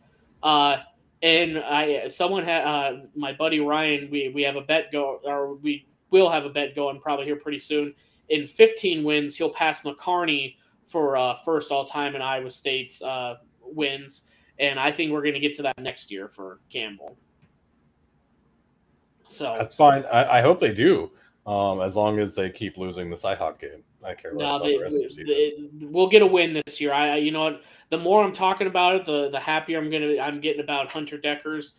Uh, 0.43 0.80
and 1.24 1.59
I 1.59 2.09
someone 2.09 2.43
had 2.43 2.63
uh, 2.65 2.97
my 3.15 3.32
buddy 3.32 3.61
Ryan. 3.61 4.09
We 4.11 4.28
we 4.36 4.41
have 4.43 4.57
a 4.57 4.61
bet 4.61 4.91
go 4.91 5.22
or 5.24 5.55
we 5.55 5.88
will 6.11 6.30
have 6.30 6.43
a 6.43 6.49
bet 6.49 6.76
going 6.76 6.99
probably 6.99 7.26
here 7.26 7.38
pretty 7.38 7.59
soon. 7.59 7.93
In 8.28 8.45
15 8.45 9.05
wins, 9.05 9.38
he'll 9.38 9.49
pass 9.49 9.84
McCarney 9.84 10.55
for 10.88 11.15
uh, 11.17 11.35
first 11.35 11.71
all 11.71 11.85
time 11.85 12.15
in 12.15 12.21
Iowa 12.21 12.49
State's 12.49 13.01
uh, 13.01 13.35
wins. 13.61 14.23
And 14.59 14.79
I 14.79 14.91
think 14.91 15.11
we're 15.11 15.21
going 15.21 15.35
to 15.35 15.39
get 15.39 15.53
to 15.57 15.61
that 15.63 15.77
next 15.77 16.11
year 16.11 16.27
for 16.27 16.59
Campbell. 16.71 17.15
So 19.27 19.55
That's 19.57 19.75
fine. 19.75 20.03
I, 20.11 20.38
I 20.39 20.41
hope 20.41 20.59
they 20.59 20.73
do. 20.73 21.11
Um, 21.45 21.79
as 21.81 21.95
long 21.95 22.19
as 22.19 22.33
they 22.33 22.49
keep 22.49 22.77
losing 22.77 23.09
the 23.09 23.15
Cyhawk 23.15 23.59
game. 23.59 23.81
I 24.03 24.13
care 24.15 24.33
less 24.33 24.49
No, 24.49 24.55
about 24.57 24.65
they, 24.65 24.77
the 24.77 24.83
rest 24.83 24.97
of 24.97 25.03
the 25.03 25.09
season. 25.09 25.69
they- 25.79 25.85
we'll 25.85 26.07
get 26.09 26.21
a 26.21 26.25
win 26.25 26.53
this 26.65 26.81
year. 26.81 26.91
I, 26.91 27.11
I- 27.11 27.15
you 27.17 27.31
know 27.31 27.43
what? 27.45 27.63
The 27.89 27.97
more 27.97 28.21
I'm 28.23 28.33
talking 28.33 28.67
about 28.67 28.95
it, 28.95 29.05
the 29.05 29.29
the 29.29 29.39
happier 29.39 29.77
I'm 29.79 29.89
gonna 29.89 30.19
I'm 30.19 30.41
getting 30.41 30.61
about 30.61 30.91
Hunter 30.91 31.17
Dekkers. 31.17 31.75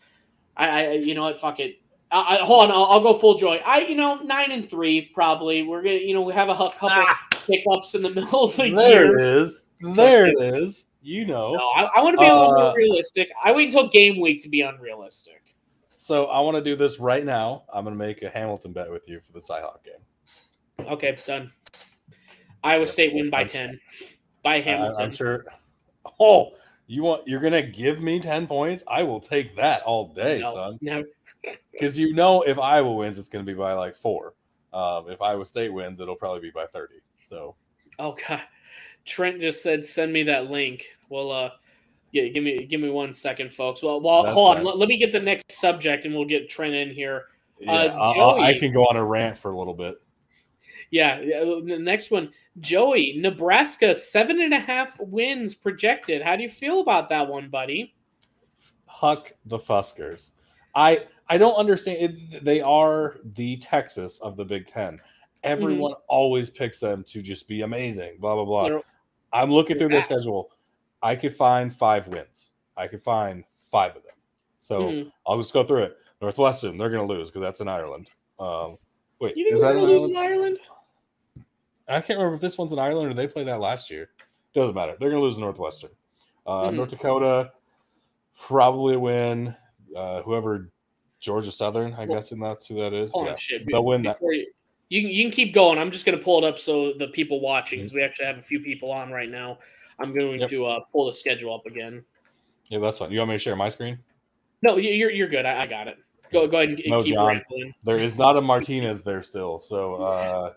I, 0.56 0.86
I 0.86 0.90
you 0.92 1.14
know 1.14 1.24
what? 1.24 1.38
Fuck 1.38 1.61
it. 1.61 1.80
I, 2.11 2.36
I, 2.40 2.44
hold 2.44 2.64
on, 2.64 2.70
I'll, 2.70 2.84
I'll 2.84 3.02
go 3.02 3.12
full 3.12 3.36
joy. 3.36 3.61
I, 3.64 3.80
you 3.80 3.94
know, 3.94 4.20
nine 4.22 4.50
and 4.52 4.66
three 4.68 5.02
probably. 5.12 5.62
We're 5.64 5.82
gonna, 5.82 5.96
you 5.96 6.14
know, 6.14 6.22
we 6.22 6.32
have 6.32 6.48
a 6.48 6.54
hu- 6.54 6.70
couple 6.70 7.04
pickups 7.49 7.94
in 7.94 8.03
the 8.03 8.11
middle 8.14 8.44
of 8.44 8.57
the 8.57 8.70
there 8.70 9.05
year. 9.07 9.18
it 9.18 9.42
is. 9.42 9.66
There 9.80 10.26
it 10.28 10.40
is. 10.40 10.84
You 11.03 11.24
know. 11.24 11.55
No, 11.55 11.68
I, 11.76 11.88
I 11.96 12.03
want 12.03 12.14
to 12.16 12.20
be 12.20 12.26
a 12.28 12.34
little 12.34 12.55
Uh, 12.55 12.62
more 12.64 12.76
realistic. 12.76 13.28
I 13.42 13.53
wait 13.53 13.66
until 13.66 13.88
game 13.88 14.20
week 14.20 14.42
to 14.42 14.49
be 14.49 14.61
unrealistic. 14.62 15.42
So 15.96 16.26
I 16.26 16.40
want 16.40 16.57
to 16.57 16.62
do 16.62 16.76
this 16.76 16.99
right 17.01 17.24
now. 17.24 17.64
I'm 17.72 17.84
going 17.84 17.96
to 17.96 18.05
make 18.05 18.22
a 18.22 18.30
Hamilton 18.30 18.72
bet 18.72 18.90
with 18.90 19.09
you 19.09 19.20
for 19.20 19.32
the 19.32 19.40
Cyhawk 19.40 19.84
game. 19.84 20.86
Okay, 20.88 21.16
done. 21.26 21.53
Iowa 22.62 22.86
State 22.86 23.14
win 23.14 23.30
by 23.30 23.44
ten. 23.44 23.78
By 24.42 24.57
I, 24.57 24.61
Hamilton. 24.61 25.03
I'm 25.05 25.11
sure. 25.11 25.44
Oh, 26.20 26.53
you 26.86 27.03
want? 27.03 27.26
You're 27.26 27.40
going 27.40 27.53
to 27.53 27.62
give 27.62 28.01
me 28.01 28.20
ten 28.20 28.46
points? 28.46 28.82
I 28.88 29.03
will 29.03 29.20
take 29.20 29.55
that 29.57 29.82
all 29.82 30.12
day, 30.14 30.40
no, 30.42 30.53
son. 30.55 30.78
no, 30.80 31.05
Because 31.72 31.99
you 31.99 32.12
know, 32.14 32.42
if 32.42 32.59
Iowa 32.59 32.92
wins, 32.94 33.18
it's 33.18 33.28
going 33.28 33.44
to 33.44 33.51
be 33.51 33.57
by 33.57 33.72
like 33.74 33.96
four. 33.96 34.34
Um, 34.72 35.09
if 35.09 35.22
Iowa 35.22 35.46
State 35.46 35.72
wins, 35.72 36.01
it'll 36.01 36.16
probably 36.16 36.40
be 36.40 36.51
by 36.51 36.66
thirty. 36.66 36.96
So 37.29 37.57
Oh 37.99 38.16
god. 38.29 38.43
Trent 39.05 39.41
just 39.41 39.62
said 39.62 39.85
send 39.85 40.12
me 40.12 40.22
that 40.24 40.51
link. 40.51 40.87
Well 41.09 41.31
uh 41.31 41.51
yeah, 42.12 42.26
give 42.29 42.43
me 42.43 42.64
give 42.64 42.81
me 42.81 42.89
one 42.91 43.12
second, 43.12 43.53
folks. 43.53 43.83
Well, 43.83 44.01
well 44.01 44.22
That's 44.22 44.35
hold 44.35 44.57
on. 44.59 44.64
Let, 44.64 44.79
let 44.79 44.89
me 44.89 44.97
get 44.97 45.12
the 45.12 45.20
next 45.20 45.53
subject 45.53 46.07
and 46.07 46.14
we'll 46.14 46.24
get 46.24 46.49
Trent 46.49 46.74
in 46.74 46.91
here. 46.91 47.24
yeah, 47.61 47.72
Uh, 47.72 47.97
I'll- 47.99 48.41
I 48.41 48.53
Joey- 48.53 48.61
can 48.61 48.72
go 48.72 48.85
on 48.87 48.97
a 48.97 49.05
rant 49.05 49.37
for 49.37 49.51
a 49.51 49.59
little 49.59 49.74
bit. 49.74 49.97
Yeah, 50.91 51.20
yeah, 51.20 51.41
the 51.41 51.79
next 51.79 52.11
one. 52.11 52.33
Joey, 52.61 53.18
Nebraska, 53.18 53.95
seven 53.95 54.41
and 54.41 54.55
a 54.55 54.59
half 54.59 54.99
wins 54.99 55.55
projected. 55.55 56.22
How 56.22 56.35
do 56.35 56.43
you 56.43 56.49
feel 56.49 56.81
about 56.81 57.11
that 57.11 57.29
one, 57.29 57.51
buddy? 57.51 57.95
Huck 58.87 59.33
the 59.45 59.59
Fuskers. 59.59 60.31
I 60.74 61.05
I 61.29 61.37
don't 61.37 61.55
understand. 61.57 61.99
It, 62.33 62.43
they 62.45 62.62
are 62.62 63.18
the 63.35 63.59
Texas 63.59 64.18
of 64.20 64.37
the 64.39 64.45
Big 64.47 64.66
Ten. 64.66 64.99
Everyone 65.45 65.95
always 66.09 66.51
picks 66.51 66.80
them 66.80 67.05
to 67.05 67.22
just 67.22 67.47
be 67.49 67.62
amazing. 67.62 68.16
Blah 68.18 68.34
blah 68.34 68.45
blah. 68.45 68.68
They're- 68.68 68.82
I'm 69.32 69.51
looking 69.53 69.76
through 69.78 69.89
their 69.91 69.99
Yeah. 69.99 70.05
schedule. 70.05 70.51
I 71.03 71.14
could 71.14 71.34
find 71.34 71.72
five 71.74 72.09
wins. 72.09 72.53
I 72.76 72.86
could 72.89 73.03
find 73.03 73.45
five 73.70 73.95
of 73.97 74.03
them. 74.03 74.14
So 74.61 74.80
Mhm. 74.82 75.12
I'll 75.26 75.36
just 75.39 75.53
go 75.53 75.62
through 75.64 75.84
it. 75.84 75.97
Northwestern, 76.20 76.76
they're 76.78 76.91
going 76.91 77.07
to 77.07 77.12
lose 77.14 77.28
because 77.30 77.43
that's 77.43 77.61
in 77.61 77.68
Ireland. 77.68 78.11
Um, 78.41 78.78
wait, 79.20 79.36
You 79.36 79.45
think 79.45 79.55
is 79.57 79.62
we're 79.62 79.68
that 79.68 79.76
in 79.78 79.86
gonna 79.86 79.93
lose 80.01 80.16
Ireland? 80.16 80.32
in 80.32 80.39
Ireland? 80.41 80.59
I 81.89 82.01
can't 82.01 82.18
remember 82.18 82.34
if 82.34 82.41
this 82.41 82.59
one's 82.59 82.72
in 82.72 82.78
Ireland 82.78 83.11
or 83.11 83.14
they 83.14 83.26
played 83.28 83.47
that 83.47 83.61
last 83.61 83.91
year. 83.91 84.11
Doesn't 84.55 84.74
matter. 84.74 84.97
They're 84.99 85.11
going 85.11 85.20
to 85.20 85.26
lose 85.26 85.39
Northwestern. 85.39 85.91
Uh, 86.47 86.68
Mhm. 86.68 86.74
North 86.74 86.91
Dakota, 86.91 87.53
probably 88.39 88.95
a 88.95 88.99
win. 88.99 89.55
Uh, 89.95 90.22
whoever 90.22 90.70
Georgia 91.20 91.53
Southern, 91.53 91.95
I'm 91.95 92.09
Well- 92.09 92.18
guessing 92.18 92.41
that's 92.41 92.66
who 92.66 92.76
that 92.76 92.93
is. 92.93 93.12
Hold 93.12 93.26
yeah, 93.26 93.34
shit. 93.36 93.66
they'll 93.66 93.84
win 93.84 94.03
that. 94.03 94.18
You, 94.20 94.51
you, 94.89 95.03
can, 95.03 95.11
you 95.11 95.24
can 95.24 95.32
keep 95.32 95.55
going. 95.55 95.78
I'm 95.78 95.91
just 95.91 96.05
going 96.07 96.16
to 96.18 96.24
pull 96.24 96.43
it 96.45 96.49
up 96.49 96.59
so 96.59 96.93
the 96.95 97.09
people 97.09 97.41
watching, 97.41 97.80
because 97.80 97.93
we 97.93 98.03
actually 98.03 98.26
have 98.26 98.39
a 98.39 98.43
few 98.43 98.61
people 98.61 98.91
on 98.91 99.11
right 99.11 99.30
now. 99.30 99.59
I'm 99.99 100.14
going 100.14 100.41
Yep. 100.41 100.51
to 100.51 100.66
uh, 100.66 100.80
pull 100.93 101.07
the 101.07 101.12
schedule 101.14 101.55
up 101.55 101.66
again. 101.66 102.05
Yeah, 102.68 102.78
that's 102.78 102.99
fine. 102.99 103.11
You 103.11 103.18
want 103.18 103.30
me 103.30 103.34
to 103.34 103.39
share 103.39 103.57
my 103.57 103.68
screen? 103.68 103.99
No, 104.62 104.76
you- 104.76 104.91
you're 104.93 105.11
you're 105.11 105.28
good. 105.28 105.47
I, 105.47 105.62
I 105.62 105.66
got 105.66 105.89
it. 105.89 105.99
Go 106.32 106.47
go 106.47 106.59
ahead 106.59 106.70
and, 106.70 106.78
and 106.80 106.89
No, 106.91 107.03
keep 107.03 107.14
John. 107.14 107.26
rambling. 107.26 107.74
There 107.84 107.97
is 107.97 108.16
not 108.18 108.36
a 108.36 108.41
Martinez 108.41 109.03
there 109.03 109.22
still, 109.22 109.59
so 109.59 109.95
uh, 109.95 110.53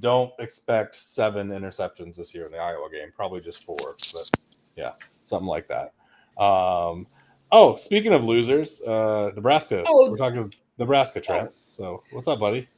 don't 0.00 0.32
expect 0.38 0.94
seven 0.94 1.48
interceptions 1.48 2.16
this 2.16 2.34
year 2.34 2.46
in 2.46 2.52
the 2.52 2.58
Iowa 2.58 2.88
game. 2.90 3.08
Probably 3.16 3.40
just 3.40 3.64
four, 3.64 3.74
but 4.12 4.30
yeah, 4.76 4.92
something 5.24 5.48
like 5.48 5.66
that. 5.68 5.92
Um, 6.40 7.06
oh, 7.50 7.74
speaking 7.76 8.12
of 8.12 8.22
losers, 8.24 8.80
uh, 8.82 9.32
Nebraska. 9.34 9.82
Oh. 9.88 10.10
We're 10.10 10.16
talking 10.16 10.54
Nebraska, 10.78 11.20
Trent. 11.20 11.50
So 11.66 12.02
what's 12.12 12.28
up, 12.28 12.38
buddy? 12.38 12.68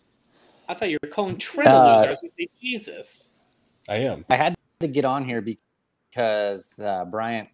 I 0.71 0.75
thought 0.75 0.89
you 0.89 0.99
were 1.03 1.09
calling 1.09 1.37
Trent 1.37 1.69
a 1.69 1.73
Uh, 1.73 1.97
loser. 1.97 2.07
I 2.07 2.11
was 2.11 2.21
going 2.21 2.31
to 2.31 2.37
say 2.39 2.49
Jesus. 2.61 3.31
I 3.89 3.97
am. 3.97 4.25
I 4.31 4.37
had 4.37 4.55
to 4.79 4.87
get 4.87 5.05
on 5.05 5.25
here 5.25 5.43
because 5.43 6.81
uh, 6.81 7.05
Bryant 7.07 7.49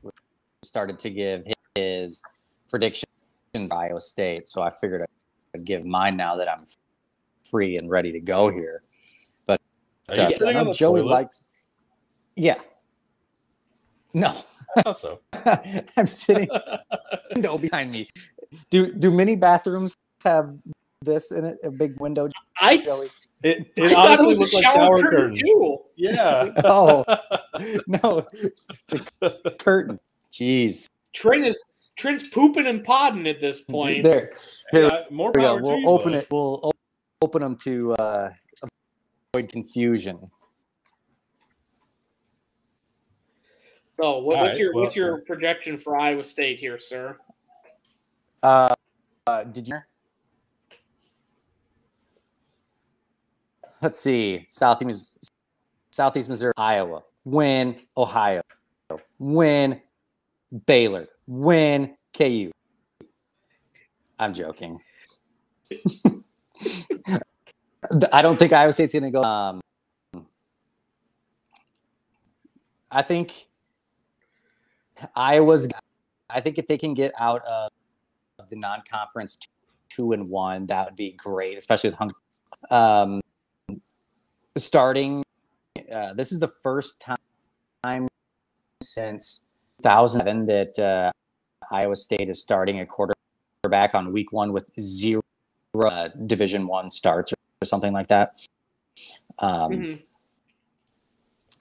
started 0.62 0.98
to 0.98 1.08
give 1.10 1.46
his 1.76 2.22
predictions 2.68 3.06
for 3.54 3.74
Iowa 3.74 4.00
State, 4.02 4.46
so 4.46 4.60
I 4.60 4.68
figured 4.68 5.02
I'd 5.54 5.64
give 5.64 5.86
mine 5.86 6.18
now 6.18 6.36
that 6.36 6.50
I'm 6.50 6.64
free 7.48 7.78
and 7.78 7.88
ready 7.88 8.12
to 8.12 8.20
go 8.20 8.50
here. 8.50 8.82
Are 9.48 9.56
you 10.14 10.22
Uh, 10.22 10.46
I 10.46 10.52
know 10.52 10.68
on 10.68 10.72
Joey 10.74 11.00
toilet? 11.00 11.10
likes. 11.10 11.48
Yeah. 12.36 12.58
No, 14.12 14.36
I 14.76 14.82
thought 14.82 14.98
so. 14.98 15.20
I'm 15.96 16.06
sitting 16.06 16.48
window 17.34 17.56
behind 17.66 17.92
me. 17.92 18.08
Do 18.70 18.92
do 18.92 19.10
many 19.10 19.36
bathrooms 19.36 19.94
have 20.22 20.56
this 21.07 21.32
in 21.32 21.46
it? 21.46 21.57
A 21.64 21.70
big 21.70 21.98
window, 21.98 22.28
I, 22.61 22.76
Joey? 22.76 23.07
It, 23.42 23.59
I 23.78 23.80
it 23.80 23.90
thought 23.90 24.07
honestly 24.09 24.24
it 24.24 24.28
was 24.28 24.38
looks 24.40 24.52
a 24.52 24.57
like 24.57 24.64
shower, 24.64 24.74
shower 24.74 25.00
curtain 25.02 25.18
curtains. 25.18 25.38
too. 25.40 25.78
Yeah. 25.96 26.48
Oh 26.64 27.04
no, 27.86 28.26
it's 28.88 29.02
a 29.22 29.50
curtain. 29.52 29.98
Jeez. 30.32 30.88
Trent 31.14 31.46
is 31.46 31.59
Trent's 31.96 32.28
pooping 32.28 32.66
and 32.66 32.84
podding 32.84 33.26
at 33.26 33.40
this 33.40 33.61
point. 33.62 34.04
There. 34.04 34.30
Here 34.70 34.82
Yeah, 34.82 35.04
more 35.11 35.32
we 35.34 35.40
go. 35.40 35.48
power 35.48 35.61
to 35.61 35.64
We'll 35.64 35.78
you, 35.80 35.88
open 35.88 36.12
it. 36.12 36.26
We'll 36.30 36.70
open 37.22 37.40
them 37.40 37.57
to 37.64 37.94
uh, 37.94 38.30
avoid 39.32 39.50
confusion. 39.50 40.18
So, 43.98 44.18
what, 44.18 44.24
what's 44.36 44.42
right, 44.42 44.59
your 44.59 44.74
well- 44.74 44.84
what's 44.84 44.96
your 44.96 45.18
projection 45.22 45.78
for 45.78 45.96
Iowa 45.98 46.26
State 46.26 46.59
here, 46.59 46.78
sir? 46.78 47.16
Uh, 48.42 48.74
uh, 49.26 49.44
did 49.44 49.66
you? 49.68 49.78
Let's 53.83 54.01
see. 54.01 54.45
Southeast, 54.49 55.31
Southeast 55.91 56.29
Missouri, 56.29 56.53
Iowa, 56.57 57.03
win 57.24 57.81
Ohio, 57.97 58.43
win 59.18 59.81
Baylor, 60.66 61.09
win 61.27 61.97
KU. 62.16 62.51
I'm 64.18 64.33
joking. 64.33 64.81
I 68.12 68.22
don't 68.22 68.39
think 68.39 68.53
Iowa 68.53 68.72
State's 68.72 68.95
going 68.95 69.05
to 69.05 69.11
go. 69.11 69.22
Um, 69.22 69.61
I 72.91 73.03
think 73.03 73.47
Iowa's. 75.14 75.68
I 76.31 76.41
think 76.41 76.59
if 76.59 76.66
they 76.66 76.79
can 76.79 76.95
get 76.95 77.12
out 77.18 77.43
of 77.47 77.70
the 78.49 78.57
non-conference 78.57 79.37
two, 79.37 79.51
two 79.89 80.12
and 80.12 80.29
one, 80.29 80.66
that 80.66 80.87
would 80.87 80.97
be 80.97 81.12
great, 81.12 81.59
especially 81.59 81.91
with 81.91 81.99
Hung. 81.99 82.12
Um, 82.70 83.20
starting, 84.57 85.22
uh, 85.92 86.14
this 86.14 86.32
is 86.32 86.40
the 86.40 86.48
first 86.48 87.04
time 87.84 88.09
since 88.82 89.50
2007 89.82 90.46
that 90.46 90.78
uh, 90.78 91.11
Iowa 91.70 91.96
State 91.96 92.28
is 92.28 92.40
starting 92.40 92.80
a 92.80 92.86
quarterback 92.86 93.94
on 93.94 94.12
week 94.12 94.32
one 94.32 94.52
with 94.52 94.70
zero 94.80 95.22
uh, 95.74 96.09
Division 96.26 96.66
One 96.66 96.90
starts 96.90 97.32
or, 97.32 97.36
something 97.64 97.92
like 97.92 98.07
that. 98.09 98.38
Um, 99.38 99.72
Mhm. 99.72 100.02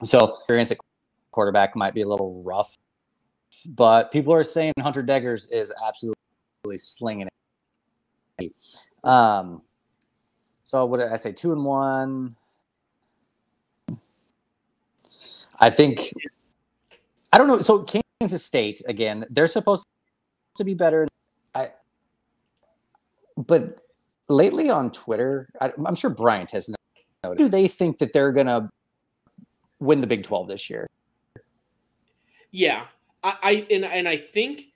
So 0.04 0.34
experience 0.34 0.70
at 0.72 0.78
quarterback 1.30 1.74
might 1.74 1.94
be 1.94 2.02
a 2.02 2.08
little 2.08 2.42
rough, 2.42 2.76
but 3.66 4.10
people 4.10 4.32
are 4.32 4.44
saying 4.44 4.74
Hunter 4.78 5.02
Dekkers 5.02 5.50
is 5.50 5.72
absolutely 5.86 6.76
slinging 6.76 7.28
it. 8.38 8.52
Um, 9.02 9.62
so 10.64 10.84
what 10.84 11.00
did 11.00 11.10
I 11.10 11.16
say? 11.16 11.32
Two 11.32 11.52
and 11.52 11.64
one. 11.64 12.36
I 15.60 15.70
think. 15.70 16.12
I 17.32 17.38
don't 17.38 17.48
know. 17.48 17.60
So 17.60 17.86
Kansas 18.20 18.44
State 18.44 18.82
again, 18.86 19.24
they're 19.30 19.46
supposed 19.46 19.86
to 20.56 20.64
be 20.64 20.74
better. 20.74 21.06
I. 21.54 21.70
But 23.36 23.80
lately 24.28 24.70
on 24.70 24.90
Twitter, 24.90 25.48
I, 25.60 25.72
I'm 25.84 25.94
sure 25.94 26.10
Bryant 26.10 26.50
has. 26.52 26.74
noticed, 27.22 27.38
Do 27.38 27.48
they 27.48 27.68
think 27.68 27.98
that 27.98 28.12
they're 28.12 28.32
gonna 28.32 28.70
win 29.80 30.00
the 30.00 30.06
Big 30.06 30.22
12 30.22 30.48
this 30.48 30.70
year? 30.70 30.86
Yeah, 32.50 32.86
I, 33.22 33.36
I 33.42 33.66
and 33.70 33.84
and 33.84 34.08
I 34.08 34.16
think 34.16 34.68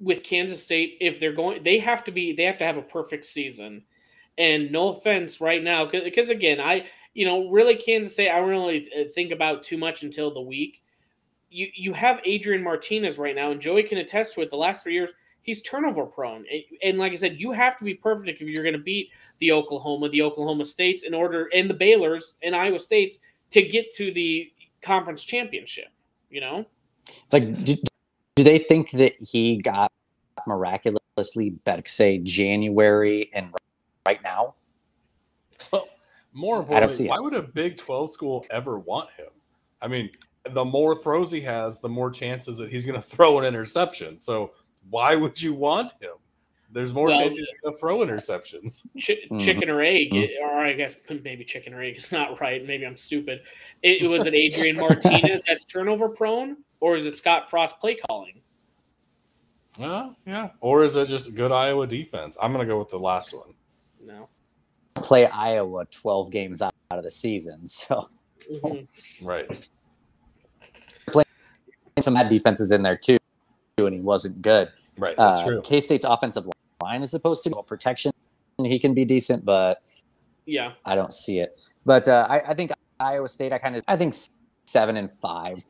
with 0.00 0.22
Kansas 0.22 0.62
State, 0.62 0.96
if 1.00 1.18
they're 1.20 1.32
going, 1.32 1.62
they 1.62 1.78
have 1.78 2.04
to 2.04 2.12
be, 2.12 2.32
they 2.32 2.44
have 2.44 2.58
to 2.58 2.64
have 2.64 2.76
a 2.76 2.82
perfect 2.82 3.26
season. 3.26 3.84
And 4.36 4.70
no 4.70 4.90
offense, 4.90 5.40
right 5.40 5.62
now, 5.62 5.84
because 5.84 6.30
again, 6.30 6.60
I 6.60 6.86
you 7.18 7.24
know 7.24 7.50
really 7.50 7.74
Kansas 7.74 8.12
State, 8.12 8.30
I 8.30 8.38
don't 8.38 8.48
really 8.48 8.88
uh, 8.96 9.02
think 9.12 9.32
about 9.32 9.64
too 9.64 9.76
much 9.76 10.04
until 10.04 10.32
the 10.32 10.40
week. 10.40 10.84
You 11.50 11.66
you 11.74 11.92
have 11.92 12.20
Adrian 12.24 12.62
Martinez 12.62 13.18
right 13.18 13.34
now, 13.34 13.50
and 13.50 13.60
Joey 13.60 13.82
can 13.82 13.98
attest 13.98 14.34
to 14.34 14.42
it. 14.42 14.50
The 14.50 14.56
last 14.56 14.84
three 14.84 14.94
years, 14.94 15.10
he's 15.42 15.60
turnover 15.62 16.06
prone, 16.06 16.44
and, 16.48 16.62
and 16.84 16.98
like 16.98 17.10
I 17.10 17.16
said, 17.16 17.40
you 17.40 17.50
have 17.50 17.76
to 17.78 17.84
be 17.84 17.94
perfect 17.94 18.40
if 18.40 18.48
you're 18.48 18.62
going 18.62 18.76
to 18.76 18.78
beat 18.78 19.10
the 19.40 19.50
Oklahoma, 19.50 20.08
the 20.10 20.22
Oklahoma 20.22 20.64
States, 20.64 21.02
in 21.02 21.12
order, 21.12 21.48
and 21.52 21.68
the 21.68 21.74
Baylor's 21.74 22.36
and 22.44 22.54
Iowa 22.54 22.78
States 22.78 23.18
to 23.50 23.62
get 23.62 23.92
to 23.96 24.12
the 24.12 24.52
conference 24.80 25.24
championship. 25.24 25.88
You 26.30 26.40
know. 26.40 26.66
Like, 27.32 27.64
do, 27.64 27.74
do 28.36 28.44
they 28.44 28.58
think 28.58 28.92
that 28.92 29.14
he 29.18 29.56
got 29.56 29.90
miraculously 30.46 31.50
better, 31.64 31.82
say 31.84 32.18
January 32.18 33.28
and 33.34 33.52
right 34.06 34.22
now? 34.22 34.54
More 36.32 36.56
I 36.56 36.58
don't 36.58 36.64
importantly, 36.68 36.96
see 36.96 37.04
it. 37.06 37.10
why 37.10 37.18
would 37.20 37.34
a 37.34 37.42
Big 37.42 37.76
12 37.76 38.12
school 38.12 38.46
ever 38.50 38.78
want 38.78 39.10
him? 39.16 39.28
I 39.80 39.88
mean, 39.88 40.10
the 40.52 40.64
more 40.64 40.94
throws 40.96 41.30
he 41.32 41.40
has, 41.42 41.80
the 41.80 41.88
more 41.88 42.10
chances 42.10 42.58
that 42.58 42.70
he's 42.70 42.86
going 42.86 43.00
to 43.00 43.06
throw 43.06 43.38
an 43.38 43.44
interception. 43.44 44.20
So 44.20 44.52
why 44.90 45.14
would 45.16 45.40
you 45.40 45.54
want 45.54 45.92
him? 46.00 46.12
There's 46.70 46.92
more 46.92 47.08
Well, 47.08 47.18
chances 47.22 47.48
to 47.64 47.72
throw 47.72 47.98
interceptions. 48.00 48.86
Ch- 48.98 49.26
Mhm. 49.30 49.40
chicken 49.40 49.70
or 49.70 49.80
egg, 49.80 50.10
Mhm. 50.12 50.28
or 50.42 50.58
I 50.58 50.74
guess 50.74 50.96
maybe 51.24 51.42
chicken 51.44 51.72
or 51.72 51.82
egg 51.82 51.96
is 51.96 52.12
not 52.12 52.38
right. 52.42 52.64
Maybe 52.66 52.86
I'm 52.86 52.96
stupid. 52.96 53.40
It, 53.82 54.02
it 54.02 54.06
was 54.06 54.26
it 54.26 54.34
Adrian 54.34 54.76
Martinez 54.76 55.42
that's 55.46 55.64
turnover 55.64 56.10
prone, 56.10 56.58
or 56.80 56.96
is 56.96 57.06
it 57.06 57.14
Scott 57.14 57.48
Frost 57.48 57.80
play 57.80 57.94
calling? 57.94 58.42
Well, 59.78 60.14
yeah. 60.26 60.50
Or 60.60 60.84
is 60.84 60.96
it 60.96 61.06
just 61.08 61.34
good 61.34 61.52
Iowa 61.52 61.86
defense? 61.86 62.36
I'm 62.42 62.52
going 62.52 62.66
to 62.66 62.70
go 62.72 62.78
with 62.78 62.90
the 62.90 62.98
last 62.98 63.32
one. 63.32 63.54
No. 64.04 64.28
Play 64.98 65.26
Iowa 65.26 65.84
12 65.86 66.30
games 66.30 66.62
out, 66.62 66.72
out 66.90 66.98
of 66.98 67.04
the 67.04 67.10
season. 67.10 67.66
So 67.66 68.08
Mhm. 68.50 68.86
Right. 69.22 69.68
some 72.00 72.14
bad 72.14 72.28
defenses 72.28 72.70
in 72.70 72.82
there 72.82 72.96
too, 72.96 73.18
and 73.78 73.92
he 73.92 74.00
wasn't 74.00 74.40
good. 74.40 74.68
Right. 74.98 75.16
That's 75.16 75.38
Uh, 75.38 75.46
true. 75.46 75.60
K 75.62 75.80
State's 75.80 76.04
offensive 76.04 76.48
line 76.80 77.02
is 77.02 77.10
supposed 77.10 77.42
to 77.44 77.50
be 77.50 77.54
well, 77.54 77.64
protection. 77.64 78.12
He 78.62 78.78
can 78.78 78.94
be 78.94 79.04
decent, 79.04 79.44
but 79.44 79.82
Yeah. 80.46 80.74
I 80.84 80.94
don't 80.94 81.12
see 81.12 81.40
it. 81.40 81.58
But 81.84 82.06
uh, 82.08 82.26
I, 82.30 82.40
I 82.50 82.54
think 82.54 82.70
Iowa 83.00 83.28
State, 83.28 83.52
I 83.52 83.58
kind 83.58 83.74
of, 83.76 83.82
I 83.88 83.96
think 83.96 84.14
seven 84.66 84.96
and 84.96 85.10
five 85.12 85.64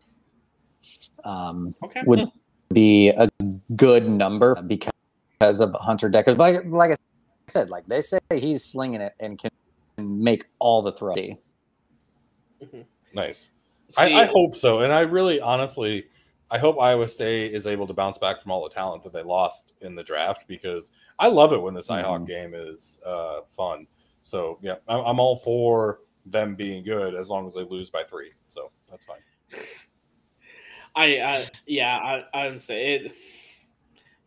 um, 1.24 1.74
Okay. 1.82 2.02
would 2.06 2.28
be 2.72 3.08
a 3.08 3.28
good 3.76 4.08
number 4.08 4.54
because 4.62 5.60
of 5.60 5.74
Hunter 5.80 6.10
Dekkers. 6.10 6.36
But 6.36 6.38
like, 6.38 6.64
like 6.66 6.90
I 6.92 6.94
said, 7.48 7.70
like 7.70 7.86
they 7.86 8.00
say 8.00 8.18
he's 8.34 8.64
slinging 8.64 9.00
it 9.00 9.14
and 9.20 9.38
can 9.38 9.50
make 9.98 10.46
all 10.58 10.82
the 10.82 10.92
throws. 10.92 11.16
Nice. 13.12 13.50
I, 13.96 14.12
I 14.12 14.24
hope 14.26 14.54
so. 14.54 14.80
And 14.80 14.92
I 14.92 15.00
really, 15.00 15.40
honestly, 15.40 16.06
I 16.50 16.58
hope 16.58 16.80
Iowa 16.80 17.08
State 17.08 17.54
is 17.54 17.66
able 17.66 17.86
to 17.86 17.94
bounce 17.94 18.18
back 18.18 18.42
from 18.42 18.52
all 18.52 18.66
the 18.66 18.74
talent 18.74 19.02
that 19.04 19.12
they 19.12 19.22
lost 19.22 19.74
in 19.80 19.94
the 19.94 20.02
draft 20.02 20.46
because 20.46 20.92
I 21.18 21.28
love 21.28 21.52
it 21.52 21.60
when 21.60 21.74
this 21.74 21.88
Mhm. 21.88 22.04
Cyhawk 22.04 22.26
game 22.26 22.54
is 22.54 22.98
uh, 23.04 23.40
fun. 23.56 23.86
So, 24.22 24.58
yeah, 24.62 24.76
I'm, 24.88 25.00
I'm 25.04 25.20
all 25.20 25.36
for 25.36 26.00
them 26.26 26.54
being 26.54 26.84
good 26.84 27.14
as 27.14 27.30
long 27.30 27.46
as 27.46 27.54
they 27.54 27.64
lose 27.64 27.90
by 27.90 28.04
three. 28.04 28.32
So 28.48 28.70
that's 28.90 29.04
fine. 29.04 29.18
I, 30.94 31.20
I 31.20 31.44
yeah, 31.66 31.96
I, 31.96 32.24
I 32.34 32.48
would 32.48 32.60
say 32.60 32.94
it. 32.94 33.12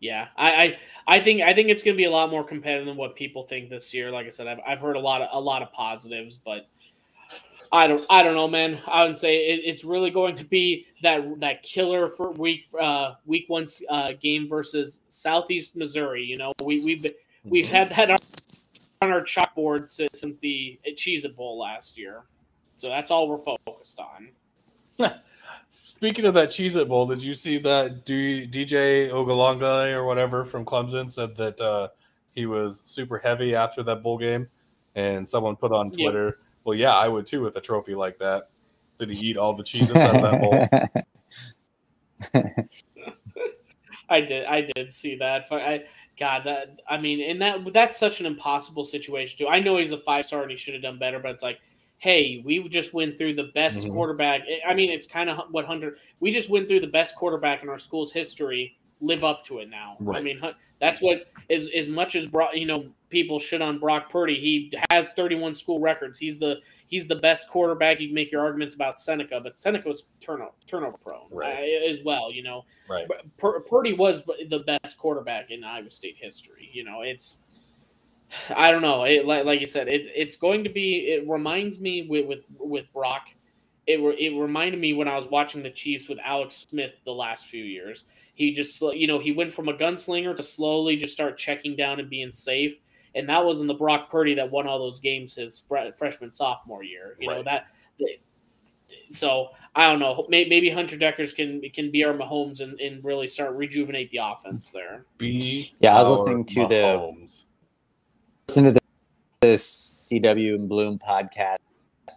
Yeah, 0.01 0.29
I, 0.35 0.51
I, 0.51 0.77
I 1.07 1.19
think 1.19 1.41
I 1.43 1.53
think 1.53 1.69
it's 1.69 1.83
going 1.83 1.95
to 1.95 1.97
be 1.97 2.05
a 2.05 2.11
lot 2.11 2.31
more 2.31 2.43
competitive 2.43 2.87
than 2.87 2.97
what 2.97 3.15
people 3.15 3.43
think 3.43 3.69
this 3.69 3.93
year. 3.93 4.11
Like 4.11 4.25
I 4.25 4.31
said, 4.31 4.47
I've, 4.47 4.59
I've 4.67 4.81
heard 4.81 4.95
a 4.95 4.99
lot 4.99 5.21
of 5.21 5.29
a 5.31 5.39
lot 5.39 5.61
of 5.61 5.71
positives, 5.71 6.39
but 6.43 6.67
I 7.71 7.85
don't 7.87 8.03
I 8.09 8.23
don't 8.23 8.33
know, 8.33 8.47
man. 8.47 8.79
I 8.87 9.05
would 9.05 9.15
say 9.15 9.35
it, 9.47 9.61
it's 9.63 9.83
really 9.83 10.09
going 10.09 10.35
to 10.37 10.43
be 10.43 10.87
that 11.03 11.39
that 11.39 11.61
killer 11.61 12.09
for 12.09 12.31
week 12.31 12.65
uh, 12.79 13.13
week 13.27 13.45
one 13.47 13.67
uh, 13.89 14.13
game 14.19 14.49
versus 14.49 15.01
Southeast 15.09 15.75
Missouri. 15.75 16.23
You 16.23 16.37
know, 16.37 16.53
we 16.65 16.81
we've 16.83 17.01
been- 17.03 17.11
we've 17.45 17.69
had 17.69 17.87
that 17.87 18.19
on 19.01 19.11
our 19.11 19.23
chalkboard 19.23 19.89
since, 19.89 20.21
the 20.41 20.79
Cheez 20.89 21.25
It 21.25 21.35
Bowl 21.35 21.59
last 21.59 21.97
year, 21.97 22.23
so 22.77 22.89
that's 22.89 23.11
all 23.11 23.29
we're 23.29 23.37
focused 23.37 23.99
on. 23.99 24.29
Speaking 25.73 26.25
of 26.25 26.33
that 26.33 26.49
Cheez 26.49 26.75
It 26.75 26.89
Bowl, 26.89 27.05
did 27.05 27.23
you 27.23 27.33
see 27.33 27.57
that 27.59 28.03
D- 28.03 28.45
DJ 28.45 29.09
Ogalonga 29.09 29.93
or 29.93 30.03
whatever 30.03 30.43
from 30.43 30.65
Clemson 30.65 31.09
said 31.09 31.33
that 31.37 31.61
uh, 31.61 31.87
he 32.33 32.45
was 32.45 32.81
super 32.83 33.17
heavy 33.17 33.55
after 33.55 33.81
that 33.83 34.03
bowl 34.03 34.17
game? 34.17 34.49
And 34.95 35.27
someone 35.27 35.55
put 35.55 35.71
on 35.71 35.89
Yeah. 35.93 36.03
Twitter, 36.03 36.39
well, 36.65 36.77
yeah, 36.77 36.93
I 36.93 37.07
would 37.07 37.25
too 37.25 37.41
with 37.41 37.55
a 37.55 37.61
trophy 37.61 37.95
like 37.95 38.19
that. 38.19 38.49
Did 38.99 39.11
he 39.11 39.29
eat 39.29 39.37
all 39.37 39.53
the 39.53 39.63
Cheez 39.63 39.83
Its 39.83 39.95
out 39.95 40.15
of 40.17 40.21
that 40.21 40.41
bowl? 42.33 42.43
I 44.09 44.19
did. 44.19 44.45
I 44.47 44.69
did 44.75 44.91
see 44.91 45.15
that. 45.19 45.45
But 45.49 45.61
I, 45.61 45.85
God, 46.19 46.41
that 46.43 46.81
I 46.89 46.97
mean, 46.97 47.21
and 47.21 47.41
that 47.41 47.71
that's 47.71 47.97
such 47.97 48.19
an 48.19 48.25
impossible 48.25 48.83
situation 48.83 49.37
too. 49.37 49.47
I 49.47 49.61
know 49.61 49.77
he's 49.77 49.93
a 49.93 49.99
five 49.99 50.25
star 50.25 50.41
and 50.41 50.51
he 50.51 50.57
should 50.57 50.73
have 50.73 50.83
done 50.83 50.99
better, 50.99 51.19
but 51.19 51.31
it's 51.31 51.43
like, 51.43 51.59
hey, 52.01 52.41
we 52.43 52.67
just 52.67 52.95
went 52.95 53.15
through 53.15 53.35
the 53.35 53.51
best 53.53 53.83
Mhm. 53.83 53.91
quarterback. 53.91 54.41
I 54.65 54.73
mean, 54.73 54.89
it's 54.89 55.05
kind 55.05 55.29
of 55.29 55.37
what 55.51 55.65
Hunter. 55.65 55.97
We 56.19 56.31
just 56.31 56.49
went 56.49 56.67
through 56.67 56.79
the 56.79 56.87
best 56.87 57.15
quarterback 57.15 57.61
in 57.61 57.69
our 57.69 57.77
school's 57.77 58.11
history. 58.11 58.75
Live 59.01 59.23
up 59.23 59.43
to 59.45 59.59
it 59.59 59.69
now. 59.69 59.97
I 60.11 60.19
mean, 60.19 60.41
that's 60.79 60.99
what 60.99 61.31
as 61.51 61.67
as 61.75 61.89
much 61.89 62.15
as 62.15 62.25
Brock, 62.27 62.55
you 62.55 62.65
know, 62.65 62.85
people 63.09 63.37
shit 63.39 63.61
on 63.61 63.77
Brock 63.79 64.09
Purdy. 64.09 64.39
He 64.39 64.71
has 64.89 65.13
31 65.13 65.53
school 65.53 65.79
records. 65.79 66.17
He's 66.19 66.39
the 66.39 66.59
he's 66.87 67.05
the 67.07 67.15
best 67.15 67.47
quarterback. 67.49 67.99
You 67.99 68.07
can 68.07 68.15
make 68.15 68.31
your 68.31 68.41
arguments 68.41 68.73
about 68.73 68.99
Seneca, 68.99 69.39
but 69.39 69.59
Seneca 69.59 69.87
was 69.87 70.03
turnover 70.19 70.53
turnover 70.65 70.97
prone 70.97 71.27
Right. 71.31 71.83
as 71.87 72.03
well. 72.03 72.31
You 72.31 72.41
know, 72.43 72.65
Right. 72.89 73.07
Pur- 73.37 73.59
Purdy 73.61 73.93
was 73.93 74.23
the 74.49 74.59
best 74.59 74.97
quarterback 74.97 75.51
in 75.51 75.63
Iowa 75.63 75.89
State 75.91 76.17
history. 76.19 76.69
You 76.73 76.83
know, 76.83 77.01
it's 77.01 77.41
I 78.55 78.71
don't 78.71 78.81
know. 78.81 79.03
It, 79.03 79.25
like, 79.25 79.45
like 79.45 79.59
you 79.59 79.65
said, 79.65 79.87
it, 79.87 80.07
it's 80.15 80.37
going 80.37 80.63
to 80.63 80.69
be. 80.69 81.11
It 81.11 81.27
reminds 81.29 81.79
me 81.79 82.07
with 82.09 82.25
with, 82.25 82.39
with 82.57 82.91
Brock. 82.93 83.27
It 83.87 83.99
re- 83.99 84.15
it 84.15 84.39
reminded 84.39 84.79
me 84.79 84.93
when 84.93 85.07
I 85.07 85.15
was 85.15 85.27
watching 85.27 85.63
the 85.63 85.69
Chiefs 85.69 86.07
with 86.07 86.19
Alex 86.23 86.55
Smith 86.69 86.95
the 87.03 87.13
last 87.13 87.47
few 87.47 87.63
years. 87.63 88.05
He 88.35 88.53
just 88.53 88.81
you 88.81 89.07
know 89.07 89.19
he 89.19 89.31
went 89.31 89.51
from 89.51 89.69
a 89.69 89.73
gunslinger 89.73 90.35
to 90.35 90.43
slowly 90.43 90.95
just 90.95 91.13
start 91.13 91.37
checking 91.37 91.75
down 91.75 91.99
and 91.99 92.09
being 92.09 92.31
safe. 92.31 92.79
And 93.13 93.27
that 93.27 93.43
was 93.43 93.59
in 93.59 93.67
the 93.67 93.73
Brock 93.73 94.09
Purdy 94.09 94.33
that 94.35 94.49
won 94.49 94.67
all 94.67 94.79
those 94.79 95.01
games 95.01 95.35
his 95.35 95.59
fre- 95.59 95.91
freshman 95.97 96.31
sophomore 96.31 96.83
year. 96.83 97.17
You 97.19 97.29
know 97.29 97.43
that. 97.43 97.67
So 99.09 99.49
I 99.75 99.89
don't 99.89 99.99
know. 99.99 100.25
Maybe 100.29 100.69
Hunter 100.69 100.97
Dekkers 100.97 101.35
can 101.35 101.61
can 101.73 101.91
be 101.91 102.03
our 102.03 102.13
Mahomes 102.13 102.61
and, 102.61 102.79
and 102.79 103.03
really 103.03 103.27
start 103.27 103.55
rejuvenate 103.55 104.09
the 104.09 104.19
offense 104.23 104.69
there. 104.71 105.05
Be 105.17 105.73
Yeah, 105.79 105.95
I 105.95 105.99
was 105.99 106.19
listening 106.19 106.45
to 106.45 106.67
the- 106.67 106.75
Mahomes. 106.75 107.45
Listen 108.51 108.65
to 108.65 108.71
the, 108.73 108.79
this 109.39 110.09
CW 110.11 110.55
and 110.55 110.67
Bloom 110.67 110.99
podcast, 110.99 111.55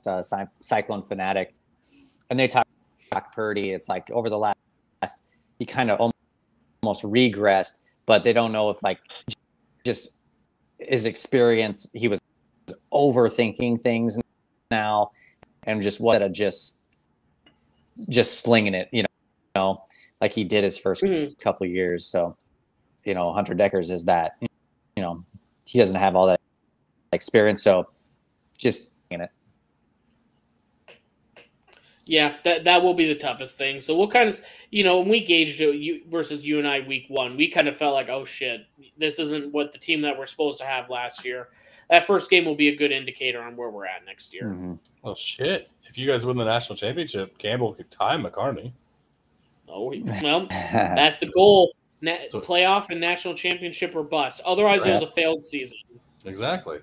uh, 0.05 0.21
Cy- 0.21 0.49
Cyclone 0.61 1.05
Fanatic, 1.05 1.55
and 2.29 2.37
they 2.37 2.49
talk 2.49 2.67
Brock 3.09 3.33
Purdy. 3.33 3.71
It's 3.71 3.89
like 3.89 4.11
over 4.11 4.29
the 4.29 4.37
last, 4.39 4.57
he 5.61 5.65
kind 5.65 5.93
of 5.93 6.11
almost 6.83 7.05
regressed, 7.05 7.83
but 8.05 8.25
they 8.25 8.33
don't 8.33 8.51
know 8.51 8.71
if 8.71 8.83
like 8.83 8.99
just 9.87 10.17
his 10.81 11.07
experience, 11.07 11.89
he 11.95 12.09
was 12.09 12.19
overthinking 12.93 13.81
things 13.81 14.19
now, 14.73 15.13
and 15.63 15.81
just 15.81 16.01
what 16.01 16.21
a 16.21 16.29
just 16.29 16.83
just 18.09 18.41
slinging 18.41 18.75
it, 18.75 18.89
you 18.91 19.03
know, 19.03 19.09
you 19.55 19.61
know, 19.61 19.85
like 20.21 20.33
he 20.33 20.43
did 20.43 20.65
his 20.65 20.77
1st 20.77 21.05
Mhm. 21.05 21.39
couple 21.39 21.65
of 21.65 21.71
years. 21.71 22.05
So, 22.05 22.37
you 23.05 23.15
know, 23.15 23.33
Hunter 23.33 23.55
Dekkers 23.55 23.89
is 23.93 24.07
that, 24.07 24.33
you 24.41 24.49
he 25.67 25.79
doesn't 25.79 25.97
have 25.97 26.17
all 26.17 26.27
that 26.27 26.41
experience. 27.13 27.63
So 27.63 27.89
just 28.57 28.93
in 29.11 29.21
it. 29.21 29.31
Yeah, 32.07 32.37
that 32.45 32.65
that 32.65 32.83
will 32.83 32.93
be 32.93 33.07
the 33.07 33.15
toughest 33.15 33.57
thing. 33.57 33.81
So 33.81 33.97
we'll 33.97 34.11
kind 34.11 34.29
of, 34.29 34.39
you 34.71 34.85
know, 34.85 35.01
when 35.01 35.09
we 35.09 35.25
gauged 35.25 35.61
it 35.61 35.77
you, 35.77 36.03
versus 36.09 36.47
you 36.47 36.59
and 36.59 36.69
I 36.69 36.81
week 36.81 37.07
one, 37.09 37.37
we 37.37 37.49
kind 37.49 37.67
of 37.67 37.77
felt 37.77 37.95
like, 37.95 38.11
oh 38.11 38.27
shit, 38.27 38.67
this 38.99 39.19
isn't 39.19 39.53
what 39.53 39.73
the 39.73 39.79
team 39.79 40.03
that 40.03 40.19
we're 40.19 40.27
supposed 40.27 40.59
to 40.59 40.67
have 40.67 40.91
last 40.91 41.25
year. 41.25 41.49
That 41.89 42.07
first 42.07 42.29
game 42.29 42.45
will 42.45 42.57
be 42.57 42.69
a 42.69 42.77
good 42.77 42.93
indicator 42.93 43.43
on 43.43 43.57
where 43.57 43.71
we're 43.71 43.87
at 43.87 44.05
next 44.05 44.35
year. 44.35 44.45
Mhm. 44.45 44.79
Oh 45.03 45.15
shit! 45.15 45.71
If 45.89 45.97
you 45.97 46.07
guys 46.07 46.27
win 46.27 46.37
the 46.37 46.45
national 46.45 46.77
championship, 46.77 47.39
Campbell 47.39 47.73
could 47.73 47.91
tie 47.91 48.17
McCarney. 48.17 48.73
Oh 49.69 49.95
well, 50.21 50.47
that's 50.51 51.21
the 51.21 51.27
goal: 51.27 51.75
Na- 52.05 52.19
So- 52.29 52.41
playoff 52.41 52.91
and 52.91 53.01
national 53.01 53.35
championship 53.35 53.95
or 53.97 54.03
bust. 54.03 54.41
Otherwise, 54.45 54.85
it 54.87 54.93
was 54.93 55.03
a 55.03 55.07
failed 55.15 55.43
season. 55.43 55.79
Exactly. 56.25 56.79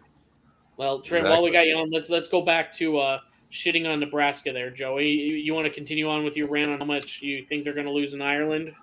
Well, 0.78 1.02
Trent, 1.02 1.26
while 1.28 1.44
we 1.44 1.52
got 1.52 1.68
you 1.68 1.76
on, 1.76 1.90
let's 1.92 2.10
let's 2.10 2.28
go 2.28 2.42
back 2.42 2.74
to 2.74 2.98
uh, 2.98 3.20
shitting 3.52 3.88
on 3.92 4.00
Nebraska 4.00 4.52
there, 4.52 4.70
Joey. 4.72 5.10
You, 5.10 5.36
you 5.36 5.54
want 5.54 5.66
to 5.68 5.74
continue 5.74 6.08
on 6.08 6.24
with 6.24 6.36
your 6.36 6.48
rant 6.48 6.72
on 6.72 6.80
how 6.80 6.86
much 6.86 7.22
you 7.22 7.46
think 7.46 7.64
they're 7.64 7.74
going 7.74 7.86
to 7.86 7.92
lose 7.92 8.14
in 8.14 8.22
Ireland? 8.22 8.74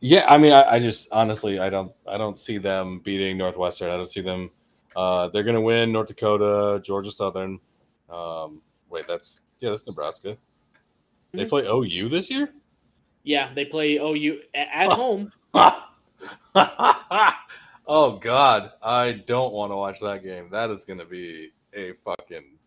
Yeah, 0.00 0.24
I 0.28 0.36
mean, 0.38 0.52
I, 0.52 0.64
I 0.72 0.78
just 0.80 1.08
honestly, 1.12 1.58
I 1.60 1.70
don't, 1.70 1.92
I 2.06 2.18
don't 2.18 2.38
see 2.38 2.58
them 2.58 3.00
beating 3.04 3.38
Northwestern. 3.38 3.88
I 3.90 3.96
don't 3.96 4.08
see 4.08 4.20
them. 4.20 4.50
Uh, 4.96 5.28
they're 5.28 5.42
gonna 5.44 5.60
win 5.60 5.90
North 5.92 6.08
Dakota, 6.08 6.80
Georgia 6.84 7.10
Southern. 7.10 7.58
Um, 8.10 8.62
wait, 8.90 9.06
that's 9.08 9.42
yeah, 9.60 9.70
that's 9.70 9.86
Nebraska. 9.86 10.36
They 11.32 11.44
Mhm. 11.44 11.48
play 11.48 11.66
OU 11.66 12.08
this 12.10 12.30
year. 12.30 12.52
Yeah, 13.24 13.52
they 13.54 13.64
play 13.64 13.96
OU 13.98 14.40
a- 14.54 14.76
at 14.76 14.90
Oh. 14.90 14.94
home. 14.94 15.32
oh 17.86 18.18
God, 18.20 18.72
I 18.82 19.12
don't 19.26 19.52
want 19.52 19.72
to 19.72 19.76
watch 19.76 20.00
that 20.00 20.22
game. 20.22 20.48
That 20.50 20.70
is 20.70 20.84
gonna 20.84 21.04
be 21.04 21.50
a 21.74 21.92
fucking 22.04 22.58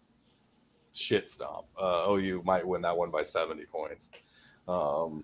shit 0.94 1.30
stomp. 1.30 1.66
Uh, 1.80 2.06
OU 2.10 2.42
might 2.46 2.66
win 2.66 2.82
that 2.82 2.98
one 2.98 3.12
by 3.12 3.24
seventy 3.24 3.66
points. 3.66 4.10
Um, 4.68 5.24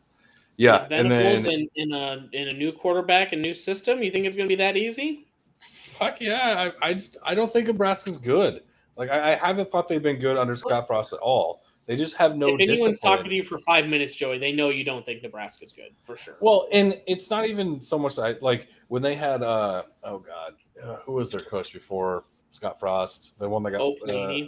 yeah, 0.57 0.88
and 0.91 1.10
then 1.10 1.45
in 1.45 1.69
in 1.76 1.94
a 1.94 2.27
in 2.31 2.49
a 2.49 2.53
new 2.53 2.72
quarterback 2.72 3.34
and 3.34 3.41
new 3.41 3.53
system. 3.53 4.03
You 4.03 4.11
think 4.11 4.26
it's 4.26 4.38
going 4.38 4.48
to 4.48 4.56
be 4.56 4.61
that 4.61 4.77
easy? 4.77 5.27
Fuck 5.60 6.22
yeah! 6.22 6.72
I, 6.81 6.90
I 6.90 6.94
just 6.94 7.18
I 7.26 7.34
don't 7.34 7.52
think 7.52 7.68
Nebraska's 7.68 8.18
good. 8.18 8.61
Like 8.95 9.10
I, 9.10 9.34
I 9.34 9.48
haven't 9.48 9.72
thought 9.72 9.88
they've 9.88 10.03
been 10.03 10.19
good 10.19 10.38
under 10.38 10.56
Scott 10.56 10.88
Frost 10.88 11.14
at 11.14 11.19
all. 11.19 11.62
They 11.85 11.97
just 11.97 12.15
have 12.15 12.38
no. 12.38 12.47
if 12.55 12.61
anyone's 12.61 12.97
discipline. 12.97 13.18
talking 13.18 13.30
to 13.30 13.35
you 13.35 13.43
for 13.43 13.57
five 13.57 13.88
minutes, 13.88 14.15
Joey, 14.15 14.38
they 14.38 14.53
know 14.53 14.69
you 14.69 14.85
don't 14.85 15.05
think 15.05 15.22
Nebraska's 15.22 15.73
good 15.73 15.91
for 16.01 16.15
sure. 16.15 16.38
Well, 16.39 16.68
and 16.72 17.01
it's 17.07 17.30
not 17.30 17.45
even 17.45 17.81
so 17.81 17.99
much 17.99 18.15
that 18.15 18.41
like 18.41 18.68
when 18.88 19.01
they 19.01 19.15
had 19.15 19.43
uh 19.43 19.84
oh 20.03 20.19
god 20.19 20.53
uh, 20.81 20.97
who 21.05 21.14
was 21.14 21.31
their 21.31 21.41
coach 21.41 21.73
before? 21.73 22.26
Scott 22.51 22.80
Frost 22.80 23.38
the 23.39 23.49
one 23.49 23.64
that 23.64 23.72
got 23.72 23.81
oh, 23.81 23.95
uh, 24.07 24.47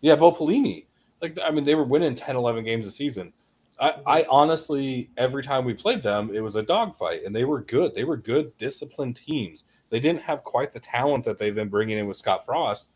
yeah 0.00 0.16
Bo 0.16 0.32
Pelini. 0.32 0.86
Like 1.22 1.38
I 1.42 1.50
mean 1.50 1.64
they 1.64 1.74
were 1.76 1.84
winning 1.84 2.14
10 2.14 2.36
11 2.36 2.64
games 2.64 2.86
a 2.86 2.90
season. 2.90 3.32
I, 3.80 3.94
I 4.06 4.26
honestly 4.28 5.10
every 5.16 5.42
time 5.42 5.64
we 5.64 5.72
played 5.72 6.02
them 6.02 6.34
it 6.34 6.40
was 6.40 6.56
a 6.56 6.62
dogfight 6.62 7.22
and 7.24 7.34
they 7.34 7.44
were 7.44 7.62
good. 7.62 7.94
They 7.94 8.04
were 8.04 8.16
good 8.16 8.56
disciplined 8.58 9.16
teams. 9.16 9.64
They 9.88 10.00
didn't 10.00 10.22
have 10.22 10.44
quite 10.44 10.72
the 10.72 10.80
talent 10.80 11.24
that 11.24 11.38
they've 11.38 11.54
been 11.54 11.68
bringing 11.68 11.98
in 11.98 12.08
with 12.08 12.16
Scott 12.16 12.44
Frost 12.44 12.88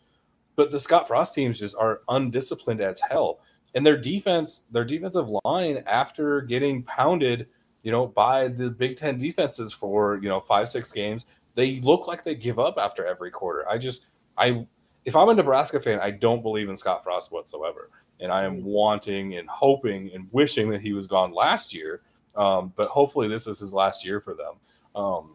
but 0.57 0.71
the 0.71 0.81
Scott 0.81 1.09
Frost 1.09 1.35
teams 1.35 1.59
just 1.59 1.77
are 1.77 2.03
undisciplined 2.09 2.81
as 2.81 3.01
hell 3.01 3.41
and 3.75 3.85
their 3.85 3.97
defense 3.97 4.65
their 4.71 4.85
defensive 4.85 5.29
line 5.45 5.83
after 5.87 6.41
getting 6.43 6.83
pounded 6.83 7.47
you 7.85 7.93
know, 7.93 8.07
by 8.07 8.49
the 8.49 8.71
Big 8.71 8.97
Ten 8.97 9.17
defenses 9.17 9.73
for 9.73 10.17
you 10.17 10.29
know 10.29 10.41
five 10.41 10.69
six 10.69 10.91
games, 10.91 11.27
they 11.55 11.81
look 11.81 12.09
like 12.09 12.25
they 12.25 12.35
give 12.35 12.59
up 12.59 12.77
after 12.79 13.07
every 13.07 13.31
quarter. 13.31 13.69
I 13.69 13.79
just 13.79 14.07
I 14.37 14.67
if 15.05 15.15
I'm 15.15 15.29
a 15.29 15.35
Nebraska 15.35 15.79
fan, 15.79 16.01
I 16.01 16.11
don't 16.11 16.43
believe 16.43 16.69
in 16.69 16.77
Scott 16.77 17.05
Frost 17.05 17.31
whatsoever, 17.31 17.91
and 18.21 18.33
I 18.33 18.45
am 18.45 18.65
wanting 18.65 19.37
and 19.37 19.49
hoping 19.49 20.11
and 20.15 20.27
wishing 20.33 20.71
that 20.71 20.81
he 20.81 20.95
was 20.95 21.07
gone 21.07 21.33
last 21.33 21.75
year. 21.75 22.01
Um, 22.35 22.73
but 22.75 22.89
hopefully, 22.89 23.29
this 23.29 23.47
is 23.47 23.61
his 23.61 23.75
last 23.75 24.05
year 24.05 24.19
for 24.19 24.35
them. 24.35 24.55
Um, 24.97 25.35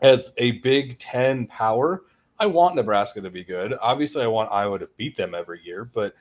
as 0.00 0.30
a 0.38 0.52
Big 0.60 0.96
Ten 1.00 1.44
power, 1.48 2.04
I 2.38 2.46
want 2.46 2.76
Nebraska 2.76 3.20
to 3.20 3.30
be 3.30 3.42
good. 3.42 3.74
Obviously, 3.82 4.22
I 4.22 4.28
want 4.28 4.52
Iowa 4.52 4.78
to 4.78 4.88
beat 4.96 5.16
them 5.16 5.34
every 5.34 5.60
year, 5.64 5.84
but 5.84 6.14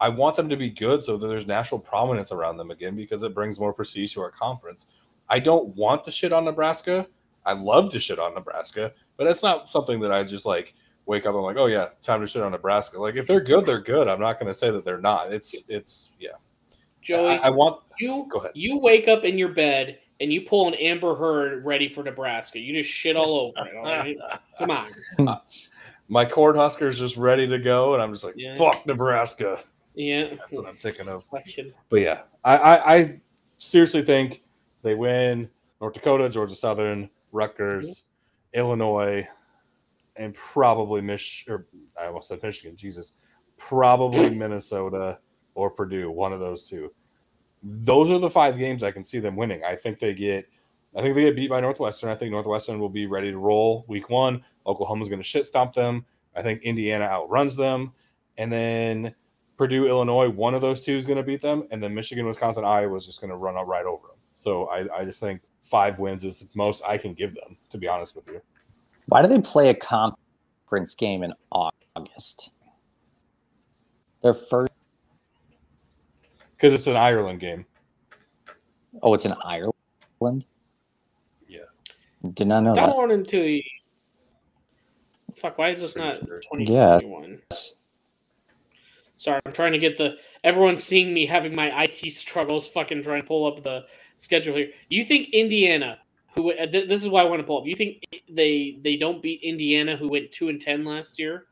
I 0.00 0.08
want 0.08 0.36
them 0.36 0.48
to 0.48 0.56
be 0.56 0.70
good 0.70 1.02
so 1.02 1.16
that 1.16 1.26
there's 1.26 1.46
national 1.46 1.80
prominence 1.80 2.30
around 2.32 2.56
them 2.56 2.70
again 2.70 2.94
because 2.94 3.22
it 3.22 3.34
brings 3.34 3.58
more 3.58 3.72
prestige 3.72 4.14
to 4.14 4.20
our 4.22 4.30
conference. 4.30 4.86
I 5.28 5.38
don't 5.38 5.74
want 5.76 6.04
to 6.04 6.10
shit 6.10 6.32
on 6.32 6.44
Nebraska. 6.44 7.06
I 7.44 7.52
love 7.52 7.90
to 7.92 8.00
shit 8.00 8.18
on 8.18 8.34
Nebraska, 8.34 8.92
but 9.16 9.26
it's 9.26 9.42
not 9.42 9.68
something 9.68 10.00
that 10.00 10.12
I 10.12 10.22
just 10.22 10.46
like 10.46 10.74
wake 11.06 11.26
up 11.26 11.34
and 11.34 11.42
like, 11.42 11.56
oh 11.56 11.66
yeah, 11.66 11.88
time 12.02 12.20
to 12.20 12.26
shit 12.26 12.42
on 12.42 12.52
Nebraska. 12.52 13.00
Like 13.00 13.16
if 13.16 13.26
they're 13.26 13.40
good, 13.40 13.66
they're 13.66 13.80
good. 13.80 14.06
I'm 14.08 14.20
not 14.20 14.38
going 14.38 14.52
to 14.52 14.54
say 14.58 14.70
that 14.70 14.84
they're 14.84 15.00
not. 15.00 15.32
It's 15.32 15.64
it's 15.68 16.10
yeah. 16.20 16.30
Joey, 17.00 17.32
I, 17.38 17.46
I 17.48 17.50
want. 17.50 17.82
you 17.98 18.26
Go 18.30 18.38
ahead. 18.40 18.52
you 18.54 18.78
wake 18.78 19.08
up 19.08 19.24
in 19.24 19.38
your 19.38 19.48
bed 19.48 19.98
and 20.20 20.32
you 20.32 20.42
pull 20.42 20.68
an 20.68 20.74
Amber 20.74 21.14
Heard 21.14 21.64
ready 21.64 21.88
for 21.88 22.02
Nebraska. 22.02 22.58
You 22.58 22.74
just 22.74 22.90
shit 22.90 23.16
all 23.16 23.52
over 23.56 23.68
it. 23.68 23.76
All 23.76 23.84
right? 23.84 24.16
Come 24.58 24.70
on. 24.70 25.40
My 26.08 26.24
Cornhusker's 26.24 26.94
is 26.94 27.00
just 27.00 27.16
ready 27.16 27.46
to 27.46 27.58
go, 27.58 27.94
and 27.94 28.02
I'm 28.02 28.10
just 28.12 28.24
like, 28.24 28.34
Yeah. 28.36 28.56
fuck 28.56 28.84
Nebraska. 28.86 29.60
Yeah. 29.98 30.28
That's 30.28 30.52
what 30.52 30.66
I'm 30.66 30.74
thinking 30.74 31.08
of. 31.08 31.26
But 31.90 32.00
yeah, 32.00 32.20
I, 32.44 32.56
I, 32.56 32.94
I 32.94 33.20
seriously 33.58 34.02
think 34.02 34.44
they 34.82 34.94
win 34.94 35.50
North 35.80 35.94
Dakota, 35.94 36.28
Georgia 36.28 36.54
Southern, 36.54 37.10
Rutgers, 37.32 38.04
mm-hmm. 38.54 38.60
Illinois, 38.60 39.26
and 40.14 40.32
probably 40.34 41.00
Mich 41.00 41.46
or 41.48 41.66
I 42.00 42.06
almost 42.06 42.28
said 42.28 42.40
Michigan, 42.42 42.76
Jesus. 42.76 43.14
Probably 43.56 44.30
Minnesota 44.34 45.18
or 45.56 45.68
Purdue, 45.68 46.12
one 46.12 46.32
of 46.32 46.38
those 46.38 46.68
two. 46.68 46.92
Those 47.64 48.08
are 48.12 48.20
the 48.20 48.30
five 48.30 48.56
games 48.56 48.84
I 48.84 48.92
can 48.92 49.02
see 49.02 49.18
them 49.18 49.34
winning. 49.34 49.64
I 49.64 49.74
think 49.74 49.98
they 49.98 50.14
get 50.14 50.48
I 50.96 51.02
think 51.02 51.16
they 51.16 51.22
get 51.22 51.34
beat 51.34 51.50
by 51.50 51.60
Northwestern. 51.60 52.08
I 52.08 52.14
think 52.14 52.30
Northwestern 52.30 52.78
will 52.78 52.88
be 52.88 53.06
ready 53.06 53.32
to 53.32 53.38
roll 53.38 53.84
week 53.88 54.10
one. 54.10 54.44
Oklahoma's 54.64 55.08
going 55.08 55.18
to 55.18 55.24
shit 55.24 55.44
stomp 55.44 55.74
them. 55.74 56.06
I 56.36 56.42
think 56.42 56.62
Indiana 56.62 57.04
outruns 57.04 57.56
them. 57.56 57.92
And 58.36 58.52
then 58.52 59.14
Purdue, 59.58 59.88
Illinois, 59.88 60.30
one 60.30 60.54
of 60.54 60.62
those 60.62 60.80
two 60.80 60.96
is 60.96 61.04
going 61.04 61.16
to 61.16 61.22
beat 61.24 61.42
them, 61.42 61.66
and 61.72 61.82
then 61.82 61.92
Michigan, 61.92 62.24
Wisconsin, 62.26 62.64
Iowa 62.64 62.94
is 62.94 63.04
just 63.04 63.20
going 63.20 63.30
to 63.30 63.36
run 63.36 63.56
up 63.56 63.66
right 63.66 63.84
over 63.84 64.06
them. 64.06 64.16
So 64.36 64.66
I, 64.66 65.00
I 65.00 65.04
just 65.04 65.18
think 65.18 65.40
five 65.64 65.98
wins 65.98 66.24
is 66.24 66.38
the 66.38 66.48
most 66.54 66.84
I 66.86 66.96
can 66.96 67.12
give 67.12 67.34
them, 67.34 67.56
to 67.70 67.76
be 67.76 67.88
honest 67.88 68.14
with 68.14 68.28
you. 68.28 68.40
Why 69.06 69.20
do 69.20 69.28
they 69.28 69.40
play 69.40 69.70
a 69.70 69.74
conference 69.74 70.94
game 70.94 71.24
in 71.24 71.32
August? 71.50 72.52
Their 74.22 74.34
first. 74.34 74.72
Because 76.52 76.72
it's 76.72 76.86
an 76.86 76.96
Ireland 76.96 77.40
game. 77.40 77.66
Oh, 79.02 79.12
it's 79.14 79.24
in 79.24 79.34
Ireland. 79.44 80.44
Yeah. 81.48 81.60
Did 82.34 82.46
not 82.46 82.60
know 82.60 82.74
that. 82.74 82.90
Download 82.90 83.12
into 83.12 83.42
the. 83.42 83.64
Fuck, 85.34 85.58
why 85.58 85.70
is 85.70 85.80
this 85.80 85.94
Pretty 85.94 86.08
not 86.08 86.16
sure. 86.18 86.40
2021? 86.58 87.40
Sorry, 89.18 89.40
I'm 89.44 89.52
trying 89.52 89.72
to 89.72 89.78
get 89.78 89.96
the. 89.96 90.16
Everyone's 90.44 90.82
seeing 90.82 91.12
me 91.12 91.26
having 91.26 91.52
my 91.54 91.82
IT 91.82 92.12
struggles, 92.12 92.68
fucking 92.68 93.02
trying 93.02 93.20
to 93.20 93.26
pull 93.26 93.46
up 93.46 93.64
the 93.64 93.84
schedule 94.16 94.54
here. 94.54 94.68
You 94.88 95.04
think 95.04 95.30
Indiana, 95.30 95.98
who 96.36 96.52
uh, 96.52 96.66
th- 96.66 96.88
this 96.88 97.02
is 97.02 97.08
why 97.08 97.22
I 97.22 97.24
want 97.24 97.40
to 97.40 97.46
pull 97.46 97.60
up. 97.60 97.66
You 97.66 97.74
think 97.74 98.04
they 98.30 98.78
they 98.80 98.96
don't 98.96 99.20
beat 99.20 99.42
Indiana, 99.42 99.96
who 99.96 100.08
went 100.08 100.30
two 100.30 100.48
and 100.48 100.60
ten 100.60 100.84
last 100.84 101.18
year? 101.18 101.46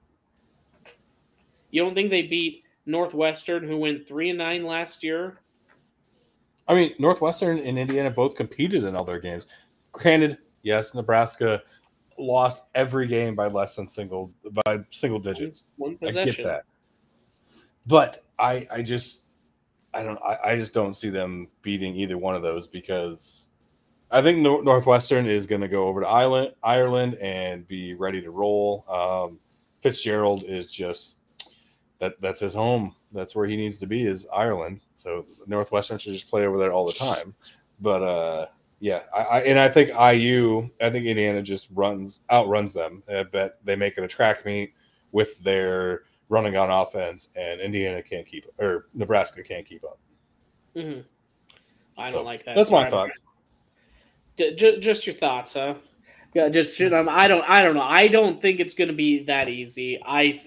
You 1.73 1.83
don't 1.83 1.95
think 1.95 2.09
they 2.11 2.23
beat 2.23 2.63
Northwestern, 2.87 3.67
who 3.67 3.79
went 3.79 4.07
three 4.07 4.31
and 4.31 4.39
nine 4.39 4.65
last 4.65 5.03
year? 5.03 5.41
I 6.69 6.75
mean, 6.75 6.95
Northwestern 7.01 7.59
and 7.59 7.81
Indiana 7.81 8.11
both 8.11 8.37
competed 8.37 8.85
in 8.85 8.95
all 8.95 9.05
their 9.05 9.21
games. 9.21 9.49
Granted, 9.91 10.39
yes, 10.63 10.95
Nebraska 10.95 11.63
lost 12.17 12.67
every 12.77 13.09
game 13.09 13.35
by 13.35 13.49
less 13.49 13.75
than 13.75 13.89
single 13.89 14.33
by 14.65 14.79
single 14.91 15.19
digits. 15.19 15.65
One 15.79 15.99
I 16.01 16.07
possession. 16.07 16.45
get 16.45 16.45
that. 16.45 16.65
But 17.87 18.25
I 18.39 18.67
I 18.71 18.83
just 18.83 19.25
I 19.95 20.03
don't 20.03 20.19
I, 20.23 20.39
I 20.45 20.57
just 20.57 20.75
don't 20.75 20.95
see 20.95 21.11
them 21.11 21.49
beating 21.63 21.95
either 21.97 22.19
one 22.19 22.35
of 22.35 22.43
those 22.43 22.67
because 22.67 23.51
I 24.11 24.23
think 24.23 24.39
Nor- 24.39 24.63
Northwestern 24.63 25.27
is 25.27 25.47
going 25.47 25.61
to 25.61 25.69
go 25.69 25.89
over 25.89 26.01
to 26.01 26.07
Ireland 26.07 26.55
Ireland 26.63 27.15
and 27.17 27.67
be 27.67 27.95
ready 27.95 28.21
to 28.21 28.31
roll. 28.31 28.85
Um, 28.89 29.39
Fitzgerald 29.81 30.45
is 30.45 30.67
just 30.67 31.21
that 31.99 32.21
that's 32.21 32.41
his 32.41 32.55
home. 32.55 32.95
That's 33.13 33.35
where 33.35 33.47
he 33.47 33.57
needs 33.57 33.79
to 33.79 33.87
be 33.87 34.07
is 34.07 34.27
Ireland. 34.35 34.81
So 34.97 35.27
Northwestern 35.47 35.99
should 35.99 36.13
just 36.13 36.29
play 36.29 36.47
over 36.47 36.59
there 36.59 36.73
all 36.73 36.87
the 36.87 36.93
time. 36.93 37.35
But 37.81 38.03
uh 38.03 38.47
yeah, 38.81 39.03
I, 39.15 39.21
I 39.21 39.41
and 39.43 39.59
I 39.59 39.69
think 39.69 39.89
IU, 39.89 40.69
I 40.81 40.91
think 40.91 41.07
Indiana 41.07 41.43
just 41.43 41.69
runs 41.75 42.21
outruns 42.31 42.73
them. 42.73 43.03
I 43.09 43.23
bet 43.23 43.59
they 43.65 43.77
make 43.77 43.97
it 43.97 44.05
a 44.05 44.09
track 44.09 44.45
meet 44.45 44.75
with 45.13 45.39
their 45.43 46.03
running 46.29 46.57
on 46.57 46.71
offense, 46.71 47.29
and 47.37 47.61
Indiana 47.61 48.03
can't 48.03 48.27
keep 48.27 48.47
or 48.59 48.87
Nebraska 48.95 49.43
can't 49.43 49.67
keep 49.67 49.85
up. 49.85 49.99
Mhm. 50.75 51.05
I 51.97 52.09
So, 52.11 52.19
don't 52.19 52.25
like 52.27 52.45
that. 52.45 52.55
That's 52.55 52.71
my 52.71 52.89
thoughts. 52.89 53.21
J- 54.37 54.55
j- 54.55 54.81
just 54.81 55.07
your 55.07 55.15
thoughts, 55.15 55.55
huh? 55.55 55.75
Yeah, 56.35 56.51
just 56.51 56.79
on. 56.81 57.09
I 57.09 57.29
don't. 57.29 57.45
I 57.49 57.63
don't 57.63 57.75
know. 57.75 57.81
I 57.81 58.09
don't 58.09 58.43
think 58.43 58.61
it's 58.61 58.75
going 58.75 58.89
to 58.89 58.95
be 58.95 59.23
that 59.25 59.49
easy. 59.49 59.99
I, 60.05 60.39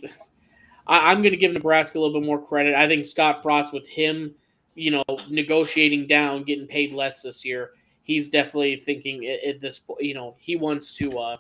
I 0.86 1.10
I'm 1.10 1.24
going 1.24 1.32
to 1.32 1.38
give 1.38 1.52
Nebraska 1.52 1.98
a 1.98 2.00
little 2.00 2.20
bit 2.20 2.26
more 2.26 2.40
credit. 2.40 2.76
I 2.76 2.88
think 2.88 3.06
Scott 3.06 3.42
Frost 3.42 3.74
with 3.74 3.88
him, 3.88 4.36
you 4.76 4.92
know, 4.92 5.04
negotiating 5.30 6.06
down, 6.06 6.44
getting 6.44 6.68
paid 6.68 6.94
less 6.94 7.24
this 7.24 7.44
year. 7.44 7.72
He's 8.04 8.30
definitely 8.30 8.76
thinking 8.80 9.26
at 9.26 9.60
this. 9.62 9.82
You 10.00 10.14
know, 10.14 10.36
he 10.38 10.56
wants 10.56 10.94
to. 10.96 11.18
uh 11.18 11.38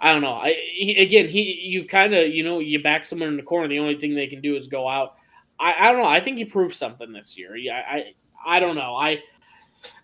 I 0.00 0.12
don't 0.12 0.22
know. 0.22 0.34
I 0.34 0.52
he, 0.52 0.96
again, 0.96 1.28
he 1.28 1.60
you've 1.60 1.88
kind 1.88 2.14
of 2.14 2.28
you 2.28 2.44
know 2.44 2.60
you 2.60 2.82
back 2.82 3.06
someone 3.06 3.28
in 3.28 3.36
the 3.36 3.42
corner. 3.42 3.68
The 3.68 3.78
only 3.78 3.98
thing 3.98 4.14
they 4.14 4.26
can 4.26 4.40
do 4.40 4.56
is 4.56 4.68
go 4.68 4.88
out. 4.88 5.16
I, 5.58 5.88
I 5.88 5.92
don't 5.92 6.02
know. 6.02 6.08
I 6.08 6.20
think 6.20 6.38
he 6.38 6.44
proved 6.44 6.74
something 6.74 7.12
this 7.12 7.36
year. 7.36 7.56
Yeah, 7.56 7.82
I 7.86 8.14
I 8.46 8.60
don't 8.60 8.76
know. 8.76 8.94
I 8.94 9.22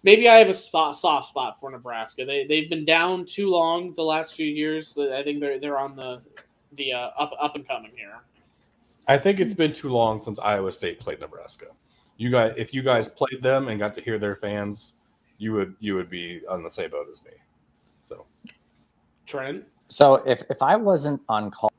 maybe 0.03 0.29
I 0.29 0.37
have 0.37 0.49
a 0.49 0.55
spot, 0.55 0.97
soft 0.97 1.29
spot 1.29 1.61
for 1.61 1.71
Nebraska. 1.71 2.25
They 2.25 2.45
they've 2.47 2.69
been 2.69 2.85
down 2.85 3.27
too 3.27 3.49
long 3.49 3.95
the 3.95 4.03
last 4.03 4.35
few 4.35 4.47
years. 4.47 4.97
I 4.99 5.23
think 5.23 5.41
they're 5.41 5.61
they're 5.61 5.79
on 5.79 5.95
the 5.95 6.23
the 6.73 6.93
uh, 6.93 7.11
up 7.17 7.33
up 7.39 7.55
and 7.55 7.67
coming 7.67 7.93
here. 7.95 8.21
I 9.07 9.19
think 9.19 9.39
it's 9.39 9.55
been 9.55 9.73
too 9.73 9.91
long 9.91 10.21
since 10.21 10.39
Iowa 10.39 10.73
State 10.73 10.99
played 10.99 11.21
Nebraska. 11.21 11.67
You 12.17 12.31
guys, 12.31 12.55
if 12.57 12.73
you 12.73 12.83
guys 12.83 13.09
played 13.09 13.43
them 13.43 13.69
and 13.69 13.79
got 13.79 13.93
to 13.95 14.01
hear 14.01 14.19
their 14.19 14.37
fans, 14.37 14.95
you 15.39 15.53
would 15.53 15.75
you 15.81 15.95
would 15.95 16.09
be 16.09 16.41
on 16.49 16.63
the 16.63 16.71
same 16.71 16.91
boat 16.91 17.07
as 17.11 17.23
me. 17.23 17.33
So, 18.03 18.27
Trent. 19.27 19.65
So 19.95 20.17
if 20.27 20.43
if 20.51 20.61
I 20.61 20.75
wasn't 20.75 21.21
on 21.29 21.53
call, 21.53 21.71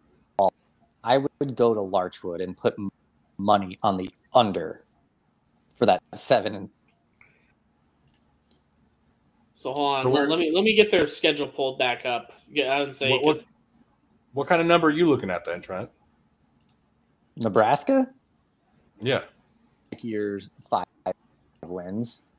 I 1.04 1.18
would 1.18 1.58
go 1.58 1.74
to 1.74 1.82
Larchwood 1.82 2.42
and 2.42 2.56
put 2.56 2.74
money 3.38 3.78
on 3.84 3.98
the 3.98 4.10
under 4.34 4.86
for 5.76 5.86
that 5.86 6.02
seven 6.14 6.70
so 9.54 9.74
hold 9.74 9.96
on. 9.98 10.02
So 10.04 10.12
let, 10.12 10.30
let, 10.30 10.40
me 10.40 10.50
let 10.54 10.64
me 10.64 10.76
get 10.76 10.90
their 10.90 11.08
schedule 11.08 11.48
pulled 11.48 11.78
back 11.78 12.06
up. 12.06 12.32
Yeah, 12.50 12.66
I 12.66 12.80
would 12.80 12.96
say 12.96 13.10
what, 13.10 13.24
what, 13.26 13.44
what, 14.32 14.48
kind 14.48 14.62
of 14.62 14.68
number 14.68 14.88
are 14.88 14.92
you 14.92 15.10
looking 15.10 15.30
at 15.30 15.44
then, 15.44 15.60
Trent? 15.60 15.90
Nebraska. 17.36 18.08
Yeah. 19.02 19.24
Like 19.92 20.04
Years 20.04 20.52
five 20.70 20.86
wins. 21.66 22.30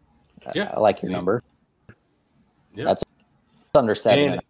Yeah, 0.55 0.73
I 0.75 0.81
like 0.81 1.03
your 1.03 1.09
See. 1.09 1.13
number. 1.13 1.43
Yeah, 2.75 2.85
that's 2.85 3.03
under 3.75 3.95
seven. 3.95 4.35
And, 4.35 4.43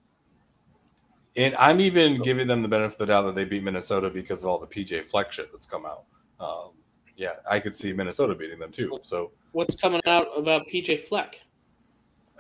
and, 1.37 1.55
I'm 1.57 1.81
even 1.81 2.23
giving 2.23 2.47
them 2.47 2.63
the 2.63 2.69
benefit 2.69 2.95
of 2.95 2.99
the 2.99 3.07
doubt 3.07 3.23
that 3.23 3.35
they 3.35 3.45
beat 3.45 3.63
Minnesota 3.63 4.11
because 4.11 4.43
of 4.43 4.49
all 4.49 4.59
the 4.59 4.67
PJ 4.67 5.05
Fleck 5.05 5.33
shit 5.33 5.53
that's 5.53 5.67
come 5.67 5.87
out. 5.87 6.05
Um, 6.41 6.71
yeah, 7.17 7.35
I 7.51 7.61
could 7.61 7.75
see 7.75 7.93
Minnesota 7.93 8.35
beating 8.35 8.59
them 8.59 8.73
too. 8.73 8.99
So 9.03 9.33
what's 9.53 9.75
coming 9.75 10.03
out 10.07 10.29
about 10.37 10.67
PJ 10.69 11.01
Fleck? 11.01 11.41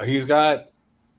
he's 0.05 0.27
got 0.27 0.66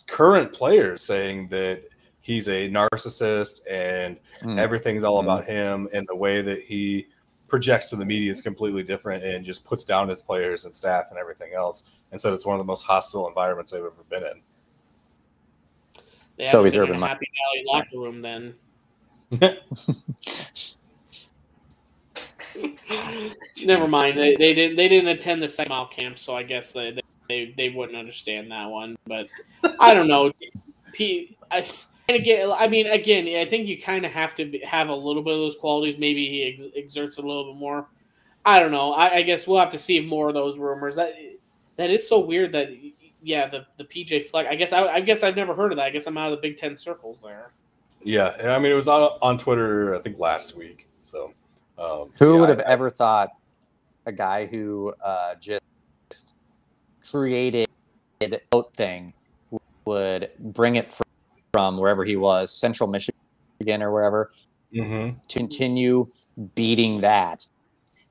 current 0.05 0.53
players 0.53 1.01
saying 1.01 1.47
that 1.49 1.83
he's 2.21 2.47
a 2.47 2.69
narcissist 2.69 3.61
and 3.69 4.17
mm. 4.43 4.57
everything's 4.57 5.03
all 5.03 5.19
mm. 5.19 5.23
about 5.23 5.45
him 5.45 5.89
and 5.93 6.07
the 6.07 6.15
way 6.15 6.41
that 6.41 6.61
he 6.61 7.07
projects 7.47 7.89
to 7.89 7.95
the 7.95 8.05
media 8.05 8.31
is 8.31 8.41
completely 8.41 8.83
different 8.83 9.23
and 9.23 9.43
just 9.43 9.63
puts 9.65 9.83
down 9.83 10.07
his 10.07 10.21
players 10.21 10.65
and 10.65 10.75
staff 10.75 11.05
and 11.09 11.17
everything 11.17 11.53
else 11.55 11.85
and 12.11 12.19
said 12.19 12.33
it's 12.33 12.45
one 12.45 12.55
of 12.55 12.59
the 12.59 12.69
most 12.69 12.83
hostile 12.83 13.27
environments 13.27 13.71
they've 13.71 13.81
ever 13.81 14.03
been 14.09 14.23
in 14.23 14.41
they 16.37 16.43
so 16.43 16.63
he's 16.63 16.75
urban 16.75 17.01
happy 17.01 17.27
valley 17.37 17.63
locker 17.65 17.99
room 17.99 18.21
then 18.21 18.53
never 23.65 23.87
mind 23.87 24.17
they, 24.17 24.35
they 24.35 24.53
didn't 24.53 24.77
they 24.77 24.87
didn't 24.87 25.09
attend 25.09 25.43
the 25.43 25.49
second 25.49 25.69
mile 25.69 25.87
camp 25.87 26.17
so 26.17 26.35
i 26.35 26.43
guess 26.43 26.71
they, 26.71 26.91
they 26.91 27.01
they 27.27 27.53
they 27.57 27.69
wouldn't 27.69 27.97
understand 27.97 28.51
that 28.51 28.65
one. 28.65 28.97
But 29.05 29.27
I 29.79 29.93
don't 29.93 30.07
know. 30.07 30.31
P, 30.93 31.37
I, 31.51 31.59
and 32.09 32.17
again, 32.17 32.51
I 32.57 32.67
mean, 32.67 32.87
again, 32.87 33.27
I 33.37 33.45
think 33.45 33.67
you 33.67 33.79
kind 33.79 34.05
of 34.05 34.11
have 34.11 34.33
to 34.35 34.57
have 34.59 34.89
a 34.89 34.95
little 34.95 35.21
bit 35.21 35.33
of 35.33 35.39
those 35.39 35.57
qualities. 35.57 35.97
Maybe 35.97 36.27
he 36.27 36.43
ex- 36.43 36.73
exerts 36.75 37.17
a 37.17 37.21
little 37.21 37.53
bit 37.53 37.59
more. 37.59 37.87
I 38.45 38.59
don't 38.59 38.71
know. 38.71 38.93
I, 38.93 39.15
I, 39.15 39.21
guess 39.23 39.45
we'll 39.45 39.59
have 39.59 39.71
to 39.71 39.77
see 39.77 39.99
more 39.99 40.29
of 40.29 40.33
those 40.33 40.57
rumors. 40.57 40.95
That 40.95 41.13
that 41.75 41.89
is 41.89 42.07
so 42.07 42.19
weird. 42.19 42.53
That 42.53 42.69
yeah, 43.27 43.47
the 43.47 43.65
the 43.75 43.83
PJ 43.83 44.29
Fleck. 44.29 44.47
I 44.47 44.55
guess 44.55 44.71
I, 44.71 44.87
I 44.87 44.99
guess 45.01 45.21
I've 45.21 45.35
never 45.35 45.53
heard 45.53 45.73
of 45.73 45.77
that. 45.77 45.85
I 45.85 45.89
guess 45.89 46.07
I'm 46.07 46.17
out 46.17 46.31
of 46.31 46.37
the 46.37 46.41
Big 46.41 46.57
Ten 46.57 46.77
circles 46.77 47.19
there. 47.21 47.51
Yeah, 48.01 48.35
I 48.41 48.57
mean, 48.57 48.71
it 48.71 48.75
was 48.75 48.87
on 48.87 49.01
on 49.21 49.37
Twitter. 49.37 49.95
I 49.95 49.99
think 49.99 50.17
last 50.17 50.55
week. 50.55 50.87
So, 51.03 51.33
um, 51.77 52.11
who 52.17 52.33
yeah, 52.33 52.39
would 52.39 52.49
have 52.49 52.61
I, 52.61 52.63
ever 52.63 52.89
thought 52.89 53.31
a 54.05 54.13
guy 54.13 54.45
who 54.45 54.93
uh, 55.03 55.35
just 55.35 56.37
created 57.03 57.67
boat 58.49 58.73
thing 58.73 59.13
would 59.83 60.31
bring 60.39 60.77
it 60.77 60.93
from, 60.93 61.05
from 61.51 61.77
wherever 61.77 62.05
he 62.05 62.15
was, 62.15 62.51
Central 62.51 62.89
Michigan 62.89 63.81
or 63.81 63.91
wherever, 63.91 64.31
mm-hmm. 64.73 65.17
to 65.27 65.37
continue 65.37 66.07
beating 66.55 67.01
that 67.01 67.45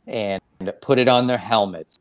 and 0.06 0.40
put 0.82 0.98
it 0.98 1.08
on 1.08 1.26
their 1.26 1.38
helmets 1.38 2.00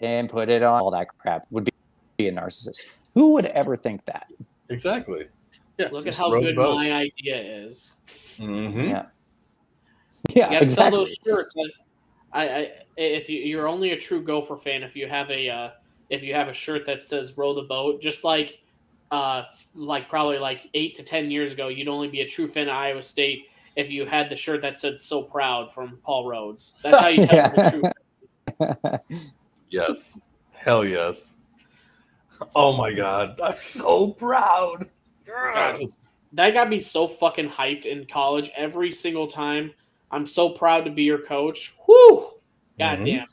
and 0.00 0.28
put 0.28 0.48
it 0.48 0.62
on 0.62 0.80
all 0.80 0.90
that 0.90 1.08
crap 1.18 1.46
would 1.50 1.64
be, 1.64 1.72
be 2.20 2.28
a 2.28 2.32
narcissist. 2.32 2.86
Who 3.14 3.32
would 3.34 3.46
ever 3.46 3.76
think 3.76 4.04
that? 4.04 4.26
Exactly. 4.68 5.26
Yeah. 5.78 5.88
Look 5.90 6.06
at 6.06 6.16
how 6.16 6.30
good 6.30 6.56
my 6.56 6.92
idea 6.92 7.64
is. 7.66 7.96
Mm-hmm. 8.36 8.88
Yeah. 8.88 9.06
Yeah. 10.28 10.34
You 10.34 10.40
got 10.40 10.48
to 10.50 10.56
exactly. 10.62 10.66
sell 10.66 10.90
those 10.90 11.16
shirts. 11.26 11.54
I, 12.32 12.48
I, 12.48 12.72
if 12.96 13.28
you, 13.28 13.40
you're 13.40 13.66
only 13.66 13.92
a 13.92 13.98
true 13.98 14.22
Gopher 14.22 14.56
fan 14.56 14.82
if 14.82 14.94
you 14.94 15.08
have 15.08 15.30
a 15.30 15.48
uh, 15.48 15.70
if 16.10 16.22
you 16.22 16.34
have 16.34 16.48
a 16.48 16.52
shirt 16.52 16.84
that 16.86 17.02
says 17.02 17.36
row 17.38 17.54
the 17.54 17.62
boat 17.62 18.02
just 18.02 18.24
like 18.24 18.60
uh 19.10 19.42
like 19.74 20.08
probably 20.08 20.38
like 20.38 20.68
eight 20.74 20.94
to 20.96 21.02
ten 21.02 21.30
years 21.30 21.52
ago 21.52 21.68
you'd 21.68 21.88
only 21.88 22.08
be 22.08 22.20
a 22.20 22.26
true 22.26 22.46
fan 22.46 22.68
of 22.68 22.74
iowa 22.74 23.02
state 23.02 23.46
if 23.76 23.90
you 23.90 24.04
had 24.04 24.28
the 24.28 24.36
shirt 24.36 24.60
that 24.62 24.78
said 24.78 25.00
so 25.00 25.22
proud 25.22 25.70
from 25.70 25.98
paul 26.04 26.24
rhoads 26.26 26.74
that's 26.82 27.00
how 27.00 27.08
you 27.08 27.26
tell 27.26 27.50
the 27.50 27.92
truth 28.60 29.00
yes 29.70 30.20
hell 30.52 30.84
yes 30.84 31.34
oh 32.56 32.76
my 32.76 32.92
god 32.92 33.40
i'm 33.40 33.56
so 33.56 34.12
proud 34.12 34.88
god, 35.26 35.80
that 36.32 36.52
got 36.52 36.68
me 36.68 36.80
so 36.80 37.06
fucking 37.06 37.48
hyped 37.48 37.86
in 37.86 38.06
college 38.06 38.50
every 38.56 38.90
single 38.92 39.26
time 39.26 39.72
i'm 40.10 40.26
so 40.26 40.50
proud 40.50 40.84
to 40.84 40.90
be 40.90 41.02
your 41.02 41.20
coach 41.20 41.74
whoo 41.86 42.30
god 42.78 42.98
mm-hmm. 42.98 43.04
damn 43.04 43.26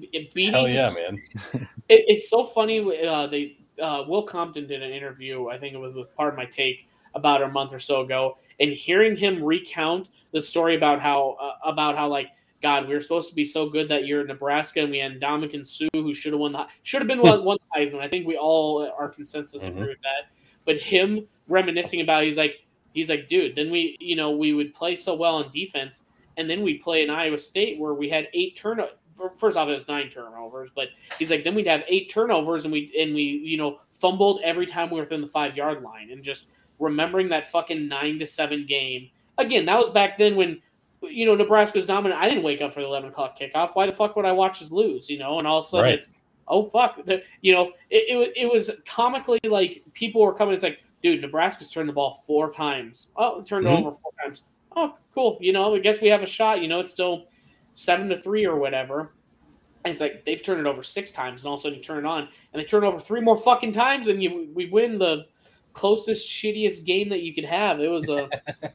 beating. 0.00 0.52
Hell 0.52 0.68
yeah, 0.68 0.90
man! 0.90 1.16
it, 1.88 2.04
it's 2.08 2.28
so 2.28 2.44
funny. 2.44 2.80
Uh, 3.06 3.26
they 3.26 3.56
uh, 3.80 4.04
Will 4.06 4.22
Compton 4.22 4.66
did 4.66 4.82
an 4.82 4.90
interview. 4.90 5.48
I 5.48 5.58
think 5.58 5.74
it 5.74 5.78
was 5.78 5.94
with 5.94 6.14
Pardon 6.14 6.36
My 6.36 6.46
Take 6.46 6.88
about 7.14 7.42
a 7.42 7.48
month 7.48 7.72
or 7.72 7.78
so 7.78 8.02
ago, 8.02 8.38
and 8.60 8.70
hearing 8.70 9.16
him 9.16 9.42
recount 9.42 10.10
the 10.32 10.40
story 10.40 10.76
about 10.76 11.00
how 11.00 11.36
uh, 11.40 11.54
about 11.64 11.96
how 11.96 12.08
like 12.08 12.28
God, 12.64 12.88
we 12.88 12.94
were 12.94 13.00
supposed 13.02 13.28
to 13.28 13.34
be 13.34 13.44
so 13.44 13.68
good 13.68 13.90
that 13.90 14.06
year 14.06 14.22
in 14.22 14.26
Nebraska, 14.26 14.80
and 14.80 14.90
we 14.90 14.96
had 14.96 15.20
Ndamukong 15.20 15.68
Suh, 15.68 15.86
who 15.92 16.14
should 16.14 16.32
have 16.32 16.40
won 16.40 16.52
the 16.52 16.66
should 16.82 17.02
have 17.02 17.08
been 17.08 17.20
one, 17.20 17.44
one 17.44 17.58
Heisman. 17.76 18.00
I 18.00 18.08
think 18.08 18.26
we 18.26 18.38
all 18.38 18.90
our 18.98 19.10
consensus 19.10 19.64
mm-hmm. 19.64 19.76
agree 19.76 19.88
with 19.88 20.00
that. 20.00 20.30
But 20.64 20.80
him 20.80 21.26
reminiscing 21.46 22.00
about, 22.00 22.22
he's 22.22 22.38
like, 22.38 22.64
he's 22.94 23.10
like, 23.10 23.28
dude. 23.28 23.54
Then 23.54 23.70
we, 23.70 23.98
you 24.00 24.16
know, 24.16 24.30
we 24.30 24.54
would 24.54 24.72
play 24.72 24.96
so 24.96 25.14
well 25.14 25.34
on 25.34 25.50
defense, 25.50 26.04
and 26.38 26.48
then 26.48 26.62
we 26.62 26.78
play 26.78 27.02
in 27.02 27.10
Iowa 27.10 27.36
State 27.36 27.78
where 27.78 27.92
we 27.92 28.08
had 28.08 28.28
eight 28.32 28.56
turnovers 28.56 28.94
first 29.36 29.58
off, 29.58 29.68
it 29.68 29.72
was 29.72 29.86
nine 29.86 30.08
turnovers, 30.08 30.70
but 30.74 30.88
he's 31.18 31.30
like, 31.30 31.44
then 31.44 31.54
we'd 31.54 31.66
have 31.66 31.84
eight 31.86 32.08
turnovers, 32.08 32.64
and 32.64 32.72
we 32.72 32.90
and 32.98 33.14
we 33.14 33.22
you 33.22 33.58
know 33.58 33.78
fumbled 33.90 34.40
every 34.42 34.64
time 34.64 34.88
we 34.88 34.96
were 34.96 35.02
within 35.02 35.20
the 35.20 35.26
five 35.26 35.54
yard 35.54 35.82
line, 35.82 36.10
and 36.10 36.24
just 36.24 36.46
remembering 36.78 37.28
that 37.28 37.46
fucking 37.46 37.88
nine 37.88 38.18
to 38.20 38.26
seven 38.26 38.64
game. 38.64 39.10
Again, 39.36 39.66
that 39.66 39.78
was 39.78 39.90
back 39.90 40.16
then 40.16 40.34
when 40.34 40.62
you 41.10 41.26
know 41.26 41.34
Nebraska 41.34 41.78
was 41.78 41.86
dominant. 41.86 42.20
I 42.20 42.28
didn't 42.28 42.44
wake 42.44 42.60
up 42.60 42.72
for 42.72 42.80
the 42.80 42.86
eleven 42.86 43.10
o'clock 43.10 43.38
kickoff. 43.38 43.70
Why 43.74 43.86
the 43.86 43.92
fuck 43.92 44.16
would 44.16 44.24
I 44.24 44.32
watch 44.32 44.62
us 44.62 44.70
lose? 44.70 45.08
You 45.08 45.18
know, 45.18 45.38
and 45.38 45.46
all 45.46 45.58
of 45.58 45.64
a 45.64 45.68
sudden 45.68 45.84
right. 45.84 45.94
it's 45.94 46.08
oh 46.48 46.64
fuck, 46.64 47.04
the, 47.04 47.22
you 47.40 47.52
know, 47.52 47.72
it, 47.90 48.04
it 48.08 48.32
it 48.36 48.52
was 48.52 48.70
comically 48.86 49.40
like 49.44 49.82
people 49.92 50.20
were 50.20 50.34
coming. 50.34 50.54
It's 50.54 50.64
like, 50.64 50.80
dude, 51.02 51.20
Nebraska's 51.20 51.70
turned 51.70 51.88
the 51.88 51.92
ball 51.92 52.22
four 52.26 52.52
times. 52.52 53.08
Oh, 53.16 53.42
turned 53.42 53.66
mm-hmm. 53.66 53.86
over 53.86 53.92
four 53.92 54.12
times. 54.22 54.44
Oh, 54.76 54.96
cool. 55.14 55.38
You 55.40 55.52
know, 55.52 55.74
I 55.74 55.78
guess 55.78 56.00
we 56.00 56.08
have 56.08 56.22
a 56.22 56.26
shot. 56.26 56.60
You 56.60 56.68
know, 56.68 56.80
it's 56.80 56.90
still 56.90 57.26
seven 57.74 58.08
to 58.08 58.20
three 58.20 58.44
or 58.44 58.56
whatever. 58.56 59.12
And 59.84 59.92
it's 59.92 60.00
like 60.00 60.24
they've 60.24 60.42
turned 60.42 60.60
it 60.60 60.66
over 60.66 60.82
six 60.82 61.10
times, 61.10 61.42
and 61.42 61.48
all 61.48 61.54
of 61.54 61.60
a 61.60 61.62
sudden 61.62 61.78
you 61.78 61.84
turn 61.84 61.98
it 61.98 62.06
on, 62.06 62.28
and 62.52 62.60
they 62.60 62.64
turn 62.64 62.84
it 62.84 62.86
over 62.86 62.98
three 62.98 63.20
more 63.20 63.36
fucking 63.36 63.72
times, 63.72 64.08
and 64.08 64.22
you 64.22 64.48
we 64.54 64.66
win 64.66 64.98
the 64.98 65.26
closest 65.74 66.26
shittiest 66.26 66.86
game 66.86 67.08
that 67.10 67.22
you 67.22 67.34
could 67.34 67.44
have. 67.44 67.80
It 67.80 67.88
was 67.88 68.08
a, 68.08 68.28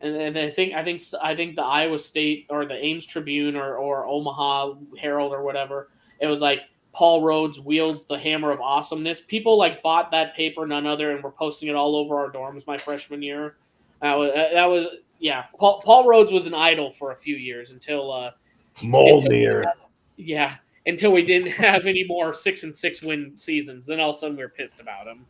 and, 0.00 0.16
and 0.16 0.38
I 0.38 0.50
think 0.50 0.74
I 0.74 0.84
think 0.84 1.00
I 1.22 1.34
think 1.34 1.56
the 1.56 1.64
Iowa 1.64 1.98
State 1.98 2.46
or 2.50 2.64
the 2.64 2.74
Ames 2.74 3.06
Tribune 3.06 3.56
or 3.56 3.76
or 3.76 4.06
Omaha 4.06 4.74
Herald 4.98 5.32
or 5.32 5.42
whatever, 5.42 5.88
it 6.20 6.26
was 6.26 6.40
like 6.40 6.62
Paul 6.92 7.22
Rhoads 7.22 7.62
wields 7.62 8.04
the 8.04 8.18
hammer 8.18 8.50
of 8.50 8.60
awesomeness. 8.60 9.20
People 9.20 9.58
like 9.58 9.82
bought 9.82 10.10
that 10.10 10.34
paper, 10.34 10.66
none 10.66 10.86
other, 10.86 11.12
and 11.12 11.22
were 11.22 11.30
posting 11.30 11.68
it 11.68 11.74
all 11.74 11.96
over 11.96 12.16
our 12.16 12.30
dorms 12.30 12.66
my 12.66 12.78
freshman 12.78 13.22
year. 13.22 13.56
That 14.02 14.14
was 14.14 14.30
that 14.34 14.66
was 14.66 14.86
yeah, 15.18 15.44
Paul 15.58 15.80
Paul 15.82 16.04
Rhoads 16.04 16.32
was 16.32 16.46
an 16.46 16.54
idol 16.54 16.90
for 16.90 17.12
a 17.12 17.16
few 17.16 17.36
years 17.36 17.70
until 17.70 18.12
uh 18.12 18.30
Mjolnir. 18.78 19.64
Yeah, 20.16 20.56
until 20.86 21.12
we 21.12 21.24
didn't 21.24 21.52
have 21.52 21.86
any 21.86 22.04
more 22.04 22.32
six 22.32 22.62
and 22.62 22.74
six 22.74 23.02
win 23.02 23.32
seasons. 23.36 23.86
Then 23.86 24.00
all 24.00 24.10
of 24.10 24.16
a 24.16 24.18
sudden 24.18 24.36
we 24.36 24.42
were 24.42 24.48
pissed 24.48 24.80
about 24.80 25.06
him. 25.06 25.24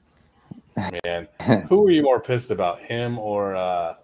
Man, 1.04 1.26
who 1.68 1.80
were 1.80 1.90
you 1.90 2.02
more 2.02 2.20
pissed 2.20 2.50
about, 2.50 2.80
him 2.80 3.18
or 3.18 3.56
uh, 3.56 3.94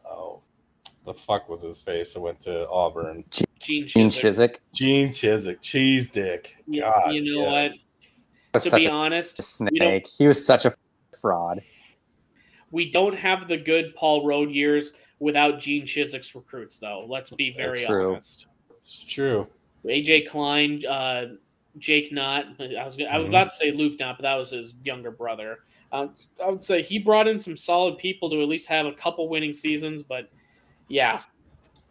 the 1.04 1.14
fuck 1.14 1.48
was 1.48 1.62
his 1.62 1.80
face? 1.82 2.14
that 2.14 2.20
went 2.20 2.40
to 2.42 2.68
Auburn. 2.68 3.24
Gene 3.60 3.86
Gene 3.86 4.08
Chizik. 4.08 4.10
Chizik 4.10 4.56
Gene 4.72 5.08
Chizik, 5.10 5.60
cheese 5.60 6.10
dick. 6.10 6.56
You- 6.66 6.82
God, 6.82 7.12
you 7.14 7.22
know 7.34 7.50
yes. 7.50 7.84
was 8.54 8.64
To 8.64 8.70
such 8.70 8.80
be 8.82 8.86
a 8.86 8.90
honest, 8.90 9.42
snake. 9.42 10.06
He 10.18 10.26
was 10.26 10.44
such 10.44 10.64
a 10.64 10.72
fraud. 11.20 11.60
we 12.70 12.90
don't 12.90 13.14
have 13.16 13.48
the 13.48 13.56
good 13.56 13.94
Paul 13.94 14.26
Road 14.26 14.50
years 14.50 14.92
without 15.20 15.60
Gene 15.60 15.84
Chizik's 15.84 16.34
recruits, 16.34 16.78
though. 16.78 17.04
Let's 17.08 17.30
be 17.30 17.52
very 17.52 17.68
That's 17.78 17.86
true. 17.86 18.12
honest. 18.14 18.46
It's 18.78 18.96
true. 19.08 19.46
AJ 19.84 20.28
Klein, 20.28 20.82
uh, 20.88 21.26
Jake 21.78 22.12
Knott. 22.12 22.46
I 22.58 22.84
was 22.84 22.96
gonna, 22.96 23.10
I 23.10 23.18
was 23.18 23.26
Mhm. 23.26 23.30
about 23.30 23.50
to 23.50 23.56
say 23.56 23.70
Luke 23.70 23.98
Knott, 23.98 24.16
but 24.18 24.22
that 24.22 24.36
was 24.36 24.50
his 24.50 24.74
younger 24.82 25.10
brother. 25.10 25.60
Uh, 25.92 26.08
I 26.44 26.50
would 26.50 26.64
say 26.64 26.82
he 26.82 26.98
brought 26.98 27.28
in 27.28 27.38
some 27.38 27.56
solid 27.56 27.98
people 27.98 28.30
to 28.30 28.40
at 28.42 28.48
least 28.48 28.66
have 28.68 28.86
a 28.86 28.92
couple 28.92 29.28
winning 29.28 29.54
seasons, 29.54 30.02
but 30.02 30.28
yeah, 30.92 31.18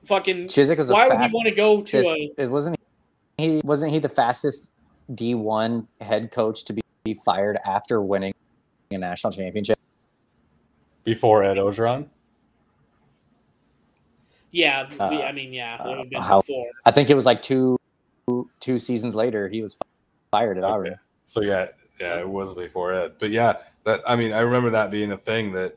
fucking. 0.06 0.46
Chizik 0.46 0.78
was 0.78 0.88
the 0.90 0.94
Why 0.94 1.08
would 1.08 1.14
fastest. 1.18 1.34
you 1.34 1.38
want 1.38 1.50
to 1.50 1.56
go 1.56 1.82
to 1.82 2.08
a? 2.08 2.32
It 2.38 2.52
wasn't 2.52 2.78
he 3.40 3.60
wasn't 3.66 3.92
he 3.92 3.98
the 4.00 4.10
fastest 4.10 4.74
D 5.14 5.34
one 5.34 5.88
head 6.00 6.32
coach 6.32 6.66
to 6.66 6.74
be, 6.74 6.82
be 7.04 7.16
fired 7.26 7.58
after 7.66 8.00
winning 8.02 8.32
a 8.92 8.98
national 9.00 9.34
championship. 9.34 9.78
Before 11.04 11.44
Ed 11.44 11.58
Orgeron. 11.58 12.08
Yeah, 14.52 14.90
Uh, 15.00 15.06
I 15.06 15.32
mean, 15.32 15.54
yeah, 15.54 15.82
it 15.82 15.88
would 15.90 15.98
have 15.98 16.10
been 16.10 16.22
how- 16.22 16.42
before. 16.42 16.68
I 16.86 16.92
think 16.92 17.10
it 17.10 17.16
was 17.16 17.26
like 17.26 17.42
two 17.42 17.78
two 18.60 18.78
seasons 18.80 19.16
later 19.16 19.50
he 19.50 19.62
was 19.62 19.78
fired 20.32 20.58
at 20.60 20.64
Auburn. 20.64 20.88
Okay. 20.88 20.96
So 21.26 21.42
yeah, 21.42 21.68
yeah, 22.00 22.20
it 22.20 22.30
was 22.30 22.54
before 22.54 22.94
Ed. 22.94 23.14
But 23.20 23.32
yeah, 23.32 23.62
that 23.86 24.02
I 24.08 24.16
mean, 24.16 24.32
I 24.32 24.42
remember 24.42 24.70
that 24.72 24.92
being 24.92 25.12
a 25.12 25.18
thing 25.18 25.54
that 25.54 25.76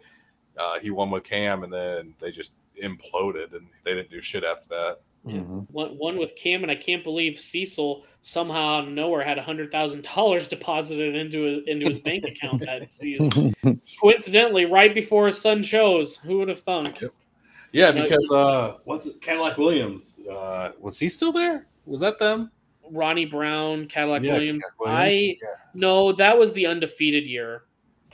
uh, 0.59 0.78
he 0.80 0.90
won 0.90 1.10
with 1.10 1.24
Cam, 1.24 1.62
and 1.64 1.72
then 1.72 2.14
they 2.20 2.30
just 2.30 2.52
imploded, 2.82 3.55
and 3.55 3.66
they 3.84 3.94
didn't 3.94 4.10
do 4.10 4.20
shit 4.20 4.44
after 4.44 4.68
that. 4.68 4.98
Mhm. 5.26 5.66
One, 5.70 5.96
one 5.96 6.18
with 6.18 6.36
Cam, 6.36 6.62
and 6.62 6.70
I 6.70 6.74
can't 6.74 7.02
believe 7.02 7.40
Cecil 7.40 8.05
somehow 8.20 8.78
out 8.80 8.84
of 8.88 8.90
nowhere 8.92 9.22
had 9.22 9.38
a 9.38 9.42
hundred 9.42 9.72
thousand 9.72 10.02
dollars 10.14 10.48
deposited 10.48 11.14
into 11.16 11.42
his, 11.42 11.62
into 11.66 11.86
his 11.88 11.98
bank 12.01 12.24
account 12.24 12.60
that 12.60 12.92
season. 12.92 13.55
Coincidentally, 14.01 14.66
right 14.66 14.94
before 14.94 15.26
his 15.26 15.40
son 15.40 15.62
chose. 15.62 16.16
Who 16.18 16.38
would 16.38 16.48
have 16.48 16.60
thunk? 16.60 17.02
Yeah, 17.72 17.90
No, 17.90 18.02
because 18.02 18.30
uh, 18.30 18.76
what's 18.84 19.06
it, 19.06 19.20
Cadillac 19.22 19.56
Williams? 19.56 20.18
Uh, 20.30 20.72
was 20.78 20.98
he 20.98 21.09
still 21.09 21.32
there? 21.32 21.66
Was 21.86 22.01
that 22.01 22.18
them? 22.18 22.51
Ronnie 22.90 23.24
Brown, 23.24 23.86
Cadillac 23.86 24.22
Yeah, 24.22 24.34
Williams. 24.34 24.62
Cadillac 24.78 25.01
I 25.01 25.06
Williams. 25.09 25.38
no, 25.72 26.12
that 26.12 26.38
was 26.38 26.52
the 26.52 26.66
undefeated 26.66 27.24
year. 27.24 27.62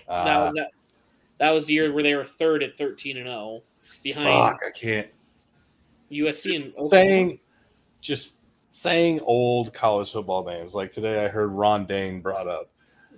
Uh, 0.09 0.25
that, 0.25 0.55
that 0.55 0.71
that 1.39 1.51
was 1.51 1.67
the 1.67 1.75
year 1.75 1.93
where 1.93 2.03
they 2.05 2.15
were 2.15 2.25
third 2.25 2.63
at 2.63 2.79
thirteen 2.79 3.17
and 3.17 3.27
zero, 3.27 3.63
behind 4.03 4.27
fuck, 4.27 4.61
I 4.67 4.71
can't. 4.79 5.09
USC 6.11 6.55
and 6.57 6.65
Just 6.65 6.69
Oklahoma. 6.79 6.89
saying, 6.91 7.39
just 8.01 8.37
saying 8.71 9.21
old 9.21 9.73
college 9.73 10.13
football 10.13 10.45
names. 10.45 10.75
Like 10.75 10.91
today, 10.93 11.25
I 11.25 11.29
heard 11.29 11.53
Ron 11.53 11.87
Dayne 11.87 12.21
brought 12.21 12.49
up, 12.49 12.71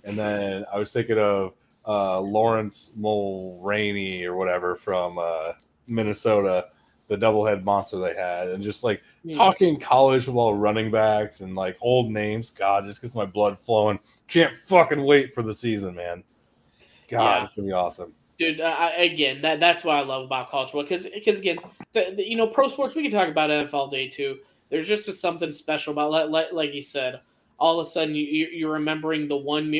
and 0.04 0.16
then 0.16 0.64
I 0.72 0.78
was 0.78 0.92
thinking 0.92 1.18
of 1.18 1.54
uh, 1.86 2.20
Lawrence 2.20 2.92
Mulraney 2.98 4.24
or 4.26 4.36
whatever 4.36 4.74
from 4.76 5.18
uh, 5.18 5.52
Minnesota, 5.86 6.66
the 7.08 7.16
doublehead 7.16 7.64
monster 7.64 7.98
they 7.98 8.14
had, 8.14 8.48
and 8.48 8.62
just 8.62 8.84
like 8.84 9.02
Hmm. 9.24 9.30
talking 9.34 9.78
college 9.78 10.24
football 10.24 10.54
running 10.54 10.90
backs 10.90 11.42
and 11.42 11.54
like 11.54 11.76
old 11.80 12.10
names. 12.10 12.50
God, 12.50 12.84
just 12.84 13.00
gets 13.00 13.14
my 13.14 13.24
blood 13.24 13.56
flowing. 13.56 14.00
Can't 14.26 14.52
fucking 14.52 15.00
wait 15.00 15.32
for 15.32 15.42
the 15.42 15.54
season, 15.54 15.94
man. 15.94 16.24
God, 17.06 17.30
Yeah. 17.34 17.42
it's 17.44 17.52
gonna 17.52 17.68
be 17.68 17.72
awesome. 17.72 18.12
Dude. 18.42 18.60
I- 18.60 18.90
again, 18.92 19.40
that 19.42 19.60
that's 19.60 19.84
what 19.84 19.96
I 19.96 20.00
love 20.00 20.24
about 20.24 20.50
college 20.50 20.70
football 20.70 20.82
because 20.82 21.06
because 21.06 21.38
again, 21.38 21.58
the, 21.92 22.12
the- 22.16 22.28
you 22.28 22.36
know, 22.36 22.46
pro 22.46 22.68
sports. 22.68 22.94
We 22.94 23.02
can 23.02 23.10
talk 23.10 23.28
about 23.28 23.50
NFL 23.50 23.90
day 23.90 24.08
too. 24.08 24.38
There's 24.70 24.88
just 24.88 25.08
a, 25.08 25.12
something 25.12 25.52
special 25.52 25.92
about 25.92 26.10
like, 26.10 26.28
like 26.30 26.52
like 26.52 26.74
you 26.74 26.82
said. 26.82 27.20
All 27.58 27.78
of 27.78 27.86
a 27.86 27.90
sudden, 27.90 28.14
you 28.14 28.24
you- 28.24 28.48
you're 28.52 28.72
remembering 28.72 29.28
the 29.28 29.36
one. 29.36 29.74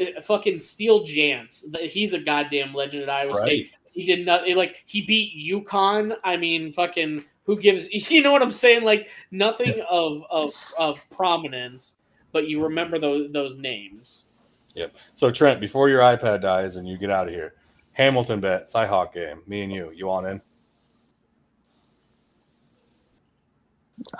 uh, 0.00 0.20
Fucking 0.22 0.60
Steele 0.60 1.00
Jantz. 1.04 1.64
He's 1.80 2.12
a 2.12 2.18
goddamn 2.18 2.74
legend 2.74 3.02
at 3.04 3.10
Iowa 3.10 3.32
Right. 3.32 3.42
State. 3.42 3.72
He 3.92 4.04
did 4.04 4.26
not 4.26 4.46
like 4.50 4.82
he 4.86 5.00
beat 5.02 5.32
UConn. 5.52 6.14
I 6.22 6.36
mean, 6.36 6.70
fucking 6.70 7.24
who 7.44 7.58
gives 7.58 7.88
you 8.10 8.20
know 8.22 8.30
what 8.32 8.42
I'm 8.42 8.50
saying? 8.50 8.84
Like 8.84 9.08
nothing 9.30 9.82
of 9.90 10.22
of 10.30 10.52
of 10.78 11.00
prominence, 11.10 11.96
but 12.32 12.46
you 12.48 12.62
remember 12.62 12.98
those 12.98 13.32
those 13.32 13.56
names. 13.58 14.26
Yep. 14.74 14.94
So 15.14 15.30
Trent, 15.30 15.60
before 15.60 15.88
your 15.88 16.00
iPad 16.00 16.42
dies 16.42 16.76
and 16.76 16.86
you 16.86 16.98
get 16.98 17.10
out 17.10 17.26
of 17.28 17.32
here, 17.32 17.54
Hamilton 17.96 18.40
bet, 18.40 18.66
Cyhawk 18.66 19.14
game. 19.14 19.40
Me 19.46 19.62
and 19.62 19.72
you, 19.72 19.90
you 19.94 20.06
want 20.06 20.26
in? 20.26 20.42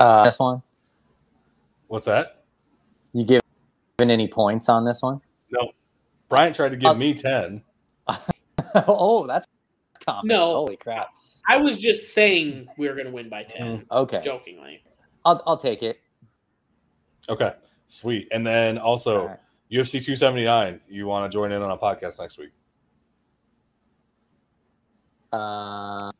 Uh, 0.01 0.25
this 0.25 0.39
one, 0.39 0.63
What's 1.89 2.07
that? 2.07 2.45
you 3.13 3.25
give? 3.25 3.43
given 3.99 4.11
any 4.11 4.29
points 4.29 4.69
on 4.71 4.85
this 4.87 5.03
one? 5.03 5.21
No. 5.51 5.71
Bryant 6.31 6.55
tried 6.57 6.71
to 6.71 6.77
give 6.77 6.91
Uh, 6.91 6.95
me 6.95 7.13
ten. 7.15 7.63
oh, 8.89 9.27
that's 9.27 9.47
confident. 10.05 10.39
No. 10.39 10.55
Holy 10.55 10.77
crap. 10.77 11.09
I 11.49 11.59
was 11.59 11.77
just 11.77 12.15
saying 12.15 12.67
we 12.79 12.89
were 12.89 12.95
going 12.95 13.07
to 13.07 13.13
win 13.13 13.29
by 13.29 13.43
ten, 13.45 13.85
Okay, 13.93 14.21
jokingly. 14.25 14.83
I'll 15.27 15.43
I'll 15.47 15.57
take 15.59 15.83
it. 15.83 16.01
Okay, 17.29 17.53
sweet. 17.89 18.29
And 18.33 18.47
then 18.47 18.79
also 18.79 19.21
All 19.21 19.27
right. 19.29 19.39
UFC 19.71 19.93
279. 20.03 20.81
You 20.89 21.07
want 21.07 21.31
to 21.31 21.35
join 21.37 21.53
in 21.53 21.61
on 21.61 21.71
a 21.73 21.77
podcast 21.77 22.19
next 22.21 22.39
week? 22.39 22.51
Uh, 25.37 26.13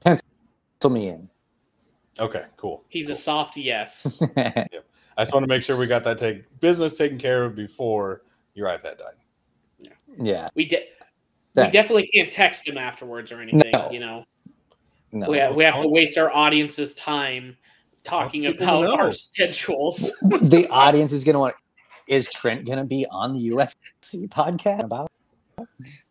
pencil 0.00 0.90
me 0.90 1.08
in. 1.08 1.28
Okay, 2.18 2.44
cool. 2.56 2.84
He's 2.88 3.10
a 3.10 3.14
soft 3.14 3.56
yes. 3.56 4.20
I 4.36 4.66
just 5.18 5.32
want 5.32 5.44
to 5.44 5.48
make 5.48 5.62
sure 5.62 5.76
we 5.76 5.86
got 5.86 6.02
that 6.04 6.18
take 6.18 6.44
business 6.60 6.96
taken 6.96 7.18
care 7.18 7.44
of 7.44 7.54
before 7.54 8.22
your 8.54 8.68
iPad 8.68 8.98
died. 8.98 9.14
yeah. 9.80 9.90
Yeah. 10.20 10.48
We 10.54 10.64
de- 10.64 10.88
we 11.54 11.70
definitely 11.70 12.06
can't 12.08 12.30
text 12.30 12.66
him 12.66 12.76
afterwards 12.78 13.32
or 13.32 13.40
anything. 13.40 13.70
No. 13.72 13.88
You 13.90 14.00
know, 14.00 14.24
No. 15.12 15.28
we, 15.28 15.56
we 15.56 15.64
have 15.64 15.80
to 15.80 15.88
waste 15.88 16.16
our 16.18 16.30
audience's 16.32 16.94
time 16.94 17.56
talking 18.04 18.46
about 18.46 18.82
know. 18.82 18.96
our 18.96 19.10
schedules. 19.10 20.12
the 20.22 20.66
audience 20.70 21.12
is 21.12 21.24
gonna 21.24 21.38
want. 21.40 21.54
Is 22.06 22.28
Trent 22.30 22.64
gonna 22.66 22.84
be 22.84 23.06
on 23.10 23.32
the 23.32 23.50
UFC 23.50 24.28
podcast 24.28 24.84
about? 24.84 25.10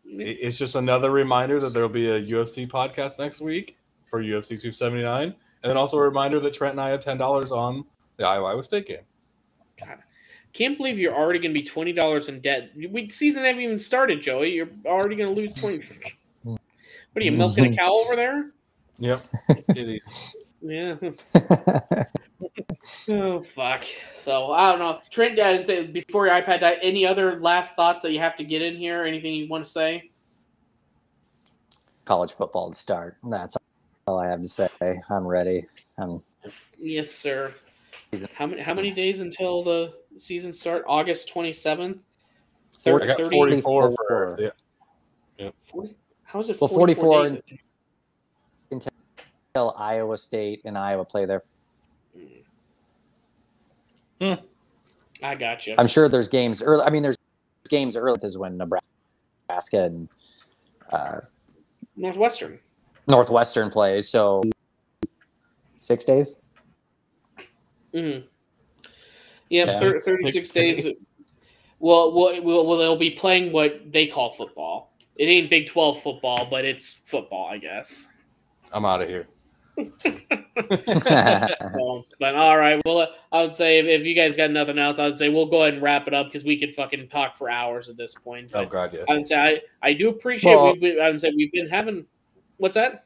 It- 0.08 0.38
It's 0.40 0.58
just 0.58 0.74
another 0.74 1.10
reminder 1.10 1.60
that 1.60 1.72
there'll 1.74 1.88
be 1.88 2.08
a 2.08 2.20
UFC 2.20 2.66
podcast 2.68 3.18
next 3.18 3.40
week 3.40 3.76
for 4.06 4.22
UFC 4.22 4.50
279, 4.60 5.22
and 5.24 5.34
then 5.70 5.76
also 5.76 5.96
a 5.98 6.02
reminder 6.02 6.40
that 6.40 6.52
Trent 6.54 6.72
and 6.72 6.80
I 6.80 6.88
have 6.90 7.00
ten 7.00 7.18
dollars 7.18 7.52
on 7.52 7.84
the 8.16 8.24
Iowa 8.26 8.46
Iowa 8.46 8.64
State 8.64 8.86
game. 8.86 9.02
God, 9.78 9.98
Can't 10.52 10.76
believe 10.78 10.98
you're 10.98 11.14
already 11.14 11.38
going 11.38 11.52
to 11.52 11.60
be 11.60 11.64
twenty 11.66 11.92
dollars 11.92 12.28
in 12.28 12.40
debt. 12.40 12.70
We 12.90 13.08
season 13.10 13.44
haven't 13.44 13.60
even 13.62 13.78
started, 13.78 14.22
Joey. 14.22 14.50
You're 14.52 14.70
already 14.86 15.14
going 15.16 15.34
to 15.34 15.40
lose 15.40 15.54
twenty. 15.54 15.82
what 16.42 16.58
are 17.16 17.20
you 17.22 17.32
milking 17.32 17.74
a 17.74 17.76
cow 17.76 17.90
over 17.92 18.16
there? 18.16 18.50
Yep. 18.98 19.26
Titties. 20.62 21.18
Yeah. 21.40 22.04
Oh 23.10 23.40
fuck. 23.40 23.84
So 24.14 24.52
I 24.52 24.70
don't 24.70 24.78
know. 24.78 25.00
Trent, 25.10 25.38
I 25.40 25.52
didn't 25.52 25.66
say 25.66 25.86
before 25.86 26.26
your 26.26 26.34
iPad 26.34 26.60
died, 26.60 26.78
any 26.82 27.06
other 27.06 27.40
last 27.40 27.74
thoughts 27.76 28.02
that 28.02 28.12
you 28.12 28.18
have 28.18 28.36
to 28.36 28.44
get 28.44 28.62
in 28.62 28.76
here? 28.76 29.04
Anything 29.04 29.34
you 29.34 29.48
want 29.48 29.64
to 29.64 29.70
say? 29.70 30.10
College 32.04 32.32
football 32.32 32.70
to 32.70 32.76
start. 32.76 33.16
That's 33.24 33.56
all 34.06 34.18
I 34.18 34.26
have 34.26 34.42
to 34.42 34.48
say. 34.48 34.68
I'm 35.10 35.26
ready. 35.26 35.66
I'm 35.98 36.22
Yes, 36.78 37.10
sir. 37.10 37.54
How 38.34 38.46
many 38.46 38.62
how 38.62 38.74
many 38.74 38.90
days 38.90 39.20
until 39.20 39.62
the 39.62 39.92
season 40.16 40.52
start? 40.52 40.84
August 40.86 41.28
twenty 41.28 41.52
seventh. 41.52 42.04
I 42.86 42.90
got 43.06 43.16
44 43.18 43.60
for 43.62 43.96
44. 44.08 44.52
yeah. 45.38 45.50
40? 45.62 45.96
How 46.22 46.38
is 46.38 46.48
it? 46.48 46.60
Well, 46.60 46.68
44 46.68 47.04
44 47.04 47.28
days? 47.28 48.97
Until 49.54 49.74
Iowa 49.76 50.16
State 50.16 50.62
and 50.64 50.76
Iowa 50.76 51.04
play 51.04 51.24
there. 51.24 51.42
Hmm. 54.20 54.34
I 55.22 55.34
got 55.34 55.66
you. 55.66 55.74
I'm 55.78 55.86
sure 55.86 56.08
there's 56.08 56.28
games 56.28 56.62
early. 56.62 56.82
I 56.82 56.90
mean, 56.90 57.02
there's 57.02 57.16
games 57.68 57.96
early 57.96 58.18
is 58.22 58.36
when 58.38 58.56
Nebraska 58.56 59.84
and 59.84 60.08
uh, 60.92 61.20
Northwestern. 61.96 62.58
Northwestern 63.08 63.70
plays. 63.70 64.08
So 64.08 64.42
six 65.80 66.04
days. 66.04 66.42
Mm-hmm. 67.94 68.26
Yeah, 69.48 69.64
Yeah, 69.64 69.78
thir- 69.78 69.92
six 69.92 70.04
36 70.04 70.50
days. 70.50 70.84
Well, 71.80 72.12
well, 72.12 72.42
well, 72.42 72.66
well, 72.66 72.78
they'll 72.78 72.96
be 72.96 73.10
playing 73.10 73.52
what 73.52 73.92
they 73.92 74.06
call 74.06 74.30
football. 74.30 74.92
It 75.16 75.26
ain't 75.26 75.48
Big 75.48 75.68
12 75.68 76.02
football, 76.02 76.46
but 76.50 76.64
it's 76.64 77.00
football, 77.04 77.48
I 77.50 77.58
guess. 77.58 78.08
I'm 78.72 78.84
out 78.84 79.00
of 79.00 79.08
here. 79.08 79.26
So, 81.00 82.04
but 82.18 82.34
all 82.34 82.58
right, 82.58 82.80
well, 82.84 82.98
uh, 82.98 83.06
I 83.30 83.42
would 83.42 83.52
say 83.52 83.78
if, 83.78 83.86
if 83.86 84.04
you 84.06 84.14
guys 84.14 84.36
got 84.36 84.50
nothing 84.50 84.76
else, 84.78 84.98
I 84.98 85.06
would 85.06 85.16
say 85.16 85.28
we'll 85.28 85.46
go 85.46 85.62
ahead 85.62 85.74
and 85.74 85.82
wrap 85.82 86.08
it 86.08 86.14
up 86.14 86.26
because 86.26 86.42
we 86.44 86.58
could 86.58 86.74
fucking 86.74 87.08
talk 87.08 87.36
for 87.36 87.48
hours 87.48 87.88
at 87.88 87.96
this 87.96 88.12
point. 88.14 88.50
Oh 88.54 88.66
god, 88.66 88.92
yeah. 88.92 89.04
I 89.08 89.14
would 89.14 89.26
say 89.26 89.36
I, 89.36 89.60
I 89.80 89.92
do 89.92 90.08
appreciate. 90.08 90.56
Well- 90.56 90.72
we've 90.72 90.80
been, 90.80 91.00
I 91.00 91.10
would 91.10 91.20
say 91.20 91.32
we've 91.36 91.52
been 91.52 91.68
having. 91.68 92.04
What's 92.56 92.74
that? 92.74 93.04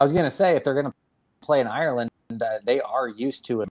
I 0.00 0.04
was 0.04 0.12
gonna 0.12 0.28
say 0.30 0.56
if 0.56 0.64
they're 0.64 0.74
gonna 0.74 0.92
play 1.40 1.60
in 1.60 1.68
Ireland, 1.68 2.10
uh, 2.32 2.58
they 2.64 2.80
are 2.80 3.06
used 3.08 3.44
to 3.46 3.62
it, 3.62 3.68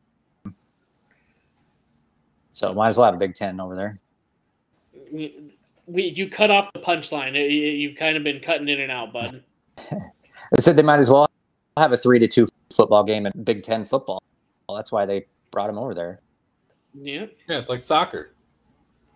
so 2.53 2.73
might 2.73 2.87
as 2.89 2.97
well 2.97 3.05
have 3.05 3.15
a 3.15 3.17
Big 3.19 3.35
Ten 3.35 3.59
over 3.59 3.75
there. 3.75 3.99
We, 5.11 5.53
we 5.87 6.03
you 6.03 6.29
cut 6.29 6.51
off 6.51 6.71
the 6.73 6.79
punchline. 6.79 7.33
You- 7.35 7.41
You've 7.41 7.97
kind 7.97 8.15
of 8.15 8.23
been 8.23 8.39
cutting 8.39 8.69
in 8.69 8.79
and 8.79 8.91
out, 8.91 9.11
bud. 9.11 9.43
I 9.91 10.59
said 10.59 10.77
they 10.77 10.81
might 10.83 10.99
as 10.99 11.11
well 11.11 11.29
have 11.79 11.91
a 11.93 11.97
three 11.97 12.19
to 12.19 12.27
two 12.27 12.47
football 12.73 13.03
game 13.03 13.25
in 13.25 13.43
Big 13.43 13.63
Ten 13.63 13.85
football. 13.85 14.21
Well, 14.67 14.75
that's 14.77 14.91
why 14.91 15.05
they 15.05 15.25
brought 15.51 15.69
him 15.69 15.77
over 15.77 15.93
there. 15.95 16.19
Yeah. 16.93 17.25
Yeah, 17.47 17.59
it's 17.59 17.69
like 17.69 17.81
soccer. 17.81 18.31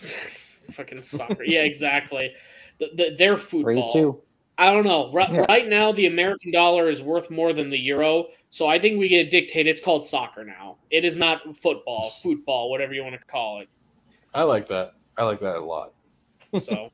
Fucking 0.72 1.02
soccer. 1.02 1.44
yeah, 1.44 1.62
exactly. 1.62 2.32
The, 2.78 2.90
the, 2.94 3.14
their 3.16 3.36
Three 3.36 3.74
football. 3.74 3.88
to 3.90 3.98
two. 3.98 4.22
I 4.58 4.72
don't 4.72 4.84
know. 4.84 5.10
Right, 5.12 5.30
Yeah. 5.32 5.46
right 5.48 5.68
now, 5.68 5.90
the 5.92 6.06
American 6.06 6.52
dollar 6.52 6.90
is 6.90 7.02
worth 7.02 7.30
more 7.30 7.52
than 7.52 7.70
the 7.70 7.78
euro. 7.78 8.26
So 8.50 8.66
I 8.66 8.78
think 8.78 8.98
we 8.98 9.08
get 9.08 9.30
dictated. 9.30 9.68
It's 9.68 9.80
called 9.80 10.04
soccer 10.04 10.44
now. 10.44 10.76
It 10.90 11.04
is 11.04 11.16
not 11.16 11.56
football, 11.56 12.10
football, 12.22 12.70
whatever 12.70 12.92
you 12.92 13.02
want 13.02 13.14
to 13.14 13.26
call 13.26 13.60
it. 13.60 13.68
I 14.34 14.42
like 14.42 14.66
that. 14.68 14.92
I 15.16 15.24
like 15.24 15.40
that 15.40 15.56
a 15.56 15.64
lot. 15.64 15.92
So, 16.58 16.90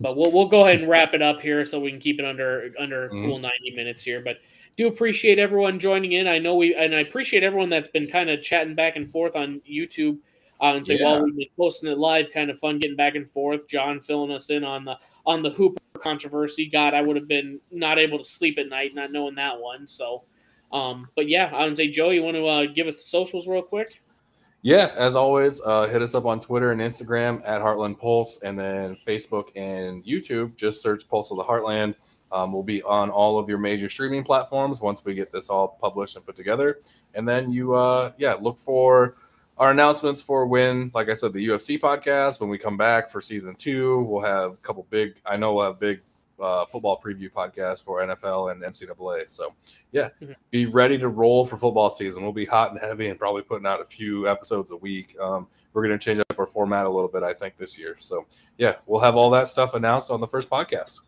but 0.00 0.16
we'll 0.16 0.32
we'll 0.32 0.48
go 0.48 0.64
ahead 0.64 0.80
and 0.80 0.88
wrap 0.88 1.12
it 1.14 1.22
up 1.22 1.40
here 1.40 1.64
so 1.66 1.78
we 1.78 1.90
can 1.90 2.00
keep 2.00 2.18
it 2.18 2.24
under 2.24 2.72
under 2.78 3.06
a 3.06 3.10
Mhm. 3.10 3.26
cool 3.26 3.38
ninety 3.38 3.70
minutes 3.74 4.02
here. 4.02 4.20
But 4.22 4.36
do 4.76 4.86
appreciate 4.86 5.38
everyone 5.38 5.78
joining 5.78 6.12
in. 6.12 6.26
I 6.26 6.38
know 6.38 6.56
we 6.56 6.74
and 6.74 6.94
I 6.94 7.00
appreciate 7.00 7.42
everyone 7.42 7.70
that's 7.70 7.88
been 7.88 8.06
kind 8.08 8.30
of 8.30 8.42
chatting 8.42 8.74
back 8.74 8.96
and 8.96 9.06
forth 9.06 9.36
on 9.36 9.60
YouTube. 9.70 10.18
Uh, 10.60 10.74
and 10.76 10.86
say 10.86 10.98
Yeah. 10.98 11.04
while 11.04 11.24
we've 11.24 11.36
been 11.36 11.46
posting 11.56 11.90
it 11.90 11.98
live, 11.98 12.30
kind 12.32 12.48
of 12.48 12.58
fun 12.58 12.78
getting 12.78 12.96
back 12.96 13.16
and 13.16 13.28
forth. 13.30 13.68
John 13.68 14.00
filling 14.00 14.30
us 14.30 14.50
in 14.50 14.64
on 14.64 14.84
the 14.84 14.96
on 15.26 15.42
the 15.42 15.50
Hooper 15.50 15.80
controversy. 15.98 16.66
God, 16.66 16.94
I 16.94 17.02
would 17.02 17.16
have 17.16 17.28
been 17.28 17.60
not 17.70 17.98
able 17.98 18.18
to 18.18 18.24
sleep 18.24 18.58
at 18.58 18.68
night 18.68 18.94
not 18.94 19.10
knowing 19.10 19.34
that 19.34 19.60
one. 19.60 19.86
So, 19.86 20.24
um, 20.72 21.08
but 21.16 21.28
yeah, 21.28 21.50
I 21.52 21.66
would 21.66 21.76
say 21.76 21.88
Joe, 21.88 22.10
you 22.10 22.22
want 22.22 22.36
to 22.36 22.46
uh, 22.46 22.66
give 22.66 22.86
us 22.86 22.96
the 22.96 23.02
socials 23.04 23.48
real 23.48 23.62
quick? 23.62 24.00
Yeah, 24.62 24.92
as 24.96 25.14
always, 25.14 25.60
uh, 25.66 25.86
hit 25.88 26.00
us 26.00 26.14
up 26.14 26.24
on 26.24 26.40
Twitter 26.40 26.72
and 26.72 26.80
Instagram 26.80 27.42
at 27.44 27.60
Heartland 27.60 27.98
Pulse, 27.98 28.40
and 28.42 28.58
then 28.58 28.96
Facebook 29.06 29.48
and 29.56 30.02
YouTube. 30.06 30.56
Just 30.56 30.80
search 30.80 31.06
Pulse 31.06 31.30
of 31.30 31.36
the 31.36 31.44
Heartland. 31.44 31.94
Um, 32.32 32.52
we'll 32.52 32.62
be 32.62 32.82
on 32.82 33.10
all 33.10 33.38
of 33.38 33.48
your 33.48 33.58
major 33.58 33.88
streaming 33.88 34.24
platforms 34.24 34.80
once 34.80 35.04
we 35.04 35.14
get 35.14 35.30
this 35.30 35.50
all 35.50 35.68
published 35.80 36.16
and 36.16 36.26
put 36.26 36.34
together. 36.36 36.80
And 37.14 37.28
then 37.28 37.52
you, 37.52 37.74
uh, 37.74 38.12
yeah, 38.18 38.34
look 38.34 38.58
for 38.58 39.14
our 39.58 39.70
announcements 39.70 40.20
for 40.20 40.46
when, 40.46 40.90
like 40.94 41.08
I 41.08 41.12
said, 41.12 41.32
the 41.32 41.46
UFC 41.46 41.78
podcast. 41.78 42.40
When 42.40 42.50
we 42.50 42.58
come 42.58 42.76
back 42.76 43.08
for 43.08 43.20
season 43.20 43.54
two, 43.54 44.00
we'll 44.00 44.22
have 44.24 44.54
a 44.54 44.56
couple 44.56 44.84
big. 44.90 45.14
I 45.24 45.36
know 45.36 45.54
we'll 45.54 45.66
have 45.66 45.78
big 45.78 46.00
uh, 46.40 46.64
football 46.66 47.00
preview 47.00 47.30
podcast 47.30 47.84
for 47.84 48.00
NFL 48.00 48.50
and 48.50 48.60
NCAA. 48.60 49.28
So 49.28 49.54
yeah, 49.92 50.08
Mhm. 50.20 50.34
be 50.50 50.66
ready 50.66 50.98
to 50.98 51.06
roll 51.08 51.46
for 51.46 51.56
football 51.56 51.88
season. 51.90 52.24
We'll 52.24 52.32
be 52.32 52.44
hot 52.44 52.72
and 52.72 52.80
heavy 52.80 53.06
and 53.08 53.16
probably 53.16 53.42
putting 53.42 53.66
out 53.66 53.80
a 53.80 53.84
few 53.84 54.28
episodes 54.28 54.72
a 54.72 54.76
week. 54.76 55.16
Um, 55.20 55.46
we're 55.72 55.86
going 55.86 55.96
to 55.96 56.04
change 56.04 56.18
up 56.18 56.36
our 56.36 56.46
format 56.48 56.86
a 56.86 56.90
little 56.90 57.08
bit, 57.08 57.22
I 57.22 57.32
think, 57.32 57.56
this 57.56 57.78
year. 57.78 57.94
So 58.00 58.26
yeah, 58.58 58.74
we'll 58.86 59.00
have 59.00 59.14
all 59.14 59.30
that 59.30 59.46
stuff 59.46 59.74
announced 59.74 60.10
on 60.10 60.20
the 60.20 60.26
first 60.26 60.50
podcast. 60.50 61.02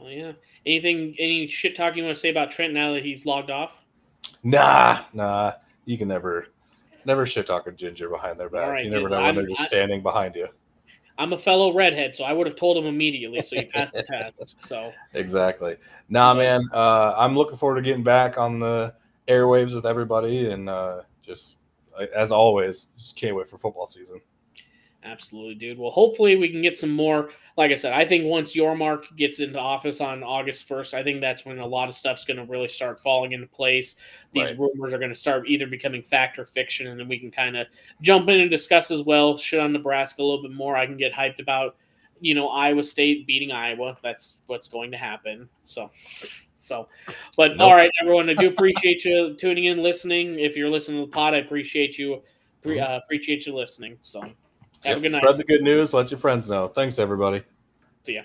Hell 0.00 0.10
yeah. 0.10 0.32
Anything, 0.66 1.14
any 1.18 1.46
shit 1.48 1.76
talk 1.76 1.96
you 1.96 2.04
want 2.04 2.14
to 2.14 2.20
say 2.20 2.30
about 2.30 2.50
Trent 2.50 2.72
now 2.72 2.92
that 2.94 3.04
he's 3.04 3.26
logged 3.26 3.50
off? 3.50 3.84
Nah, 4.42 5.00
nah, 5.12 5.52
you 5.84 5.98
can 5.98 6.08
never, 6.08 6.46
never 7.04 7.26
shit 7.26 7.46
talk 7.46 7.66
a 7.66 7.72
ginger 7.72 8.08
behind 8.08 8.40
their 8.40 8.48
back. 8.48 8.68
Right, 8.70 8.84
you 8.84 8.90
never 8.90 9.02
good. 9.08 9.10
know 9.10 9.16
when 9.18 9.24
I'm- 9.26 9.36
they're 9.36 9.46
just 9.46 9.60
I- 9.60 9.66
standing 9.66 10.02
behind 10.02 10.34
you. 10.34 10.48
I'm 11.18 11.34
a 11.34 11.38
fellow 11.38 11.74
redhead, 11.74 12.16
so 12.16 12.24
I 12.24 12.32
would 12.32 12.46
have 12.46 12.56
told 12.56 12.78
him 12.78 12.86
immediately. 12.86 13.42
So 13.42 13.56
he 13.56 13.66
passed 13.66 13.92
the 13.92 14.02
test. 14.10 14.56
So 14.64 14.90
Exactly. 15.12 15.76
Nah, 16.08 16.32
man. 16.32 16.62
Uh, 16.72 17.12
I'm 17.14 17.36
looking 17.36 17.58
forward 17.58 17.76
to 17.76 17.82
getting 17.82 18.02
back 18.02 18.38
on 18.38 18.58
the 18.58 18.94
airwaves 19.28 19.74
with 19.74 19.84
everybody, 19.84 20.50
and 20.50 20.70
uh, 20.70 21.02
just 21.22 21.58
as 22.16 22.32
always, 22.32 22.86
just 22.96 23.16
can't 23.16 23.36
wait 23.36 23.48
for 23.48 23.58
football 23.58 23.86
season. 23.86 24.22
Absolutely, 25.02 25.54
dude. 25.54 25.78
Well, 25.78 25.90
hopefully 25.90 26.36
we 26.36 26.50
can 26.50 26.60
get 26.60 26.76
some 26.76 26.90
more. 26.90 27.30
Like 27.56 27.70
I 27.70 27.74
said, 27.74 27.94
I 27.94 28.04
think 28.04 28.26
once 28.26 28.54
Yormark 28.54 29.16
gets 29.16 29.40
into 29.40 29.58
office 29.58 29.98
on 30.02 30.22
August 30.22 30.68
1st, 30.68 30.92
I 30.92 31.02
think 31.02 31.22
that's 31.22 31.46
when 31.46 31.58
a 31.58 31.66
lot 31.66 31.88
of 31.88 31.94
stuff's 31.94 32.26
going 32.26 32.36
to 32.36 32.44
really 32.44 32.68
start 32.68 33.00
falling 33.00 33.32
into 33.32 33.46
place. 33.46 33.94
These 34.32 34.48
Right. 34.50 34.58
rumors 34.58 34.92
are 34.92 34.98
going 34.98 35.10
to 35.10 35.14
start 35.18 35.48
either 35.48 35.66
becoming 35.66 36.02
fact 36.02 36.38
or 36.38 36.44
fiction, 36.44 36.88
and 36.88 37.00
then 37.00 37.08
we 37.08 37.18
can 37.18 37.30
kind 37.30 37.56
of 37.56 37.66
jump 38.02 38.28
in 38.28 38.40
and 38.40 38.50
discuss 38.50 38.90
as 38.90 39.02
well. 39.02 39.38
Shit 39.38 39.58
on 39.60 39.72
Nebraska 39.72 40.20
a 40.20 40.24
little 40.24 40.42
bit 40.42 40.52
more. 40.52 40.76
I 40.76 40.84
can 40.84 40.98
get 40.98 41.14
hyped 41.14 41.40
about, 41.40 41.76
you 42.20 42.34
know, 42.34 42.48
Iowa 42.48 42.82
State 42.82 43.26
beating 43.26 43.52
Iowa. 43.52 43.96
That's 44.02 44.42
what's 44.48 44.68
going 44.68 44.90
to 44.90 44.98
happen. 44.98 45.48
So, 45.64 45.88
so, 45.94 46.88
but 47.38 47.56
Nope. 47.56 47.68
all 47.68 47.74
right, 47.74 47.90
everyone. 48.02 48.28
I 48.28 48.34
do 48.34 48.48
appreciate 48.48 49.02
you 49.06 49.34
tuning 49.34 49.64
in, 49.64 49.82
listening. 49.82 50.38
If 50.38 50.58
you're 50.58 50.68
listening 50.68 51.00
to 51.02 51.06
the 51.06 51.12
pod, 51.12 51.32
I 51.32 51.38
appreciate 51.38 51.96
you. 51.98 52.22
Pre- 52.60 52.78
uh, 52.78 52.98
appreciate 52.98 53.46
you 53.46 53.54
listening. 53.54 53.96
So, 54.02 54.22
have 54.88 54.98
a 54.98 55.00
good 55.00 55.12
night. 55.12 55.22
Spread 55.22 55.36
the 55.36 55.44
good 55.44 55.62
news. 55.62 55.92
Let 55.92 56.10
your 56.10 56.18
friends 56.18 56.50
know. 56.50 56.68
Thanks, 56.68 56.98
everybody. 56.98 57.42
See 58.02 58.14
ya. 58.14 58.22